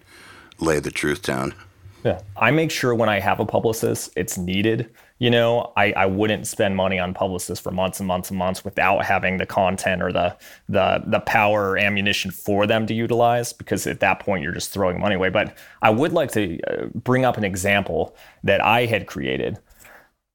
lay 0.59 0.79
the 0.79 0.91
truth 0.91 1.23
down. 1.23 1.55
Yeah, 2.03 2.19
I 2.35 2.51
make 2.51 2.69
sure 2.69 2.93
when 2.93 3.07
I 3.07 3.19
have 3.19 3.39
a 3.39 3.45
publicist, 3.45 4.11
it's 4.17 4.37
needed. 4.37 4.89
You 5.19 5.29
know, 5.29 5.71
I, 5.77 5.93
I 5.93 6.05
wouldn't 6.05 6.47
spend 6.47 6.75
money 6.75 6.99
on 6.99 7.13
publicists 7.13 7.63
for 7.63 7.71
months 7.71 7.99
and 7.99 8.07
months 8.07 8.29
and 8.29 8.37
months 8.37 8.65
without 8.65 9.05
having 9.05 9.37
the 9.37 9.45
content 9.45 10.01
or 10.01 10.11
the 10.11 10.35
the 10.67 11.01
the 11.07 11.21
power 11.21 11.69
or 11.69 11.77
ammunition 11.77 12.29
for 12.31 12.67
them 12.67 12.85
to 12.87 12.93
utilize. 12.93 13.53
Because 13.53 13.87
at 13.87 14.01
that 14.01 14.19
point, 14.19 14.43
you're 14.43 14.51
just 14.51 14.71
throwing 14.71 14.99
money 14.99 15.15
away. 15.15 15.29
But 15.29 15.57
I 15.81 15.91
would 15.91 16.11
like 16.11 16.31
to 16.33 16.59
uh, 16.63 16.87
bring 16.93 17.23
up 17.23 17.37
an 17.37 17.45
example 17.45 18.15
that 18.43 18.61
I 18.61 18.85
had 18.85 19.07
created 19.07 19.59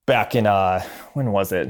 back 0.06 0.34
in 0.34 0.46
uh, 0.46 0.82
when 1.12 1.32
was 1.32 1.52
it? 1.52 1.68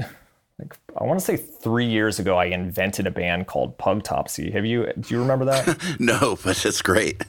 like 0.59 0.77
I 0.99 1.05
want 1.05 1.19
to 1.19 1.25
say 1.25 1.37
three 1.37 1.85
years 1.85 2.19
ago, 2.19 2.37
I 2.37 2.45
invented 2.45 3.07
a 3.07 3.11
band 3.11 3.47
called 3.47 3.77
Pugtopsy. 3.77 4.51
Have 4.51 4.65
you? 4.65 4.91
Do 4.99 5.13
you 5.13 5.21
remember 5.21 5.45
that? 5.45 5.77
no, 5.99 6.37
but 6.43 6.65
it's 6.65 6.81
great. 6.81 7.23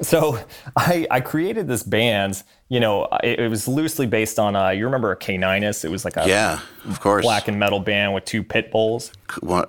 So 0.00 0.38
I 0.76 1.06
I 1.10 1.20
created 1.20 1.68
this 1.68 1.82
band. 1.82 2.42
You 2.68 2.80
know, 2.80 3.04
it, 3.22 3.38
it 3.40 3.48
was 3.48 3.68
loosely 3.68 4.06
based 4.06 4.38
on. 4.38 4.56
Uh, 4.56 4.70
you 4.70 4.84
remember 4.84 5.14
Caninus? 5.16 5.84
It 5.84 5.90
was 5.90 6.04
like 6.04 6.16
a 6.16 6.28
yeah, 6.28 6.60
of 6.84 7.00
course, 7.00 7.24
black 7.24 7.48
and 7.48 7.58
metal 7.58 7.80
band 7.80 8.14
with 8.14 8.24
two 8.24 8.42
pit 8.42 8.70
bulls. 8.70 9.12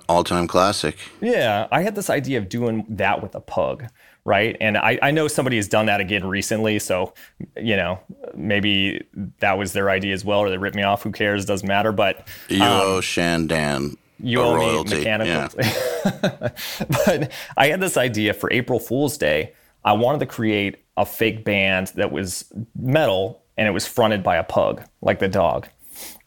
All 0.08 0.24
time 0.24 0.46
classic. 0.48 0.96
Yeah, 1.20 1.68
I 1.70 1.82
had 1.82 1.94
this 1.94 2.10
idea 2.10 2.38
of 2.38 2.48
doing 2.48 2.84
that 2.88 3.22
with 3.22 3.34
a 3.34 3.40
pug 3.40 3.88
right? 4.28 4.58
And 4.60 4.76
I, 4.76 4.98
I 5.00 5.10
know 5.10 5.26
somebody 5.26 5.56
has 5.56 5.68
done 5.68 5.86
that 5.86 6.00
again 6.00 6.26
recently, 6.26 6.78
so 6.78 7.14
you 7.56 7.76
know 7.76 7.98
maybe 8.34 9.02
that 9.40 9.56
was 9.56 9.72
their 9.72 9.88
idea 9.88 10.12
as 10.12 10.24
well, 10.24 10.40
or 10.40 10.50
they 10.50 10.58
ripped 10.58 10.76
me 10.76 10.82
off. 10.82 11.02
Who 11.02 11.12
cares? 11.12 11.46
Doesn't 11.46 11.66
matter. 11.66 11.92
But 11.92 12.28
you 12.48 12.62
um, 12.62 12.82
owe 12.82 13.00
Shan 13.00 13.46
Dan. 13.46 13.96
You 14.20 14.42
owe 14.42 14.84
me 14.84 14.96
mechanical. 14.96 15.62
Yeah. 15.62 16.50
but 17.06 17.32
I 17.56 17.68
had 17.68 17.80
this 17.80 17.96
idea 17.96 18.34
for 18.34 18.52
April 18.52 18.80
Fool's 18.80 19.16
Day. 19.16 19.52
I 19.84 19.92
wanted 19.92 20.20
to 20.20 20.26
create 20.26 20.84
a 20.96 21.06
fake 21.06 21.44
band 21.44 21.88
that 21.94 22.10
was 22.10 22.52
metal 22.76 23.42
and 23.56 23.66
it 23.66 23.70
was 23.70 23.86
fronted 23.86 24.22
by 24.22 24.36
a 24.36 24.44
pug, 24.44 24.82
like 25.00 25.18
the 25.18 25.28
dog. 25.28 25.68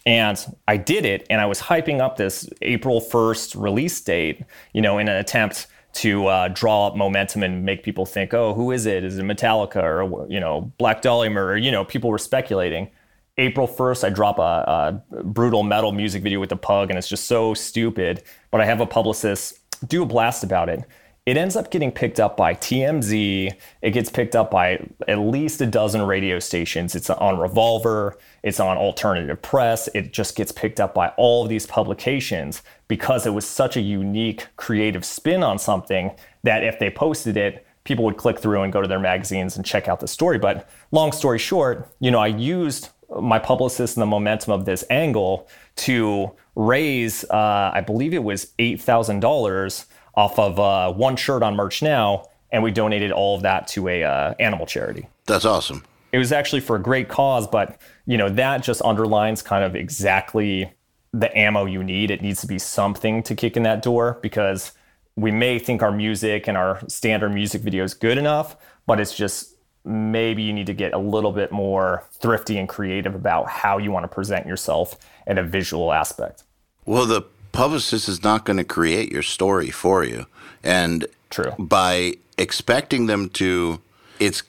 And 0.06 0.44
I 0.68 0.78
did 0.78 1.06
it, 1.06 1.28
and 1.30 1.40
I 1.40 1.46
was 1.46 1.62
hyping 1.62 2.02
up 2.02 2.18
this 2.18 2.50
April 2.64 3.00
1st 3.00 3.62
release 3.62 4.02
date, 4.02 4.44
you 4.74 4.82
know, 4.82 4.98
in 4.98 5.08
an 5.08 5.16
attempt 5.16 5.68
to 5.94 6.26
uh, 6.28 6.48
draw 6.48 6.88
up 6.88 6.96
momentum 6.96 7.44
and 7.44 7.64
make 7.64 7.84
people 7.84 8.06
think, 8.06 8.34
oh, 8.34 8.54
who 8.54 8.72
is 8.72 8.86
it? 8.86 9.04
Is 9.04 9.18
it 9.18 9.24
Metallica 9.24 9.84
or 9.84 10.28
you 10.30 10.40
know 10.40 10.72
Black 10.78 11.02
Dahlia 11.02 11.30
Murder? 11.30 11.58
You 11.58 11.72
know, 11.72 11.86
people 11.86 12.10
were 12.10 12.18
speculating. 12.18 12.90
April 13.38 13.68
1st, 13.68 14.04
I 14.04 14.10
drop 14.10 14.40
a, 14.40 15.02
a, 15.12 15.24
brutal 15.24 15.64
metal 15.64 15.92
music 15.92 16.22
video 16.22 16.40
with 16.40 16.50
the 16.50 16.58
pug, 16.58 16.90
and 16.90 16.98
it's 16.98 17.08
just 17.08 17.26
so 17.26 17.54
stupid. 17.54 18.24
But 18.50 18.62
I 18.62 18.66
have 18.66 18.82
a 18.82 18.86
publicist 18.86 19.60
do 19.88 20.04
a 20.04 20.06
blast 20.06 20.44
about 20.44 20.70
it. 20.70 20.84
It 21.28 21.38
ends 21.38 21.56
up 21.56 21.70
getting 21.70 21.92
picked 21.92 22.20
up 22.20 22.36
by 22.36 22.56
TMZ. 22.56 23.54
It 23.84 23.92
gets 23.92 24.10
picked 24.10 24.36
up 24.36 24.50
by 24.50 24.84
at 25.08 25.20
least 25.20 25.62
a 25.62 25.68
dozen 25.68 26.02
radio 26.02 26.40
stations. 26.40 26.96
It's 26.96 27.12
on 27.12 27.38
Revolver, 27.38 28.18
it's 28.42 28.60
on 28.60 28.76
Alternative 28.78 29.40
Press. 29.40 29.88
It 29.94 30.14
just 30.14 30.36
gets 30.36 30.52
picked 30.52 30.80
up 30.80 30.96
by 30.96 31.10
all 31.18 31.44
of 31.44 31.50
these 31.50 31.68
publications 31.68 32.64
because 32.88 33.28
it 33.28 33.36
was 33.36 33.46
such 33.46 33.78
a 33.78 33.82
unique 33.82 34.48
creative 34.56 35.06
spin 35.06 35.44
on 35.44 35.60
something 35.60 36.10
that 36.42 36.64
if 36.64 36.80
they 36.80 36.90
posted 36.90 37.38
it, 37.38 37.68
people 37.84 38.04
would 38.04 38.18
click 38.18 38.40
through 38.40 38.64
and 38.64 38.74
go 38.74 38.82
to 38.82 38.88
their 38.88 39.00
magazines 39.00 39.56
and 39.56 39.64
check 39.64 39.88
out 39.88 40.00
the 40.00 40.08
story. 40.08 40.40
But 40.40 40.68
long 40.92 41.12
story 41.12 41.38
short, 41.38 41.88
you 42.00 42.10
know, 42.10 42.20
I 42.20 42.28
used 42.28 42.90
my 43.22 43.38
publicist 43.38 43.96
and 43.96 44.02
the 44.02 44.08
momentum 44.08 44.54
of 44.54 44.66
this 44.66 44.84
angle 44.90 45.48
to 45.76 46.32
raise, 46.56 47.24
uh, 47.26 47.72
I 47.74 47.82
believe 47.82 48.16
it 48.16 48.24
was 48.24 48.48
$8,000 48.58 49.86
off 50.22 50.38
of 50.38 50.60
uh, 50.60 50.94
one 50.94 51.16
shirt 51.16 51.42
on 51.42 51.56
Merch 51.56 51.82
Now, 51.82 52.28
and 52.52 52.62
we 52.62 52.70
donated 52.70 53.12
all 53.12 53.36
of 53.36 53.42
that 53.42 53.68
to 53.70 53.88
a 53.88 54.04
uh, 54.04 54.36
animal 54.40 54.68
charity. 54.68 55.08
That's 55.26 55.46
awesome. 55.46 55.84
It 56.12 56.20
was 56.20 56.32
actually 56.32 56.60
for 56.62 56.76
a 56.76 56.82
great 56.82 57.10
cause, 57.10 57.48
but 57.48 57.82
you 58.06 58.18
know 58.18 58.30
that 58.30 58.62
just 58.64 58.82
underlines 58.84 59.42
kind 59.42 59.64
of 59.64 59.76
exactly 59.76 60.72
the 61.12 61.36
ammo 61.36 61.66
you 61.66 61.84
need. 61.84 62.12
It 62.12 62.22
needs 62.22 62.40
to 62.42 62.48
be 62.48 62.60
something 62.60 63.24
to 63.24 63.36
kick 63.36 63.58
in 63.58 63.64
that 63.64 63.82
door 63.82 64.20
because 64.22 64.74
we 65.16 65.32
may 65.32 65.58
think 65.58 65.82
our 65.82 65.92
music 65.92 66.48
and 66.48 66.56
our 66.56 66.80
standard 66.88 67.34
music 67.34 67.62
video 67.62 67.84
is 67.84 67.94
good 67.94 68.18
enough, 68.18 68.56
but 68.86 69.00
it's 69.00 69.16
just 69.16 69.56
maybe 69.84 70.44
you 70.44 70.54
need 70.54 70.68
to 70.68 70.74
get 70.74 70.94
a 70.94 71.00
little 71.00 71.32
bit 71.32 71.52
more 71.52 72.04
thrifty 72.12 72.60
and 72.60 72.70
creative 72.70 73.16
about 73.16 73.50
how 73.50 73.80
you 73.80 73.92
want 73.92 74.04
to 74.04 74.08
present 74.08 74.46
yourself 74.46 74.98
in 75.26 75.40
a 75.40 75.44
visual 75.44 75.92
aspect. 75.92 76.44
Well, 76.86 77.06
the 77.06 77.24
publicist 77.52 78.08
is 78.08 78.24
not 78.24 78.46
going 78.46 78.58
to 78.58 78.64
create 78.64 79.12
your 79.12 79.24
story 79.24 79.70
for 79.70 80.04
you. 80.04 80.26
And 80.64 81.06
True. 81.30 81.54
by 81.58 82.16
expecting 82.38 83.08
them 83.08 83.30
to, 83.30 83.82
it's 84.20 84.44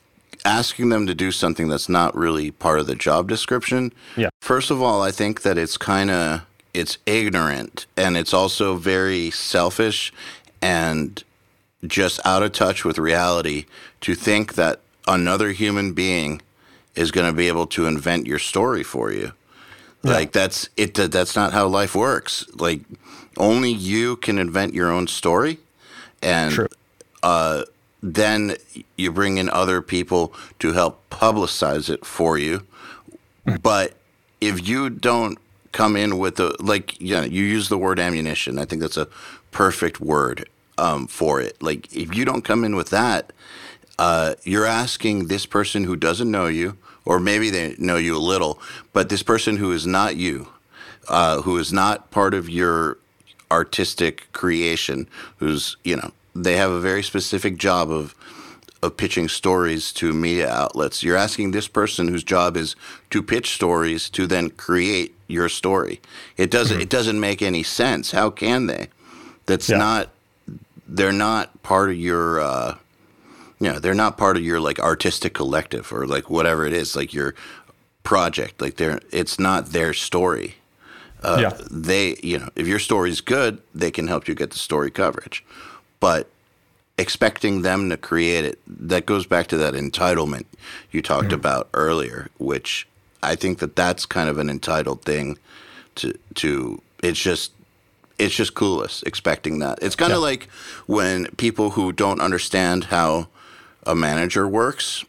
asking 0.44 0.88
them 0.88 1.06
to 1.06 1.14
do 1.14 1.30
something 1.30 1.68
that's 1.68 1.88
not 1.88 2.16
really 2.16 2.50
part 2.50 2.80
of 2.80 2.86
the 2.86 2.94
job 2.94 3.28
description. 3.28 3.92
Yeah. 4.16 4.30
First 4.40 4.70
of 4.70 4.82
all, 4.82 5.02
I 5.02 5.10
think 5.10 5.42
that 5.42 5.58
it's 5.58 5.76
kind 5.76 6.10
of 6.10 6.42
it's 6.74 6.98
ignorant 7.04 7.86
and 7.96 8.16
it's 8.16 8.32
also 8.32 8.76
very 8.76 9.30
selfish 9.30 10.12
and 10.62 11.22
just 11.86 12.20
out 12.24 12.42
of 12.42 12.52
touch 12.52 12.84
with 12.84 12.98
reality 12.98 13.66
to 14.00 14.14
think 14.14 14.54
that 14.54 14.80
another 15.06 15.52
human 15.52 15.92
being 15.92 16.40
is 16.94 17.10
going 17.10 17.26
to 17.26 17.36
be 17.36 17.48
able 17.48 17.66
to 17.66 17.86
invent 17.86 18.26
your 18.26 18.38
story 18.38 18.82
for 18.82 19.12
you. 19.12 19.32
Yeah. 20.02 20.12
Like 20.12 20.32
that's 20.32 20.68
it. 20.76 20.94
That's 20.94 21.36
not 21.36 21.52
how 21.52 21.68
life 21.68 21.94
works. 21.94 22.46
Like 22.54 22.80
only 23.36 23.70
you 23.70 24.16
can 24.16 24.38
invent 24.38 24.74
your 24.74 24.90
own 24.90 25.06
story, 25.06 25.58
and 26.20 26.68
uh, 27.22 27.64
then 28.02 28.56
you 28.96 29.12
bring 29.12 29.38
in 29.38 29.48
other 29.48 29.80
people 29.80 30.34
to 30.58 30.72
help 30.72 31.08
publicize 31.10 31.88
it 31.88 32.04
for 32.04 32.36
you. 32.36 32.66
Hmm. 33.46 33.56
But 33.62 33.94
if 34.40 34.66
you 34.66 34.90
don't 34.90 35.38
come 35.72 35.96
in 35.96 36.18
with 36.18 36.36
the 36.36 36.54
like, 36.60 37.00
you 37.00 37.14
know, 37.14 37.22
you 37.22 37.44
use 37.44 37.68
the 37.68 37.78
word 37.78 37.98
ammunition. 37.98 38.58
I 38.58 38.64
think 38.64 38.82
that's 38.82 38.96
a 38.96 39.08
perfect 39.50 40.00
word 40.00 40.48
um, 40.78 41.06
for 41.06 41.40
it. 41.40 41.60
Like 41.62 41.94
if 41.94 42.14
you 42.14 42.24
don't 42.24 42.42
come 42.42 42.64
in 42.64 42.76
with 42.76 42.90
that, 42.90 43.32
uh, 43.98 44.34
you're 44.44 44.66
asking 44.66 45.28
this 45.28 45.46
person 45.46 45.84
who 45.84 45.96
doesn't 45.96 46.30
know 46.30 46.46
you, 46.46 46.76
or 47.04 47.18
maybe 47.18 47.50
they 47.50 47.74
know 47.78 47.96
you 47.96 48.16
a 48.16 48.18
little, 48.18 48.60
but 48.92 49.08
this 49.08 49.22
person 49.22 49.56
who 49.56 49.72
is 49.72 49.86
not 49.86 50.16
you, 50.16 50.48
uh, 51.08 51.42
who 51.42 51.58
is 51.58 51.72
not 51.72 52.10
part 52.10 52.34
of 52.34 52.48
your 52.48 52.98
artistic 53.50 54.32
creation, 54.32 55.08
who's 55.38 55.76
you 55.84 55.96
know 55.96 56.10
they 56.34 56.56
have 56.56 56.70
a 56.70 56.80
very 56.80 57.02
specific 57.02 57.56
job 57.56 57.90
of 57.90 58.14
of 58.82 58.96
pitching 58.96 59.28
stories 59.28 59.92
to 59.92 60.12
media 60.12 60.50
outlets. 60.50 61.02
You're 61.02 61.16
asking 61.16 61.52
this 61.52 61.68
person 61.68 62.08
whose 62.08 62.24
job 62.24 62.56
is 62.56 62.74
to 63.10 63.22
pitch 63.22 63.54
stories 63.54 64.10
to 64.10 64.26
then 64.26 64.50
create 64.50 65.14
your 65.28 65.48
story. 65.48 66.00
It 66.36 66.50
doesn't 66.50 66.76
mm-hmm. 66.76 66.82
it 66.82 66.90
doesn't 66.90 67.20
make 67.20 67.42
any 67.42 67.62
sense. 67.62 68.10
How 68.10 68.30
can 68.30 68.66
they? 68.66 68.88
That's 69.46 69.68
yeah. 69.68 69.78
not 69.78 70.08
they're 70.88 71.12
not 71.12 71.62
part 71.62 71.90
of 71.90 71.96
your 71.96 72.40
uh, 72.40 72.76
you 73.62 73.72
know, 73.72 73.78
they're 73.78 73.94
not 73.94 74.18
part 74.18 74.36
of 74.36 74.42
your 74.42 74.58
like 74.58 74.80
artistic 74.80 75.34
collective 75.34 75.92
or 75.92 76.04
like 76.04 76.28
whatever 76.28 76.66
it 76.66 76.72
is, 76.72 76.96
like 76.96 77.14
your 77.14 77.32
project. 78.02 78.60
Like 78.60 78.76
they're 78.76 78.98
it's 79.12 79.38
not 79.38 79.66
their 79.66 79.92
story. 79.92 80.56
Uh, 81.22 81.38
yeah. 81.40 81.60
They, 81.70 82.16
you 82.24 82.40
know, 82.40 82.48
if 82.56 82.66
your 82.66 82.80
story's 82.80 83.20
good, 83.20 83.62
they 83.72 83.92
can 83.92 84.08
help 84.08 84.26
you 84.26 84.34
get 84.34 84.50
the 84.50 84.58
story 84.58 84.90
coverage. 84.90 85.44
But 86.00 86.28
expecting 86.98 87.62
them 87.62 87.88
to 87.90 87.96
create 87.96 88.44
it, 88.44 88.58
that 88.66 89.06
goes 89.06 89.26
back 89.26 89.46
to 89.48 89.56
that 89.58 89.74
entitlement 89.74 90.46
you 90.90 91.00
talked 91.00 91.26
mm-hmm. 91.26 91.34
about 91.34 91.68
earlier, 91.72 92.30
which 92.38 92.88
I 93.22 93.36
think 93.36 93.60
that 93.60 93.76
that's 93.76 94.06
kind 94.06 94.28
of 94.28 94.38
an 94.38 94.50
entitled 94.50 95.02
thing 95.02 95.38
to 95.96 96.18
to. 96.34 96.82
It's 97.00 97.20
just 97.20 97.52
it's 98.18 98.34
just 98.34 98.54
clueless 98.54 99.04
expecting 99.04 99.60
that. 99.60 99.78
It's 99.82 99.94
kind 99.94 100.12
of 100.12 100.18
yeah. 100.18 100.30
like 100.30 100.48
when 100.86 101.26
people 101.36 101.70
who 101.70 101.92
don't 101.92 102.20
understand 102.20 102.84
how 102.86 103.28
a 103.86 103.94
manager 103.94 104.48
works. 104.48 105.04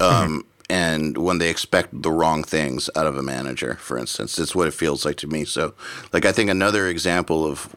Um, 0.00 0.10
mm-hmm. 0.10 0.38
And 0.70 1.18
when 1.18 1.38
they 1.38 1.50
expect 1.50 2.02
the 2.02 2.12
wrong 2.12 2.44
things 2.44 2.88
out 2.94 3.06
of 3.06 3.16
a 3.16 3.22
manager, 3.22 3.74
for 3.74 3.98
instance, 3.98 4.38
it's 4.38 4.54
what 4.54 4.68
it 4.68 4.74
feels 4.74 5.04
like 5.04 5.16
to 5.16 5.26
me. 5.26 5.44
So, 5.44 5.74
like, 6.12 6.24
I 6.24 6.30
think 6.30 6.48
another 6.48 6.86
example 6.86 7.44
of 7.44 7.74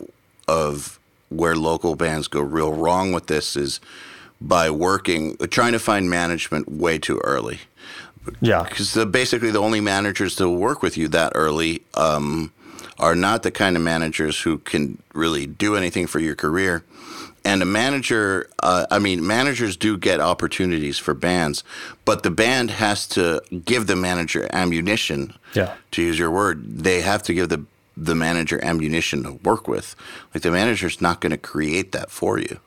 of 0.48 0.99
where 1.30 1.56
local 1.56 1.95
bands 1.95 2.28
go 2.28 2.41
real 2.41 2.72
wrong 2.74 3.11
with 3.11 3.28
this 3.28 3.56
is 3.56 3.80
by 4.40 4.70
working, 4.70 5.38
trying 5.49 5.72
to 5.72 5.80
find 5.80 6.10
management 6.10 6.72
way 6.72 6.99
too 6.99 7.20
early. 7.24 7.61
Yeah, 8.41 8.64
because 8.64 8.94
the, 8.94 9.07
basically 9.07 9.49
the 9.49 9.60
only 9.60 9.82
managers 9.82 10.36
that 10.36 10.48
will 10.48 10.57
work 10.57 10.84
with 10.84 10.95
you 10.95 11.07
that 11.10 11.32
early 11.34 11.82
um, 11.95 12.53
are 12.99 13.15
not 13.15 13.41
the 13.41 13.52
kind 13.52 13.76
of 13.76 13.82
managers 13.82 14.41
who 14.41 14.60
can 14.60 15.02
really 15.14 15.48
do 15.48 15.76
anything 15.76 16.06
for 16.06 16.20
your 16.20 16.36
career 16.36 16.84
and 17.45 17.61
a 17.61 17.65
manager 17.65 18.49
uh, 18.61 18.86
i 18.91 18.99
mean 18.99 19.26
managers 19.26 19.76
do 19.76 19.98
get 19.98 20.20
opportunities 20.20 20.98
for 20.98 21.14
bands 21.14 21.64
but 22.06 22.24
the 22.24 22.32
band 22.32 22.72
has 22.72 23.07
to 23.07 23.41
give 23.65 23.88
the 23.88 23.95
manager 23.95 24.48
ammunition 24.53 25.34
yeah. 25.53 25.76
to 25.91 26.02
use 26.02 26.20
your 26.20 26.32
word. 26.32 26.64
They 26.80 27.02
have 27.02 27.24
to 27.24 27.34
give 27.34 27.49
the 27.49 27.65
the 27.95 28.15
manager 28.15 28.64
ammunition 28.64 29.22
to 29.22 29.34
work 29.44 29.68
with. 29.68 29.95
Like 30.34 30.41
the 30.41 30.49
manager's 30.49 30.99
not 30.99 31.22
going 31.22 31.32
to 31.32 31.38
create 31.38 31.91
that 31.91 32.10
for 32.10 32.40
you. 32.40 32.60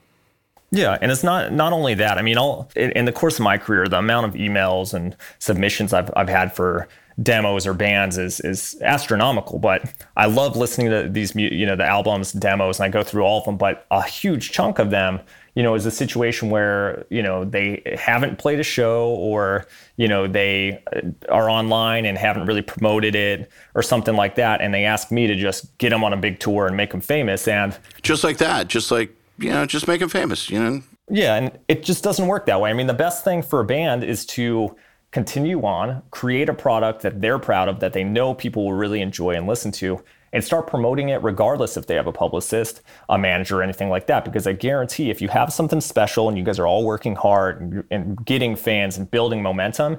Yeah, 0.70 0.96
and 1.00 1.10
it's 1.10 1.24
not 1.24 1.52
not 1.52 1.72
only 1.72 1.94
that. 1.94 2.18
I 2.18 2.22
mean, 2.22 2.38
all 2.38 2.70
in, 2.76 2.92
in, 2.92 3.04
the 3.06 3.12
course 3.12 3.38
of 3.38 3.42
my 3.42 3.58
career, 3.58 3.86
the 3.88 3.98
amount 3.98 4.26
of 4.26 4.34
emails 4.34 4.94
and 4.94 5.16
submissions 5.38 5.92
I've 5.92 6.10
I've 6.16 6.28
had 6.28 6.54
for 6.54 6.88
demos 7.22 7.66
or 7.66 7.74
bands 7.74 8.18
is 8.18 8.40
is 8.40 8.76
astronomical. 8.82 9.58
But 9.58 9.92
I 10.16 10.26
love 10.26 10.56
listening 10.56 10.90
to 10.90 11.08
these 11.08 11.34
you 11.34 11.66
know 11.66 11.76
the 11.76 11.84
albums 11.84 12.32
demos, 12.32 12.78
and 12.78 12.84
I 12.84 12.88
go 12.88 13.02
through 13.02 13.22
all 13.22 13.38
of 13.38 13.44
them. 13.44 13.56
But 13.56 13.86
a 13.90 14.02
huge 14.02 14.52
chunk 14.52 14.78
of 14.78 14.90
them, 14.90 15.20
you 15.54 15.62
know, 15.62 15.74
is 15.74 15.86
a 15.86 15.90
situation 15.90 16.50
where 16.50 17.06
you 17.10 17.22
know 17.22 17.44
they 17.44 17.82
haven't 17.98 18.38
played 18.38 18.60
a 18.60 18.64
show 18.64 19.08
or 19.10 19.66
you 19.96 20.08
know 20.08 20.26
they 20.26 20.82
uh, 20.94 21.00
are 21.30 21.48
online 21.48 22.04
and 22.04 22.18
haven't 22.18 22.46
really 22.46 22.62
promoted 22.62 23.14
it 23.14 23.50
or 23.74 23.82
something 23.82 24.14
like 24.14 24.34
that, 24.36 24.60
and 24.60 24.74
they 24.74 24.84
ask 24.84 25.10
me 25.10 25.26
to 25.26 25.34
just 25.34 25.76
get 25.78 25.90
them 25.90 26.04
on 26.04 26.12
a 26.12 26.16
big 26.16 26.38
tour 26.38 26.66
and 26.66 26.76
make 26.76 26.90
them 26.90 27.00
famous. 27.00 27.48
And 27.48 27.76
just 28.02 28.24
like 28.24 28.38
that, 28.38 28.68
just 28.68 28.90
like 28.90 29.14
you 29.38 29.50
know, 29.50 29.66
just 29.66 29.88
make 29.88 30.00
them 30.00 30.08
famous. 30.08 30.50
You 30.50 30.60
know. 30.60 30.82
Yeah, 31.08 31.36
and 31.36 31.58
it 31.68 31.84
just 31.84 32.02
doesn't 32.02 32.26
work 32.26 32.46
that 32.46 32.60
way. 32.60 32.68
I 32.68 32.72
mean, 32.72 32.88
the 32.88 32.94
best 32.94 33.22
thing 33.22 33.40
for 33.40 33.60
a 33.60 33.64
band 33.64 34.02
is 34.02 34.26
to 34.26 34.74
continue 35.16 35.62
on, 35.62 36.02
create 36.10 36.46
a 36.46 36.52
product 36.52 37.00
that 37.00 37.22
they're 37.22 37.38
proud 37.38 37.68
of, 37.68 37.80
that 37.80 37.94
they 37.94 38.04
know 38.04 38.34
people 38.34 38.66
will 38.66 38.74
really 38.74 39.00
enjoy 39.00 39.30
and 39.30 39.46
listen 39.46 39.72
to, 39.72 39.98
and 40.34 40.44
start 40.44 40.66
promoting 40.66 41.08
it 41.08 41.22
regardless 41.22 41.78
if 41.78 41.86
they 41.86 41.94
have 41.94 42.06
a 42.06 42.12
publicist, 42.12 42.82
a 43.08 43.16
manager, 43.16 43.60
or 43.60 43.62
anything 43.62 43.88
like 43.88 44.06
that. 44.08 44.26
Because 44.26 44.46
I 44.46 44.52
guarantee 44.52 45.08
if 45.08 45.22
you 45.22 45.28
have 45.28 45.50
something 45.54 45.80
special 45.80 46.28
and 46.28 46.36
you 46.36 46.44
guys 46.44 46.58
are 46.58 46.66
all 46.66 46.84
working 46.84 47.14
hard 47.14 47.86
and, 47.90 48.26
getting 48.26 48.54
fans 48.56 48.98
and 48.98 49.10
building 49.10 49.42
momentum, 49.42 49.96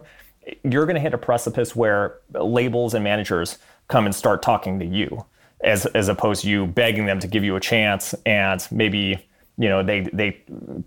you're 0.63 0.85
going 0.85 0.93
to 0.93 1.01
hit 1.01 1.15
a 1.15 1.17
precipice 1.17 1.75
where 1.75 2.19
labels 2.33 2.93
and 2.93 3.03
managers 3.03 3.57
come 3.87 4.05
and 4.05 4.13
start 4.13 4.43
talking 4.43 4.77
to 4.77 4.85
you 4.85 5.25
as, 5.61 5.87
as 5.87 6.09
opposed 6.09 6.43
to 6.43 6.47
you 6.47 6.67
begging 6.67 7.07
them 7.07 7.19
to 7.21 7.25
give 7.25 7.43
you 7.43 7.55
a 7.55 7.59
chance 7.59 8.13
and 8.27 8.67
maybe 8.69 9.27
you 9.57 9.67
know 9.67 9.81
they 9.81 10.01
they 10.13 10.39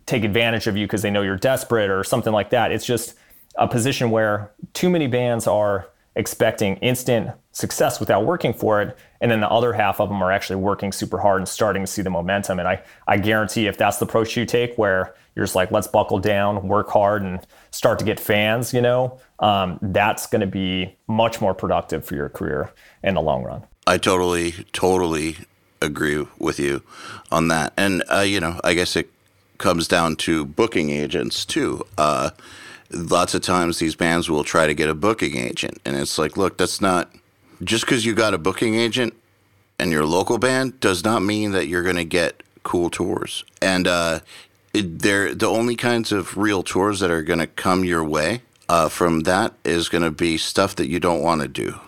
take 0.06 0.22
advantage 0.22 0.68
of 0.68 0.76
you 0.76 0.86
because 0.86 1.02
they 1.02 1.10
know 1.10 1.22
you're 1.22 1.36
desperate 1.36 1.90
or 1.90 2.04
something 2.04 2.32
like 2.32 2.50
that 2.50 2.70
it's 2.70 2.86
just 2.86 3.16
a 3.60 3.68
position 3.68 4.10
where 4.10 4.50
too 4.72 4.90
many 4.90 5.06
bands 5.06 5.46
are 5.46 5.86
expecting 6.16 6.76
instant 6.76 7.30
success 7.52 8.00
without 8.00 8.24
working 8.24 8.52
for 8.52 8.82
it. 8.82 8.96
And 9.20 9.30
then 9.30 9.40
the 9.40 9.48
other 9.48 9.72
half 9.72 10.00
of 10.00 10.08
them 10.08 10.22
are 10.22 10.32
actually 10.32 10.56
working 10.56 10.92
super 10.92 11.18
hard 11.18 11.40
and 11.40 11.48
starting 11.48 11.82
to 11.82 11.86
see 11.86 12.02
the 12.02 12.10
momentum. 12.10 12.58
And 12.58 12.66
I, 12.66 12.82
I 13.06 13.18
guarantee 13.18 13.66
if 13.66 13.76
that's 13.78 13.98
the 13.98 14.06
approach 14.06 14.36
you 14.36 14.44
take, 14.44 14.76
where 14.76 15.14
you're 15.34 15.44
just 15.44 15.54
like, 15.54 15.70
let's 15.70 15.86
buckle 15.86 16.18
down, 16.18 16.66
work 16.66 16.88
hard, 16.88 17.22
and 17.22 17.40
start 17.70 17.98
to 18.00 18.04
get 18.04 18.18
fans, 18.18 18.74
you 18.74 18.80
know, 18.80 19.20
um, 19.38 19.78
that's 19.82 20.26
going 20.26 20.40
to 20.40 20.46
be 20.46 20.96
much 21.06 21.40
more 21.40 21.54
productive 21.54 22.04
for 22.04 22.16
your 22.16 22.28
career 22.28 22.72
in 23.04 23.14
the 23.14 23.22
long 23.22 23.44
run. 23.44 23.64
I 23.86 23.98
totally, 23.98 24.52
totally 24.72 25.36
agree 25.80 26.26
with 26.38 26.58
you 26.58 26.82
on 27.30 27.48
that. 27.48 27.72
And, 27.76 28.02
uh, 28.12 28.20
you 28.20 28.40
know, 28.40 28.60
I 28.64 28.74
guess 28.74 28.96
it 28.96 29.10
comes 29.58 29.86
down 29.86 30.16
to 30.16 30.44
booking 30.44 30.90
agents 30.90 31.44
too. 31.44 31.84
Uh, 31.98 32.30
lots 32.90 33.34
of 33.34 33.42
times 33.42 33.78
these 33.78 33.94
bands 33.94 34.28
will 34.28 34.44
try 34.44 34.66
to 34.66 34.74
get 34.74 34.88
a 34.88 34.94
booking 34.94 35.36
agent. 35.36 35.80
And 35.84 35.96
it's 35.96 36.18
like 36.18 36.36
look 36.36 36.58
that's 36.58 36.80
not 36.80 37.12
just 37.62 37.84
because 37.84 38.04
you 38.04 38.14
got 38.14 38.34
a 38.34 38.38
booking 38.38 38.74
agent 38.74 39.14
and 39.78 39.90
you're 39.90 40.02
a 40.02 40.06
local 40.06 40.38
band 40.38 40.80
does 40.80 41.04
not 41.04 41.20
mean 41.22 41.52
that 41.52 41.66
you're 41.66 41.82
going 41.82 41.96
to 41.96 42.04
get 42.04 42.42
cool 42.62 42.90
tours. 42.90 43.44
And 43.62 43.86
uh, 43.86 44.20
it, 44.74 45.00
they're 45.00 45.34
the 45.34 45.48
only 45.48 45.76
kinds 45.76 46.12
of 46.12 46.36
real 46.36 46.62
tours 46.62 47.00
that 47.00 47.10
are 47.10 47.22
going 47.22 47.38
to 47.38 47.46
come 47.46 47.84
your 47.84 48.04
way 48.04 48.42
uh, 48.68 48.88
from 48.88 49.20
that 49.20 49.54
is 49.64 49.88
going 49.88 50.04
to 50.04 50.10
be 50.10 50.38
stuff 50.38 50.76
that 50.76 50.88
you 50.88 51.00
don't 51.00 51.22
want 51.22 51.42
to 51.42 51.48
do. 51.48 51.78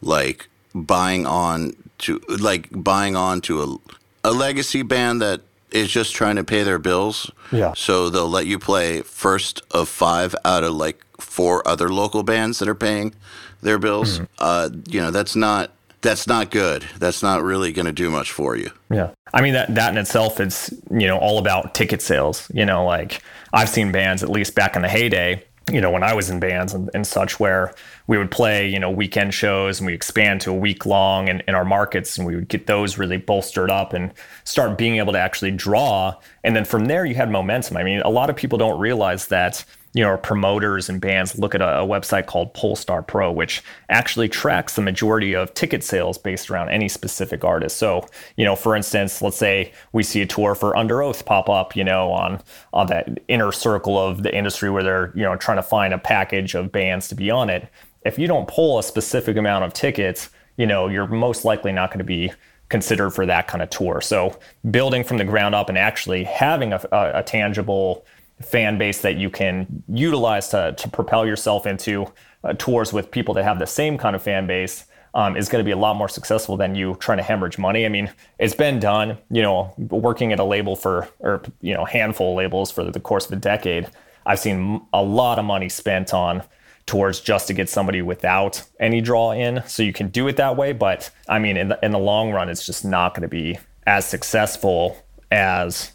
Like 0.00 0.48
buying 0.74 1.26
on 1.26 1.76
to 1.98 2.20
like 2.28 2.68
buying 2.72 3.16
on 3.16 3.40
to 3.42 3.62
a, 3.62 4.30
a 4.30 4.32
legacy 4.32 4.82
band 4.82 5.22
that 5.22 5.42
is 5.74 5.90
just 5.90 6.14
trying 6.14 6.36
to 6.36 6.44
pay 6.44 6.62
their 6.62 6.78
bills. 6.78 7.30
Yeah. 7.52 7.74
So 7.76 8.08
they'll 8.08 8.28
let 8.28 8.46
you 8.46 8.58
play 8.58 9.02
first 9.02 9.60
of 9.72 9.88
five 9.88 10.34
out 10.44 10.64
of 10.64 10.72
like 10.72 11.04
four 11.20 11.66
other 11.66 11.88
local 11.88 12.22
bands 12.22 12.60
that 12.60 12.68
are 12.68 12.74
paying 12.74 13.14
their 13.60 13.78
bills. 13.78 14.20
Mm-hmm. 14.20 14.24
Uh, 14.38 14.70
you 14.88 15.00
know, 15.00 15.10
that's 15.10 15.36
not 15.36 15.72
that's 16.00 16.26
not 16.26 16.50
good. 16.50 16.84
That's 16.98 17.22
not 17.22 17.42
really 17.42 17.72
going 17.72 17.86
to 17.86 17.92
do 17.92 18.10
much 18.10 18.30
for 18.30 18.56
you. 18.56 18.70
Yeah. 18.90 19.10
I 19.32 19.42
mean 19.42 19.54
that 19.54 19.74
that 19.74 19.90
in 19.90 19.98
itself 19.98 20.38
is, 20.38 20.72
you 20.90 21.06
know, 21.06 21.18
all 21.18 21.38
about 21.38 21.74
ticket 21.74 22.00
sales. 22.00 22.48
You 22.54 22.64
know, 22.64 22.84
like 22.84 23.20
I've 23.52 23.68
seen 23.68 23.90
bands 23.90 24.22
at 24.22 24.30
least 24.30 24.54
back 24.54 24.76
in 24.76 24.82
the 24.82 24.88
heyday 24.88 25.44
you 25.72 25.80
know, 25.80 25.90
when 25.90 26.02
I 26.02 26.14
was 26.14 26.28
in 26.28 26.40
bands 26.40 26.74
and, 26.74 26.90
and, 26.92 27.06
such, 27.06 27.40
where 27.40 27.74
we 28.06 28.18
would 28.18 28.30
play, 28.30 28.68
you 28.68 28.78
know, 28.78 28.90
weekend 28.90 29.32
shows 29.32 29.80
and 29.80 29.86
we 29.86 29.94
expand 29.94 30.42
to 30.42 30.50
a 30.50 30.54
week 30.54 30.84
long 30.84 31.28
in, 31.28 31.42
in 31.48 31.54
our 31.54 31.64
markets 31.64 32.18
and 32.18 32.26
we 32.26 32.34
would 32.34 32.48
get 32.48 32.66
those 32.66 32.98
really 32.98 33.16
bolstered 33.16 33.70
up 33.70 33.94
and 33.94 34.12
start 34.44 34.76
being 34.76 34.96
able 34.96 35.12
to 35.14 35.18
actually 35.18 35.50
draw. 35.50 36.14
And 36.42 36.54
then 36.54 36.66
from 36.66 36.84
there, 36.84 37.06
you 37.06 37.14
had 37.14 37.30
momentum. 37.30 37.78
I 37.78 37.82
mean, 37.82 38.00
a 38.00 38.10
lot 38.10 38.28
of 38.28 38.36
people 38.36 38.58
don't 38.58 38.78
realize 38.78 39.28
that 39.28 39.64
you 39.94 40.02
know, 40.02 40.16
promoters 40.16 40.88
and 40.88 41.00
bands 41.00 41.38
look 41.38 41.54
at 41.54 41.62
a, 41.62 41.78
a, 41.78 41.86
website 41.86 42.26
called 42.26 42.52
Pollstar 42.52 43.06
Pro, 43.06 43.30
which 43.30 43.62
actually 43.88 44.28
tracks 44.28 44.74
the 44.74 44.82
majority 44.82 45.34
of 45.34 45.54
ticket 45.54 45.84
sales 45.84 46.18
based 46.18 46.50
around 46.50 46.70
any 46.70 46.88
specific 46.88 47.44
artist. 47.44 47.76
So, 47.76 48.04
you 48.36 48.44
know, 48.44 48.56
for 48.56 48.74
instance, 48.74 49.22
let's 49.22 49.36
say 49.36 49.72
we 49.92 50.02
see 50.02 50.20
a 50.20 50.26
tour 50.26 50.56
for 50.56 50.72
Underoath 50.72 51.24
pop 51.24 51.48
up, 51.48 51.76
you 51.76 51.84
know, 51.84 52.10
on 52.10 52.42
on 52.72 52.88
that 52.88 53.20
inner 53.28 53.52
circle 53.52 53.96
of 53.96 54.24
the 54.24 54.36
industry 54.36 54.68
where 54.68 54.82
they're, 54.82 55.12
you 55.14 55.22
know, 55.22 55.36
trying 55.36 55.58
to 55.58 55.62
find 55.62 55.94
a 55.94 55.98
package 55.98 56.56
of 56.56 56.72
bands 56.72 57.06
to 57.08 57.14
be 57.14 57.30
on 57.30 57.48
it. 57.48 57.68
If 58.04 58.18
you 58.18 58.26
don't 58.26 58.48
pull 58.48 58.80
a 58.80 58.82
specific 58.82 59.36
amount 59.36 59.64
of 59.64 59.72
tickets, 59.72 60.28
you 60.56 60.66
know, 60.66 60.88
you're 60.88 61.06
most 61.06 61.44
likely 61.44 61.70
not 61.70 61.90
going 61.90 61.98
to 61.98 62.04
be 62.04 62.32
considered 62.68 63.10
for 63.10 63.26
that 63.26 63.46
kind 63.46 63.62
of 63.62 63.70
tour. 63.70 64.00
So, 64.00 64.36
building 64.72 65.04
from 65.04 65.18
the 65.18 65.24
ground 65.24 65.54
up 65.54 65.68
and 65.68 65.78
actually 65.78 66.24
having 66.24 66.72
a, 66.72 66.80
a, 66.90 67.20
a 67.20 67.22
tangible 67.22 68.04
fan 68.42 68.78
base 68.78 69.00
that 69.02 69.16
you 69.16 69.30
can 69.30 69.82
utilize 69.88 70.48
to, 70.48 70.74
to 70.76 70.88
propel 70.88 71.26
yourself 71.26 71.66
into 71.66 72.06
uh, 72.42 72.52
tours 72.54 72.92
with 72.92 73.10
people 73.10 73.34
that 73.34 73.44
have 73.44 73.58
the 73.58 73.66
same 73.66 73.96
kind 73.96 74.14
of 74.16 74.22
fan 74.22 74.46
base 74.46 74.84
um, 75.14 75.36
is 75.36 75.48
going 75.48 75.60
to 75.60 75.64
be 75.64 75.70
a 75.70 75.76
lot 75.76 75.96
more 75.96 76.08
successful 76.08 76.56
than 76.56 76.74
you 76.74 76.96
trying 76.96 77.18
to 77.18 77.24
hemorrhage 77.24 77.56
money. 77.56 77.86
I 77.86 77.88
mean, 77.88 78.12
it's 78.38 78.54
been 78.54 78.80
done, 78.80 79.16
you 79.30 79.42
know, 79.42 79.72
working 79.78 80.32
at 80.32 80.40
a 80.40 80.44
label 80.44 80.74
for, 80.74 81.08
or, 81.20 81.42
you 81.60 81.72
know, 81.72 81.84
handful 81.84 82.32
of 82.32 82.36
labels 82.36 82.70
for 82.70 82.84
the 82.90 83.00
course 83.00 83.26
of 83.26 83.32
a 83.32 83.36
decade. 83.36 83.88
I've 84.26 84.40
seen 84.40 84.84
a 84.92 85.02
lot 85.02 85.38
of 85.38 85.44
money 85.44 85.68
spent 85.68 86.12
on 86.12 86.42
towards 86.86 87.20
just 87.20 87.46
to 87.46 87.54
get 87.54 87.68
somebody 87.68 88.02
without 88.02 88.62
any 88.80 89.00
draw 89.00 89.30
in. 89.32 89.62
So 89.66 89.82
you 89.82 89.92
can 89.92 90.08
do 90.08 90.26
it 90.28 90.36
that 90.36 90.56
way, 90.56 90.72
but 90.72 91.10
I 91.28 91.38
mean, 91.38 91.56
in 91.56 91.68
the, 91.68 91.78
in 91.82 91.92
the 91.92 91.98
long 91.98 92.32
run, 92.32 92.48
it's 92.48 92.66
just 92.66 92.84
not 92.84 93.14
going 93.14 93.22
to 93.22 93.28
be 93.28 93.58
as 93.86 94.06
successful 94.06 95.02
as 95.30 95.92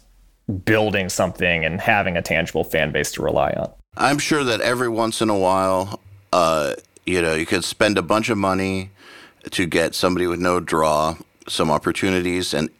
building 0.50 1.08
something 1.08 1.64
and 1.64 1.80
having 1.80 2.16
a 2.16 2.22
tangible 2.22 2.64
fan 2.64 2.92
base 2.92 3.12
to 3.12 3.22
rely 3.22 3.50
on. 3.52 3.70
I'm 3.96 4.18
sure 4.18 4.44
that 4.44 4.60
every 4.60 4.88
once 4.88 5.20
in 5.20 5.30
a 5.30 5.38
while, 5.38 6.00
uh, 6.32 6.74
you 7.06 7.22
know, 7.22 7.34
you 7.34 7.46
could 7.46 7.64
spend 7.64 7.98
a 7.98 8.02
bunch 8.02 8.28
of 8.28 8.38
money 8.38 8.90
to 9.50 9.66
get 9.66 9.94
somebody 9.94 10.26
with 10.26 10.40
no 10.40 10.60
draw 10.60 11.16
some 11.48 11.70
opportunities, 11.70 12.54
and 12.54 12.70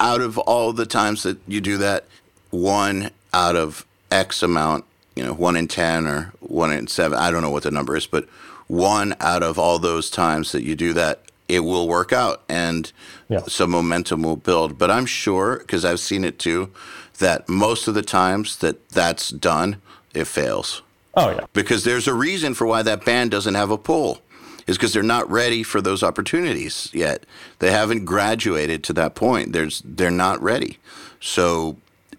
out 0.00 0.20
of 0.20 0.38
all 0.38 0.72
the 0.72 0.86
times 0.86 1.22
that 1.24 1.38
you 1.46 1.60
do 1.60 1.76
that, 1.78 2.04
one 2.50 3.10
out 3.34 3.56
of 3.56 3.84
X 4.10 4.42
amount, 4.42 4.84
you 5.14 5.24
know, 5.24 5.34
one 5.34 5.56
in 5.56 5.68
10 5.68 6.06
or 6.06 6.32
one 6.40 6.72
in 6.72 6.86
seven, 6.86 7.18
I 7.18 7.30
don't 7.30 7.42
know 7.42 7.50
what 7.50 7.64
the 7.64 7.70
number 7.70 7.96
is, 7.96 8.06
but 8.06 8.28
one 8.66 9.14
out 9.20 9.42
of 9.42 9.58
all 9.58 9.78
those 9.78 10.10
times 10.10 10.52
that 10.52 10.62
you 10.62 10.74
do 10.74 10.92
that, 10.94 11.22
it 11.48 11.60
will 11.60 11.86
work 11.86 12.12
out 12.12 12.42
and 12.48 12.90
yeah. 13.28 13.42
some 13.46 13.70
momentum 13.70 14.22
will 14.22 14.36
build. 14.36 14.78
But 14.78 14.90
I'm 14.90 15.06
sure, 15.06 15.58
because 15.58 15.84
I've 15.84 16.00
seen 16.00 16.24
it 16.24 16.38
too, 16.38 16.72
that 17.18 17.48
most 17.48 17.88
of 17.88 17.94
the 17.94 18.02
times 18.02 18.56
that 18.58 18.88
that's 18.90 19.30
done, 19.30 19.80
it 20.14 20.26
fails. 20.26 20.82
Oh, 21.14 21.30
yeah. 21.30 21.46
Because 21.52 21.84
there's 21.84 22.06
a 22.06 22.14
reason 22.14 22.54
for 22.54 22.66
why 22.66 22.82
that 22.82 23.04
band 23.04 23.30
doesn't 23.30 23.54
have 23.54 23.70
a 23.70 23.78
pull 23.78 24.20
is 24.66 24.76
because 24.76 24.92
they're 24.92 25.02
not 25.02 25.30
ready 25.30 25.62
for 25.62 25.80
those 25.80 26.02
opportunities 26.02 26.90
yet. 26.92 27.24
They 27.60 27.70
haven't 27.70 28.04
graduated 28.04 28.82
to 28.84 28.92
that 28.94 29.14
point. 29.14 29.52
There's 29.52 29.82
they're 29.84 30.10
not 30.10 30.42
ready. 30.42 30.78
So 31.20 31.76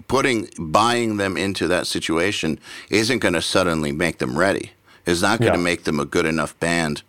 putting 0.08 0.50
buying 0.58 1.18
them 1.18 1.38
into 1.38 1.68
that 1.68 1.88
situation 1.88 2.60
isn't 2.90 3.20
going 3.20 3.34
to 3.34 3.42
suddenly 3.42 3.92
make 3.92 4.20
them 4.20 4.38
ready. 4.38 4.72
It's 5.06 5.22
not 5.22 5.40
going 5.40 5.54
to 5.54 5.60
yeah. 5.60 5.64
make 5.64 5.84
them 5.84 6.00
a 6.00 6.06
good 6.06 6.26
enough 6.26 6.58
band. 6.60 7.04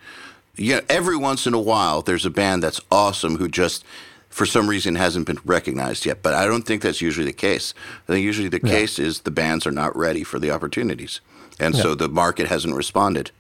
You 0.57 0.77
know, 0.77 0.81
every 0.89 1.17
once 1.17 1.47
in 1.47 1.55
a 1.55 1.61
while 1.61 2.03
there's 2.03 2.27
a 2.27 2.31
band 2.31 2.63
that's 2.63 2.81
awesome 2.91 3.37
who 3.37 3.49
just 3.49 3.85
for 4.29 4.47
some 4.47 4.69
reason 4.69 4.95
hasn't 4.95 5.27
been 5.27 5.39
recognized 5.45 6.07
yet. 6.07 6.23
But 6.23 6.35
I 6.35 6.47
don't 6.47 6.63
think 6.63 6.83
that's 6.83 7.01
usually 7.01 7.27
the 7.27 7.33
case. 7.33 7.75
I 8.09 8.13
think 8.13 8.25
usually 8.25 8.49
the 8.49 8.61
yeah. 8.63 8.71
case 8.71 8.99
is 8.99 9.21
the 9.21 9.31
bands 9.31 9.67
are 9.67 9.73
not 9.73 9.97
ready 9.97 10.25
for 10.25 10.39
the 10.39 10.51
opportunities. 10.51 11.21
And 11.59 11.75
yeah. 11.75 11.83
so 11.83 11.95
the 11.95 12.09
market 12.09 12.47
hasn't 12.49 12.75
responded. 12.75 13.31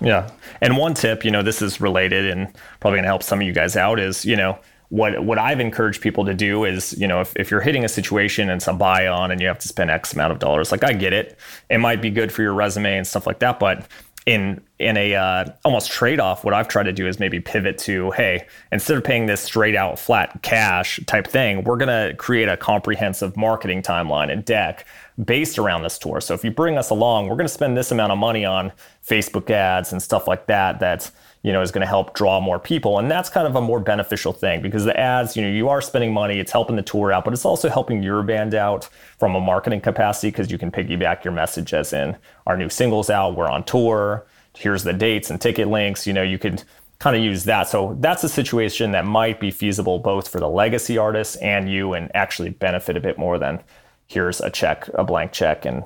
Yeah. 0.00 0.30
And 0.60 0.76
one 0.76 0.94
tip, 0.94 1.24
you 1.24 1.30
know, 1.30 1.42
this 1.42 1.62
is 1.62 1.80
related 1.80 2.28
and 2.28 2.52
probably 2.80 2.96
going 2.96 3.04
to 3.04 3.08
help 3.08 3.22
some 3.22 3.40
of 3.40 3.46
you 3.46 3.52
guys 3.52 3.76
out 3.76 4.00
is, 4.00 4.24
you 4.24 4.36
know, 4.36 4.58
what 4.88 5.24
what 5.24 5.38
I've 5.38 5.60
encouraged 5.60 6.02
people 6.02 6.26
to 6.26 6.34
do 6.34 6.64
is, 6.64 6.92
you 6.98 7.08
know, 7.08 7.22
if, 7.22 7.34
if 7.36 7.50
you're 7.50 7.62
hitting 7.62 7.82
a 7.82 7.88
situation 7.88 8.50
and 8.50 8.58
it's 8.58 8.68
a 8.68 8.74
buy 8.74 9.06
on 9.06 9.30
and 9.30 9.40
you 9.40 9.46
have 9.46 9.58
to 9.60 9.68
spend 9.68 9.90
X 9.90 10.12
amount 10.12 10.32
of 10.32 10.38
dollars, 10.38 10.70
like 10.70 10.84
I 10.84 10.92
get 10.92 11.14
it. 11.14 11.38
It 11.70 11.78
might 11.78 12.02
be 12.02 12.10
good 12.10 12.30
for 12.30 12.42
your 12.42 12.52
resume 12.52 12.98
and 12.98 13.06
stuff 13.06 13.26
like 13.26 13.38
that, 13.38 13.58
but 13.58 13.86
in 14.26 14.60
in 14.78 14.96
a 14.96 15.14
uh, 15.14 15.44
almost 15.64 15.90
trade 15.90 16.20
off, 16.20 16.44
what 16.44 16.54
I've 16.54 16.68
tried 16.68 16.84
to 16.84 16.92
do 16.92 17.06
is 17.06 17.18
maybe 17.18 17.40
pivot 17.40 17.78
to, 17.78 18.10
hey, 18.12 18.46
instead 18.70 18.96
of 18.96 19.04
paying 19.04 19.26
this 19.26 19.40
straight 19.40 19.76
out 19.76 19.98
flat 19.98 20.42
cash 20.42 21.00
type 21.06 21.26
thing, 21.26 21.64
we're 21.64 21.76
gonna 21.76 22.14
create 22.14 22.48
a 22.48 22.56
comprehensive 22.56 23.36
marketing 23.36 23.82
timeline 23.82 24.30
and 24.30 24.44
deck 24.44 24.86
based 25.24 25.58
around 25.58 25.82
this 25.82 25.98
tour. 25.98 26.20
So 26.20 26.34
if 26.34 26.44
you 26.44 26.50
bring 26.50 26.78
us 26.78 26.90
along, 26.90 27.28
we're 27.28 27.36
gonna 27.36 27.48
spend 27.48 27.76
this 27.76 27.90
amount 27.90 28.12
of 28.12 28.18
money 28.18 28.44
on 28.44 28.72
Facebook 29.06 29.50
ads 29.50 29.92
and 29.92 30.02
stuff 30.02 30.26
like 30.28 30.46
that. 30.46 30.78
That's 30.80 31.12
you 31.42 31.52
know, 31.52 31.60
is 31.60 31.72
going 31.72 31.80
to 31.80 31.86
help 31.86 32.14
draw 32.14 32.40
more 32.40 32.58
people. 32.58 32.98
And 32.98 33.10
that's 33.10 33.28
kind 33.28 33.46
of 33.46 33.56
a 33.56 33.60
more 33.60 33.80
beneficial 33.80 34.32
thing 34.32 34.62
because 34.62 34.84
the 34.84 34.98
ads, 34.98 35.36
you 35.36 35.42
know, 35.42 35.48
you 35.48 35.68
are 35.68 35.80
spending 35.80 36.12
money, 36.12 36.38
it's 36.38 36.52
helping 36.52 36.76
the 36.76 36.82
tour 36.82 37.12
out, 37.12 37.24
but 37.24 37.32
it's 37.32 37.44
also 37.44 37.68
helping 37.68 38.02
your 38.02 38.22
band 38.22 38.54
out 38.54 38.88
from 39.18 39.34
a 39.34 39.40
marketing 39.40 39.80
capacity 39.80 40.28
because 40.28 40.50
you 40.50 40.58
can 40.58 40.70
piggyback 40.70 41.24
your 41.24 41.32
message 41.32 41.74
as 41.74 41.92
in 41.92 42.16
our 42.46 42.56
new 42.56 42.68
singles 42.68 43.10
out, 43.10 43.36
we're 43.36 43.48
on 43.48 43.64
tour, 43.64 44.24
here's 44.56 44.84
the 44.84 44.92
dates 44.92 45.30
and 45.30 45.40
ticket 45.40 45.68
links, 45.68 46.06
you 46.06 46.12
know, 46.12 46.22
you 46.22 46.38
could 46.38 46.62
kind 47.00 47.16
of 47.16 47.22
use 47.22 47.44
that. 47.44 47.68
So 47.68 47.96
that's 47.98 48.22
a 48.22 48.28
situation 48.28 48.92
that 48.92 49.04
might 49.04 49.40
be 49.40 49.50
feasible 49.50 49.98
both 49.98 50.28
for 50.28 50.38
the 50.38 50.48
legacy 50.48 50.96
artists 50.96 51.34
and 51.36 51.68
you 51.68 51.94
and 51.94 52.14
actually 52.14 52.50
benefit 52.50 52.96
a 52.96 53.00
bit 53.00 53.18
more 53.18 53.38
than 53.38 53.60
here's 54.06 54.40
a 54.40 54.50
check, 54.50 54.88
a 54.94 55.02
blank 55.02 55.32
check 55.32 55.64
and 55.64 55.82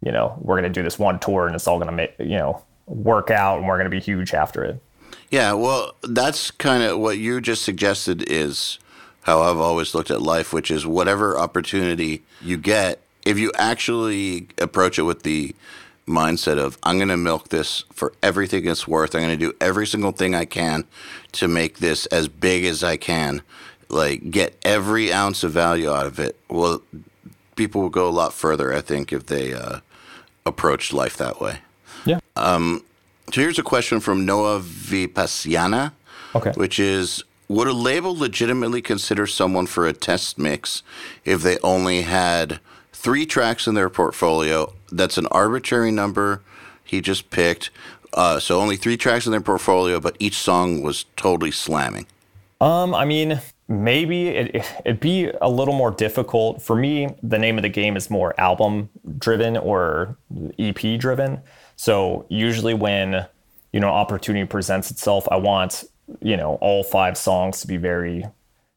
you 0.00 0.12
know, 0.12 0.36
we're 0.40 0.54
going 0.54 0.70
to 0.72 0.80
do 0.80 0.82
this 0.82 0.98
one 0.98 1.18
tour 1.18 1.46
and 1.46 1.54
it's 1.54 1.66
all 1.66 1.78
going 1.78 1.90
to 1.90 1.96
make, 1.96 2.14
you 2.18 2.36
know, 2.36 2.62
work 2.86 3.30
out 3.30 3.58
and 3.58 3.66
we're 3.66 3.76
going 3.76 3.90
to 3.90 3.96
be 3.96 4.00
huge 4.00 4.32
after 4.32 4.64
it. 4.64 4.82
Yeah, 5.30 5.52
well, 5.52 5.94
that's 6.02 6.50
kind 6.50 6.82
of 6.82 6.98
what 6.98 7.18
you 7.18 7.40
just 7.40 7.62
suggested 7.62 8.22
is 8.30 8.78
how 9.22 9.42
I've 9.42 9.58
always 9.58 9.94
looked 9.94 10.10
at 10.10 10.22
life, 10.22 10.52
which 10.52 10.70
is 10.70 10.86
whatever 10.86 11.36
opportunity 11.38 12.22
you 12.40 12.56
get, 12.56 13.00
if 13.26 13.38
you 13.38 13.52
actually 13.58 14.48
approach 14.58 14.98
it 14.98 15.02
with 15.02 15.22
the 15.22 15.54
mindset 16.06 16.58
of 16.58 16.78
I'm 16.82 16.96
going 16.96 17.08
to 17.08 17.16
milk 17.16 17.48
this 17.48 17.84
for 17.92 18.14
everything 18.22 18.66
it's 18.66 18.88
worth. 18.88 19.14
I'm 19.14 19.20
going 19.20 19.38
to 19.38 19.46
do 19.46 19.52
every 19.60 19.86
single 19.86 20.12
thing 20.12 20.34
I 20.34 20.46
can 20.46 20.86
to 21.32 21.46
make 21.46 21.78
this 21.78 22.06
as 22.06 22.28
big 22.28 22.64
as 22.64 22.82
I 22.82 22.96
can. 22.96 23.42
Like 23.90 24.30
get 24.30 24.58
every 24.62 25.12
ounce 25.12 25.44
of 25.44 25.52
value 25.52 25.90
out 25.90 26.06
of 26.06 26.18
it. 26.18 26.38
Well, 26.48 26.82
people 27.56 27.82
will 27.82 27.90
go 27.90 28.08
a 28.08 28.10
lot 28.10 28.32
further, 28.32 28.72
I 28.72 28.80
think, 28.80 29.12
if 29.12 29.26
they 29.26 29.52
uh, 29.52 29.80
approached 30.46 30.92
life 30.92 31.16
that 31.18 31.40
way. 31.40 31.58
Yeah. 32.04 32.20
Um, 32.36 32.84
so 33.32 33.40
here's 33.40 33.58
a 33.58 33.62
question 33.62 34.00
from 34.00 34.24
Noah 34.24 34.60
Vipassiana, 34.60 35.92
okay. 36.34 36.52
which 36.52 36.78
is 36.78 37.24
Would 37.48 37.68
a 37.68 37.72
label 37.72 38.16
legitimately 38.16 38.82
consider 38.82 39.26
someone 39.26 39.66
for 39.66 39.86
a 39.86 39.92
test 39.92 40.38
mix 40.38 40.82
if 41.24 41.42
they 41.42 41.58
only 41.58 42.02
had 42.02 42.60
three 42.92 43.26
tracks 43.26 43.66
in 43.66 43.74
their 43.74 43.90
portfolio? 43.90 44.72
That's 44.90 45.18
an 45.18 45.26
arbitrary 45.26 45.90
number 45.90 46.42
he 46.84 47.00
just 47.00 47.30
picked. 47.30 47.70
Uh, 48.14 48.40
so 48.40 48.60
only 48.60 48.76
three 48.76 48.96
tracks 48.96 49.26
in 49.26 49.32
their 49.32 49.40
portfolio, 49.40 50.00
but 50.00 50.16
each 50.18 50.36
song 50.36 50.82
was 50.82 51.04
totally 51.16 51.50
slamming. 51.50 52.06
Um, 52.60 52.94
I 52.94 53.04
mean, 53.04 53.40
maybe 53.68 54.28
it, 54.28 54.66
it'd 54.84 55.00
be 55.00 55.30
a 55.40 55.48
little 55.48 55.74
more 55.74 55.90
difficult 55.90 56.62
for 56.62 56.74
me. 56.74 57.14
The 57.22 57.38
name 57.38 57.58
of 57.58 57.62
the 57.62 57.68
game 57.68 57.96
is 57.96 58.10
more 58.10 58.34
album 58.40 58.88
driven 59.18 59.56
or 59.56 60.16
EP 60.58 60.98
driven. 60.98 61.42
So 61.78 62.26
usually 62.28 62.74
when 62.74 63.24
you 63.72 63.80
know 63.80 63.88
opportunity 63.88 64.44
presents 64.46 64.90
itself, 64.90 65.26
I 65.30 65.36
want 65.36 65.84
you 66.20 66.36
know 66.36 66.58
all 66.60 66.82
five 66.82 67.16
songs 67.16 67.60
to 67.60 67.66
be 67.66 67.76
very 67.78 68.26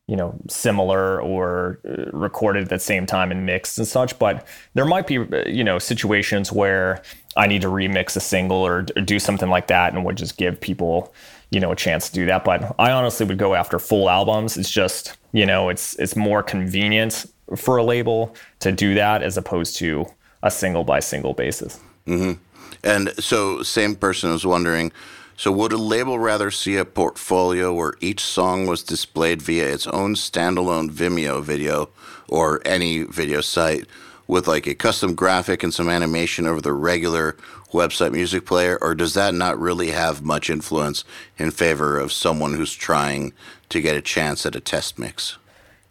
you 0.08 0.16
know 0.16 0.36
similar 0.48 1.20
or 1.20 1.80
uh, 1.90 2.12
recorded 2.12 2.64
at 2.64 2.70
the 2.70 2.78
same 2.80 3.06
time 3.06 3.32
and 3.32 3.46
mixed 3.46 3.80
and 3.80 3.88
such. 3.88 4.18
But 4.20 4.46
there 4.76 4.86
might 4.86 5.08
be 5.08 5.18
uh, 5.18 5.44
you 5.48 5.64
know 5.64 5.80
situations 5.80 6.52
where 6.52 7.02
i 7.38 7.48
need 7.48 7.62
to 7.62 7.70
remix 7.70 8.16
a 8.16 8.20
single 8.20 8.58
or 8.58 8.82
do 8.82 9.18
something 9.18 9.50
like 9.50 9.68
that 9.68 9.94
and 9.94 10.04
would 10.04 10.18
just 10.18 10.38
give 10.38 10.60
people 10.60 11.14
you 11.50 11.60
know 11.60 11.72
a 11.72 11.76
chance 11.76 12.08
to 12.10 12.14
do 12.14 12.28
that. 12.28 12.46
But 12.46 12.76
i 12.78 12.92
honestly 12.92 13.26
would 13.26 13.40
go 13.40 13.56
after 13.56 13.80
full 13.80 14.10
albums. 14.12 14.58
It's 14.58 14.70
just 14.70 15.18
you 15.32 15.48
know 15.48 15.70
it's 15.70 15.96
it's 15.96 16.16
more 16.16 16.44
convenient 16.44 17.26
for 17.58 17.78
a 17.78 17.84
label 17.84 18.36
to 18.60 18.72
do 18.72 18.94
that 18.94 19.24
as 19.24 19.38
opposed 19.38 19.76
to 19.78 20.06
a 20.44 20.52
single 20.52 20.84
by 20.84 21.00
single 21.00 21.34
basis. 21.34 21.80
Mm-hmm. 22.06 22.34
And 22.84 23.14
so, 23.20 23.62
same 23.64 23.96
person 23.96 24.32
was 24.32 24.46
wondering. 24.46 24.92
So, 25.38 25.52
would 25.52 25.74
a 25.74 25.78
label 25.78 26.20
rather 26.20 26.52
see 26.52 26.78
a 26.78 26.86
portfolio 26.86 27.74
where 27.74 27.94
each 28.00 28.22
song 28.22 28.68
was 28.68 28.84
displayed 28.84 29.42
via 29.42 29.68
its 29.72 29.88
own 29.88 30.16
standalone 30.16 30.90
Vimeo 30.90 31.44
video 31.44 31.90
or 32.28 32.62
any 32.66 33.04
video 33.04 33.42
site 33.42 33.86
with 34.28 34.48
like 34.48 34.66
a 34.66 34.74
custom 34.74 35.14
graphic 35.14 35.62
and 35.62 35.74
some 35.74 35.90
animation 35.90 36.48
over 36.48 36.62
the 36.62 36.74
regular 36.74 37.36
website 37.72 38.14
music 38.14 38.46
player? 38.46 38.78
Or 38.82 38.96
does 38.96 39.14
that 39.14 39.34
not 39.34 39.60
really 39.60 39.92
have 39.92 40.24
much 40.24 40.50
influence 40.50 41.04
in 41.38 41.52
favor 41.52 42.00
of 42.00 42.12
someone 42.12 42.54
who's 42.54 42.74
trying 42.74 43.34
to 43.70 43.82
get 43.82 43.96
a 43.96 44.02
chance 44.02 44.46
at 44.46 44.56
a 44.56 44.60
test 44.60 44.98
mix? 44.98 45.38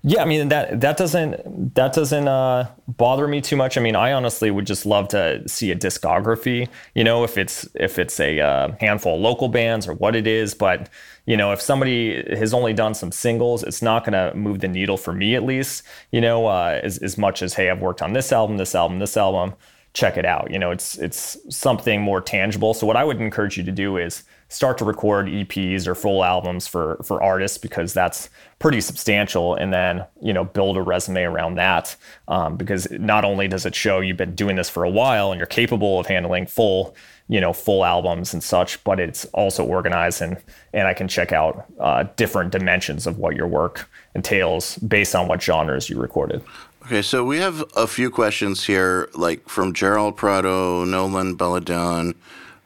Yeah, 0.02 0.22
I 0.22 0.24
mean 0.24 0.48
that 0.48 0.80
that 0.80 0.96
doesn't 0.96 1.74
that 1.74 1.92
doesn't 1.92 2.26
uh, 2.26 2.70
bother 2.88 3.28
me 3.28 3.42
too 3.42 3.56
much. 3.56 3.76
I 3.76 3.82
mean, 3.82 3.94
I 3.94 4.12
honestly 4.12 4.50
would 4.50 4.66
just 4.66 4.86
love 4.86 5.08
to 5.08 5.46
see 5.46 5.70
a 5.72 5.76
discography. 5.76 6.68
You 6.94 7.04
know, 7.04 7.22
if 7.22 7.36
it's 7.36 7.68
if 7.74 7.98
it's 7.98 8.18
a 8.18 8.40
uh, 8.40 8.72
handful 8.80 9.16
of 9.16 9.20
local 9.20 9.48
bands 9.48 9.86
or 9.86 9.92
what 9.92 10.16
it 10.16 10.26
is, 10.26 10.54
but 10.54 10.88
you 11.26 11.36
know, 11.36 11.52
if 11.52 11.60
somebody 11.60 12.24
has 12.34 12.54
only 12.54 12.72
done 12.72 12.94
some 12.94 13.12
singles, 13.12 13.62
it's 13.62 13.82
not 13.82 14.06
going 14.06 14.14
to 14.14 14.34
move 14.34 14.60
the 14.60 14.68
needle 14.68 14.96
for 14.96 15.12
me 15.12 15.34
at 15.34 15.44
least. 15.44 15.82
You 16.12 16.22
know, 16.22 16.46
uh, 16.46 16.80
as 16.82 16.96
as 16.98 17.18
much 17.18 17.42
as 17.42 17.52
hey, 17.52 17.68
I've 17.68 17.80
worked 17.82 18.00
on 18.00 18.14
this 18.14 18.32
album, 18.32 18.56
this 18.56 18.74
album, 18.74 19.00
this 19.00 19.18
album. 19.18 19.54
Check 19.92 20.16
it 20.16 20.24
out. 20.24 20.50
You 20.50 20.58
know, 20.58 20.70
it's 20.70 20.96
it's 20.98 21.36
something 21.48 22.00
more 22.00 22.20
tangible. 22.20 22.74
So 22.74 22.86
what 22.86 22.96
I 22.96 23.04
would 23.04 23.20
encourage 23.20 23.56
you 23.56 23.64
to 23.64 23.72
do 23.72 23.96
is 23.96 24.22
start 24.50 24.76
to 24.78 24.84
record 24.84 25.26
EPs 25.26 25.86
or 25.86 25.94
full 25.94 26.22
albums 26.22 26.66
for 26.66 27.00
for 27.02 27.22
artists 27.22 27.56
because 27.56 27.94
that's 27.94 28.28
pretty 28.58 28.80
substantial, 28.80 29.54
and 29.54 29.72
then 29.72 30.04
you 30.20 30.32
know 30.32 30.44
build 30.44 30.76
a 30.76 30.82
resume 30.82 31.22
around 31.22 31.54
that 31.54 31.96
um, 32.28 32.56
because 32.56 32.90
not 32.92 33.24
only 33.24 33.48
does 33.48 33.64
it 33.66 33.74
show 33.74 34.00
you've 34.00 34.16
been 34.16 34.34
doing 34.34 34.56
this 34.56 34.68
for 34.68 34.84
a 34.84 34.90
while 34.90 35.32
and 35.32 35.38
you're 35.38 35.46
capable 35.46 35.98
of 35.98 36.06
handling 36.06 36.46
full 36.46 36.94
you 37.28 37.40
know 37.40 37.52
full 37.52 37.84
albums 37.84 38.34
and 38.34 38.42
such, 38.42 38.82
but 38.84 39.00
it's 39.00 39.24
also 39.26 39.64
organized 39.64 40.20
and 40.20 40.36
and 40.72 40.86
I 40.86 40.94
can 40.94 41.08
check 41.08 41.32
out 41.32 41.64
uh, 41.78 42.04
different 42.16 42.52
dimensions 42.52 43.06
of 43.06 43.18
what 43.18 43.34
your 43.34 43.46
work 43.46 43.88
entails 44.14 44.76
based 44.76 45.14
on 45.14 45.28
what 45.28 45.40
genres 45.40 45.88
you 45.88 45.98
recorded. 45.98 46.42
Okay, 46.84 47.02
so 47.02 47.22
we 47.22 47.38
have 47.38 47.62
a 47.76 47.86
few 47.86 48.10
questions 48.10 48.64
here, 48.64 49.10
like 49.14 49.48
from 49.48 49.74
Gerald 49.74 50.16
Prado, 50.16 50.82
Nolan 50.84 51.36
Belladone, 51.36 52.14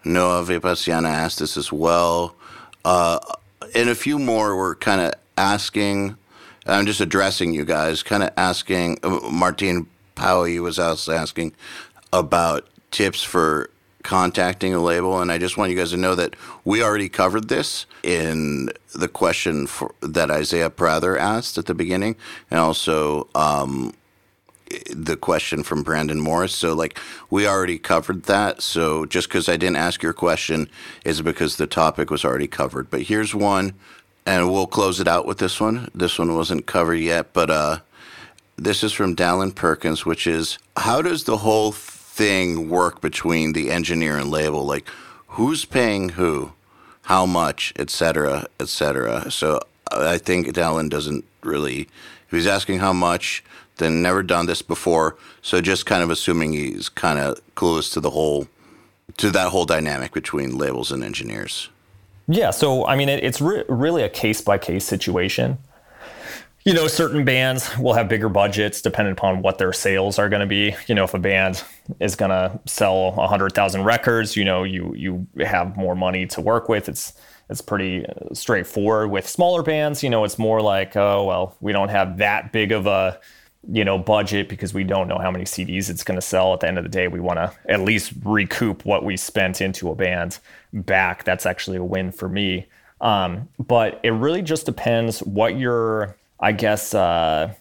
Noah 0.05 0.45
Vipasiana 0.45 1.09
asked 1.09 1.41
this 1.41 1.57
as 1.57 1.73
well. 1.73 2.37
Uh, 2.85 3.19
and 3.75 3.89
a 3.89 3.95
few 3.95 4.19
more 4.19 4.55
were 4.57 4.77
kind 4.77 5.01
of 5.01 5.15
asking, 5.37 6.17
I'm 6.65 6.87
just 6.87 7.01
addressing 7.01 7.53
you 7.53 7.65
guys, 7.65 8.03
kind 8.03 8.23
of 8.23 8.31
asking, 8.37 9.01
uh, 9.03 9.19
Martin 9.31 9.89
Powie 10.15 10.63
was 10.63 10.79
also 10.79 11.13
asking 11.13 11.53
about 12.13 12.69
tips 12.93 13.23
for 13.23 13.69
contacting 14.05 14.73
a 14.73 14.81
label. 14.81 15.21
And 15.21 15.33
I 15.33 15.39
just 15.39 15.57
want 15.57 15.71
you 15.71 15.77
guys 15.77 15.91
to 15.91 15.97
know 15.97 16.15
that 16.15 16.35
we 16.65 16.83
already 16.83 17.09
covered 17.09 17.49
this 17.49 17.85
in 18.05 18.71
the 18.95 19.09
question 19.09 19.67
for, 19.67 19.93
that 20.01 20.31
Isaiah 20.31 20.71
Prather 20.71 21.19
asked 21.19 21.59
at 21.59 21.67
the 21.67 21.75
beginning. 21.75 22.15
And 22.51 22.61
also, 22.61 23.29
um, 23.35 23.93
the 24.91 25.17
question 25.17 25.63
from 25.63 25.83
Brandon 25.83 26.21
Morris. 26.21 26.55
So, 26.55 26.75
like, 26.75 26.99
we 27.31 27.47
already 27.47 27.79
covered 27.79 28.25
that. 28.25 28.63
So, 28.63 29.07
just 29.07 29.29
because 29.29 29.49
I 29.49 29.57
didn't 29.57 29.77
ask 29.77 30.03
your 30.03 30.13
question 30.13 30.69
is 31.05 31.23
because 31.23 31.57
the 31.57 31.67
topic 31.67 32.11
was 32.11 32.25
already 32.25 32.47
covered. 32.47 32.91
But 32.91 33.03
here's 33.03 33.35
one, 33.35 33.75
and 34.27 34.51
we'll 34.53 34.67
close 34.67 35.01
it 35.01 35.09
out 35.09 35.27
with 35.27 35.39
this 35.39 35.61
one. 35.61 35.91
This 35.95 36.19
one 36.19 36.35
wasn't 36.35 36.67
covered 36.67 36.95
yet, 36.97 37.33
but 37.33 37.51
uh, 37.51 37.79
this 38.57 38.83
is 38.83 38.93
from 38.93 39.17
Dallin 39.17 39.55
Perkins, 39.55 40.07
which 40.07 40.27
is 40.27 40.59
how 40.77 41.03
does 41.03 41.25
the 41.25 41.39
whole 41.39 41.73
thing 41.73 42.69
work 42.69 43.01
between 43.01 43.53
the 43.53 43.71
engineer 43.71 44.17
and 44.17 44.31
label? 44.31 44.65
Like, 44.65 44.89
who's 45.29 45.65
paying 45.65 46.11
who, 46.11 46.53
how 47.03 47.27
much, 47.27 47.73
etc., 47.77 48.47
etc. 48.61 49.31
So, 49.31 49.61
I 49.91 50.19
think 50.19 50.49
Dallin 50.49 50.89
doesn't 50.89 51.25
really. 51.43 51.89
If 52.27 52.31
he's 52.31 52.47
asking 52.47 52.79
how 52.79 52.93
much, 52.93 53.45
then 53.77 54.03
never 54.03 54.23
done 54.23 54.47
this 54.47 54.63
before. 54.63 55.17
So 55.43 55.61
just 55.61 55.87
kind 55.87 56.03
of 56.03 56.11
assuming 56.11 56.53
he's 56.53 56.89
kind 56.89 57.19
of 57.19 57.41
clueless 57.55 57.93
to 57.95 58.01
the 58.01 58.11
whole, 58.11 58.49
to 59.17 59.31
that 59.31 59.49
whole 59.51 59.65
dynamic 59.65 60.13
between 60.13 60.57
labels 60.57 60.93
and 60.93 61.03
engineers. 61.03 61.69
Yeah. 62.27 62.51
So, 62.51 62.87
I 62.87 62.97
mean, 62.97 63.09
it, 63.09 63.23
it's 63.23 63.41
re- 63.41 63.65
really 63.69 64.03
a 64.03 64.09
case 64.09 64.41
by 64.41 64.59
case 64.59 64.85
situation. 64.85 65.59
You 66.65 66.73
know, 66.73 66.87
certain 66.89 67.27
bands 67.27 67.77
will 67.77 67.93
have 67.93 68.09
bigger 68.09 68.31
budgets 68.31 68.81
depending 68.81 69.13
upon 69.13 69.43
what 69.43 69.59
their 69.59 69.75
sales 69.75 70.19
are 70.19 70.31
going 70.31 70.41
to 70.41 70.47
be. 70.47 70.75
You 70.87 70.95
know, 70.95 71.05
if 71.05 71.13
a 71.13 71.19
band 71.19 71.63
is 72.01 72.17
going 72.17 72.31
to 72.31 72.59
sell 72.65 73.13
100,000 73.13 73.85
records, 73.85 74.35
you 74.35 74.47
know, 74.47 74.63
you 74.63 74.95
you 74.95 75.27
have 75.45 75.77
more 75.77 75.95
money 75.95 76.27
to 76.29 76.41
work 76.41 76.71
with. 76.71 76.89
It's 76.89 77.13
it's 77.51 77.61
pretty 77.61 78.07
uh, 78.07 78.33
straightforward. 78.33 79.11
With 79.11 79.29
smaller 79.29 79.63
bands, 79.63 80.03
you 80.03 80.09
know, 80.09 80.25
it's 80.25 80.39
more 80.39 80.63
like, 80.63 80.97
oh, 80.97 81.25
well, 81.25 81.57
we 81.61 81.73
don't 81.73 81.91
have 81.91 82.17
that 82.19 82.53
big 82.53 82.73
of 82.73 82.87
a 82.87 83.21
you 83.69 83.85
know 83.85 83.99
budget 83.99 84.49
because 84.49 84.75
we 84.75 84.85
don't 84.85 85.09
know 85.09 85.19
how 85.19 85.31
many 85.31 85.45
CDs 85.45 85.91
it's 85.91 86.05
going 86.05 86.19
to 86.19 86.27
sell. 86.27 86.53
At 86.55 86.61
the 86.61 86.69
end 86.69 86.79
of 86.79 86.85
the 86.85 86.91
day 86.91 87.09
we 87.09 87.21
want 87.21 87.39
to 87.39 87.53
at 87.69 87.81
least 87.81 88.13
recoup 88.25 88.85
what 88.85 89.05
we 89.05 89.17
spent 89.17 89.61
into 89.61 89.91
a 89.91 89.95
band 89.95 90.39
back. 90.73 91.25
That's 91.25 91.47
actually 91.47 91.79
a 91.79 91.85
win 91.85 92.13
for 92.13 92.29
me. 92.29 92.67
Um, 93.01 93.49
but 93.59 94.01
it 94.03 94.11
really 94.11 94.43
just 94.43 94.67
depends 94.67 95.21
what 95.21 95.59
your 95.59 96.17
i 96.41 96.53
guess 96.53 96.95
uh, 96.95 97.53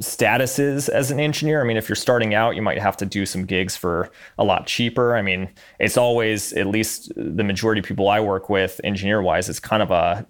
status 0.00 0.58
is 0.58 0.88
as 0.88 1.10
an 1.10 1.20
engineer. 1.20 1.60
I 1.60 1.64
mean 1.64 1.76
if 1.76 1.88
you're 1.88 1.96
starting 1.96 2.34
out 2.34 2.56
you 2.56 2.62
might 2.62 2.78
have 2.78 2.96
to 2.98 3.06
do 3.06 3.26
some 3.26 3.44
gigs 3.44 3.76
for 3.76 4.10
a 4.38 4.44
lot 4.44 4.66
cheaper. 4.66 5.16
I 5.16 5.22
mean 5.22 5.48
it's 5.78 5.96
always 5.96 6.52
at 6.54 6.66
least 6.66 7.12
the 7.16 7.44
majority 7.44 7.80
of 7.80 7.86
people 7.86 8.08
i 8.08 8.20
work 8.20 8.48
with 8.48 8.80
engineer 8.84 9.22
wise 9.22 9.48
it's 9.48 9.60
kind 9.60 9.82
of 9.82 9.90
a, 9.90 10.26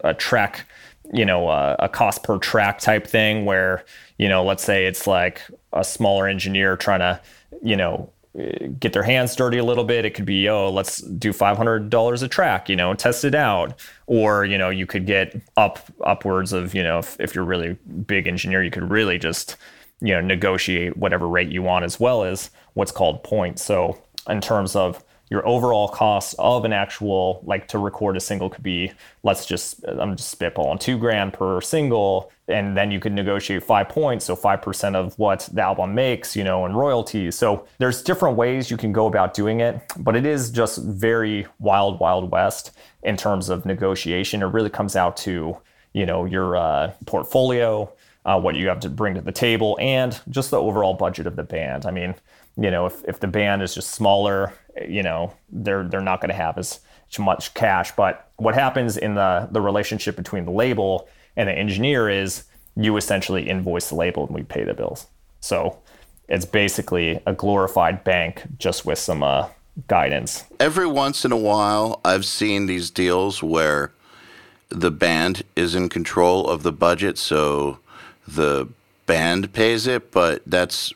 a 0.00 0.14
track 0.14 0.66
you 1.12 1.24
know 1.24 1.48
a, 1.48 1.76
a 1.78 1.88
cost 1.88 2.22
per 2.22 2.38
track 2.38 2.80
type 2.80 3.06
thing 3.06 3.44
where 3.44 3.84
you 4.18 4.28
know 4.28 4.44
let's 4.44 4.64
say 4.64 4.86
it's 4.86 5.06
like 5.06 5.42
a 5.72 5.84
smaller 5.84 6.26
engineer 6.26 6.76
trying 6.76 7.00
to 7.00 7.20
you 7.62 7.76
know 7.76 8.10
get 8.78 8.92
their 8.92 9.02
hands 9.02 9.34
dirty 9.34 9.58
a 9.58 9.64
little 9.64 9.84
bit. 9.84 10.04
It 10.04 10.14
could 10.14 10.26
be 10.26 10.48
oh 10.48 10.70
let's 10.70 10.98
do 10.98 11.32
$500 11.32 12.22
a 12.22 12.28
track 12.28 12.68
you 12.68 12.76
know 12.76 12.94
test 12.94 13.24
it 13.24 13.34
out. 13.34 13.78
Or 14.06 14.44
you 14.44 14.58
know 14.58 14.70
you 14.70 14.86
could 14.86 15.06
get 15.06 15.40
up 15.56 15.80
upwards 16.04 16.52
of 16.52 16.74
you 16.74 16.82
know 16.82 16.98
if, 16.98 17.18
if 17.20 17.34
you're 17.34 17.44
really 17.44 17.76
big 18.06 18.26
engineer 18.26 18.62
you 18.62 18.70
could 18.70 18.90
really 18.90 19.18
just 19.18 19.56
you 20.00 20.14
know 20.14 20.20
negotiate 20.20 20.96
whatever 20.96 21.26
rate 21.26 21.50
you 21.50 21.62
want 21.62 21.84
as 21.84 21.98
well 21.98 22.22
as 22.24 22.50
what's 22.74 22.92
called 22.92 23.24
points. 23.24 23.64
So 23.64 24.00
in 24.28 24.40
terms 24.40 24.76
of 24.76 25.02
your 25.30 25.46
overall 25.46 25.88
cost 25.88 26.34
of 26.38 26.64
an 26.64 26.72
actual 26.72 27.42
like 27.44 27.68
to 27.68 27.78
record 27.78 28.16
a 28.16 28.20
single 28.20 28.48
could 28.48 28.62
be 28.62 28.92
let's 29.22 29.44
just 29.46 29.84
i'm 29.86 30.16
just 30.16 30.38
spitballing 30.38 30.80
two 30.80 30.98
grand 30.98 31.32
per 31.32 31.60
single 31.60 32.30
and 32.48 32.76
then 32.76 32.90
you 32.90 32.98
could 32.98 33.12
negotiate 33.12 33.62
five 33.62 33.88
points 33.88 34.24
so 34.24 34.34
5% 34.34 34.94
of 34.94 35.18
what 35.18 35.48
the 35.52 35.60
album 35.62 35.94
makes 35.94 36.34
you 36.34 36.42
know 36.42 36.64
and 36.64 36.76
royalties. 36.76 37.36
So 37.36 37.66
there's 37.78 38.02
different 38.02 38.36
ways 38.36 38.70
you 38.70 38.76
can 38.76 38.92
go 38.92 39.06
about 39.06 39.34
doing 39.34 39.60
it 39.60 39.80
but 39.98 40.16
it 40.16 40.26
is 40.26 40.50
just 40.50 40.78
very 40.82 41.46
wild 41.58 42.00
wild 42.00 42.30
west 42.30 42.76
in 43.02 43.16
terms 43.16 43.48
of 43.48 43.64
negotiation. 43.64 44.42
It 44.42 44.46
really 44.46 44.70
comes 44.70 44.96
out 44.96 45.16
to 45.18 45.56
you 45.92 46.06
know 46.06 46.24
your 46.24 46.56
uh, 46.56 46.92
portfolio 47.06 47.90
uh, 48.28 48.38
what 48.38 48.54
you 48.54 48.68
have 48.68 48.80
to 48.80 48.88
bring 48.88 49.14
to 49.14 49.20
the 49.20 49.32
table 49.32 49.76
and 49.80 50.20
just 50.28 50.50
the 50.50 50.60
overall 50.60 50.94
budget 50.94 51.26
of 51.26 51.36
the 51.36 51.42
band 51.42 51.86
i 51.86 51.90
mean 51.90 52.14
you 52.58 52.70
know, 52.72 52.86
if, 52.86 53.04
if 53.04 53.20
the 53.20 53.28
band 53.28 53.62
is 53.62 53.74
just 53.74 53.92
smaller, 53.92 54.52
you 54.86 55.02
know, 55.02 55.32
they're 55.50 55.84
they're 55.84 56.00
not 56.00 56.20
going 56.20 56.30
to 56.30 56.34
have 56.34 56.58
as 56.58 56.80
much 57.18 57.54
cash. 57.54 57.92
But 57.92 58.30
what 58.36 58.54
happens 58.54 58.96
in 58.96 59.14
the 59.14 59.48
the 59.50 59.60
relationship 59.60 60.16
between 60.16 60.44
the 60.44 60.50
label 60.50 61.08
and 61.36 61.48
the 61.48 61.52
engineer 61.52 62.08
is 62.08 62.44
you 62.74 62.96
essentially 62.96 63.48
invoice 63.48 63.88
the 63.88 63.94
label 63.94 64.26
and 64.26 64.34
we 64.34 64.42
pay 64.42 64.64
the 64.64 64.74
bills. 64.74 65.06
So 65.40 65.78
it's 66.28 66.44
basically 66.44 67.20
a 67.26 67.32
glorified 67.32 68.02
bank 68.02 68.42
just 68.58 68.84
with 68.84 68.98
some 68.98 69.22
uh, 69.22 69.48
guidance. 69.86 70.44
Every 70.58 70.86
once 70.86 71.24
in 71.24 71.30
a 71.30 71.36
while, 71.36 72.00
I've 72.04 72.24
seen 72.24 72.66
these 72.66 72.90
deals 72.90 73.42
where 73.42 73.92
the 74.68 74.90
band 74.90 75.44
is 75.54 75.74
in 75.76 75.88
control 75.88 76.48
of 76.48 76.62
the 76.64 76.72
budget, 76.72 77.18
so 77.18 77.78
the 78.34 78.68
band 79.06 79.52
pays 79.52 79.86
it, 79.86 80.10
but 80.12 80.42
that's 80.46 80.92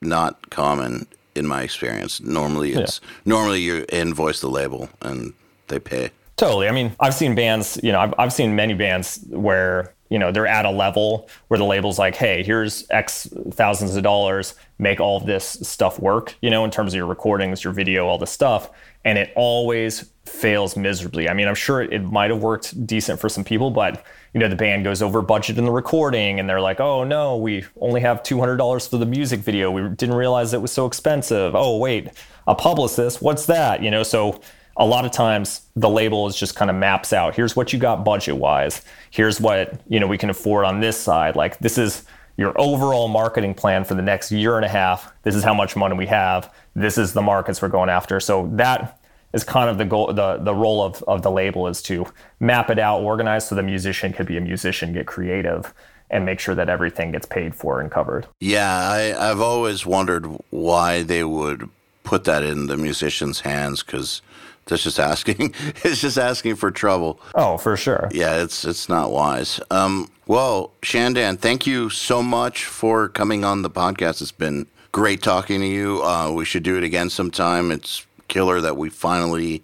not 0.00 0.50
common 0.50 1.06
in 1.34 1.46
my 1.46 1.62
experience. 1.62 2.20
Normally, 2.20 2.72
it's 2.72 3.00
yeah. 3.02 3.08
normally 3.24 3.60
you 3.60 3.86
invoice 3.90 4.40
the 4.40 4.50
label 4.50 4.88
and 5.00 5.32
they 5.68 5.78
pay. 5.78 6.10
Totally. 6.36 6.68
I 6.68 6.72
mean, 6.72 6.94
I've 7.00 7.14
seen 7.14 7.34
bands. 7.34 7.78
You 7.82 7.92
know, 7.92 8.00
I've 8.00 8.14
I've 8.18 8.32
seen 8.32 8.56
many 8.56 8.74
bands 8.74 9.24
where 9.28 9.94
you 10.10 10.18
know 10.18 10.32
they're 10.32 10.46
at 10.46 10.64
a 10.64 10.70
level 10.70 11.28
where 11.48 11.58
the 11.58 11.64
label's 11.64 11.98
like, 11.98 12.16
hey, 12.16 12.42
here's 12.42 12.84
X 12.90 13.28
thousands 13.50 13.96
of 13.96 14.02
dollars, 14.02 14.54
make 14.78 15.00
all 15.00 15.16
of 15.16 15.26
this 15.26 15.58
stuff 15.62 16.00
work. 16.00 16.34
You 16.42 16.50
know, 16.50 16.64
in 16.64 16.70
terms 16.70 16.92
of 16.92 16.96
your 16.96 17.06
recordings, 17.06 17.64
your 17.64 17.72
video, 17.72 18.06
all 18.06 18.18
this 18.18 18.32
stuff, 18.32 18.70
and 19.04 19.18
it 19.18 19.32
always 19.36 20.10
fails 20.24 20.76
miserably. 20.76 21.28
I 21.28 21.34
mean, 21.34 21.48
I'm 21.48 21.54
sure 21.54 21.82
it, 21.82 21.92
it 21.92 22.00
might 22.00 22.30
have 22.30 22.42
worked 22.42 22.86
decent 22.86 23.20
for 23.20 23.28
some 23.28 23.44
people, 23.44 23.70
but 23.70 24.04
you 24.34 24.40
know, 24.40 24.48
the 24.48 24.56
band 24.56 24.84
goes 24.84 25.02
over 25.02 25.20
budget 25.20 25.58
in 25.58 25.64
the 25.64 25.70
recording 25.70 26.40
and 26.40 26.48
they're 26.48 26.60
like, 26.60 26.80
oh 26.80 27.04
no, 27.04 27.36
we 27.36 27.64
only 27.80 28.00
have 28.00 28.22
$200 28.22 28.88
for 28.88 28.96
the 28.96 29.06
music 29.06 29.40
video. 29.40 29.70
We 29.70 29.88
didn't 29.90 30.14
realize 30.14 30.54
it 30.54 30.62
was 30.62 30.72
so 30.72 30.86
expensive. 30.86 31.54
Oh, 31.54 31.76
wait, 31.78 32.08
a 32.46 32.54
publicist, 32.54 33.20
what's 33.20 33.46
that? 33.46 33.82
You 33.82 33.90
know, 33.90 34.02
so 34.02 34.40
a 34.78 34.86
lot 34.86 35.04
of 35.04 35.10
times 35.10 35.68
the 35.76 35.88
label 35.88 36.26
is 36.26 36.34
just 36.34 36.56
kind 36.56 36.70
of 36.70 36.76
maps 36.76 37.12
out 37.12 37.34
here's 37.34 37.54
what 37.54 37.74
you 37.74 37.78
got 37.78 38.04
budget 38.04 38.36
wise. 38.36 38.82
Here's 39.10 39.40
what, 39.40 39.80
you 39.88 40.00
know, 40.00 40.06
we 40.06 40.16
can 40.16 40.30
afford 40.30 40.64
on 40.64 40.80
this 40.80 40.98
side. 40.98 41.36
Like, 41.36 41.58
this 41.58 41.76
is 41.76 42.04
your 42.38 42.58
overall 42.58 43.08
marketing 43.08 43.52
plan 43.54 43.84
for 43.84 43.94
the 43.94 44.02
next 44.02 44.32
year 44.32 44.56
and 44.56 44.64
a 44.64 44.68
half. 44.68 45.12
This 45.22 45.34
is 45.34 45.44
how 45.44 45.52
much 45.52 45.76
money 45.76 45.94
we 45.94 46.06
have. 46.06 46.52
This 46.74 46.96
is 46.96 47.12
the 47.12 47.20
markets 47.20 47.60
we're 47.60 47.68
going 47.68 47.90
after. 47.90 48.18
So 48.20 48.48
that 48.54 48.98
is 49.32 49.44
kind 49.44 49.68
of 49.70 49.78
the 49.78 49.84
goal 49.84 50.12
the 50.12 50.38
the 50.38 50.54
role 50.54 50.82
of 50.82 51.02
of 51.04 51.22
the 51.22 51.30
label 51.30 51.66
is 51.68 51.82
to 51.82 52.06
map 52.40 52.70
it 52.70 52.78
out 52.78 53.00
organize 53.02 53.48
so 53.48 53.54
the 53.54 53.62
musician 53.62 54.12
could 54.12 54.26
be 54.26 54.36
a 54.36 54.40
musician 54.40 54.92
get 54.92 55.06
creative 55.06 55.72
and 56.10 56.26
make 56.26 56.38
sure 56.38 56.54
that 56.54 56.68
everything 56.68 57.12
gets 57.12 57.24
paid 57.26 57.54
for 57.54 57.80
and 57.80 57.90
covered. 57.90 58.26
Yeah 58.40 58.70
I, 58.70 59.30
i've 59.30 59.40
always 59.40 59.86
wondered 59.86 60.26
why 60.50 61.02
they 61.02 61.24
would 61.24 61.68
put 62.04 62.24
that 62.24 62.42
in 62.42 62.66
the 62.66 62.76
musician's 62.76 63.40
hands 63.40 63.82
because 63.82 64.20
that's 64.66 64.82
just 64.82 65.00
asking 65.00 65.54
it's 65.84 66.00
just 66.00 66.18
asking 66.18 66.56
for 66.56 66.70
trouble. 66.70 67.20
Oh 67.34 67.56
for 67.56 67.76
sure. 67.76 68.08
Yeah 68.12 68.42
it's 68.42 68.64
it's 68.64 68.88
not 68.88 69.10
wise. 69.10 69.60
Um, 69.70 70.10
well 70.26 70.72
Shan 70.82 71.14
Dan 71.14 71.36
thank 71.36 71.66
you 71.66 71.88
so 71.90 72.22
much 72.22 72.64
for 72.66 73.08
coming 73.08 73.44
on 73.44 73.62
the 73.62 73.70
podcast. 73.70 74.20
It's 74.20 74.32
been 74.32 74.66
great 74.92 75.22
talking 75.22 75.60
to 75.60 75.66
you. 75.66 76.02
Uh, 76.04 76.30
we 76.30 76.44
should 76.44 76.62
do 76.62 76.76
it 76.76 76.84
again 76.84 77.08
sometime. 77.08 77.70
It's 77.72 78.06
killer 78.32 78.62
that 78.62 78.76
we 78.76 78.88
finally 78.88 79.62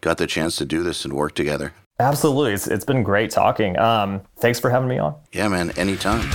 got 0.00 0.16
the 0.16 0.26
chance 0.26 0.56
to 0.56 0.64
do 0.64 0.82
this 0.82 1.04
and 1.04 1.12
work 1.12 1.34
together. 1.34 1.74
Absolutely. 2.00 2.52
It's, 2.52 2.66
it's 2.66 2.84
been 2.84 3.02
great 3.02 3.30
talking. 3.30 3.78
Um, 3.78 4.22
thanks 4.38 4.58
for 4.58 4.70
having 4.70 4.88
me 4.88 4.98
on. 4.98 5.14
Yeah, 5.32 5.48
man, 5.48 5.70
anytime. 5.78 6.28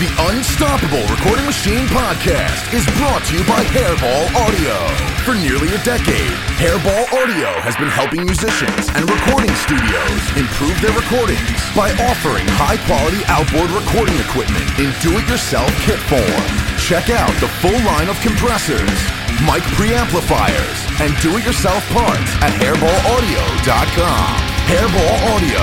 The 0.00 0.08
Unstoppable 0.32 1.04
Recording 1.14 1.44
Machine 1.44 1.86
podcast 1.92 2.72
is 2.74 2.82
brought 2.98 3.22
to 3.28 3.36
you 3.36 3.44
by 3.44 3.62
Hairball 3.76 4.24
Audio. 4.34 4.74
For 5.22 5.36
nearly 5.36 5.68
a 5.76 5.80
decade, 5.84 6.32
Hairball 6.58 7.06
Audio 7.12 7.52
has 7.60 7.76
been 7.76 7.92
helping 7.92 8.24
musicians 8.24 8.88
and 8.96 9.04
recording 9.04 9.52
studios 9.62 10.20
improve 10.34 10.74
their 10.80 10.96
recordings 10.96 11.60
by 11.76 11.92
offering 12.08 12.48
high 12.56 12.80
quality 12.88 13.22
outboard 13.28 13.70
recording 13.70 14.16
equipment 14.18 14.66
in 14.80 14.90
do 15.04 15.14
it 15.20 15.28
yourself 15.28 15.70
kit 15.84 16.00
form. 16.10 16.71
Check 16.82 17.10
out 17.10 17.30
the 17.38 17.46
full 17.62 17.78
line 17.86 18.08
of 18.10 18.20
compressors, 18.20 18.98
mic 19.46 19.62
preamplifiers, 19.78 20.78
and 21.00 21.14
do 21.22 21.38
it 21.38 21.44
yourself 21.46 21.78
parts 21.94 22.34
at 22.42 22.50
hairballaudio.com. 22.58 24.52
Hairball 24.66 25.16
Audio. 25.30 25.62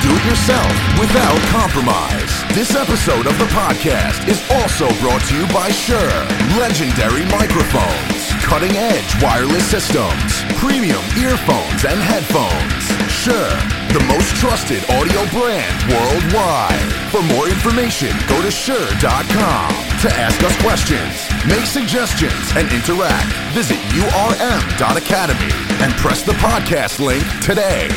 Do 0.00 0.10
it 0.16 0.24
yourself 0.24 0.72
without 0.98 1.36
compromise. 1.52 2.32
This 2.56 2.74
episode 2.74 3.26
of 3.26 3.36
the 3.38 3.48
podcast 3.52 4.26
is 4.26 4.40
also 4.56 4.88
brought 5.04 5.22
to 5.28 5.36
you 5.36 5.46
by 5.52 5.70
Shure. 5.70 6.24
Legendary 6.56 7.28
microphones, 7.28 8.32
cutting 8.40 8.72
edge 8.72 9.22
wireless 9.22 9.68
systems, 9.68 10.44
premium 10.56 11.04
earphones 11.20 11.84
and 11.84 12.00
headphones. 12.00 12.84
Shure, 13.12 13.83
the 13.94 14.04
most 14.06 14.34
trusted 14.34 14.82
audio 14.90 15.24
brand 15.30 15.78
worldwide. 15.88 16.92
For 17.12 17.22
more 17.22 17.48
information, 17.48 18.10
go 18.26 18.42
to 18.42 18.50
Shure.com. 18.50 19.70
To 20.02 20.10
ask 20.18 20.42
us 20.42 20.60
questions, 20.60 21.14
make 21.46 21.64
suggestions, 21.64 22.50
and 22.56 22.70
interact, 22.72 23.32
visit 23.54 23.78
urm.academy 23.94 25.52
and 25.80 25.92
press 25.94 26.24
the 26.24 26.32
podcast 26.32 26.98
link 26.98 27.24
today. 27.40 27.88